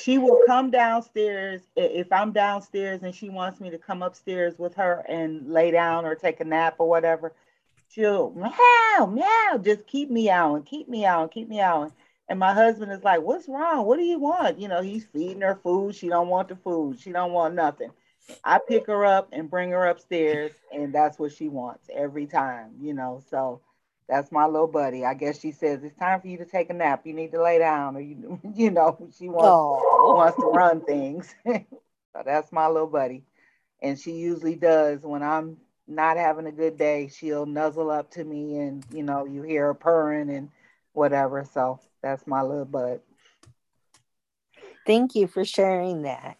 she 0.00 0.18
will 0.18 0.40
come 0.46 0.70
downstairs 0.70 1.62
if 1.76 2.12
I'm 2.12 2.32
downstairs 2.32 3.02
and 3.02 3.14
she 3.14 3.28
wants 3.28 3.60
me 3.60 3.70
to 3.70 3.78
come 3.78 4.02
upstairs 4.02 4.58
with 4.58 4.74
her 4.74 5.04
and 5.08 5.50
lay 5.50 5.70
down 5.70 6.04
or 6.04 6.14
take 6.14 6.40
a 6.40 6.44
nap 6.44 6.76
or 6.78 6.88
whatever. 6.88 7.32
She'll 7.88 8.32
meow, 8.32 9.06
meow, 9.06 9.58
just 9.62 9.86
keep 9.86 10.10
meowing, 10.10 10.64
keep 10.64 10.88
meowing, 10.88 11.28
keep 11.28 11.48
meowing. 11.48 11.92
And 12.28 12.38
my 12.38 12.52
husband 12.52 12.90
is 12.90 13.04
like, 13.04 13.20
"What's 13.20 13.48
wrong? 13.48 13.86
What 13.86 13.98
do 13.98 14.04
you 14.04 14.18
want?" 14.18 14.58
You 14.58 14.68
know, 14.68 14.80
he's 14.80 15.04
feeding 15.04 15.42
her 15.42 15.56
food. 15.62 15.94
She 15.94 16.08
don't 16.08 16.28
want 16.28 16.48
the 16.48 16.56
food. 16.56 16.98
She 16.98 17.12
don't 17.12 17.32
want 17.32 17.54
nothing. 17.54 17.90
I 18.42 18.58
pick 18.66 18.86
her 18.86 19.04
up 19.04 19.28
and 19.32 19.50
bring 19.50 19.70
her 19.70 19.86
upstairs, 19.86 20.52
and 20.72 20.92
that's 20.92 21.18
what 21.18 21.32
she 21.32 21.48
wants 21.48 21.88
every 21.94 22.26
time. 22.26 22.72
You 22.80 22.94
know, 22.94 23.22
so 23.28 23.60
that's 24.08 24.30
my 24.30 24.46
little 24.46 24.66
buddy. 24.66 25.04
I 25.04 25.14
guess 25.14 25.40
she 25.40 25.52
says 25.52 25.82
it's 25.82 25.98
time 25.98 26.20
for 26.20 26.28
you 26.28 26.38
to 26.38 26.44
take 26.44 26.70
a 26.70 26.74
nap. 26.74 27.06
You 27.06 27.14
need 27.14 27.32
to 27.32 27.42
lay 27.42 27.58
down, 27.58 27.96
or 27.96 28.00
you, 28.00 28.38
you 28.54 28.70
know, 28.70 28.98
she 29.16 29.28
wants 29.28 29.48
Aw. 29.48 30.14
wants 30.14 30.38
to 30.40 30.46
run 30.46 30.80
things. 30.82 31.34
so 31.46 32.22
that's 32.24 32.52
my 32.52 32.68
little 32.68 32.86
buddy, 32.86 33.24
and 33.82 33.98
she 33.98 34.12
usually 34.12 34.56
does 34.56 35.00
when 35.02 35.22
I'm 35.22 35.56
not 35.86 36.16
having 36.16 36.46
a 36.46 36.52
good 36.52 36.76
day. 36.76 37.08
She'll 37.08 37.46
nuzzle 37.46 37.90
up 37.90 38.10
to 38.12 38.24
me, 38.24 38.58
and 38.58 38.84
you 38.92 39.02
know, 39.02 39.24
you 39.24 39.42
hear 39.42 39.66
her 39.66 39.74
purring 39.74 40.30
and 40.30 40.50
whatever. 40.92 41.44
So 41.52 41.80
that's 42.02 42.26
my 42.26 42.42
little 42.42 42.64
bud. 42.66 43.00
Thank 44.86 45.14
you 45.14 45.26
for 45.26 45.44
sharing 45.44 46.02
that. 46.02 46.36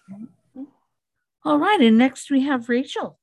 All 1.44 1.58
right. 1.58 1.80
And 1.80 1.98
next 1.98 2.30
we 2.30 2.42
have 2.42 2.68
Rachel. 2.68 3.18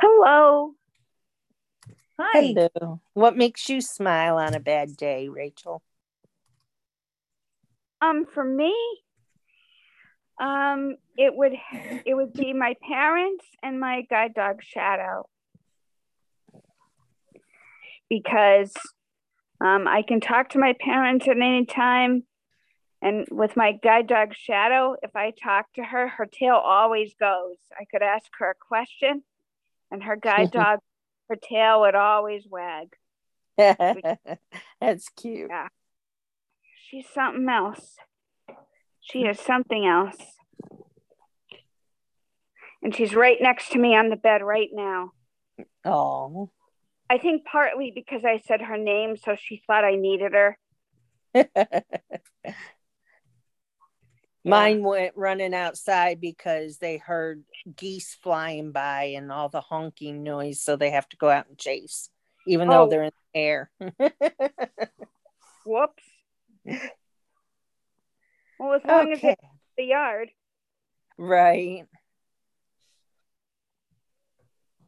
Hello. 0.00 0.74
Hi. 2.24 2.54
Hello. 2.54 3.00
What 3.14 3.36
makes 3.36 3.68
you 3.68 3.80
smile 3.80 4.36
on 4.36 4.54
a 4.54 4.60
bad 4.60 4.96
day, 4.96 5.28
Rachel? 5.28 5.82
Um, 8.00 8.26
for 8.32 8.44
me, 8.44 8.74
um, 10.40 10.96
it 11.16 11.34
would 11.34 11.52
it 12.06 12.14
would 12.14 12.32
be 12.32 12.52
my 12.52 12.74
parents 12.88 13.44
and 13.62 13.80
my 13.80 14.02
guide 14.08 14.34
dog 14.34 14.62
Shadow 14.62 15.28
because 18.08 18.72
um, 19.60 19.88
I 19.88 20.02
can 20.06 20.20
talk 20.20 20.50
to 20.50 20.58
my 20.58 20.74
parents 20.78 21.26
at 21.26 21.36
any 21.36 21.66
time, 21.66 22.22
and 23.00 23.26
with 23.30 23.56
my 23.56 23.72
guide 23.82 24.06
dog 24.06 24.34
Shadow, 24.34 24.94
if 25.02 25.16
I 25.16 25.32
talk 25.42 25.72
to 25.74 25.82
her, 25.82 26.08
her 26.08 26.26
tail 26.26 26.54
always 26.54 27.14
goes. 27.18 27.56
I 27.76 27.84
could 27.90 28.02
ask 28.02 28.26
her 28.38 28.50
a 28.50 28.54
question, 28.54 29.24
and 29.90 30.04
her 30.04 30.16
guide 30.16 30.50
dog, 30.52 30.78
her 31.32 31.36
tail 31.36 31.80
would 31.80 31.94
always 31.94 32.46
wag. 32.48 32.94
That's 33.56 35.08
cute. 35.16 35.48
Yeah. 35.50 35.68
She's 36.88 37.06
something 37.08 37.48
else. 37.48 37.96
She 39.00 39.20
is 39.20 39.40
something 39.40 39.86
else. 39.86 40.16
And 42.82 42.94
she's 42.94 43.14
right 43.14 43.38
next 43.40 43.70
to 43.72 43.78
me 43.78 43.96
on 43.96 44.10
the 44.10 44.16
bed 44.16 44.42
right 44.42 44.68
now. 44.72 45.12
Oh. 45.84 46.50
I 47.08 47.18
think 47.18 47.44
partly 47.44 47.92
because 47.94 48.24
I 48.24 48.42
said 48.46 48.60
her 48.60 48.76
name, 48.76 49.16
so 49.16 49.36
she 49.38 49.62
thought 49.66 49.84
I 49.84 49.94
needed 49.94 50.32
her. 50.32 50.58
Mine 54.44 54.82
went 54.82 55.16
running 55.16 55.54
outside 55.54 56.20
because 56.20 56.78
they 56.78 56.96
heard 56.96 57.44
geese 57.76 58.14
flying 58.22 58.72
by 58.72 59.04
and 59.16 59.30
all 59.30 59.48
the 59.48 59.60
honking 59.60 60.22
noise, 60.24 60.60
so 60.60 60.74
they 60.76 60.90
have 60.90 61.08
to 61.10 61.16
go 61.16 61.28
out 61.30 61.48
and 61.48 61.56
chase, 61.58 62.10
even 62.46 62.68
though 62.68 62.84
Oh. 62.84 62.88
they're 62.88 63.04
in 63.04 63.12
the 63.34 63.38
air. 63.40 63.70
Whoops. 65.64 66.02
Well, 68.58 68.74
as 68.74 68.82
long 68.84 69.12
as 69.12 69.18
Okay. 69.18 69.30
it's 69.32 69.42
the 69.78 69.84
yard. 69.84 70.30
right. 71.18 71.84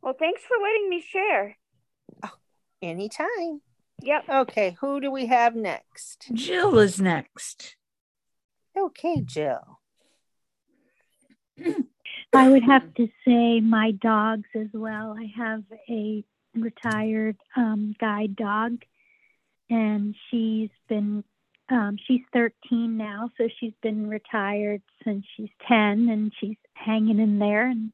Well, 0.03 0.15
thanks 0.19 0.43
for 0.43 0.57
letting 0.63 0.91
me 0.91 1.01
share. 1.09 1.57
Oh, 2.25 2.31
anytime. 2.83 3.63
Yep. 4.03 4.25
Okay, 4.29 4.77
who 4.81 5.01
do 5.01 5.11
we 5.11 5.27
have 5.27 5.55
next? 5.55 6.29
Jill 6.35 6.79
is 6.79 7.01
next. 7.01 7.77
Okay, 8.77 9.21
Jill. 9.21 9.81
I 12.35 12.51
would 12.51 12.65
have 12.65 12.93
to 12.95 13.09
say 13.27 13.61
my 13.61 13.93
dogs 13.93 14.49
as 14.55 14.69
well. 14.73 15.17
I 15.17 15.33
have 15.37 15.63
a 15.89 16.25
retired 16.55 17.37
um, 17.57 17.95
guide 18.01 18.35
dog, 18.35 18.83
and 19.71 20.15
she's 20.31 20.71
been 20.89 21.25
um, 21.71 21.97
she's 22.07 22.21
13 22.33 22.97
now, 22.97 23.31
so 23.39 23.49
she's 23.59 23.73
been 23.83 24.07
retired 24.09 24.83
since 25.03 25.25
she's 25.35 25.49
10, 25.67 26.09
and 26.11 26.33
she's 26.39 26.59
hanging 26.75 27.19
in 27.19 27.39
there 27.39 27.69
and 27.69 27.91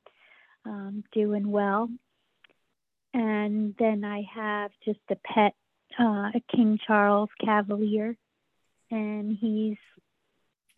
um, 0.65 1.05
doing 1.13 1.51
well. 1.51 1.89
And 3.15 3.75
then 3.79 4.05
I 4.05 4.23
have 4.35 4.73
just 4.85 4.99
a 5.11 5.17
pet, 5.17 5.55
uh, 5.99 6.31
a 6.35 6.43
King 6.55 6.79
Charles 6.85 7.31
Cavalier, 7.45 8.17
and 8.91 9.37
he's 9.41 9.79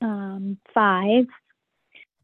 um, 0.03 0.59
five, 0.75 1.27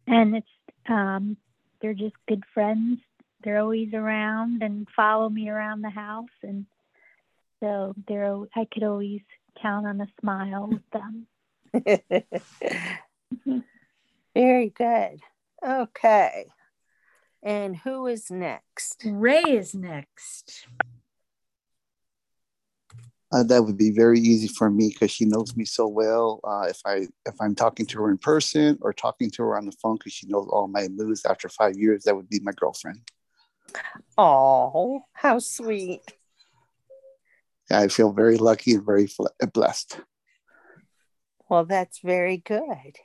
and 0.07 0.37
it's 0.37 0.47
um, 0.89 1.37
they're 1.81 1.95
just 1.95 2.17
good 2.27 2.43
friends. 2.53 2.99
They're 3.43 3.61
always 3.61 3.95
around 3.95 4.63
and 4.63 4.89
follow 4.95 5.29
me 5.29 5.49
around 5.49 5.83
the 5.83 5.91
house, 5.91 6.27
and 6.43 6.67
so 7.61 7.95
they're 8.07 8.37
I 8.55 8.67
could 8.73 8.83
always 8.83 9.21
count 9.63 9.87
on 9.87 10.01
a 10.01 10.09
smile 10.21 10.69
with 10.69 10.91
them. 10.93 11.27
Very 14.35 14.71
good. 14.71 15.21
Okay. 15.65 16.47
And 17.43 17.77
who 17.77 18.07
is 18.07 18.31
next? 18.31 19.05
Ray 19.05 19.43
is 19.43 19.75
next. 19.75 20.67
Uh, 23.31 23.43
that 23.43 23.63
would 23.63 23.77
be 23.77 23.91
very 23.91 24.19
easy 24.19 24.49
for 24.49 24.71
me 24.71 24.89
because 24.89 25.11
she 25.11 25.27
knows 25.27 25.55
me 25.55 25.65
so 25.65 25.87
well. 25.87 26.41
Uh, 26.45 26.67
if 26.69 26.81
I 26.87 27.07
if 27.27 27.35
I'm 27.41 27.55
talking 27.55 27.85
to 27.87 27.99
her 27.99 28.11
in 28.11 28.17
person 28.17 28.79
or 28.81 28.95
talking 28.95 29.31
to 29.33 29.43
her 29.43 29.57
on 29.57 29.67
the 29.67 29.73
phone 29.83 29.97
because 29.97 30.15
she 30.15 30.27
knows 30.29 30.49
all 30.51 30.67
my 30.67 30.89
moves 30.89 31.27
after 31.27 31.49
five 31.49 31.77
years, 31.77 32.05
that 32.05 32.17
would 32.17 32.31
be 32.31 32.41
my 32.41 32.53
girlfriend. 32.53 33.01
Oh, 34.17 35.03
how 35.13 35.39
sweet. 35.41 36.01
I 37.71 37.89
feel 37.89 38.13
very 38.13 38.39
lucky 38.39 38.73
and 38.73 38.85
very 38.85 39.07
fl- 39.07 39.27
blessed. 39.53 40.01
Well, 41.51 41.67
that's 41.67 41.99
very 41.99 42.39
good. 42.39 42.97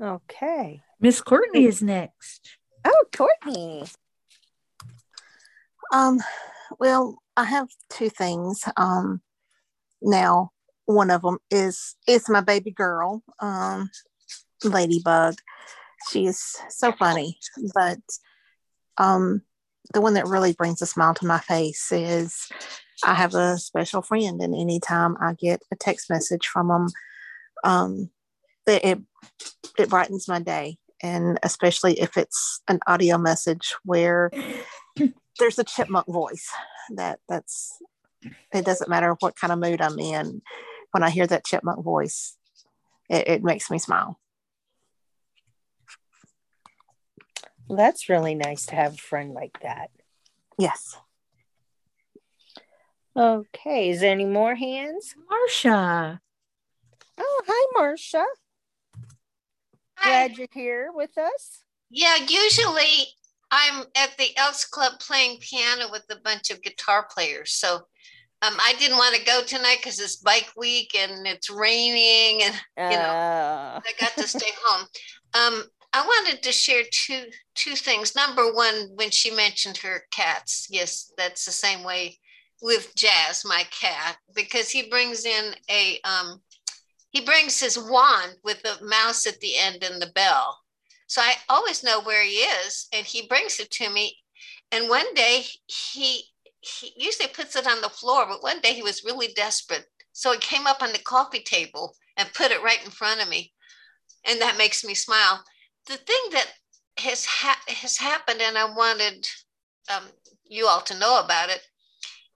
Okay. 0.00 0.82
Miss 0.98 1.20
Courtney 1.20 1.66
is 1.66 1.82
next. 1.82 2.56
Oh, 2.84 3.04
Courtney. 3.14 3.84
Um, 5.92 6.20
well, 6.82 7.22
I 7.36 7.44
have 7.44 7.68
two 7.90 8.10
things. 8.10 8.64
Um, 8.76 9.22
now 10.02 10.50
one 10.86 11.12
of 11.12 11.22
them 11.22 11.38
is 11.48 11.94
is 12.08 12.28
my 12.28 12.40
baby 12.40 12.72
girl, 12.72 13.22
um, 13.38 13.88
Ladybug. 14.64 15.36
She 16.10 16.26
is 16.26 16.56
so 16.70 16.90
funny, 16.90 17.38
but 17.72 18.00
um, 18.98 19.42
the 19.94 20.00
one 20.00 20.14
that 20.14 20.26
really 20.26 20.54
brings 20.54 20.82
a 20.82 20.86
smile 20.86 21.14
to 21.14 21.24
my 21.26 21.38
face 21.38 21.92
is 21.92 22.48
I 23.04 23.14
have 23.14 23.36
a 23.36 23.58
special 23.58 24.02
friend, 24.02 24.42
and 24.42 24.52
anytime 24.52 25.16
I 25.20 25.34
get 25.34 25.62
a 25.72 25.76
text 25.76 26.10
message 26.10 26.48
from 26.48 26.66
them, 26.66 26.88
um, 27.62 28.10
it 28.66 28.84
it, 28.84 28.98
it 29.78 29.88
brightens 29.88 30.26
my 30.26 30.40
day, 30.40 30.78
and 31.00 31.38
especially 31.44 32.00
if 32.00 32.16
it's 32.16 32.60
an 32.66 32.80
audio 32.88 33.18
message 33.18 33.72
where 33.84 34.32
there's 35.38 35.60
a 35.60 35.64
chipmunk 35.64 36.08
voice 36.08 36.50
that 36.90 37.20
that's 37.28 37.80
it 38.52 38.64
doesn't 38.64 38.90
matter 38.90 39.16
what 39.20 39.36
kind 39.36 39.52
of 39.52 39.58
mood 39.58 39.80
i'm 39.80 39.98
in 39.98 40.42
when 40.92 41.02
i 41.02 41.10
hear 41.10 41.26
that 41.26 41.44
chipmunk 41.44 41.82
voice 41.84 42.36
it, 43.08 43.28
it 43.28 43.42
makes 43.44 43.70
me 43.70 43.78
smile 43.78 44.18
Well, 47.68 47.76
that's 47.78 48.08
really 48.08 48.34
nice 48.34 48.66
to 48.66 48.74
have 48.74 48.94
a 48.94 48.98
friend 48.98 49.32
like 49.32 49.60
that. 49.62 49.90
yes 50.58 50.96
Okay. 53.16 53.90
Is 53.90 54.00
there 54.00 54.10
any 54.12 54.24
more 54.24 54.54
hands? 54.54 55.14
Marcia. 55.28 56.20
Oh, 57.18 57.42
hi, 57.46 57.78
Marcia. 57.78 58.24
Glad 60.02 60.36
you're 60.38 60.48
here 60.52 60.90
with 60.92 61.16
us. 61.18 61.62
Yeah, 61.90 62.16
usually 62.16 63.08
I'm 63.52 63.84
at 63.96 64.16
the 64.18 64.34
Elks 64.38 64.64
Club 64.64 64.94
playing 64.98 65.38
piano 65.40 65.88
with 65.92 66.04
a 66.10 66.16
bunch 66.24 66.50
of 66.50 66.62
guitar 66.62 67.06
players. 67.14 67.52
So 67.52 67.74
um, 68.40 68.56
I 68.58 68.74
didn't 68.78 68.96
want 68.96 69.14
to 69.14 69.24
go 69.24 69.42
tonight 69.44 69.76
because 69.78 70.00
it's 70.00 70.16
bike 70.16 70.50
week 70.56 70.96
and 70.98 71.26
it's 71.26 71.50
raining 71.50 72.42
and 72.42 72.54
you 72.76 72.96
know 72.98 73.12
Uh, 73.12 73.80
I 73.84 73.92
got 74.00 74.14
to 74.16 74.26
stay 74.26 74.50
home. 74.64 74.86
Um, 75.34 75.64
I 75.92 76.04
wanted 76.04 76.42
to 76.42 76.50
share 76.52 76.82
two 76.90 77.26
two 77.54 77.76
things. 77.76 78.16
Number 78.16 78.52
one, 78.52 78.88
when 78.94 79.10
she 79.10 79.30
mentioned 79.30 79.76
her 79.78 80.04
cats, 80.10 80.66
yes, 80.70 81.12
that's 81.18 81.44
the 81.44 81.52
same 81.52 81.84
way 81.84 82.18
with 82.62 82.94
Jazz, 82.96 83.44
my 83.44 83.64
cat, 83.70 84.16
because 84.34 84.70
he 84.70 84.88
brings 84.88 85.26
in 85.26 85.54
a 85.70 86.00
um, 86.04 86.40
he 87.10 87.20
brings 87.20 87.60
his 87.60 87.78
wand 87.78 88.36
with 88.42 88.64
a 88.64 88.82
mouse 88.84 89.26
at 89.26 89.38
the 89.40 89.58
end 89.58 89.84
and 89.84 90.00
the 90.00 90.10
bell. 90.14 90.61
So 91.12 91.20
I 91.20 91.34
always 91.50 91.84
know 91.84 92.00
where 92.00 92.24
he 92.24 92.36
is, 92.36 92.88
and 92.90 93.04
he 93.04 93.26
brings 93.26 93.60
it 93.60 93.70
to 93.72 93.90
me. 93.90 94.16
And 94.70 94.88
one 94.88 95.12
day 95.12 95.44
he 95.66 96.22
he 96.60 96.94
usually 96.96 97.28
puts 97.28 97.54
it 97.54 97.66
on 97.66 97.82
the 97.82 97.90
floor, 97.90 98.24
but 98.26 98.42
one 98.42 98.60
day 98.60 98.72
he 98.72 98.80
was 98.82 99.04
really 99.04 99.28
desperate, 99.36 99.84
so 100.12 100.32
he 100.32 100.38
came 100.38 100.66
up 100.66 100.82
on 100.82 100.90
the 100.90 100.98
coffee 101.00 101.42
table 101.42 101.94
and 102.16 102.32
put 102.32 102.50
it 102.50 102.62
right 102.62 102.82
in 102.82 102.90
front 102.90 103.20
of 103.20 103.28
me, 103.28 103.52
and 104.26 104.40
that 104.40 104.56
makes 104.56 104.86
me 104.86 104.94
smile. 104.94 105.44
The 105.86 105.98
thing 105.98 106.24
that 106.30 106.46
has 106.96 107.26
ha- 107.26 107.62
has 107.66 107.98
happened, 107.98 108.40
and 108.40 108.56
I 108.56 108.64
wanted 108.74 109.28
um, 109.94 110.04
you 110.46 110.66
all 110.66 110.80
to 110.80 110.98
know 110.98 111.20
about 111.22 111.50
it, 111.50 111.60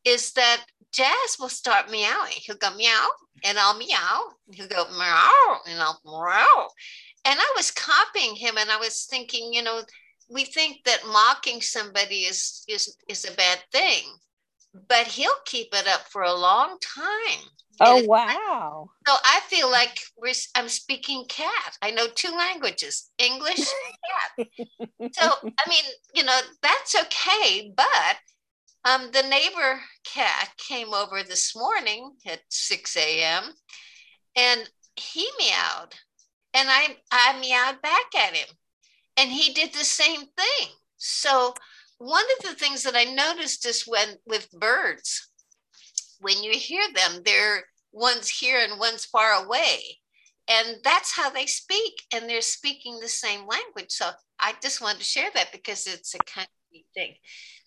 is 0.05 0.33
that 0.33 0.67
Jazz 0.93 1.37
will 1.41 1.49
start 1.49 1.91
meowing. 1.91 2.33
He'll 2.45 2.57
go 2.57 2.77
meow, 2.77 3.09
and 3.43 3.59
I'll 3.59 3.79
meow. 3.79 4.33
He'll 4.53 4.69
go 4.69 4.85
meow, 4.99 5.61
and 5.67 5.81
I'll 5.81 5.99
meow. 6.05 6.69
And 7.27 7.41
I 7.41 7.53
was 7.57 7.71
copying 7.71 8.37
him, 8.37 8.57
and 8.57 8.71
I 8.71 8.77
was 8.77 9.07
thinking, 9.11 9.53
you 9.53 9.63
know, 9.63 9.83
we 10.29 10.45
think 10.45 10.85
that 10.85 11.07
mocking 11.07 11.61
somebody 11.61 12.21
is 12.21 12.65
is 12.69 12.97
is 13.09 13.25
a 13.25 13.35
bad 13.35 13.59
thing, 13.73 14.03
but 14.89 15.07
he'll 15.07 15.43
keep 15.45 15.69
it 15.73 15.89
up 15.89 16.09
for 16.09 16.23
a 16.23 16.33
long 16.35 16.79
time. 16.81 17.41
Oh 17.81 18.05
wow! 18.07 18.91
So 19.07 19.15
I 19.25 19.41
feel 19.49 19.71
like 19.71 19.99
we're 20.17 20.33
I'm 20.55 20.69
speaking 20.69 21.25
cat. 21.29 21.77
I 21.83 21.91
know 21.91 22.07
two 22.15 22.31
languages, 22.31 23.11
English 23.19 23.59
and 23.59 24.49
cat. 24.49 25.13
so 25.13 25.31
I 25.59 25.69
mean, 25.69 25.85
you 26.15 26.25
know, 26.25 26.41
that's 26.63 26.95
okay. 26.95 27.73
But 27.77 28.17
um, 28.87 29.11
the 29.13 29.23
neighbor 29.29 29.81
cat 30.05 30.51
came 30.57 30.95
over 30.95 31.23
this 31.23 31.57
morning 31.57 32.13
at 32.25 32.41
6 32.49 32.97
a.m. 32.97 33.53
and 34.37 34.71
he 34.95 35.29
meowed, 35.39 35.95
and 36.57 36.69
I 36.69 36.97
I 37.13 37.39
meowed 37.39 37.83
back 37.83 38.15
at 38.17 38.35
him, 38.35 38.49
and 39.17 39.31
he 39.31 39.53
did 39.53 39.73
the 39.73 39.85
same 39.85 40.21
thing. 40.21 40.69
So 40.97 41.55
one 41.99 42.25
of 42.39 42.49
the 42.49 42.55
things 42.55 42.83
that 42.83 42.97
I 42.97 43.05
noticed 43.05 43.67
is 43.67 43.85
when 43.87 44.17
with 44.27 44.51
birds 44.51 45.29
when 46.21 46.43
you 46.43 46.53
hear 46.53 46.83
them, 46.95 47.23
they're 47.25 47.65
one's 47.93 48.29
here 48.29 48.59
and 48.59 48.79
one's 48.79 49.05
far 49.05 49.45
away. 49.45 49.99
And 50.49 50.77
that's 50.85 51.13
how 51.13 51.29
they 51.29 51.47
speak, 51.47 52.03
and 52.13 52.29
they're 52.29 52.41
speaking 52.41 53.01
the 53.01 53.09
same 53.09 53.47
language. 53.47 53.91
So 53.91 54.11
I 54.39 54.55
just 54.63 54.81
wanted 54.81 54.99
to 54.99 55.05
share 55.05 55.31
that 55.35 55.51
because 55.51 55.87
it's 55.87 56.15
a 56.15 56.19
kind 56.19 56.47
of 56.47 56.73
neat 56.73 56.87
thing. 56.95 57.15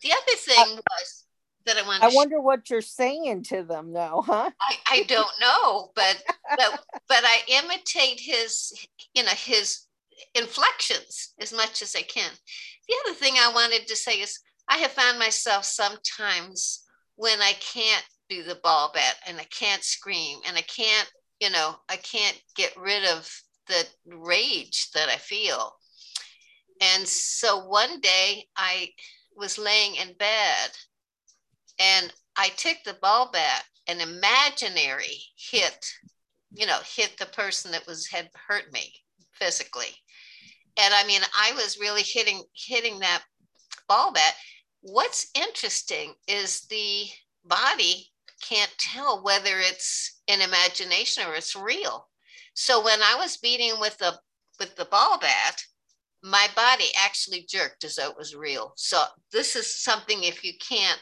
The 0.01 0.13
other 0.13 0.37
thing 0.37 0.77
uh, 0.77 0.81
was 0.89 1.25
that 1.70 1.84
I 1.84 1.88
wanted. 1.88 2.03
I 2.03 2.15
wonder 2.15 2.41
what 2.41 2.70
you're 2.70 2.82
saying 2.82 3.43
to 3.43 3.63
them, 3.63 3.93
though, 3.93 4.24
huh? 4.26 4.49
I, 4.59 4.76
I 4.89 5.03
don't 5.03 5.30
know, 5.39 5.91
but 5.95 6.22
but 6.57 6.84
but 7.07 7.24
I 7.24 7.41
imitate 7.47 8.20
his, 8.20 8.74
you 9.13 9.24
know, 9.24 9.32
his 9.32 9.86
inflections 10.36 11.34
as 11.39 11.53
much 11.53 11.82
as 11.82 11.95
I 11.95 12.01
can. 12.01 12.32
The 12.88 12.95
other 13.05 13.15
thing 13.15 13.36
I 13.38 13.51
wanted 13.53 13.88
to 13.88 13.95
say 13.95 14.20
is 14.20 14.39
I 14.67 14.78
have 14.78 14.91
found 14.91 15.20
myself 15.20 15.63
sometimes 15.63 16.84
when 17.15 17.39
I 17.41 17.53
can't 17.59 18.05
do 18.30 18.43
the 18.43 18.59
ball 18.63 18.91
bat 18.93 19.15
and 19.28 19.38
I 19.39 19.45
can't 19.45 19.84
scream 19.84 20.39
and 20.47 20.57
I 20.57 20.61
can't, 20.61 21.11
you 21.39 21.49
know, 21.49 21.76
I 21.89 21.97
can't 21.97 22.39
get 22.55 22.76
rid 22.78 23.05
of 23.05 23.32
the 23.67 23.86
rage 24.05 24.89
that 24.93 25.09
I 25.09 25.17
feel. 25.17 25.76
And 26.82 27.07
so 27.07 27.65
one 27.65 27.99
day 27.99 28.45
I 28.55 28.89
was 29.36 29.57
laying 29.57 29.95
in 29.95 30.13
bed 30.13 30.70
and 31.80 32.13
I 32.36 32.49
took 32.49 32.77
the 32.86 32.97
ball 33.01 33.30
bat 33.32 33.63
an 33.88 34.01
imaginary 34.01 35.17
hit, 35.36 35.86
you 36.51 36.65
know, 36.65 36.80
hit 36.86 37.17
the 37.17 37.25
person 37.25 37.71
that 37.71 37.88
was 37.88 38.07
had 38.07 38.30
hurt 38.47 38.71
me 38.71 38.93
physically. 39.34 39.95
And 40.77 40.93
I 40.93 41.05
mean, 41.05 41.21
I 41.38 41.53
was 41.53 41.80
really 41.80 42.03
hitting 42.03 42.43
hitting 42.53 42.99
that 42.99 43.23
ball 43.88 44.13
bat. 44.13 44.36
What's 44.82 45.32
interesting 45.36 46.13
is 46.27 46.61
the 46.67 47.07
body 47.43 48.11
can't 48.47 48.73
tell 48.77 49.23
whether 49.23 49.59
it's 49.59 50.21
an 50.27 50.41
imagination 50.41 51.23
or 51.27 51.36
it's 51.36 51.55
real. 51.55 52.07
So 52.53 52.84
when 52.84 53.01
I 53.01 53.15
was 53.15 53.38
beating 53.38 53.80
with 53.80 53.97
the 53.97 54.17
with 54.59 54.75
the 54.75 54.86
ball 54.86 55.17
bat, 55.19 55.61
my 56.23 56.47
body 56.55 56.86
actually 57.01 57.45
jerked 57.49 57.84
as 57.84 57.95
though 57.95 58.09
it 58.09 58.17
was 58.17 58.36
real. 58.36 58.73
So 58.75 59.03
this 59.32 59.55
is 59.55 59.82
something 59.82 60.23
if 60.23 60.43
you 60.43 60.53
can't, 60.59 61.01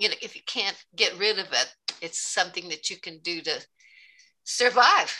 you 0.00 0.08
know, 0.08 0.14
if 0.22 0.34
you 0.34 0.40
can't 0.46 0.82
get 0.96 1.18
rid 1.18 1.38
of 1.38 1.46
it, 1.52 1.74
it's 2.00 2.18
something 2.18 2.70
that 2.70 2.88
you 2.88 2.96
can 2.96 3.18
do 3.18 3.42
to 3.42 3.64
survive. 4.44 5.16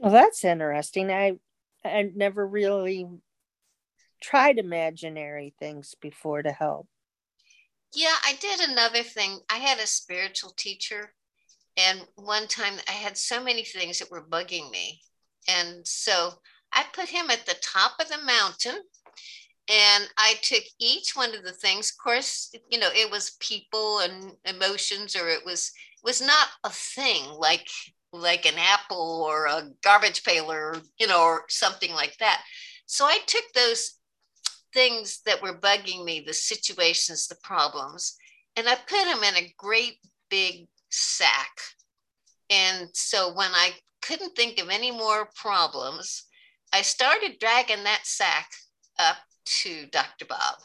Well, 0.00 0.12
that's 0.12 0.44
interesting. 0.44 1.10
I 1.10 1.38
I 1.82 2.10
never 2.14 2.46
really 2.46 3.06
tried 4.20 4.58
imaginary 4.58 5.54
things 5.58 5.94
before 6.00 6.42
to 6.42 6.52
help. 6.52 6.86
Yeah, 7.94 8.14
I 8.24 8.34
did 8.40 8.60
another 8.60 9.02
thing. 9.02 9.38
I 9.48 9.56
had 9.56 9.78
a 9.78 9.86
spiritual 9.86 10.50
teacher, 10.50 11.14
and 11.78 12.06
one 12.16 12.46
time 12.46 12.74
I 12.86 12.92
had 12.92 13.16
so 13.16 13.42
many 13.42 13.64
things 13.64 13.98
that 14.00 14.10
were 14.10 14.22
bugging 14.22 14.70
me. 14.70 15.00
And 15.48 15.86
so 15.86 16.32
I 16.72 16.84
put 16.92 17.08
him 17.08 17.30
at 17.30 17.46
the 17.46 17.56
top 17.62 17.92
of 18.00 18.08
the 18.08 18.22
mountain 18.22 18.82
and 19.68 20.08
I 20.16 20.34
took 20.42 20.62
each 20.78 21.16
one 21.16 21.34
of 21.34 21.42
the 21.42 21.52
things. 21.52 21.90
Of 21.90 22.02
course, 22.02 22.52
you 22.70 22.78
know, 22.78 22.90
it 22.92 23.10
was 23.10 23.36
people 23.40 24.00
and 24.00 24.32
emotions, 24.44 25.16
or 25.16 25.28
it 25.28 25.44
was 25.44 25.72
was 26.04 26.20
not 26.20 26.48
a 26.64 26.70
thing 26.70 27.24
like 27.38 27.68
like 28.12 28.46
an 28.46 28.58
apple 28.58 29.26
or 29.28 29.46
a 29.46 29.68
garbage 29.82 30.22
pail 30.22 30.50
or 30.50 30.76
you 30.98 31.06
know 31.06 31.20
or 31.20 31.44
something 31.48 31.92
like 31.92 32.16
that. 32.18 32.42
So 32.86 33.04
I 33.04 33.18
took 33.26 33.44
those 33.54 33.98
things 34.72 35.20
that 35.26 35.42
were 35.42 35.58
bugging 35.58 36.04
me, 36.04 36.22
the 36.24 36.34
situations, 36.34 37.26
the 37.26 37.36
problems, 37.42 38.16
and 38.56 38.68
I 38.68 38.76
put 38.76 39.04
them 39.04 39.24
in 39.24 39.36
a 39.36 39.54
great 39.56 39.96
big 40.30 40.68
sack. 40.90 41.50
And 42.50 42.88
so 42.92 43.34
when 43.34 43.50
I 43.52 43.72
couldn't 44.02 44.36
think 44.36 44.60
of 44.60 44.68
any 44.68 44.92
more 44.92 45.28
problems, 45.34 46.24
I 46.72 46.82
started 46.82 47.38
dragging 47.40 47.82
that 47.84 48.02
sack 48.04 48.48
up 48.98 49.16
to 49.46 49.86
Dr. 49.86 50.26
Bob. 50.26 50.56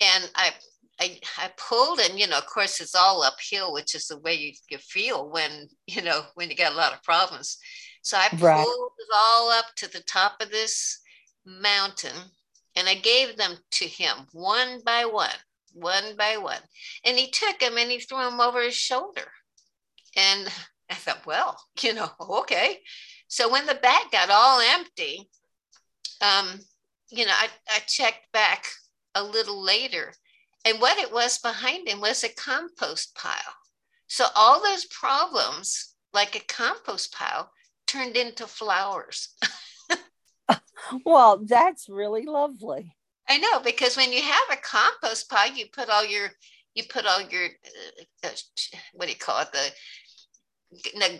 And 0.00 0.30
I 0.34 0.52
I, 1.00 1.18
I 1.38 1.50
pulled 1.56 2.00
and 2.00 2.18
you 2.18 2.26
know 2.26 2.36
of 2.36 2.46
course 2.46 2.78
it's 2.78 2.94
all 2.94 3.22
uphill 3.22 3.72
which 3.72 3.94
is 3.94 4.06
the 4.06 4.18
way 4.18 4.34
you, 4.34 4.52
you 4.68 4.76
feel 4.76 5.30
when 5.30 5.68
you 5.86 6.02
know 6.02 6.22
when 6.34 6.50
you 6.50 6.54
got 6.54 6.74
a 6.74 6.76
lot 6.76 6.92
of 6.92 7.02
problems 7.02 7.56
so 8.02 8.18
i 8.18 8.28
pulled 8.28 8.42
right. 8.42 8.60
it 8.60 9.08
all 9.16 9.50
up 9.50 9.64
to 9.76 9.90
the 9.90 10.02
top 10.02 10.34
of 10.40 10.50
this 10.50 11.00
mountain 11.46 12.14
and 12.76 12.88
I 12.88 12.94
gave 12.94 13.36
them 13.36 13.56
to 13.72 13.86
him 13.86 14.16
one 14.32 14.80
by 14.84 15.04
one, 15.04 15.28
one 15.72 16.16
by 16.16 16.36
one. 16.38 16.60
And 17.04 17.18
he 17.18 17.30
took 17.30 17.58
them 17.58 17.76
and 17.76 17.90
he 17.90 17.98
threw 17.98 18.18
them 18.18 18.40
over 18.40 18.62
his 18.62 18.74
shoulder. 18.74 19.30
And 20.16 20.48
I 20.90 20.94
thought, 20.94 21.26
well, 21.26 21.58
you 21.80 21.94
know, 21.94 22.10
okay. 22.20 22.78
So 23.28 23.50
when 23.50 23.66
the 23.66 23.74
bag 23.74 24.10
got 24.10 24.30
all 24.30 24.60
empty, 24.60 25.28
um, 26.20 26.60
you 27.12 27.26
know, 27.26 27.32
I, 27.32 27.48
I 27.70 27.80
checked 27.80 28.32
back 28.32 28.64
a 29.14 29.22
little 29.22 29.62
later. 29.62 30.12
And 30.64 30.80
what 30.80 30.98
it 30.98 31.12
was 31.12 31.38
behind 31.38 31.88
him 31.88 32.00
was 32.00 32.24
a 32.24 32.28
compost 32.34 33.14
pile. 33.14 33.54
So 34.06 34.26
all 34.34 34.62
those 34.62 34.86
problems, 34.86 35.94
like 36.12 36.36
a 36.36 36.52
compost 36.52 37.14
pile, 37.14 37.50
turned 37.86 38.16
into 38.16 38.46
flowers. 38.46 39.28
well, 41.04 41.42
that's 41.44 41.88
really 41.88 42.24
lovely. 42.24 42.96
I 43.28 43.38
know 43.38 43.60
because 43.60 43.96
when 43.96 44.12
you 44.12 44.22
have 44.22 44.50
a 44.50 44.56
compost 44.56 45.28
pile, 45.30 45.52
you 45.52 45.66
put 45.72 45.88
all 45.88 46.04
your 46.04 46.30
you 46.74 46.84
put 46.88 47.06
all 47.06 47.20
your 47.20 47.44
uh, 47.44 48.28
uh 48.28 48.30
what 48.94 49.06
do 49.06 49.12
you 49.12 49.18
call 49.18 49.40
it 49.40 49.52
the 49.52 49.58
the 49.58 49.72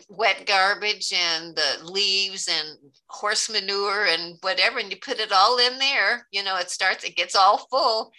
wet 0.09 0.45
garbage 0.47 1.13
and 1.13 1.55
the 1.55 1.85
leaves 1.85 2.49
and 2.49 2.79
horse 3.09 3.51
manure 3.51 4.07
and 4.07 4.37
whatever, 4.41 4.79
and 4.79 4.91
you 4.91 4.97
put 4.97 5.21
it 5.21 5.33
all 5.33 5.59
in 5.59 5.79
there. 5.79 6.27
You 6.31 6.43
know, 6.43 6.57
it 6.57 6.71
starts, 6.71 7.05
it 7.05 7.17
gets 7.17 7.35
all 7.35 7.67
full. 7.71 8.13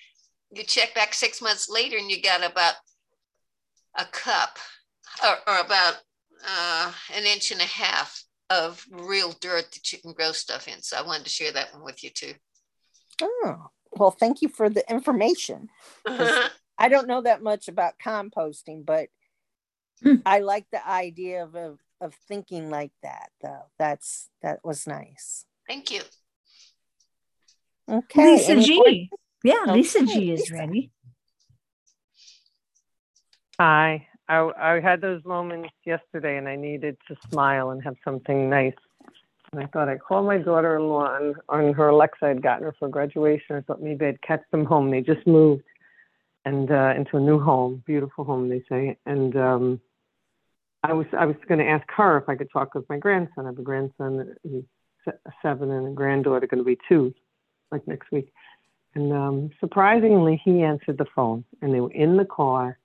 You 0.51 0.63
check 0.63 0.93
back 0.93 1.13
six 1.13 1.41
months 1.41 1.69
later, 1.69 1.97
and 1.97 2.09
you 2.09 2.21
got 2.21 2.49
about 2.49 2.75
a 3.97 4.05
cup 4.05 4.57
or, 5.23 5.35
or 5.47 5.59
about 5.59 5.95
uh, 6.47 6.91
an 7.15 7.23
inch 7.25 7.51
and 7.51 7.61
a 7.61 7.65
half 7.65 8.23
of 8.49 8.85
real 8.91 9.33
dirt 9.41 9.71
that 9.71 9.91
you 9.91 9.99
can 9.99 10.13
grow 10.13 10.31
stuff 10.31 10.67
in. 10.67 10.81
So 10.81 10.97
I 10.97 11.05
wanted 11.05 11.23
to 11.23 11.29
share 11.29 11.51
that 11.51 11.73
one 11.73 11.83
with 11.83 12.03
you 12.03 12.09
too. 12.11 12.33
Oh, 13.21 13.69
well, 13.91 14.11
thank 14.11 14.41
you 14.41 14.49
for 14.49 14.69
the 14.69 14.89
information. 14.91 15.69
I 16.07 16.89
don't 16.89 17.07
know 17.07 17.21
that 17.21 17.41
much 17.41 17.67
about 17.67 17.93
composting, 18.03 18.85
but 18.85 19.09
hmm. 20.03 20.15
I 20.25 20.39
like 20.39 20.65
the 20.71 20.87
idea 20.87 21.43
of, 21.43 21.55
of 21.55 21.79
of 22.03 22.13
thinking 22.27 22.69
like 22.69 22.91
that 23.01 23.29
though. 23.41 23.65
That's 23.79 24.29
that 24.41 24.59
was 24.63 24.85
nice. 24.85 25.45
Thank 25.67 25.91
you. 25.91 26.01
Okay. 27.89 28.35
Lisa 28.35 28.61
G. 28.61 29.09
Yeah, 29.43 29.55
okay. 29.63 29.71
Lisa 29.73 30.05
G 30.05 30.31
is 30.31 30.51
ready. 30.51 30.91
Hi. 33.59 34.07
I, 34.29 34.49
I 34.57 34.79
had 34.79 35.01
those 35.01 35.23
moments 35.25 35.69
yesterday 35.85 36.37
and 36.37 36.47
I 36.47 36.55
needed 36.55 36.97
to 37.07 37.15
smile 37.29 37.71
and 37.71 37.83
have 37.83 37.95
something 38.03 38.49
nice. 38.49 38.73
And 39.51 39.61
I 39.61 39.67
thought 39.67 39.89
I'd 39.89 40.01
call 40.01 40.23
my 40.23 40.37
daughter 40.37 40.77
in 40.77 40.87
law 40.87 41.07
on, 41.07 41.35
on 41.49 41.73
her 41.73 41.89
Alexa 41.89 42.25
I'd 42.25 42.41
gotten 42.41 42.63
her 42.63 42.75
for 42.79 42.87
graduation. 42.87 43.57
I 43.57 43.61
thought 43.61 43.81
maybe 43.81 44.05
I'd 44.05 44.21
catch 44.21 44.41
them 44.51 44.65
home. 44.65 44.89
They 44.89 45.01
just 45.01 45.27
moved 45.27 45.63
and 46.45 46.71
uh, 46.71 46.93
into 46.95 47.17
a 47.17 47.19
new 47.19 47.39
home, 47.39 47.83
beautiful 47.85 48.23
home, 48.23 48.49
they 48.49 48.63
say. 48.69 48.97
And 49.05 49.35
um, 49.35 49.81
I 50.83 50.93
was 50.93 51.07
I 51.17 51.25
was 51.25 51.35
going 51.47 51.59
to 51.59 51.67
ask 51.67 51.85
her 51.95 52.17
if 52.17 52.29
I 52.29 52.35
could 52.35 52.49
talk 52.51 52.73
with 52.73 52.87
my 52.89 52.97
grandson. 52.97 53.45
I 53.45 53.49
have 53.49 53.59
a 53.59 53.63
grandson 53.63 54.35
who's 54.43 54.63
seven 55.41 55.71
and 55.71 55.87
a 55.87 55.91
granddaughter 55.91 56.47
going 56.47 56.59
to 56.59 56.65
be 56.65 56.77
two, 56.87 57.13
like 57.71 57.87
next 57.87 58.11
week. 58.11 58.31
And 58.95 59.11
um, 59.11 59.49
surprisingly, 59.59 60.41
he 60.43 60.61
answered 60.61 60.97
the 60.97 61.05
phone, 61.15 61.43
and 61.61 61.73
they 61.73 61.79
were 61.79 61.91
in 61.91 62.17
the 62.17 62.25
car 62.25 62.77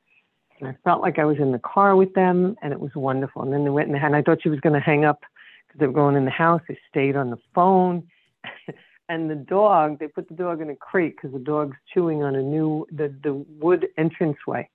and 0.60 0.68
I 0.68 0.76
felt 0.84 1.02
like 1.02 1.18
I 1.18 1.24
was 1.24 1.38
in 1.38 1.52
the 1.52 1.60
car 1.60 1.96
with 1.96 2.12
them, 2.14 2.56
and 2.62 2.72
it 2.72 2.80
was 2.80 2.90
wonderful. 2.94 3.42
And 3.42 3.52
then 3.52 3.64
they 3.64 3.70
went 3.70 3.88
and, 3.88 3.96
and 3.96 4.16
I 4.16 4.22
thought 4.22 4.42
she 4.42 4.48
was 4.48 4.60
going 4.60 4.74
to 4.74 4.80
hang 4.80 5.04
up 5.04 5.20
because 5.66 5.80
they 5.80 5.86
were 5.86 5.92
going 5.92 6.16
in 6.16 6.24
the 6.24 6.30
house. 6.30 6.62
They 6.68 6.78
stayed 6.88 7.16
on 7.16 7.30
the 7.30 7.38
phone. 7.54 8.08
and 9.08 9.30
the 9.30 9.36
dog, 9.36 9.98
they 9.98 10.08
put 10.08 10.28
the 10.28 10.34
dog 10.34 10.60
in 10.60 10.70
a 10.70 10.76
crate 10.76 11.16
because 11.16 11.32
the 11.32 11.44
dog's 11.44 11.76
chewing 11.92 12.22
on 12.22 12.34
a 12.34 12.42
new 12.42 12.86
the 12.90 13.14
the 13.22 13.34
wood 13.34 13.88
entranceway. 13.96 14.68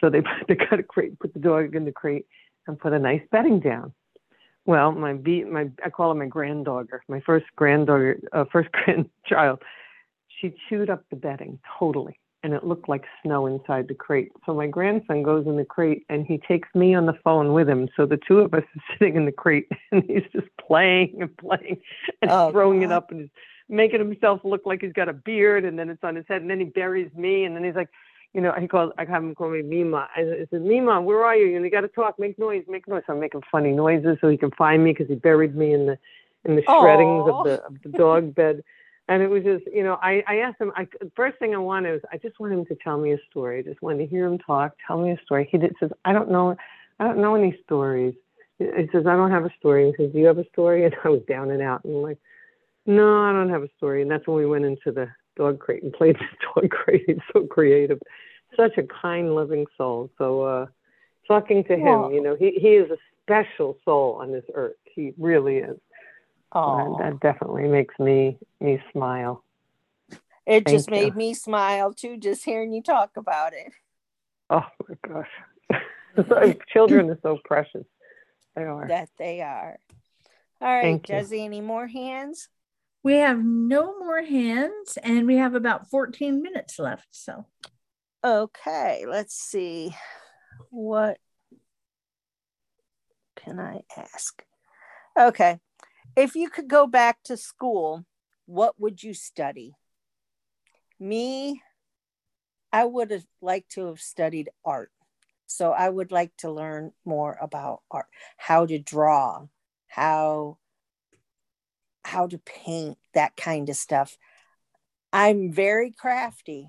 So 0.00 0.10
they 0.10 0.22
they 0.48 0.56
got 0.56 0.80
a 0.80 0.82
crate, 0.82 1.18
put 1.18 1.34
the 1.34 1.40
dog 1.40 1.74
in 1.74 1.84
the 1.84 1.92
crate, 1.92 2.26
and 2.66 2.78
put 2.78 2.92
a 2.92 2.98
nice 2.98 3.22
bedding 3.30 3.60
down. 3.60 3.92
Well, 4.64 4.92
my 4.92 5.14
be 5.14 5.44
my 5.44 5.70
I 5.84 5.90
call 5.90 6.10
her 6.10 6.14
my 6.14 6.26
granddaughter, 6.26 7.02
my 7.08 7.20
first 7.20 7.46
granddaughter, 7.56 8.20
uh, 8.32 8.44
first 8.52 8.70
grandchild. 8.72 9.60
She 10.40 10.54
chewed 10.68 10.90
up 10.90 11.04
the 11.10 11.16
bedding 11.16 11.58
totally, 11.78 12.18
and 12.42 12.52
it 12.52 12.64
looked 12.64 12.88
like 12.88 13.04
snow 13.22 13.46
inside 13.46 13.88
the 13.88 13.94
crate. 13.94 14.32
So 14.46 14.54
my 14.54 14.66
grandson 14.66 15.22
goes 15.22 15.46
in 15.46 15.56
the 15.56 15.64
crate, 15.64 16.04
and 16.08 16.26
he 16.26 16.38
takes 16.38 16.68
me 16.74 16.94
on 16.94 17.06
the 17.06 17.18
phone 17.24 17.52
with 17.52 17.68
him. 17.68 17.88
So 17.96 18.06
the 18.06 18.18
two 18.28 18.38
of 18.38 18.54
us 18.54 18.62
are 18.62 18.82
sitting 18.98 19.16
in 19.16 19.24
the 19.24 19.32
crate, 19.32 19.68
and 19.90 20.04
he's 20.04 20.24
just 20.32 20.48
playing 20.64 21.18
and 21.20 21.36
playing 21.36 21.80
and 22.20 22.30
Oh, 22.30 22.50
throwing 22.52 22.82
it 22.82 22.92
up 22.92 23.10
and 23.10 23.30
making 23.68 24.00
himself 24.00 24.40
look 24.44 24.62
like 24.64 24.80
he's 24.82 24.92
got 24.92 25.08
a 25.08 25.12
beard, 25.12 25.64
and 25.64 25.76
then 25.78 25.90
it's 25.90 26.04
on 26.04 26.14
his 26.14 26.24
head, 26.28 26.42
and 26.42 26.50
then 26.50 26.60
he 26.60 26.66
buries 26.66 27.12
me, 27.14 27.44
and 27.44 27.56
then 27.56 27.64
he's 27.64 27.74
like, 27.74 27.90
you 28.34 28.40
know, 28.40 28.52
he 28.58 28.66
calls, 28.66 28.92
I 28.96 29.04
have 29.04 29.22
him 29.22 29.34
call 29.34 29.50
me 29.50 29.62
Mima. 29.62 30.08
I, 30.16 30.46
said, 30.50 30.62
Mima, 30.62 31.00
where 31.02 31.22
are 31.24 31.36
you? 31.36 31.54
And 31.54 31.64
you 31.64 31.70
got 31.70 31.82
to 31.82 31.88
talk, 31.88 32.18
make 32.18 32.38
noise, 32.38 32.64
make 32.66 32.88
noise. 32.88 33.02
So 33.06 33.12
I'm 33.12 33.20
making 33.20 33.42
funny 33.50 33.72
noises 33.72 34.16
so 34.20 34.28
he 34.28 34.38
can 34.38 34.50
find 34.52 34.82
me 34.82 34.92
because 34.92 35.08
he 35.08 35.16
buried 35.16 35.54
me 35.54 35.74
in 35.74 35.86
the 35.86 35.98
in 36.44 36.56
the 36.56 36.62
shreddings 36.62 37.28
of 37.28 37.44
the 37.44 37.62
of 37.64 37.76
the 37.82 37.90
dog 37.90 38.34
bed. 38.34 38.62
And 39.08 39.22
it 39.22 39.28
was 39.28 39.42
just, 39.42 39.64
you 39.72 39.82
know, 39.82 39.98
I, 40.00 40.22
I 40.28 40.36
asked 40.36 40.60
him, 40.60 40.72
I, 40.76 40.86
first 41.16 41.38
thing 41.38 41.54
I 41.54 41.58
wanted 41.58 41.92
was, 41.92 42.00
I 42.12 42.18
just 42.18 42.38
want 42.38 42.52
him 42.52 42.64
to 42.66 42.76
tell 42.76 42.98
me 42.98 43.12
a 43.12 43.18
story. 43.30 43.58
I 43.58 43.62
just 43.62 43.82
wanted 43.82 43.98
to 43.98 44.06
hear 44.06 44.24
him 44.26 44.38
talk, 44.38 44.72
tell 44.86 44.98
me 44.98 45.10
a 45.10 45.18
story. 45.24 45.48
He 45.50 45.58
did, 45.58 45.74
says, 45.80 45.90
I 46.04 46.12
don't 46.12 46.30
know, 46.30 46.56
I 47.00 47.04
don't 47.04 47.18
know 47.18 47.34
any 47.34 47.58
stories. 47.64 48.14
He 48.58 48.64
he 48.64 48.88
says, 48.92 49.06
I 49.06 49.16
don't 49.16 49.30
have 49.30 49.44
a 49.44 49.52
story. 49.58 49.88
He 49.90 50.02
says, 50.02 50.12
Do 50.12 50.18
you 50.18 50.26
have 50.26 50.38
a 50.38 50.48
story? 50.48 50.84
And 50.86 50.94
I 51.04 51.08
was 51.08 51.22
down 51.28 51.50
and 51.50 51.60
out. 51.60 51.84
And 51.84 51.96
I'm 51.96 52.02
like, 52.02 52.18
No, 52.86 53.22
I 53.24 53.32
don't 53.32 53.50
have 53.50 53.62
a 53.62 53.68
story. 53.76 54.02
And 54.02 54.10
that's 54.10 54.26
when 54.26 54.36
we 54.36 54.46
went 54.46 54.64
into 54.64 54.92
the 54.92 55.08
dog 55.36 55.58
crate 55.58 55.82
and 55.82 55.92
played 55.92 56.16
the 56.54 56.60
dog 56.60 56.70
crate. 56.70 57.04
He's 57.06 57.16
so 57.32 57.46
creative, 57.46 58.00
such 58.56 58.76
a 58.78 58.82
kind, 58.82 59.34
loving 59.34 59.66
soul. 59.76 60.10
So, 60.18 60.42
uh, 60.42 60.66
talking 61.26 61.64
to 61.64 61.76
him, 61.76 62.10
you 62.12 62.22
know, 62.22 62.36
he, 62.36 62.52
he 62.60 62.70
is 62.70 62.90
a 62.90 62.98
special 63.22 63.78
soul 63.84 64.18
on 64.20 64.32
this 64.32 64.44
earth. 64.54 64.76
He 64.84 65.14
really 65.18 65.58
is. 65.58 65.78
Oh, 66.54 66.96
that, 66.98 67.04
that 67.04 67.20
definitely 67.20 67.66
makes 67.68 67.98
me 67.98 68.38
me 68.60 68.82
smile. 68.92 69.42
It 70.44 70.66
just 70.66 70.90
you. 70.90 70.96
made 70.96 71.16
me 71.16 71.34
smile 71.34 71.94
too, 71.94 72.16
just 72.18 72.44
hearing 72.44 72.72
you 72.72 72.82
talk 72.82 73.16
about 73.16 73.52
it. 73.54 73.72
Oh 74.50 74.66
my 74.88 74.96
gosh. 75.06 76.56
Children 76.72 77.10
are 77.10 77.18
so 77.22 77.38
precious. 77.44 77.86
They 78.54 78.64
are. 78.64 78.86
That 78.88 79.08
they 79.18 79.40
are. 79.40 79.78
All 80.60 80.68
right, 80.68 80.82
Thank. 80.82 81.06
Jesse, 81.06 81.44
any 81.44 81.60
more 81.60 81.86
hands? 81.86 82.48
We 83.04 83.14
have 83.14 83.42
no 83.42 83.98
more 83.98 84.22
hands 84.22 84.96
and 85.02 85.26
we 85.26 85.36
have 85.36 85.54
about 85.54 85.90
14 85.90 86.42
minutes 86.42 86.78
left. 86.78 87.08
So 87.10 87.46
Okay, 88.24 89.04
let's 89.08 89.34
see. 89.34 89.96
What 90.70 91.18
can 93.36 93.58
I 93.58 93.80
ask? 93.96 94.44
Okay. 95.18 95.58
If 96.14 96.36
you 96.36 96.48
could 96.48 96.68
go 96.68 96.86
back 96.86 97.18
to 97.24 97.36
school, 97.36 98.04
what 98.46 98.78
would 98.78 99.02
you 99.02 99.12
study? 99.14 99.74
Me, 101.00 101.60
I 102.72 102.84
would 102.84 103.10
have 103.10 103.26
liked 103.40 103.72
to 103.72 103.86
have 103.86 104.00
studied 104.00 104.50
art. 104.64 104.92
So 105.46 105.72
I 105.72 105.88
would 105.88 106.12
like 106.12 106.32
to 106.38 106.50
learn 106.50 106.92
more 107.04 107.36
about 107.40 107.82
art, 107.90 108.06
how 108.36 108.66
to 108.66 108.78
draw, 108.78 109.46
how 109.88 110.58
how 112.04 112.26
to 112.26 112.38
paint, 112.38 112.98
that 113.14 113.36
kind 113.36 113.68
of 113.68 113.76
stuff. 113.76 114.16
I'm 115.12 115.52
very 115.52 115.90
crafty 115.90 116.68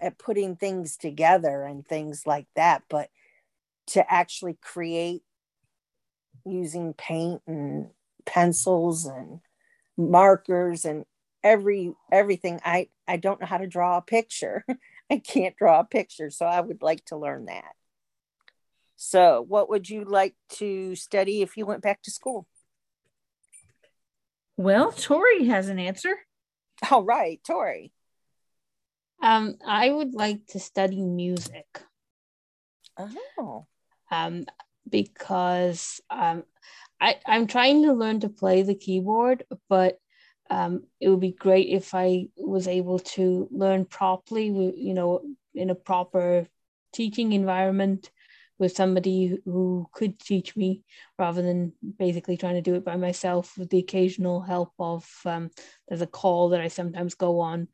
at 0.00 0.18
putting 0.18 0.56
things 0.56 0.96
together 0.96 1.62
and 1.62 1.86
things 1.86 2.26
like 2.26 2.46
that, 2.56 2.82
but 2.88 3.10
to 3.88 4.12
actually 4.12 4.56
create 4.60 5.22
using 6.46 6.94
paint 6.94 7.42
and 7.46 7.90
pencils 8.24 9.06
and 9.06 9.40
markers 9.96 10.84
and 10.84 11.04
every 11.42 11.92
everything 12.12 12.60
i 12.64 12.86
i 13.08 13.16
don't 13.16 13.40
know 13.40 13.46
how 13.46 13.58
to 13.58 13.66
draw 13.66 13.96
a 13.96 14.02
picture. 14.02 14.64
I 15.10 15.18
can't 15.18 15.56
draw 15.56 15.80
a 15.80 15.84
picture 15.84 16.30
so 16.30 16.46
i 16.46 16.60
would 16.60 16.82
like 16.82 17.04
to 17.06 17.16
learn 17.16 17.46
that. 17.46 17.74
So 18.96 19.44
what 19.48 19.68
would 19.70 19.88
you 19.88 20.04
like 20.04 20.34
to 20.50 20.94
study 20.94 21.42
if 21.42 21.56
you 21.56 21.66
went 21.66 21.82
back 21.82 22.02
to 22.02 22.10
school 22.10 22.46
Well, 24.60 24.92
Tori 24.92 25.46
has 25.46 25.70
an 25.70 25.78
answer. 25.78 26.14
all 26.90 27.02
right 27.02 27.40
tori 27.46 27.92
Um, 29.22 29.56
I 29.66 29.88
would 29.88 30.12
like 30.12 30.46
to 30.48 30.60
study 30.60 31.00
music. 31.00 31.80
oh 32.98 33.66
um, 34.10 34.44
because 34.86 36.02
um, 36.10 36.44
I, 37.00 37.16
I'm 37.24 37.46
trying 37.46 37.84
to 37.84 37.94
learn 37.94 38.20
to 38.20 38.28
play 38.28 38.60
the 38.60 38.74
keyboard, 38.74 39.44
but 39.70 39.98
um, 40.50 40.84
it 41.00 41.08
would 41.08 41.20
be 41.20 41.32
great 41.32 41.68
if 41.68 41.94
I 41.94 42.26
was 42.36 42.68
able 42.68 42.98
to 43.16 43.48
learn 43.50 43.86
properly, 43.86 44.50
with, 44.50 44.74
you 44.76 44.92
know, 44.92 45.22
in 45.54 45.70
a 45.70 45.74
proper 45.74 46.46
teaching 46.92 47.32
environment 47.32 48.10
with 48.60 48.76
somebody 48.76 49.38
who 49.44 49.88
could 49.92 50.20
teach 50.20 50.54
me 50.54 50.82
rather 51.18 51.42
than 51.42 51.72
basically 51.98 52.36
trying 52.36 52.54
to 52.54 52.60
do 52.60 52.74
it 52.74 52.84
by 52.84 52.96
myself 52.96 53.56
with 53.58 53.70
the 53.70 53.78
occasional 53.78 54.42
help 54.42 54.72
of 54.78 55.08
um, 55.24 55.50
there's 55.88 56.02
a 56.02 56.06
call 56.06 56.50
that 56.50 56.60
I 56.60 56.68
sometimes 56.68 57.14
go 57.14 57.40
on. 57.40 57.68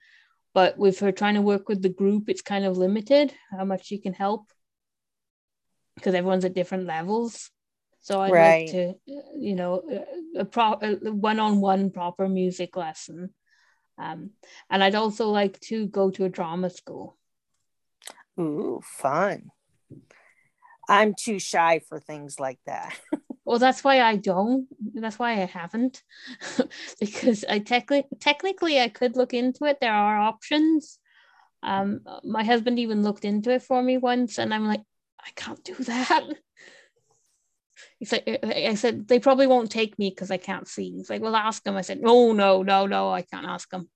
But 0.55 0.79
with 0.79 1.01
her 1.01 1.13
trying 1.13 1.35
to 1.35 1.43
work 1.43 1.69
with 1.69 1.83
the 1.83 1.91
group, 1.91 2.31
it's 2.31 2.41
kind 2.41 2.65
of 2.65 2.79
limited 2.79 3.35
how 3.51 3.65
much 3.65 3.87
she 3.87 3.99
can 3.99 4.15
help 4.15 4.47
because 5.97 6.15
everyone's 6.15 6.45
at 6.45 6.55
different 6.55 6.87
levels. 6.87 7.51
So 8.01 8.21
I'd 8.23 8.33
Right. 8.33 8.61
like 8.61 8.71
to, 8.71 8.95
you 9.37 9.57
know, 9.57 9.83
a, 10.37 10.41
a 10.41 10.45
pro 10.45 10.79
a 10.81 11.13
one-on-one 11.13 11.91
proper 11.91 12.29
music 12.29 12.77
lesson. 12.77 13.35
Um, 13.99 14.31
and 14.71 14.85
I'd 14.85 14.95
also 14.95 15.31
like 15.31 15.59
to 15.61 15.89
go 15.89 16.11
to 16.11 16.25
a 16.25 16.29
drama 16.29 16.71
school. 16.71 17.19
ooh 18.39 18.81
fun 18.85 19.51
i'm 20.89 21.15
too 21.19 21.39
shy 21.39 21.81
for 21.89 21.99
things 22.01 22.39
like 22.39 22.59
that 22.67 22.99
Well, 23.47 23.61
that's 23.61 23.85
why 23.85 24.01
I 24.01 24.17
don't. 24.17 24.67
That's 24.95 25.21
why 25.21 25.31
I 25.31 25.47
haven't, 25.47 26.03
because 27.01 27.45
I 27.49 27.61
technically 27.61 28.05
technically 28.19 28.81
I 28.81 28.89
could 28.89 29.17
look 29.17 29.33
into 29.33 29.67
it. 29.67 29.79
There 29.81 29.93
are 29.93 30.19
options. 30.19 30.99
Um, 31.63 32.01
my 32.25 32.43
husband 32.43 32.81
even 32.81 33.05
looked 33.05 33.25
into 33.25 33.53
it 33.53 33.63
for 33.63 33.81
me 33.81 33.99
once, 33.99 34.39
and 34.39 34.53
I'm 34.53 34.67
like, 34.67 34.83
I 35.21 35.31
can't 35.37 35.63
do 35.63 35.75
that. 35.75 36.25
He's 38.01 38.11
like, 38.11 38.41
I 38.43 38.75
said 38.75 39.07
they 39.07 39.21
probably 39.21 39.47
won't 39.47 39.71
take 39.71 39.97
me 39.97 40.11
because 40.11 40.33
I 40.33 40.39
can't 40.39 40.67
see. 40.67 40.91
He's 40.91 41.09
like, 41.09 41.23
well, 41.23 41.37
ask 41.37 41.63
them. 41.63 41.77
I 41.77 41.83
said, 41.83 42.01
no, 42.01 42.33
no, 42.33 42.65
no, 42.65 42.87
no, 42.87 43.13
I 43.13 43.23
can't 43.23 43.47
ask 43.47 43.73
him. 43.73 43.89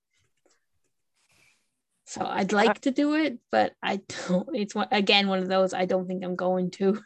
So 2.11 2.25
I'd 2.25 2.51
like 2.51 2.81
to 2.81 2.91
do 2.91 3.15
it, 3.15 3.39
but 3.51 3.71
I 3.81 4.01
don't. 4.27 4.49
It's 4.53 4.75
one, 4.75 4.89
again 4.91 5.29
one 5.29 5.39
of 5.39 5.47
those 5.47 5.73
I 5.73 5.85
don't 5.85 6.07
think 6.07 6.25
I'm 6.25 6.35
going 6.35 6.69
to. 6.71 7.01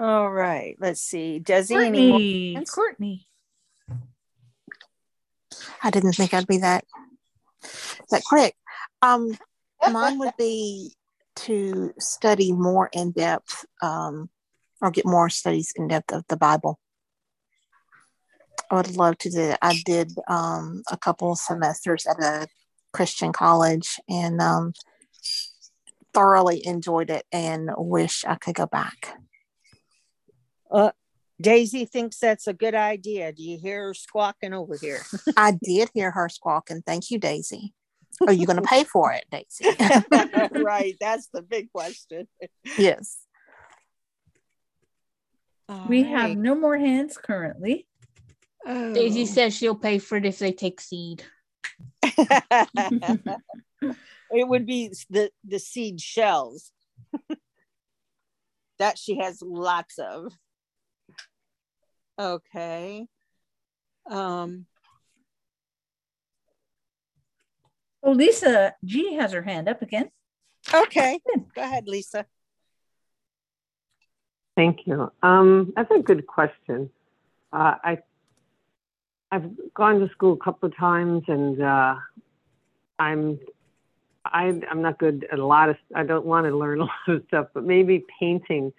all 0.00 0.30
right 0.30 0.76
let's 0.78 1.00
see 1.00 1.40
desi 1.42 1.84
any 1.84 2.06
more 2.06 2.18
Courtney. 2.20 2.54
hands? 2.54 2.70
Courtney. 2.70 3.26
I 5.82 5.90
didn't 5.90 6.12
think 6.12 6.32
I'd 6.32 6.46
be 6.46 6.58
that 6.58 6.84
that 8.12 8.22
quick. 8.24 8.54
Um, 9.02 9.36
mine 9.90 10.20
would 10.20 10.36
be 10.38 10.94
to 11.46 11.92
study 11.98 12.52
more 12.52 12.88
in 12.92 13.10
depth, 13.10 13.64
um, 13.82 14.30
or 14.80 14.92
get 14.92 15.06
more 15.06 15.28
studies 15.28 15.72
in 15.74 15.88
depth 15.88 16.12
of 16.12 16.24
the 16.28 16.36
Bible. 16.36 16.78
I 18.70 18.74
would 18.76 18.96
love 18.96 19.18
to 19.18 19.30
do 19.30 19.40
it. 19.40 19.58
I 19.62 19.80
did 19.84 20.12
um, 20.28 20.82
a 20.90 20.96
couple 20.96 21.36
semesters 21.36 22.06
at 22.06 22.22
a 22.22 22.48
Christian 22.92 23.32
college 23.32 24.00
and 24.08 24.40
um, 24.40 24.72
thoroughly 26.12 26.66
enjoyed 26.66 27.10
it 27.10 27.24
and 27.30 27.70
wish 27.76 28.24
I 28.24 28.36
could 28.36 28.54
go 28.54 28.66
back. 28.66 29.18
Uh, 30.70 30.90
Daisy 31.40 31.84
thinks 31.84 32.18
that's 32.18 32.46
a 32.46 32.54
good 32.54 32.74
idea. 32.74 33.32
Do 33.32 33.42
you 33.42 33.58
hear 33.58 33.88
her 33.88 33.94
squawking 33.94 34.54
over 34.54 34.76
here? 34.80 35.02
I 35.36 35.58
did 35.62 35.90
hear 35.92 36.10
her 36.10 36.28
squawking. 36.28 36.82
Thank 36.86 37.10
you, 37.10 37.18
Daisy. 37.18 37.74
Are 38.26 38.32
you 38.32 38.46
going 38.46 38.56
to 38.56 38.62
pay 38.62 38.84
for 38.84 39.12
it, 39.12 39.26
Daisy? 39.30 39.76
right. 40.62 40.96
That's 40.98 41.28
the 41.32 41.42
big 41.42 41.70
question. 41.70 42.26
yes. 42.78 43.18
We 45.86 46.04
All 46.04 46.16
have 46.16 46.36
no 46.36 46.54
more 46.54 46.78
hands 46.78 47.18
currently. 47.18 47.86
Daisy 48.66 49.22
Oh. 49.22 49.26
says 49.26 49.54
she'll 49.56 49.76
pay 49.76 49.98
for 49.98 50.16
it 50.16 50.26
if 50.26 50.38
they 50.38 50.52
take 50.52 50.80
seed. 50.80 51.22
it 52.02 53.94
would 54.30 54.66
be 54.66 54.90
the 55.10 55.30
the 55.44 55.58
seed 55.58 56.00
shells 56.00 56.72
that 58.78 58.98
she 58.98 59.18
has 59.18 59.40
lots 59.42 59.98
of. 59.98 60.32
Okay. 62.18 63.06
Um, 64.10 64.66
Oh, 68.02 68.12
Lisa 68.12 68.74
G 68.84 69.14
has 69.14 69.32
her 69.32 69.42
hand 69.42 69.68
up 69.68 69.82
again. 69.82 70.10
okay, 70.72 71.18
go 71.54 71.62
ahead, 71.62 71.88
Lisa. 71.88 72.24
Thank 74.56 74.86
you. 74.86 75.10
Um, 75.22 75.72
that's 75.74 75.90
a 75.90 75.98
good 75.98 76.24
question. 76.26 76.90
Uh, 77.52 77.74
I 77.82 77.98
I've 79.30 79.50
gone 79.74 80.00
to 80.00 80.08
school 80.10 80.34
a 80.34 80.44
couple 80.44 80.68
of 80.68 80.76
times, 80.76 81.24
and 81.28 81.60
uh, 81.60 81.96
I'm 82.98 83.38
I, 84.24 84.60
I'm 84.70 84.82
not 84.82 84.98
good 84.98 85.26
at 85.32 85.38
a 85.38 85.46
lot 85.46 85.68
of. 85.68 85.76
I 85.94 86.02
don't 86.04 86.26
want 86.26 86.46
to 86.46 86.56
learn 86.56 86.80
a 86.80 86.84
lot 86.84 87.08
of 87.08 87.22
stuff, 87.28 87.48
but 87.54 87.64
maybe 87.64 88.04
painting, 88.20 88.72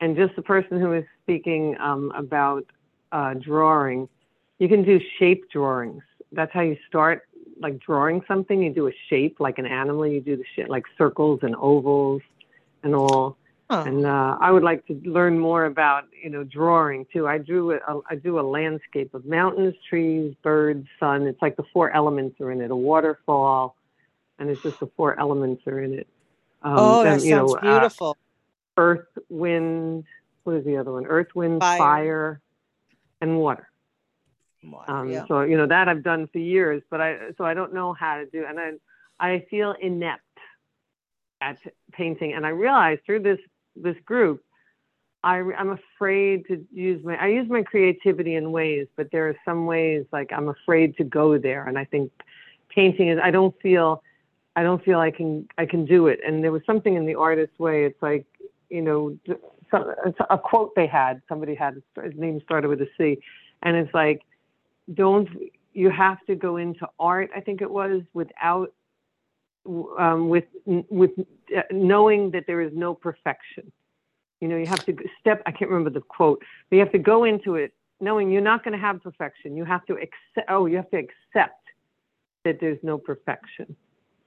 and 0.00 0.16
just 0.16 0.36
the 0.36 0.42
person 0.42 0.80
who 0.80 0.90
was 0.90 1.04
speaking 1.22 1.76
um, 1.80 2.12
about 2.14 2.64
uh, 3.12 3.34
drawing, 3.34 4.08
you 4.58 4.68
can 4.68 4.84
do 4.84 5.00
shape 5.18 5.50
drawings. 5.50 6.02
That's 6.32 6.52
how 6.52 6.62
you 6.62 6.76
start, 6.88 7.28
like 7.60 7.78
drawing 7.78 8.22
something. 8.28 8.62
You 8.62 8.72
do 8.72 8.88
a 8.88 8.92
shape, 9.08 9.40
like 9.40 9.58
an 9.58 9.66
animal. 9.66 10.06
You 10.06 10.20
do 10.20 10.36
the 10.36 10.44
shit 10.54 10.68
like 10.68 10.84
circles 10.98 11.40
and 11.42 11.54
ovals, 11.56 12.22
and 12.82 12.94
all. 12.94 13.36
And 13.68 14.06
uh, 14.06 14.38
I 14.40 14.52
would 14.52 14.62
like 14.62 14.86
to 14.86 14.94
learn 15.04 15.38
more 15.38 15.64
about, 15.64 16.04
you 16.22 16.30
know, 16.30 16.44
drawing 16.44 17.04
too. 17.12 17.26
I 17.26 17.38
drew 17.38 17.72
a, 17.72 17.78
I 18.08 18.14
do 18.14 18.38
a 18.38 18.42
landscape 18.42 19.12
of 19.12 19.24
mountains, 19.26 19.74
trees, 19.88 20.34
birds, 20.42 20.86
sun. 21.00 21.26
It's 21.26 21.42
like 21.42 21.56
the 21.56 21.64
four 21.72 21.90
elements 21.90 22.40
are 22.40 22.52
in 22.52 22.60
it. 22.60 22.70
A 22.70 22.76
waterfall, 22.76 23.76
and 24.38 24.50
it's 24.50 24.62
just 24.62 24.78
the 24.78 24.88
four 24.96 25.18
elements 25.18 25.66
are 25.66 25.80
in 25.80 25.94
it. 25.94 26.06
Um, 26.62 26.74
oh, 26.76 27.02
that 27.02 27.18
then, 27.18 27.28
you 27.28 27.34
sounds 27.34 27.52
know, 27.52 27.58
uh, 27.58 27.60
beautiful. 27.60 28.16
earth, 28.76 29.06
wind. 29.28 30.04
What 30.44 30.56
is 30.56 30.64
the 30.64 30.76
other 30.76 30.92
one? 30.92 31.06
Earth, 31.06 31.34
wind, 31.34 31.60
Fire. 31.60 31.78
fire, 31.78 32.40
and 33.20 33.38
water. 33.38 33.68
Water, 34.62 34.90
Um, 34.92 35.08
yeah. 35.10 35.26
So 35.26 35.42
you 35.42 35.56
know 35.56 35.66
that 35.66 35.88
I've 35.88 36.04
done 36.04 36.28
for 36.28 36.38
years, 36.38 36.82
but 36.88 37.00
I 37.00 37.32
so 37.36 37.44
I 37.44 37.54
don't 37.54 37.74
know 37.74 37.92
how 37.94 38.18
to 38.18 38.26
do, 38.26 38.44
and 38.48 38.60
I 38.60 38.72
I 39.18 39.44
feel 39.50 39.74
inept 39.80 40.22
at 41.40 41.58
painting, 41.92 42.32
and 42.32 42.46
I 42.46 42.50
realized 42.50 43.04
through 43.04 43.20
this 43.20 43.40
this 43.76 43.96
group, 44.04 44.42
I 45.22 45.38
I'm 45.58 45.70
afraid 45.70 46.46
to 46.46 46.64
use 46.72 47.04
my 47.04 47.16
I 47.16 47.28
use 47.28 47.48
my 47.48 47.62
creativity 47.62 48.34
in 48.34 48.52
ways, 48.52 48.86
but 48.96 49.10
there 49.12 49.28
are 49.28 49.36
some 49.44 49.66
ways 49.66 50.06
like 50.12 50.32
I'm 50.32 50.48
afraid 50.48 50.96
to 50.98 51.04
go 51.04 51.38
there, 51.38 51.66
and 51.66 51.78
I 51.78 51.84
think 51.84 52.12
painting 52.68 53.08
is 53.08 53.18
I 53.22 53.30
don't 53.30 53.54
feel 53.60 54.02
I 54.54 54.62
don't 54.62 54.82
feel 54.84 54.98
I 54.98 55.10
can 55.10 55.48
I 55.58 55.66
can 55.66 55.84
do 55.84 56.06
it, 56.06 56.20
and 56.26 56.42
there 56.42 56.52
was 56.52 56.62
something 56.66 56.94
in 56.94 57.06
the 57.06 57.14
artist 57.14 57.58
way. 57.58 57.84
It's 57.84 58.00
like 58.02 58.26
you 58.70 58.82
know 58.82 59.18
some, 59.70 59.92
a 60.30 60.38
quote 60.38 60.74
they 60.74 60.86
had 60.86 61.22
somebody 61.28 61.54
had 61.54 61.82
his 62.02 62.14
name 62.16 62.40
started 62.44 62.68
with 62.68 62.80
a 62.80 62.88
C, 62.96 63.18
and 63.62 63.76
it's 63.76 63.92
like 63.94 64.22
don't 64.94 65.28
you 65.72 65.90
have 65.90 66.24
to 66.26 66.34
go 66.34 66.56
into 66.56 66.88
art 66.98 67.28
i 67.34 67.40
think 67.40 67.60
it 67.60 67.70
was 67.70 68.00
without 68.14 68.72
um, 69.98 70.28
with 70.28 70.44
with 70.64 71.10
uh, 71.56 71.62
knowing 71.72 72.30
that 72.32 72.44
there 72.46 72.60
is 72.60 72.72
no 72.74 72.94
perfection. 72.94 73.70
You 74.40 74.48
know 74.48 74.56
you 74.56 74.66
have 74.66 74.84
to 74.86 74.96
step 75.20 75.42
i 75.46 75.50
can't 75.50 75.70
remember 75.70 75.90
the 75.90 76.02
quote 76.02 76.42
but 76.68 76.76
you 76.76 76.80
have 76.80 76.92
to 76.92 76.98
go 76.98 77.24
into 77.24 77.54
it 77.54 77.72
knowing 78.00 78.30
you're 78.30 78.42
not 78.42 78.62
going 78.62 78.72
to 78.72 78.78
have 78.78 79.02
perfection. 79.02 79.56
You 79.56 79.64
have 79.64 79.84
to 79.86 79.94
accept 79.94 80.50
oh 80.50 80.66
you 80.66 80.76
have 80.76 80.90
to 80.90 80.98
accept 80.98 81.62
that 82.44 82.58
there's 82.60 82.78
no 82.82 82.98
perfection. 82.98 83.74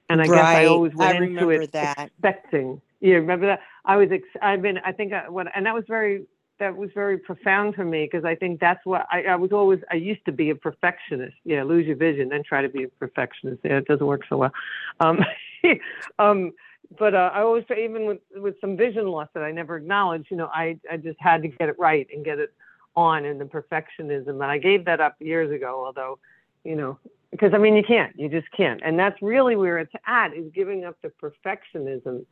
And 0.10 0.22
i 0.22 0.26
guess 0.26 0.46
i 0.46 0.66
always 0.66 0.94
went 0.96 1.20
I 1.20 1.24
into 1.24 1.50
it 1.52 1.72
that. 1.74 2.00
expecting. 2.00 2.82
Yeah 3.00 3.16
remember 3.16 3.46
that? 3.48 3.62
I 3.86 3.98
was 3.98 4.10
ex- 4.12 4.24
i've 4.42 4.62
been 4.62 4.80
i 4.80 4.92
think 4.92 5.14
I, 5.14 5.30
what 5.30 5.48
and 5.56 5.66
that 5.66 5.74
was 5.74 5.84
very 5.88 6.24
that 6.60 6.76
was 6.76 6.90
very 6.94 7.18
profound 7.18 7.76
for 7.76 7.86
me 7.86 8.08
because 8.10 8.26
I 8.26 8.36
think 8.36 8.60
that's 8.60 8.86
what 8.86 9.08
I, 9.12 9.24
I 9.24 9.36
was 9.36 9.52
always. 9.52 9.80
I 9.92 9.96
used 9.96 10.24
to 10.26 10.32
be 10.32 10.50
a 10.50 10.56
perfectionist. 10.56 11.36
Yeah, 11.44 11.64
lose 11.64 11.86
your 11.88 11.96
vision, 11.96 12.30
then 12.30 12.44
try 12.44 12.62
to 12.62 12.70
be 12.70 12.84
a 12.84 12.88
perfectionist. 12.88 13.62
Yeah, 13.64 13.78
it 13.78 13.88
doesn't 13.88 14.06
work 14.06 14.22
so 14.30 14.38
well. 14.38 14.52
Um, 15.00 15.20
um, 16.20 16.52
but 16.98 17.16
uh, 17.16 17.32
I 17.34 17.42
always 17.42 17.66
even 17.76 18.06
with 18.06 18.20
with 18.36 18.56
some 18.62 18.78
vision 18.78 19.08
loss 19.08 19.30
that 19.34 19.44
I 19.44 19.52
never 19.52 19.78
acknowledged, 19.78 20.28
you 20.30 20.38
know, 20.38 20.50
I 20.54 20.78
I 20.92 20.98
just 20.98 21.20
had 21.20 21.42
to 21.44 21.48
get 21.48 21.70
it 21.70 21.80
right 21.80 22.08
and 22.14 22.24
get 22.24 22.40
it 22.40 22.54
on 22.96 23.26
in 23.26 23.38
the 23.38 23.46
perfectionism, 23.46 24.28
and 24.28 24.44
I 24.44 24.58
gave 24.58 24.86
that 24.86 25.00
up 25.00 25.16
years 25.20 25.52
ago. 25.52 25.84
Although, 25.86 26.20
you 26.64 26.76
know, 26.76 27.00
because 27.32 27.54
I 27.54 27.58
mean, 27.58 27.76
you 27.76 27.84
can't, 27.84 28.18
you 28.20 28.28
just 28.28 28.52
can't, 28.52 28.82
and 28.84 29.00
that's 29.00 29.22
really 29.22 29.56
where 29.56 29.80
it's 29.80 29.94
at 30.06 30.34
is 30.34 30.52
giving 30.54 30.84
up 30.84 30.98
the 31.02 31.12
perfectionism, 31.22 32.26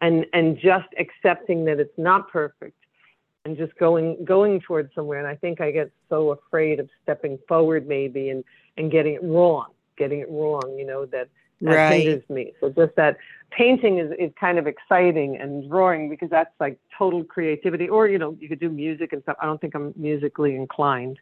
and 0.00 0.26
and 0.32 0.58
just 0.58 0.88
accepting 0.98 1.64
that 1.64 1.80
it's 1.80 1.98
not 1.98 2.30
perfect 2.30 2.76
and 3.44 3.56
just 3.56 3.76
going 3.76 4.24
going 4.24 4.60
towards 4.60 4.94
somewhere 4.94 5.18
and 5.18 5.28
i 5.28 5.34
think 5.36 5.60
i 5.60 5.70
get 5.70 5.90
so 6.08 6.30
afraid 6.30 6.80
of 6.80 6.88
stepping 7.02 7.38
forward 7.46 7.86
maybe 7.86 8.30
and 8.30 8.44
and 8.76 8.90
getting 8.90 9.14
it 9.14 9.22
wrong 9.22 9.66
getting 9.96 10.20
it 10.20 10.30
wrong 10.30 10.74
you 10.78 10.86
know 10.86 11.04
that 11.06 11.28
that 11.60 11.70
Right. 11.76 12.04
hinders 12.04 12.28
me 12.28 12.52
so 12.60 12.68
just 12.70 12.94
that 12.96 13.16
painting 13.50 13.98
is, 13.98 14.10
is 14.18 14.32
kind 14.38 14.58
of 14.58 14.66
exciting 14.66 15.36
and 15.36 15.68
drawing 15.70 16.08
because 16.08 16.28
that's 16.30 16.50
like 16.58 16.78
total 16.98 17.22
creativity 17.22 17.88
or 17.88 18.08
you 18.08 18.18
know 18.18 18.36
you 18.40 18.48
could 18.48 18.60
do 18.60 18.68
music 18.68 19.12
and 19.12 19.22
stuff 19.22 19.36
i 19.40 19.46
don't 19.46 19.60
think 19.60 19.74
i'm 19.74 19.92
musically 19.96 20.56
inclined 20.56 21.18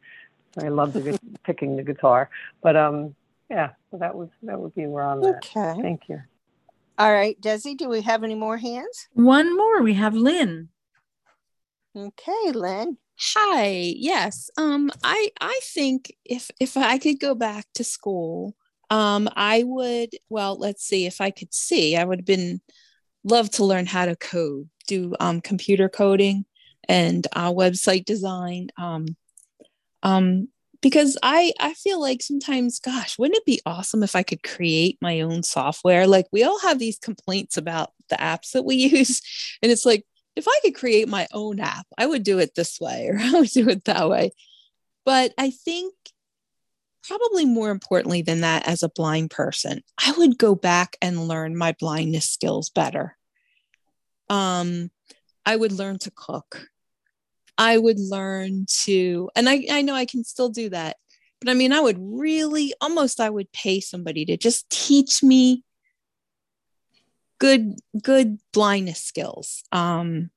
i 0.58 0.68
love 0.68 0.92
the, 0.94 1.00
gu- 1.00 1.18
picking 1.44 1.76
the 1.76 1.82
guitar 1.82 2.30
but 2.62 2.76
um 2.76 3.14
yeah 3.50 3.70
so 3.90 3.98
that 3.98 4.14
was 4.14 4.28
that 4.42 4.58
would 4.58 4.74
be 4.74 4.86
where 4.86 5.04
i'm 5.04 5.22
at 5.24 5.36
Okay. 5.56 5.82
thank 5.82 6.02
you 6.08 6.20
All 6.98 7.12
right, 7.12 7.40
Desi, 7.40 7.76
do 7.76 7.88
we 7.88 8.00
have 8.02 8.22
any 8.22 8.34
more 8.34 8.58
hands? 8.58 9.08
One 9.14 9.56
more. 9.56 9.82
We 9.82 9.94
have 9.94 10.14
Lynn. 10.14 10.68
Okay, 11.94 12.52
Lynn. 12.52 12.96
Hi. 13.34 13.68
Yes. 13.96 14.50
Um 14.56 14.90
I 15.04 15.30
I 15.40 15.60
think 15.62 16.14
if 16.24 16.50
if 16.58 16.76
I 16.76 16.98
could 16.98 17.20
go 17.20 17.34
back 17.34 17.66
to 17.74 17.84
school, 17.84 18.56
um 18.90 19.28
I 19.36 19.62
would 19.64 20.10
well, 20.30 20.56
let's 20.58 20.84
see 20.84 21.06
if 21.06 21.20
I 21.20 21.30
could 21.30 21.52
see, 21.54 21.96
I 21.96 22.04
would 22.04 22.20
have 22.20 22.26
been 22.26 22.60
love 23.24 23.50
to 23.52 23.64
learn 23.64 23.86
how 23.86 24.06
to 24.06 24.16
code, 24.16 24.68
do 24.86 25.14
um 25.20 25.40
computer 25.40 25.88
coding 25.88 26.46
and 26.88 27.26
uh 27.34 27.52
website 27.52 28.04
design. 28.06 28.68
Um 28.78 29.06
um 30.02 30.48
because 30.80 31.16
I 31.22 31.52
I 31.60 31.74
feel 31.74 32.00
like 32.00 32.22
sometimes 32.22 32.80
gosh, 32.80 33.18
wouldn't 33.18 33.36
it 33.38 33.46
be 33.46 33.60
awesome 33.66 34.02
if 34.02 34.16
I 34.16 34.22
could 34.22 34.42
create 34.42 34.98
my 35.00 35.20
own 35.20 35.42
software? 35.42 36.06
Like 36.06 36.26
we 36.32 36.42
all 36.44 36.60
have 36.60 36.78
these 36.78 36.98
complaints 36.98 37.56
about 37.56 37.92
the 38.08 38.16
apps 38.16 38.52
that 38.52 38.64
we 38.64 38.74
use 38.92 39.20
and 39.62 39.70
it's 39.70 39.86
like 39.86 40.04
if 40.36 40.46
I 40.48 40.58
could 40.62 40.74
create 40.74 41.08
my 41.08 41.26
own 41.32 41.60
app, 41.60 41.86
I 41.98 42.06
would 42.06 42.22
do 42.22 42.38
it 42.38 42.54
this 42.54 42.80
way 42.80 43.08
or 43.12 43.18
I 43.18 43.32
would 43.32 43.50
do 43.50 43.68
it 43.68 43.84
that 43.84 44.08
way. 44.08 44.32
But 45.04 45.32
I 45.36 45.50
think 45.50 45.94
probably 47.02 47.44
more 47.44 47.70
importantly 47.70 48.22
than 48.22 48.42
that, 48.42 48.66
as 48.66 48.82
a 48.82 48.88
blind 48.88 49.30
person, 49.30 49.82
I 49.98 50.12
would 50.16 50.38
go 50.38 50.54
back 50.54 50.96
and 51.02 51.28
learn 51.28 51.56
my 51.56 51.74
blindness 51.78 52.28
skills 52.28 52.70
better. 52.70 53.16
Um, 54.28 54.90
I 55.44 55.56
would 55.56 55.72
learn 55.72 55.98
to 56.00 56.12
cook. 56.14 56.68
I 57.58 57.76
would 57.76 57.98
learn 57.98 58.66
to, 58.84 59.30
and 59.34 59.48
I, 59.48 59.66
I 59.70 59.82
know 59.82 59.94
I 59.94 60.06
can 60.06 60.24
still 60.24 60.48
do 60.48 60.70
that, 60.70 60.96
but 61.40 61.50
I 61.50 61.54
mean, 61.54 61.72
I 61.72 61.80
would 61.80 61.98
really 62.00 62.72
almost, 62.80 63.20
I 63.20 63.28
would 63.28 63.50
pay 63.52 63.80
somebody 63.80 64.24
to 64.26 64.36
just 64.36 64.70
teach 64.70 65.22
me 65.22 65.64
good 67.42 67.74
good 68.00 68.38
blindness 68.52 69.02
skills. 69.02 69.64
Um 69.72 70.30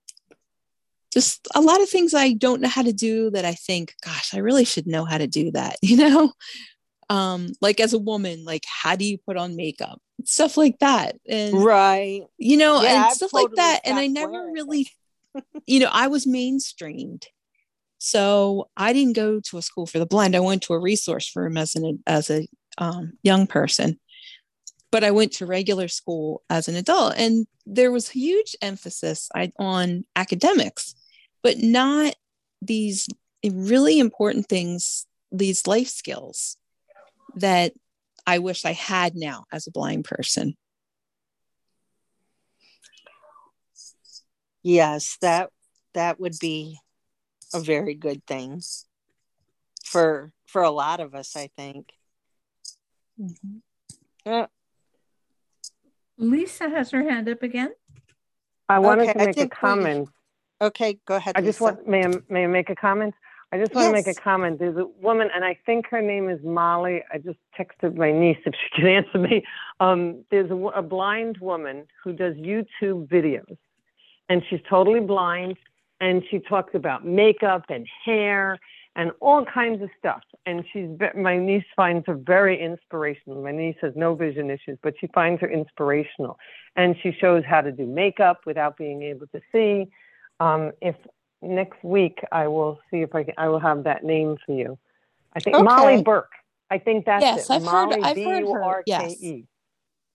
just 1.14 1.48
a 1.56 1.62
lot 1.62 1.82
of 1.82 1.88
things 1.88 2.14
i 2.14 2.34
don't 2.34 2.60
know 2.60 2.68
how 2.68 2.82
to 2.82 2.92
do 2.92 3.30
that 3.30 3.46
i 3.46 3.54
think 3.54 3.94
gosh 4.04 4.34
i 4.34 4.40
really 4.40 4.66
should 4.66 4.86
know 4.86 5.06
how 5.06 5.18
to 5.18 5.28
do 5.28 5.50
that 5.52 5.78
you 5.82 5.96
know? 5.96 6.34
Um 7.10 7.50
like 7.62 7.80
as 7.80 7.94
a 7.94 8.00
woman 8.00 8.44
like 8.44 8.64
how 8.68 8.96
do 8.98 9.06
you 9.06 9.18
put 9.20 9.38
on 9.38 9.56
makeup? 9.56 10.02
Stuff 10.26 10.58
like 10.58 10.80
that. 10.80 11.16
And 11.30 11.54
Right. 11.54 12.24
you 12.38 12.58
know 12.58 12.82
Yeah, 12.82 13.06
and 13.06 13.16
stuff 13.16 13.34
like 13.34 13.54
that. 13.56 13.82
And 13.86 13.98
i 13.98 14.08
never 14.08 14.52
really 14.52 14.90
you 15.68 15.80
know 15.80 15.90
i 15.92 16.08
was 16.08 16.26
mainstreamed. 16.26 17.26
So 18.00 18.68
i 18.76 18.92
didn't 18.92 19.16
go 19.16 19.40
to 19.40 19.58
a 19.58 19.62
school 19.62 19.86
for 19.86 20.00
the 20.00 20.08
blind. 20.08 20.36
I 20.36 20.40
went 20.40 20.64
to 20.64 20.74
a 20.74 20.80
resource 20.80 21.32
room 21.36 21.56
as 21.56 21.76
an 21.76 22.04
as 22.08 22.30
a 22.32 22.48
um, 22.78 23.14
young 23.24 23.48
person 23.48 24.00
but 24.92 25.04
I 25.04 25.12
went 25.12 25.34
to 25.34 25.46
regular 25.46 25.88
school 25.88 26.42
as 26.50 26.68
an 26.68 26.76
adult, 26.76 27.16
and 27.18 27.48
there 27.66 27.92
was 27.92 28.10
huge 28.10 28.56
emphasis 28.62 29.30
on 29.60 30.06
academics, 30.16 30.96
but 31.42 31.58
not 31.58 32.16
these 32.62 33.08
really 33.44 34.00
important 34.00 34.48
things, 34.48 35.06
these 35.32 35.68
life 35.68 35.90
skills 35.90 36.58
that 37.36 37.74
I 38.26 38.40
wish 38.40 38.66
I 38.66 38.72
had 38.72 39.16
now 39.16 39.46
as 39.52 39.68
a 39.68 39.72
blind 39.72 40.06
person. 40.06 40.56
Yes, 44.64 45.18
that 45.22 45.52
that 45.94 46.20
would 46.20 46.40
be 46.40 46.80
a 47.54 47.60
very 47.60 47.94
good 47.94 48.26
thing 48.26 48.62
for 49.84 50.32
for 50.48 50.64
a 50.64 50.72
lot 50.72 51.00
of 51.00 51.14
us, 51.14 51.36
I 51.36 51.50
think. 51.56 51.92
Uh, 54.26 54.48
Lisa 56.18 56.70
has 56.70 56.92
her 56.92 57.04
hand 57.10 57.28
up 57.30 57.44
again. 57.44 57.72
i 58.70 58.80
wanted 58.80 59.04
Okay, 59.10 59.14
to 59.14 59.20
make 59.20 59.30
a 59.30 59.34
think 59.34 59.54
we- 59.54 59.58
comment 59.58 60.10
okay, 60.62 60.98
go 61.06 61.16
ahead. 61.16 61.34
I 61.36 61.42
just 61.42 61.60
Lisa. 61.62 61.64
want 61.76 61.88
may 61.88 62.06
I, 62.06 62.12
may 62.30 62.44
I 62.46 62.48
make 62.48 62.70
a 62.70 62.76
comment? 62.76 63.14
I 63.52 63.58
just 63.60 63.74
want 63.76 63.88
to 63.88 63.92
make 63.94 64.08
a 64.08 64.14
comment. 64.20 64.58
There's 64.60 64.76
a 64.78 64.86
woman, 65.02 65.30
and 65.34 65.46
I 65.46 65.58
think 65.66 65.86
her 65.90 66.02
name 66.02 66.30
is 66.30 66.40
Molly. 66.44 67.04
I 67.14 67.20
just 67.20 67.38
texted 67.58 67.96
my 67.96 68.12
niece 68.12 68.40
if 68.46 68.54
she 68.56 68.82
can 68.82 68.88
answer 68.98 69.18
me. 69.20 69.44
Um, 69.80 70.24
there's 70.32 70.50
a, 70.50 70.56
a 70.56 70.82
blind 70.82 71.38
woman 71.40 71.86
who 72.04 72.12
does 72.14 72.36
YouTube 72.36 73.08
videos, 73.08 73.58
and 74.30 74.42
she's 74.50 74.60
totally 74.70 75.00
blind, 75.00 75.58
and 76.02 76.24
she 76.30 76.40
talks 76.40 76.74
about 76.74 77.06
makeup 77.06 77.66
and 77.70 77.86
hair 78.04 78.58
and 78.96 79.12
all 79.20 79.46
kinds 79.46 79.82
of 79.82 79.90
stuff. 80.00 80.22
And 80.46 80.64
she's 80.72 80.90
my 81.16 81.38
niece 81.38 81.66
finds 81.76 82.06
her 82.08 82.16
very 82.16 82.60
inspirational. 82.62 83.42
My 83.42 83.52
niece 83.52 83.76
has 83.82 83.94
no 83.96 84.16
vision 84.16 84.50
issues, 84.50 84.78
but 84.82 84.94
she 85.00 85.08
finds 85.08 85.42
her 85.42 85.50
inspirational, 85.50 86.38
and 86.76 86.96
she 87.02 87.12
shows 87.12 87.44
how 87.48 87.62
to 87.62 87.72
do 87.72 87.86
makeup 87.86 88.42
without 88.46 88.78
being 88.78 89.04
able 89.04 89.28
to 89.28 89.42
see. 89.52 89.90
Um, 90.40 90.72
if 90.82 90.96
next 91.42 91.84
week 91.84 92.20
I 92.32 92.48
will 92.48 92.80
see 92.90 93.02
if 93.02 93.14
I 93.14 93.24
can, 93.24 93.34
I 93.38 93.48
will 93.50 93.60
have 93.60 93.84
that 93.84 94.04
name 94.04 94.38
for 94.46 94.54
you. 94.54 94.78
I 95.34 95.40
think 95.40 95.62
Molly 95.64 96.02
Burke. 96.02 96.32
I 96.72 96.78
think 96.80 97.06
that's 97.06 97.24
Yes, 97.24 97.50
it. 97.50 97.54
I've 97.54 97.62
heard- 97.64 97.90
Molly 97.90 98.02
I've 98.02 98.18
heard 98.18 98.44
her, 98.48 98.84
yes. 98.88 99.16
B-U-R-K-E. 99.16 99.46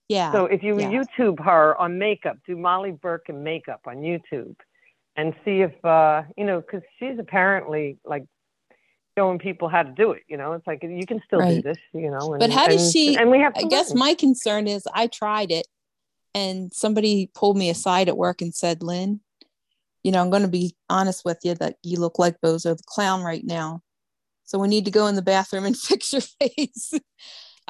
Yeah. 0.09 0.31
So 0.33 0.45
if 0.45 0.61
you 0.61 0.77
yeah. 0.77 0.91
YouTube 0.91 1.39
her 1.39 1.77
on 1.77 1.97
makeup, 1.97 2.37
do 2.45 2.57
Molly 2.57 2.91
Burke 2.91 3.29
and 3.29 3.43
makeup 3.43 3.81
on 3.85 3.97
YouTube, 3.97 4.55
and 5.15 5.33
see 5.45 5.61
if 5.61 5.85
uh, 5.85 6.23
you 6.35 6.43
know, 6.43 6.59
because 6.59 6.81
she's 6.99 7.17
apparently 7.17 7.97
like 8.03 8.25
showing 9.17 9.39
people 9.39 9.67
how 9.67 9.83
to 9.83 9.91
do 9.91 10.11
it. 10.11 10.23
You 10.27 10.37
know, 10.37 10.53
it's 10.53 10.65
like 10.65 10.83
you 10.83 11.05
can 11.05 11.21
still 11.25 11.39
do 11.39 11.61
this. 11.61 11.77
You 11.93 12.11
know, 12.11 12.33
and, 12.33 12.39
but 12.39 12.49
how 12.49 12.67
does 12.67 12.83
and- 12.83 12.91
she 12.91 13.15
And 13.17 13.29
we 13.31 13.39
have. 13.39 13.53
i 13.55 13.63
guess 13.63 13.93
my 13.93 14.13
concern 14.13 14.67
is 14.67 14.87
i 14.93 15.07
tried 15.07 15.51
it 15.51 15.67
and 16.33 16.71
somebody 16.73 17.29
pulled 17.35 17.57
me 17.57 17.69
aside 17.69 18.07
at 18.07 18.17
work 18.17 18.41
and 18.41 18.55
said 18.55 18.81
lynn 18.81 19.19
you 20.03 20.11
know 20.11 20.21
i'm 20.21 20.29
going 20.29 20.41
to 20.43 20.47
be 20.47 20.75
honest 20.89 21.25
with 21.25 21.39
you 21.43 21.53
that 21.55 21.75
you 21.83 21.99
look 21.99 22.17
like 22.17 22.39
bozo 22.39 22.75
the 22.77 22.83
clown 22.85 23.21
right 23.21 23.43
now 23.43 23.81
so 24.45 24.57
we 24.57 24.67
need 24.69 24.85
to 24.85 24.91
go 24.91 25.07
in 25.07 25.15
the 25.15 25.21
bathroom 25.21 25.65
and 25.65 25.77
fix 25.89 26.13
your 26.13 26.21
face 26.21 26.93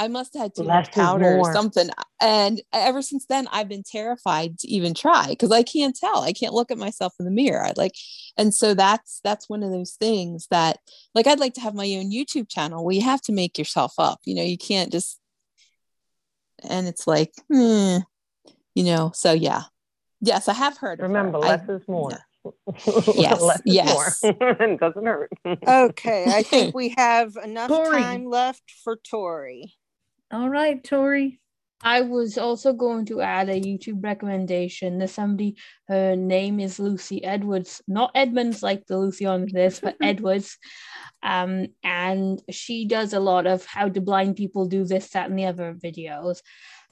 i 0.02 0.08
must 0.08 0.34
have 0.34 0.44
had 0.44 0.56
too 0.56 0.64
Less 0.64 0.88
much 0.88 0.94
powder 0.94 1.38
or 1.38 1.54
something 1.54 1.90
and 2.22 2.62
ever 2.74 3.02
since 3.02 3.26
then 3.28 3.48
i've 3.52 3.70
been 3.70 3.84
terrified 3.84 4.58
to 4.60 4.68
even 4.68 4.94
try 4.94 5.28
because 5.30 5.52
i 5.52 5.64
can't 5.64 5.96
tell 5.96 6.22
i 6.22 6.34
can't 6.34 6.54
look 6.54 6.72
at 6.72 6.78
myself 6.78 7.14
in 7.20 7.26
the 7.26 7.32
mirror 7.32 7.64
i 7.64 7.74
like 7.78 7.94
and 8.38 8.54
so 8.54 8.74
that's 8.74 9.22
that's 9.24 9.48
one 9.50 9.64
of 9.64 9.72
those 9.72 9.92
things 9.94 10.48
that 10.52 10.78
like 11.16 11.28
i'd 11.28 11.40
like 11.40 11.54
to 11.54 11.62
have 11.62 11.76
my 11.76 11.88
own 11.96 12.12
youtube 12.12 12.50
channel 12.50 12.84
where 12.84 12.96
you 12.96 13.02
have 13.02 13.22
to 13.22 13.32
make 13.32 13.58
yourself 13.58 13.94
up 13.98 14.20
you 14.26 14.36
know 14.36 14.44
you 14.44 14.58
can't 14.58 14.92
just 14.92 15.20
and 16.68 16.88
it's 16.88 17.08
like 17.08 17.32
hmm, 17.52 17.98
you 18.76 18.84
know 18.84 19.12
so 19.14 19.32
yeah 19.32 19.64
yes 20.22 20.48
i 20.48 20.54
have 20.54 20.78
heard 20.78 21.00
of 21.00 21.04
her. 21.04 21.08
Remember, 21.08 21.38
I- 21.38 21.50
less 21.50 21.70
is 21.70 21.82
more. 21.88 22.18
Yes, 23.16 23.40
less 23.42 23.62
yes. 23.66 24.24
more. 24.24 24.34
it 24.34 24.80
doesn't 24.80 25.06
hurt. 25.06 25.32
Okay, 25.68 26.26
I 26.28 26.42
think 26.44 26.74
we 26.82 26.90
have 26.98 27.36
enough 27.36 27.68
Tori. 27.68 28.02
time 28.02 28.26
left 28.26 28.64
for 28.84 28.96
Tori. 28.96 29.74
All 30.32 30.50
right, 30.50 30.82
Tori. 30.82 31.42
I 31.84 32.02
was 32.02 32.38
also 32.38 32.74
going 32.74 33.06
to 33.08 33.22
add 33.22 33.50
a 33.50 33.60
YouTube 33.60 34.04
recommendation. 34.04 34.98
There's 34.98 35.12
somebody, 35.12 35.58
her 35.88 36.16
name 36.16 36.60
is 36.60 36.80
Lucy 36.80 37.24
Edwards, 37.24 37.82
not 37.88 38.12
Edmonds 38.16 38.64
like 38.64 38.86
the 38.86 38.98
Lucy 38.98 39.26
on 39.26 39.48
this, 39.52 39.80
but 39.80 39.98
Edwards. 40.02 40.58
Um, 41.24 41.68
and 41.84 42.42
she 42.50 42.86
does 42.86 43.14
a 43.14 43.20
lot 43.20 43.46
of 43.46 43.66
how 43.66 43.90
do 43.90 44.00
blind 44.00 44.38
people 44.38 44.68
do 44.68 44.86
this, 44.86 45.10
that, 45.10 45.30
and 45.30 45.38
the 45.38 45.46
other 45.46 45.74
videos. 45.74 46.42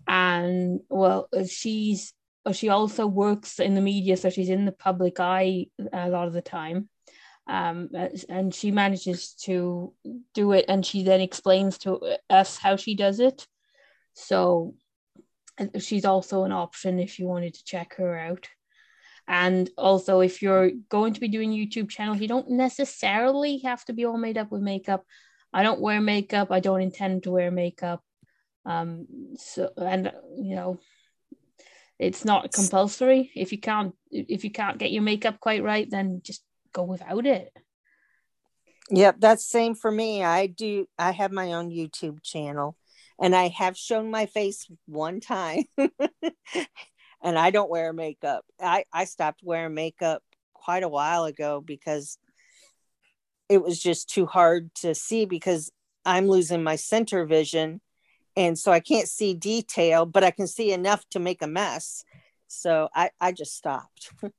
And 0.08 0.82
well, 0.90 1.30
she's 1.48 2.14
she 2.54 2.70
also 2.70 3.06
works 3.06 3.60
in 3.60 3.76
the 3.76 3.82
media, 3.82 4.18
so 4.18 4.30
she's 4.30 4.50
in 4.50 4.66
the 4.66 4.72
public 4.72 5.20
eye 5.20 5.68
a 5.94 6.10
lot 6.10 6.28
of 6.28 6.34
the 6.34 6.42
time. 6.42 6.90
Um, 7.50 7.90
and 8.30 8.54
she 8.54 8.70
manages 8.70 9.34
to 9.46 9.92
do 10.36 10.52
it, 10.52 10.66
and 10.68 10.86
she 10.86 11.04
then 11.04 11.20
explains 11.20 11.80
to 11.80 12.18
us 12.30 12.58
how 12.58 12.76
she 12.76 12.94
does 12.94 13.20
it. 13.20 13.48
So 14.14 14.76
she's 15.80 16.06
also 16.06 16.44
an 16.44 16.52
option 16.52 17.00
if 17.00 17.18
you 17.18 17.26
wanted 17.26 17.56
to 17.56 17.64
check 17.64 17.96
her 17.96 18.16
out. 18.16 18.48
And 19.28 19.68
also, 19.78 20.20
if 20.20 20.44
you're 20.44 20.70
going 20.90 21.14
to 21.14 21.20
be 21.20 21.28
doing 21.28 21.52
YouTube 21.52 21.90
channels, 21.90 22.20
you 22.20 22.28
don't 22.28 22.52
necessarily 22.52 23.58
have 23.60 23.84
to 23.86 23.94
be 23.94 24.06
all 24.06 24.18
made 24.18 24.38
up 24.38 24.52
with 24.52 24.62
makeup. 24.62 25.04
I 25.52 25.64
don't 25.64 25.82
wear 25.82 26.02
makeup. 26.02 26.52
I 26.52 26.60
don't 26.60 26.82
intend 26.82 27.24
to 27.24 27.32
wear 27.32 27.50
makeup. 27.50 28.04
Um, 28.64 29.08
so 29.38 29.72
and 29.76 30.12
you 30.38 30.56
know, 30.56 30.80
it's 31.98 32.26
not 32.26 32.52
compulsory. 32.52 33.32
If 33.36 33.52
you 33.52 33.60
can't, 33.60 33.96
if 34.12 34.44
you 34.44 34.52
can't 34.52 34.78
get 34.78 34.92
your 34.92 35.02
makeup 35.02 35.40
quite 35.40 35.64
right, 35.64 35.90
then 35.90 36.22
just 36.24 36.44
go 36.74 36.84
without 36.84 37.26
it. 37.26 37.52
Yep, 38.92 39.18
that's 39.20 39.46
same 39.46 39.76
for 39.76 39.92
me. 39.92 40.24
I 40.24 40.48
do. 40.48 40.88
I 40.98 41.12
have 41.12 41.32
my 41.32 41.54
own 41.54 41.70
YouTube 41.70 42.24
channel, 42.24 42.76
and 43.20 43.36
I 43.36 43.50
have 43.50 43.78
shown 43.78 44.10
my 44.10 44.26
face 44.26 44.68
one 44.88 45.20
time, 45.20 45.66
and 45.78 47.38
I 47.38 47.52
don't 47.52 47.70
wear 47.70 47.94
makeup. 47.94 48.46
I 48.60 48.86
I 48.92 49.06
stopped 49.06 49.42
wearing 49.44 49.76
makeup 49.76 50.24
quite 50.54 50.84
a 50.84 50.90
while 50.90 51.26
ago 51.26 51.62
because 51.62 52.18
it 53.48 53.62
was 53.62 53.80
just 53.80 54.10
too 54.10 54.26
hard 54.26 54.74
to 54.76 54.96
see 54.96 55.26
because 55.26 55.72
I'm 56.06 56.28
losing 56.28 56.64
my 56.64 56.76
center 56.76 57.26
vision, 57.26 57.82
and 58.36 58.58
so 58.58 58.72
I 58.72 58.80
can't 58.80 59.08
see 59.08 59.36
detail, 59.36 60.08
but 60.08 60.24
I 60.24 60.32
can 60.32 60.48
see 60.48 60.72
enough 60.72 61.08
to 61.12 61.20
make 61.20 61.44
a 61.44 61.48
mess. 61.48 62.04
So 62.48 62.90
I 62.96 63.12
I 63.22 63.34
just 63.34 63.56
stopped. 63.56 64.12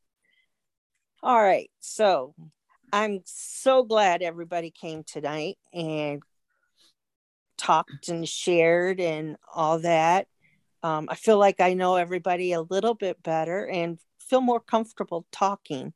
All 1.22 1.36
right, 1.42 1.70
so 1.80 2.34
I'm 2.94 3.20
so 3.26 3.82
glad 3.82 4.22
everybody 4.22 4.70
came 4.70 5.04
tonight 5.04 5.58
and 5.70 6.22
talked 7.58 8.08
and 8.08 8.26
shared 8.26 9.00
and 9.00 9.36
all 9.54 9.80
that. 9.80 10.28
Um, 10.82 11.08
I 11.10 11.16
feel 11.16 11.36
like 11.36 11.60
I 11.60 11.74
know 11.74 11.96
everybody 11.96 12.52
a 12.52 12.62
little 12.62 12.94
bit 12.94 13.22
better 13.22 13.66
and 13.66 13.98
feel 14.18 14.40
more 14.40 14.60
comfortable 14.60 15.26
talking. 15.30 15.92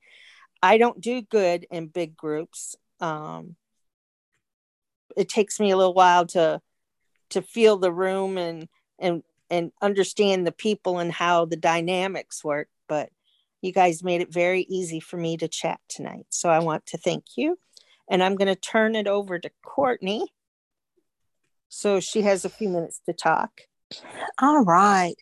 I 0.62 0.76
don't 0.76 1.00
do 1.00 1.22
good 1.22 1.66
in 1.70 1.86
big 1.86 2.18
groups. 2.18 2.76
Um, 3.00 3.56
it 5.16 5.30
takes 5.30 5.58
me 5.58 5.70
a 5.70 5.76
little 5.78 5.94
while 5.94 6.26
to 6.26 6.60
to 7.30 7.40
feel 7.40 7.78
the 7.78 7.92
room 7.92 8.36
and 8.36 8.68
and 8.98 9.22
and 9.48 9.72
understand 9.80 10.46
the 10.46 10.52
people 10.52 10.98
and 10.98 11.12
how 11.12 11.46
the 11.46 11.56
dynamics 11.56 12.44
work. 12.44 12.68
You 13.64 13.72
guys 13.72 14.04
made 14.04 14.20
it 14.20 14.30
very 14.30 14.66
easy 14.68 15.00
for 15.00 15.16
me 15.16 15.38
to 15.38 15.48
chat 15.48 15.80
tonight. 15.88 16.26
So 16.28 16.50
I 16.50 16.58
want 16.58 16.84
to 16.84 16.98
thank 16.98 17.24
you. 17.38 17.58
And 18.10 18.22
I'm 18.22 18.34
going 18.34 18.54
to 18.54 18.54
turn 18.54 18.94
it 18.94 19.06
over 19.06 19.38
to 19.38 19.50
Courtney. 19.64 20.26
So 21.70 21.98
she 21.98 22.20
has 22.22 22.44
a 22.44 22.50
few 22.50 22.68
minutes 22.68 23.00
to 23.06 23.14
talk. 23.14 23.62
All 24.38 24.62
right. 24.64 25.14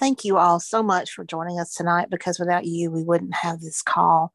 Thank 0.00 0.24
you 0.24 0.36
all 0.36 0.58
so 0.58 0.82
much 0.82 1.12
for 1.12 1.24
joining 1.24 1.60
us 1.60 1.74
tonight 1.74 2.10
because 2.10 2.40
without 2.40 2.66
you, 2.66 2.90
we 2.90 3.04
wouldn't 3.04 3.36
have 3.36 3.60
this 3.60 3.82
call. 3.82 4.32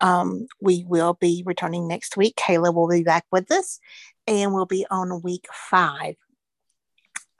Um, 0.00 0.46
we 0.60 0.84
will 0.86 1.14
be 1.14 1.42
returning 1.44 1.88
next 1.88 2.16
week. 2.16 2.36
Kaila 2.36 2.72
will 2.72 2.88
be 2.88 3.02
back 3.02 3.24
with 3.32 3.50
us 3.50 3.80
and 4.28 4.54
we'll 4.54 4.64
be 4.64 4.86
on 4.92 5.22
week 5.22 5.48
five. 5.52 6.14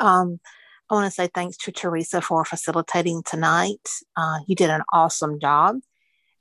Um, 0.00 0.40
I 0.92 0.94
want 0.94 1.06
to 1.06 1.10
say 1.10 1.30
thanks 1.34 1.56
to 1.56 1.72
Teresa 1.72 2.20
for 2.20 2.44
facilitating 2.44 3.22
tonight. 3.22 3.88
Uh, 4.14 4.40
you 4.46 4.54
did 4.54 4.68
an 4.68 4.82
awesome 4.92 5.40
job. 5.40 5.76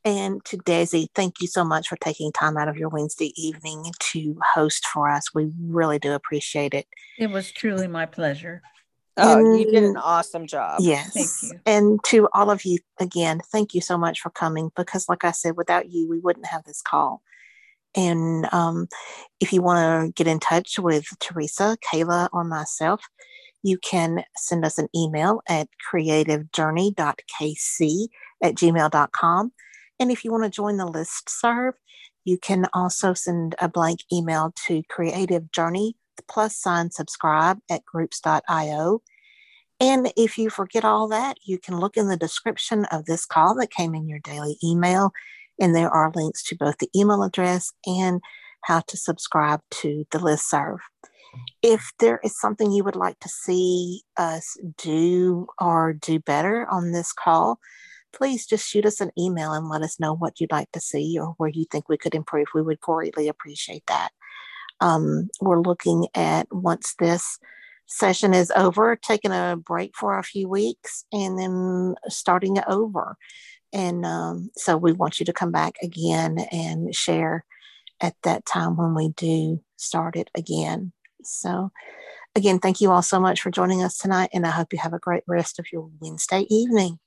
And 0.04 0.44
to 0.44 0.58
Desi, 0.58 1.08
thank 1.16 1.40
you 1.40 1.48
so 1.48 1.64
much 1.64 1.88
for 1.88 1.96
taking 1.96 2.34
time 2.34 2.58
out 2.58 2.68
of 2.68 2.76
your 2.76 2.90
Wednesday 2.90 3.32
evening 3.38 3.86
to 4.12 4.38
host 4.44 4.86
for 4.88 5.10
us. 5.10 5.34
We 5.34 5.50
really 5.58 6.00
do 6.00 6.12
appreciate 6.12 6.74
it. 6.74 6.86
It 7.18 7.30
was 7.30 7.50
truly 7.50 7.88
my 7.88 8.06
pleasure. 8.06 8.62
Oh, 9.16 9.56
you 9.56 9.72
did 9.72 9.86
an 9.86 9.96
awesome 9.96 10.48
job. 10.48 10.82
Yes. 10.82 11.14
Thank 11.14 11.54
you. 11.54 11.60
And 11.66 12.04
to 12.08 12.28
all 12.34 12.52
of 12.52 12.66
you, 12.66 12.80
again, 13.00 13.40
thank 13.54 13.74
you 13.74 13.80
so 13.80 13.98
much 13.98 14.20
for 14.20 14.32
coming 14.32 14.70
because, 14.76 15.08
like 15.08 15.24
I 15.24 15.32
said, 15.32 15.56
without 15.56 15.90
you, 15.90 16.10
we 16.10 16.20
wouldn't 16.20 16.48
have 16.48 16.66
this 16.66 16.82
call. 16.82 17.22
And 17.96 18.50
um, 18.52 18.90
if 19.40 19.54
you 19.54 19.62
want 19.62 20.08
to 20.08 20.12
get 20.12 20.30
in 20.30 20.42
touch 20.42 20.78
with 20.78 21.06
Teresa, 21.22 21.78
Kaila, 21.90 22.28
or 22.34 22.44
myself, 22.44 23.02
you 23.64 23.78
can 23.78 24.24
send 24.36 24.66
us 24.66 24.78
an 24.78 24.90
email 24.96 25.42
at 25.48 25.70
creativejourney.kc 25.92 28.08
at 28.44 28.56
gmail.com. 28.56 29.52
And 30.00 30.12
if 30.12 30.26
you 30.26 30.32
want 30.32 30.46
to 30.46 30.50
join 30.50 30.78
the 30.78 30.88
list 30.88 31.30
serve, 31.30 31.76
you 32.24 32.38
can 32.38 32.68
also 32.74 33.14
send 33.14 33.56
a 33.60 33.68
blank 33.68 34.02
email 34.12 34.54
to 34.68 34.84
creativejourney 34.84 35.94
plus 36.28 36.56
sign 36.56 36.92
subscribe 36.92 37.60
at 37.70 37.86
groups.io. 37.86 39.02
And 39.80 40.14
if 40.16 40.38
you 40.38 40.50
forget 40.50 40.86
all 40.86 41.08
that, 41.08 41.38
you 41.44 41.58
can 41.58 41.80
look 41.80 41.98
in 41.98 42.08
the 42.08 42.18
description 42.18 42.86
of 42.86 43.06
this 43.06 43.26
call 43.26 43.56
that 43.56 43.72
came 43.72 43.96
in 43.96 44.08
your 44.08 44.20
daily 44.20 44.58
email, 44.64 45.12
and 45.60 45.76
there 45.76 45.90
are 45.90 46.12
links 46.14 46.44
to 46.44 46.56
both 46.56 46.78
the 46.78 46.90
email 46.96 47.24
address 47.24 47.74
and 47.86 48.22
how 48.64 48.82
to 48.82 48.98
subscribe 48.98 49.62
to 49.72 50.06
the 50.12 50.20
listserv. 50.20 50.78
If 51.62 51.92
there 52.00 52.20
is 52.24 52.40
something 52.40 52.72
you 52.72 52.84
would 52.84 52.96
like 52.96 53.20
to 53.20 53.30
see 53.30 54.02
us 54.18 54.58
do 54.78 55.48
or 55.60 55.94
do 55.94 56.20
better 56.20 56.68
on 56.70 56.92
this 56.92 57.14
call, 57.14 57.60
please 58.14 58.46
just 58.46 58.68
shoot 58.68 58.86
us 58.86 59.00
an 59.00 59.12
email 59.18 59.54
and 59.54 59.70
let 59.70 59.82
us 59.82 60.00
know 60.00 60.14
what 60.14 60.40
you'd 60.40 60.52
like 60.52 60.72
to 60.72 60.82
see 60.82 61.18
or 61.20 61.34
where 61.38 61.50
you 61.50 61.66
think 61.72 61.88
we 61.88 61.98
could 61.98 62.16
improve. 62.16 62.48
We 62.54 62.62
would 62.62 62.80
greatly 62.80 63.28
appreciate 63.28 63.84
that. 63.88 64.10
Um, 64.80 65.30
we're 65.40 65.62
looking 65.62 66.08
at 66.16 66.48
once 66.52 66.96
this 67.00 67.38
session 67.86 68.34
is 68.34 68.52
over, 68.56 68.96
taking 68.96 69.32
a 69.32 69.56
break 69.56 69.92
for 69.96 70.18
a 70.18 70.24
few 70.24 70.48
weeks 70.48 71.06
and 71.12 71.38
then 71.38 71.96
starting 72.08 72.58
it 72.58 72.64
over. 72.68 73.18
And 73.74 74.06
um, 74.06 74.50
so 74.56 74.78
we 74.78 74.92
want 74.92 75.20
you 75.20 75.26
to 75.26 75.34
come 75.34 75.52
back 75.52 75.76
again 75.82 76.40
and 76.52 76.94
share 76.94 77.46
at 78.02 78.16
that 78.24 78.46
time 78.46 78.76
when 78.76 78.96
we 78.96 79.10
do 79.10 79.62
start 79.78 80.16
it 80.16 80.30
again. 80.36 80.92
So, 81.24 81.72
again, 82.36 82.60
thank 82.60 82.82
you 82.82 82.92
all 82.92 83.02
so 83.02 83.20
much 83.20 83.42
for 83.42 83.52
joining 83.52 83.84
us 83.84 83.98
tonight, 83.98 84.30
and 84.34 84.46
I 84.46 84.52
hope 84.52 84.74
you 84.74 84.80
have 84.80 84.94
a 84.94 85.00
great 85.00 85.24
rest 85.28 85.60
of 85.60 85.72
your 85.72 85.90
Wednesday 86.00 86.46
evening. 86.50 87.00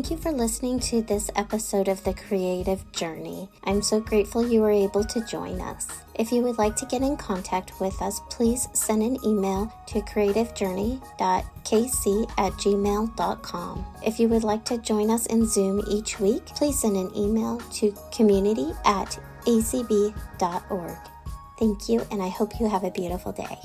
Thank 0.00 0.12
you 0.12 0.16
for 0.16 0.32
listening 0.32 0.80
to 0.80 1.02
this 1.02 1.30
episode 1.36 1.86
of 1.86 2.02
The 2.04 2.14
Creative 2.14 2.90
Journey. 2.90 3.50
I'm 3.64 3.82
so 3.82 4.00
grateful 4.00 4.48
you 4.48 4.62
were 4.62 4.70
able 4.70 5.04
to 5.04 5.20
join 5.26 5.60
us. 5.60 5.88
If 6.14 6.32
you 6.32 6.40
would 6.40 6.56
like 6.56 6.74
to 6.76 6.86
get 6.86 7.02
in 7.02 7.18
contact 7.18 7.78
with 7.82 8.00
us, 8.00 8.18
please 8.30 8.66
send 8.72 9.02
an 9.02 9.18
email 9.22 9.70
to 9.88 10.00
creativejourney.kc 10.00 12.30
at 12.38 12.52
gmail.com. 12.54 13.86
If 14.02 14.18
you 14.18 14.28
would 14.28 14.42
like 14.42 14.64
to 14.64 14.78
join 14.78 15.10
us 15.10 15.26
in 15.26 15.46
Zoom 15.46 15.82
each 15.86 16.18
week, 16.18 16.46
please 16.46 16.80
send 16.80 16.96
an 16.96 17.14
email 17.14 17.58
to 17.74 17.94
community 18.10 18.72
at 18.86 19.18
acb.org. 19.44 20.96
Thank 21.58 21.90
you, 21.90 22.06
and 22.10 22.22
I 22.22 22.30
hope 22.30 22.58
you 22.58 22.70
have 22.70 22.84
a 22.84 22.90
beautiful 22.90 23.32
day. 23.32 23.58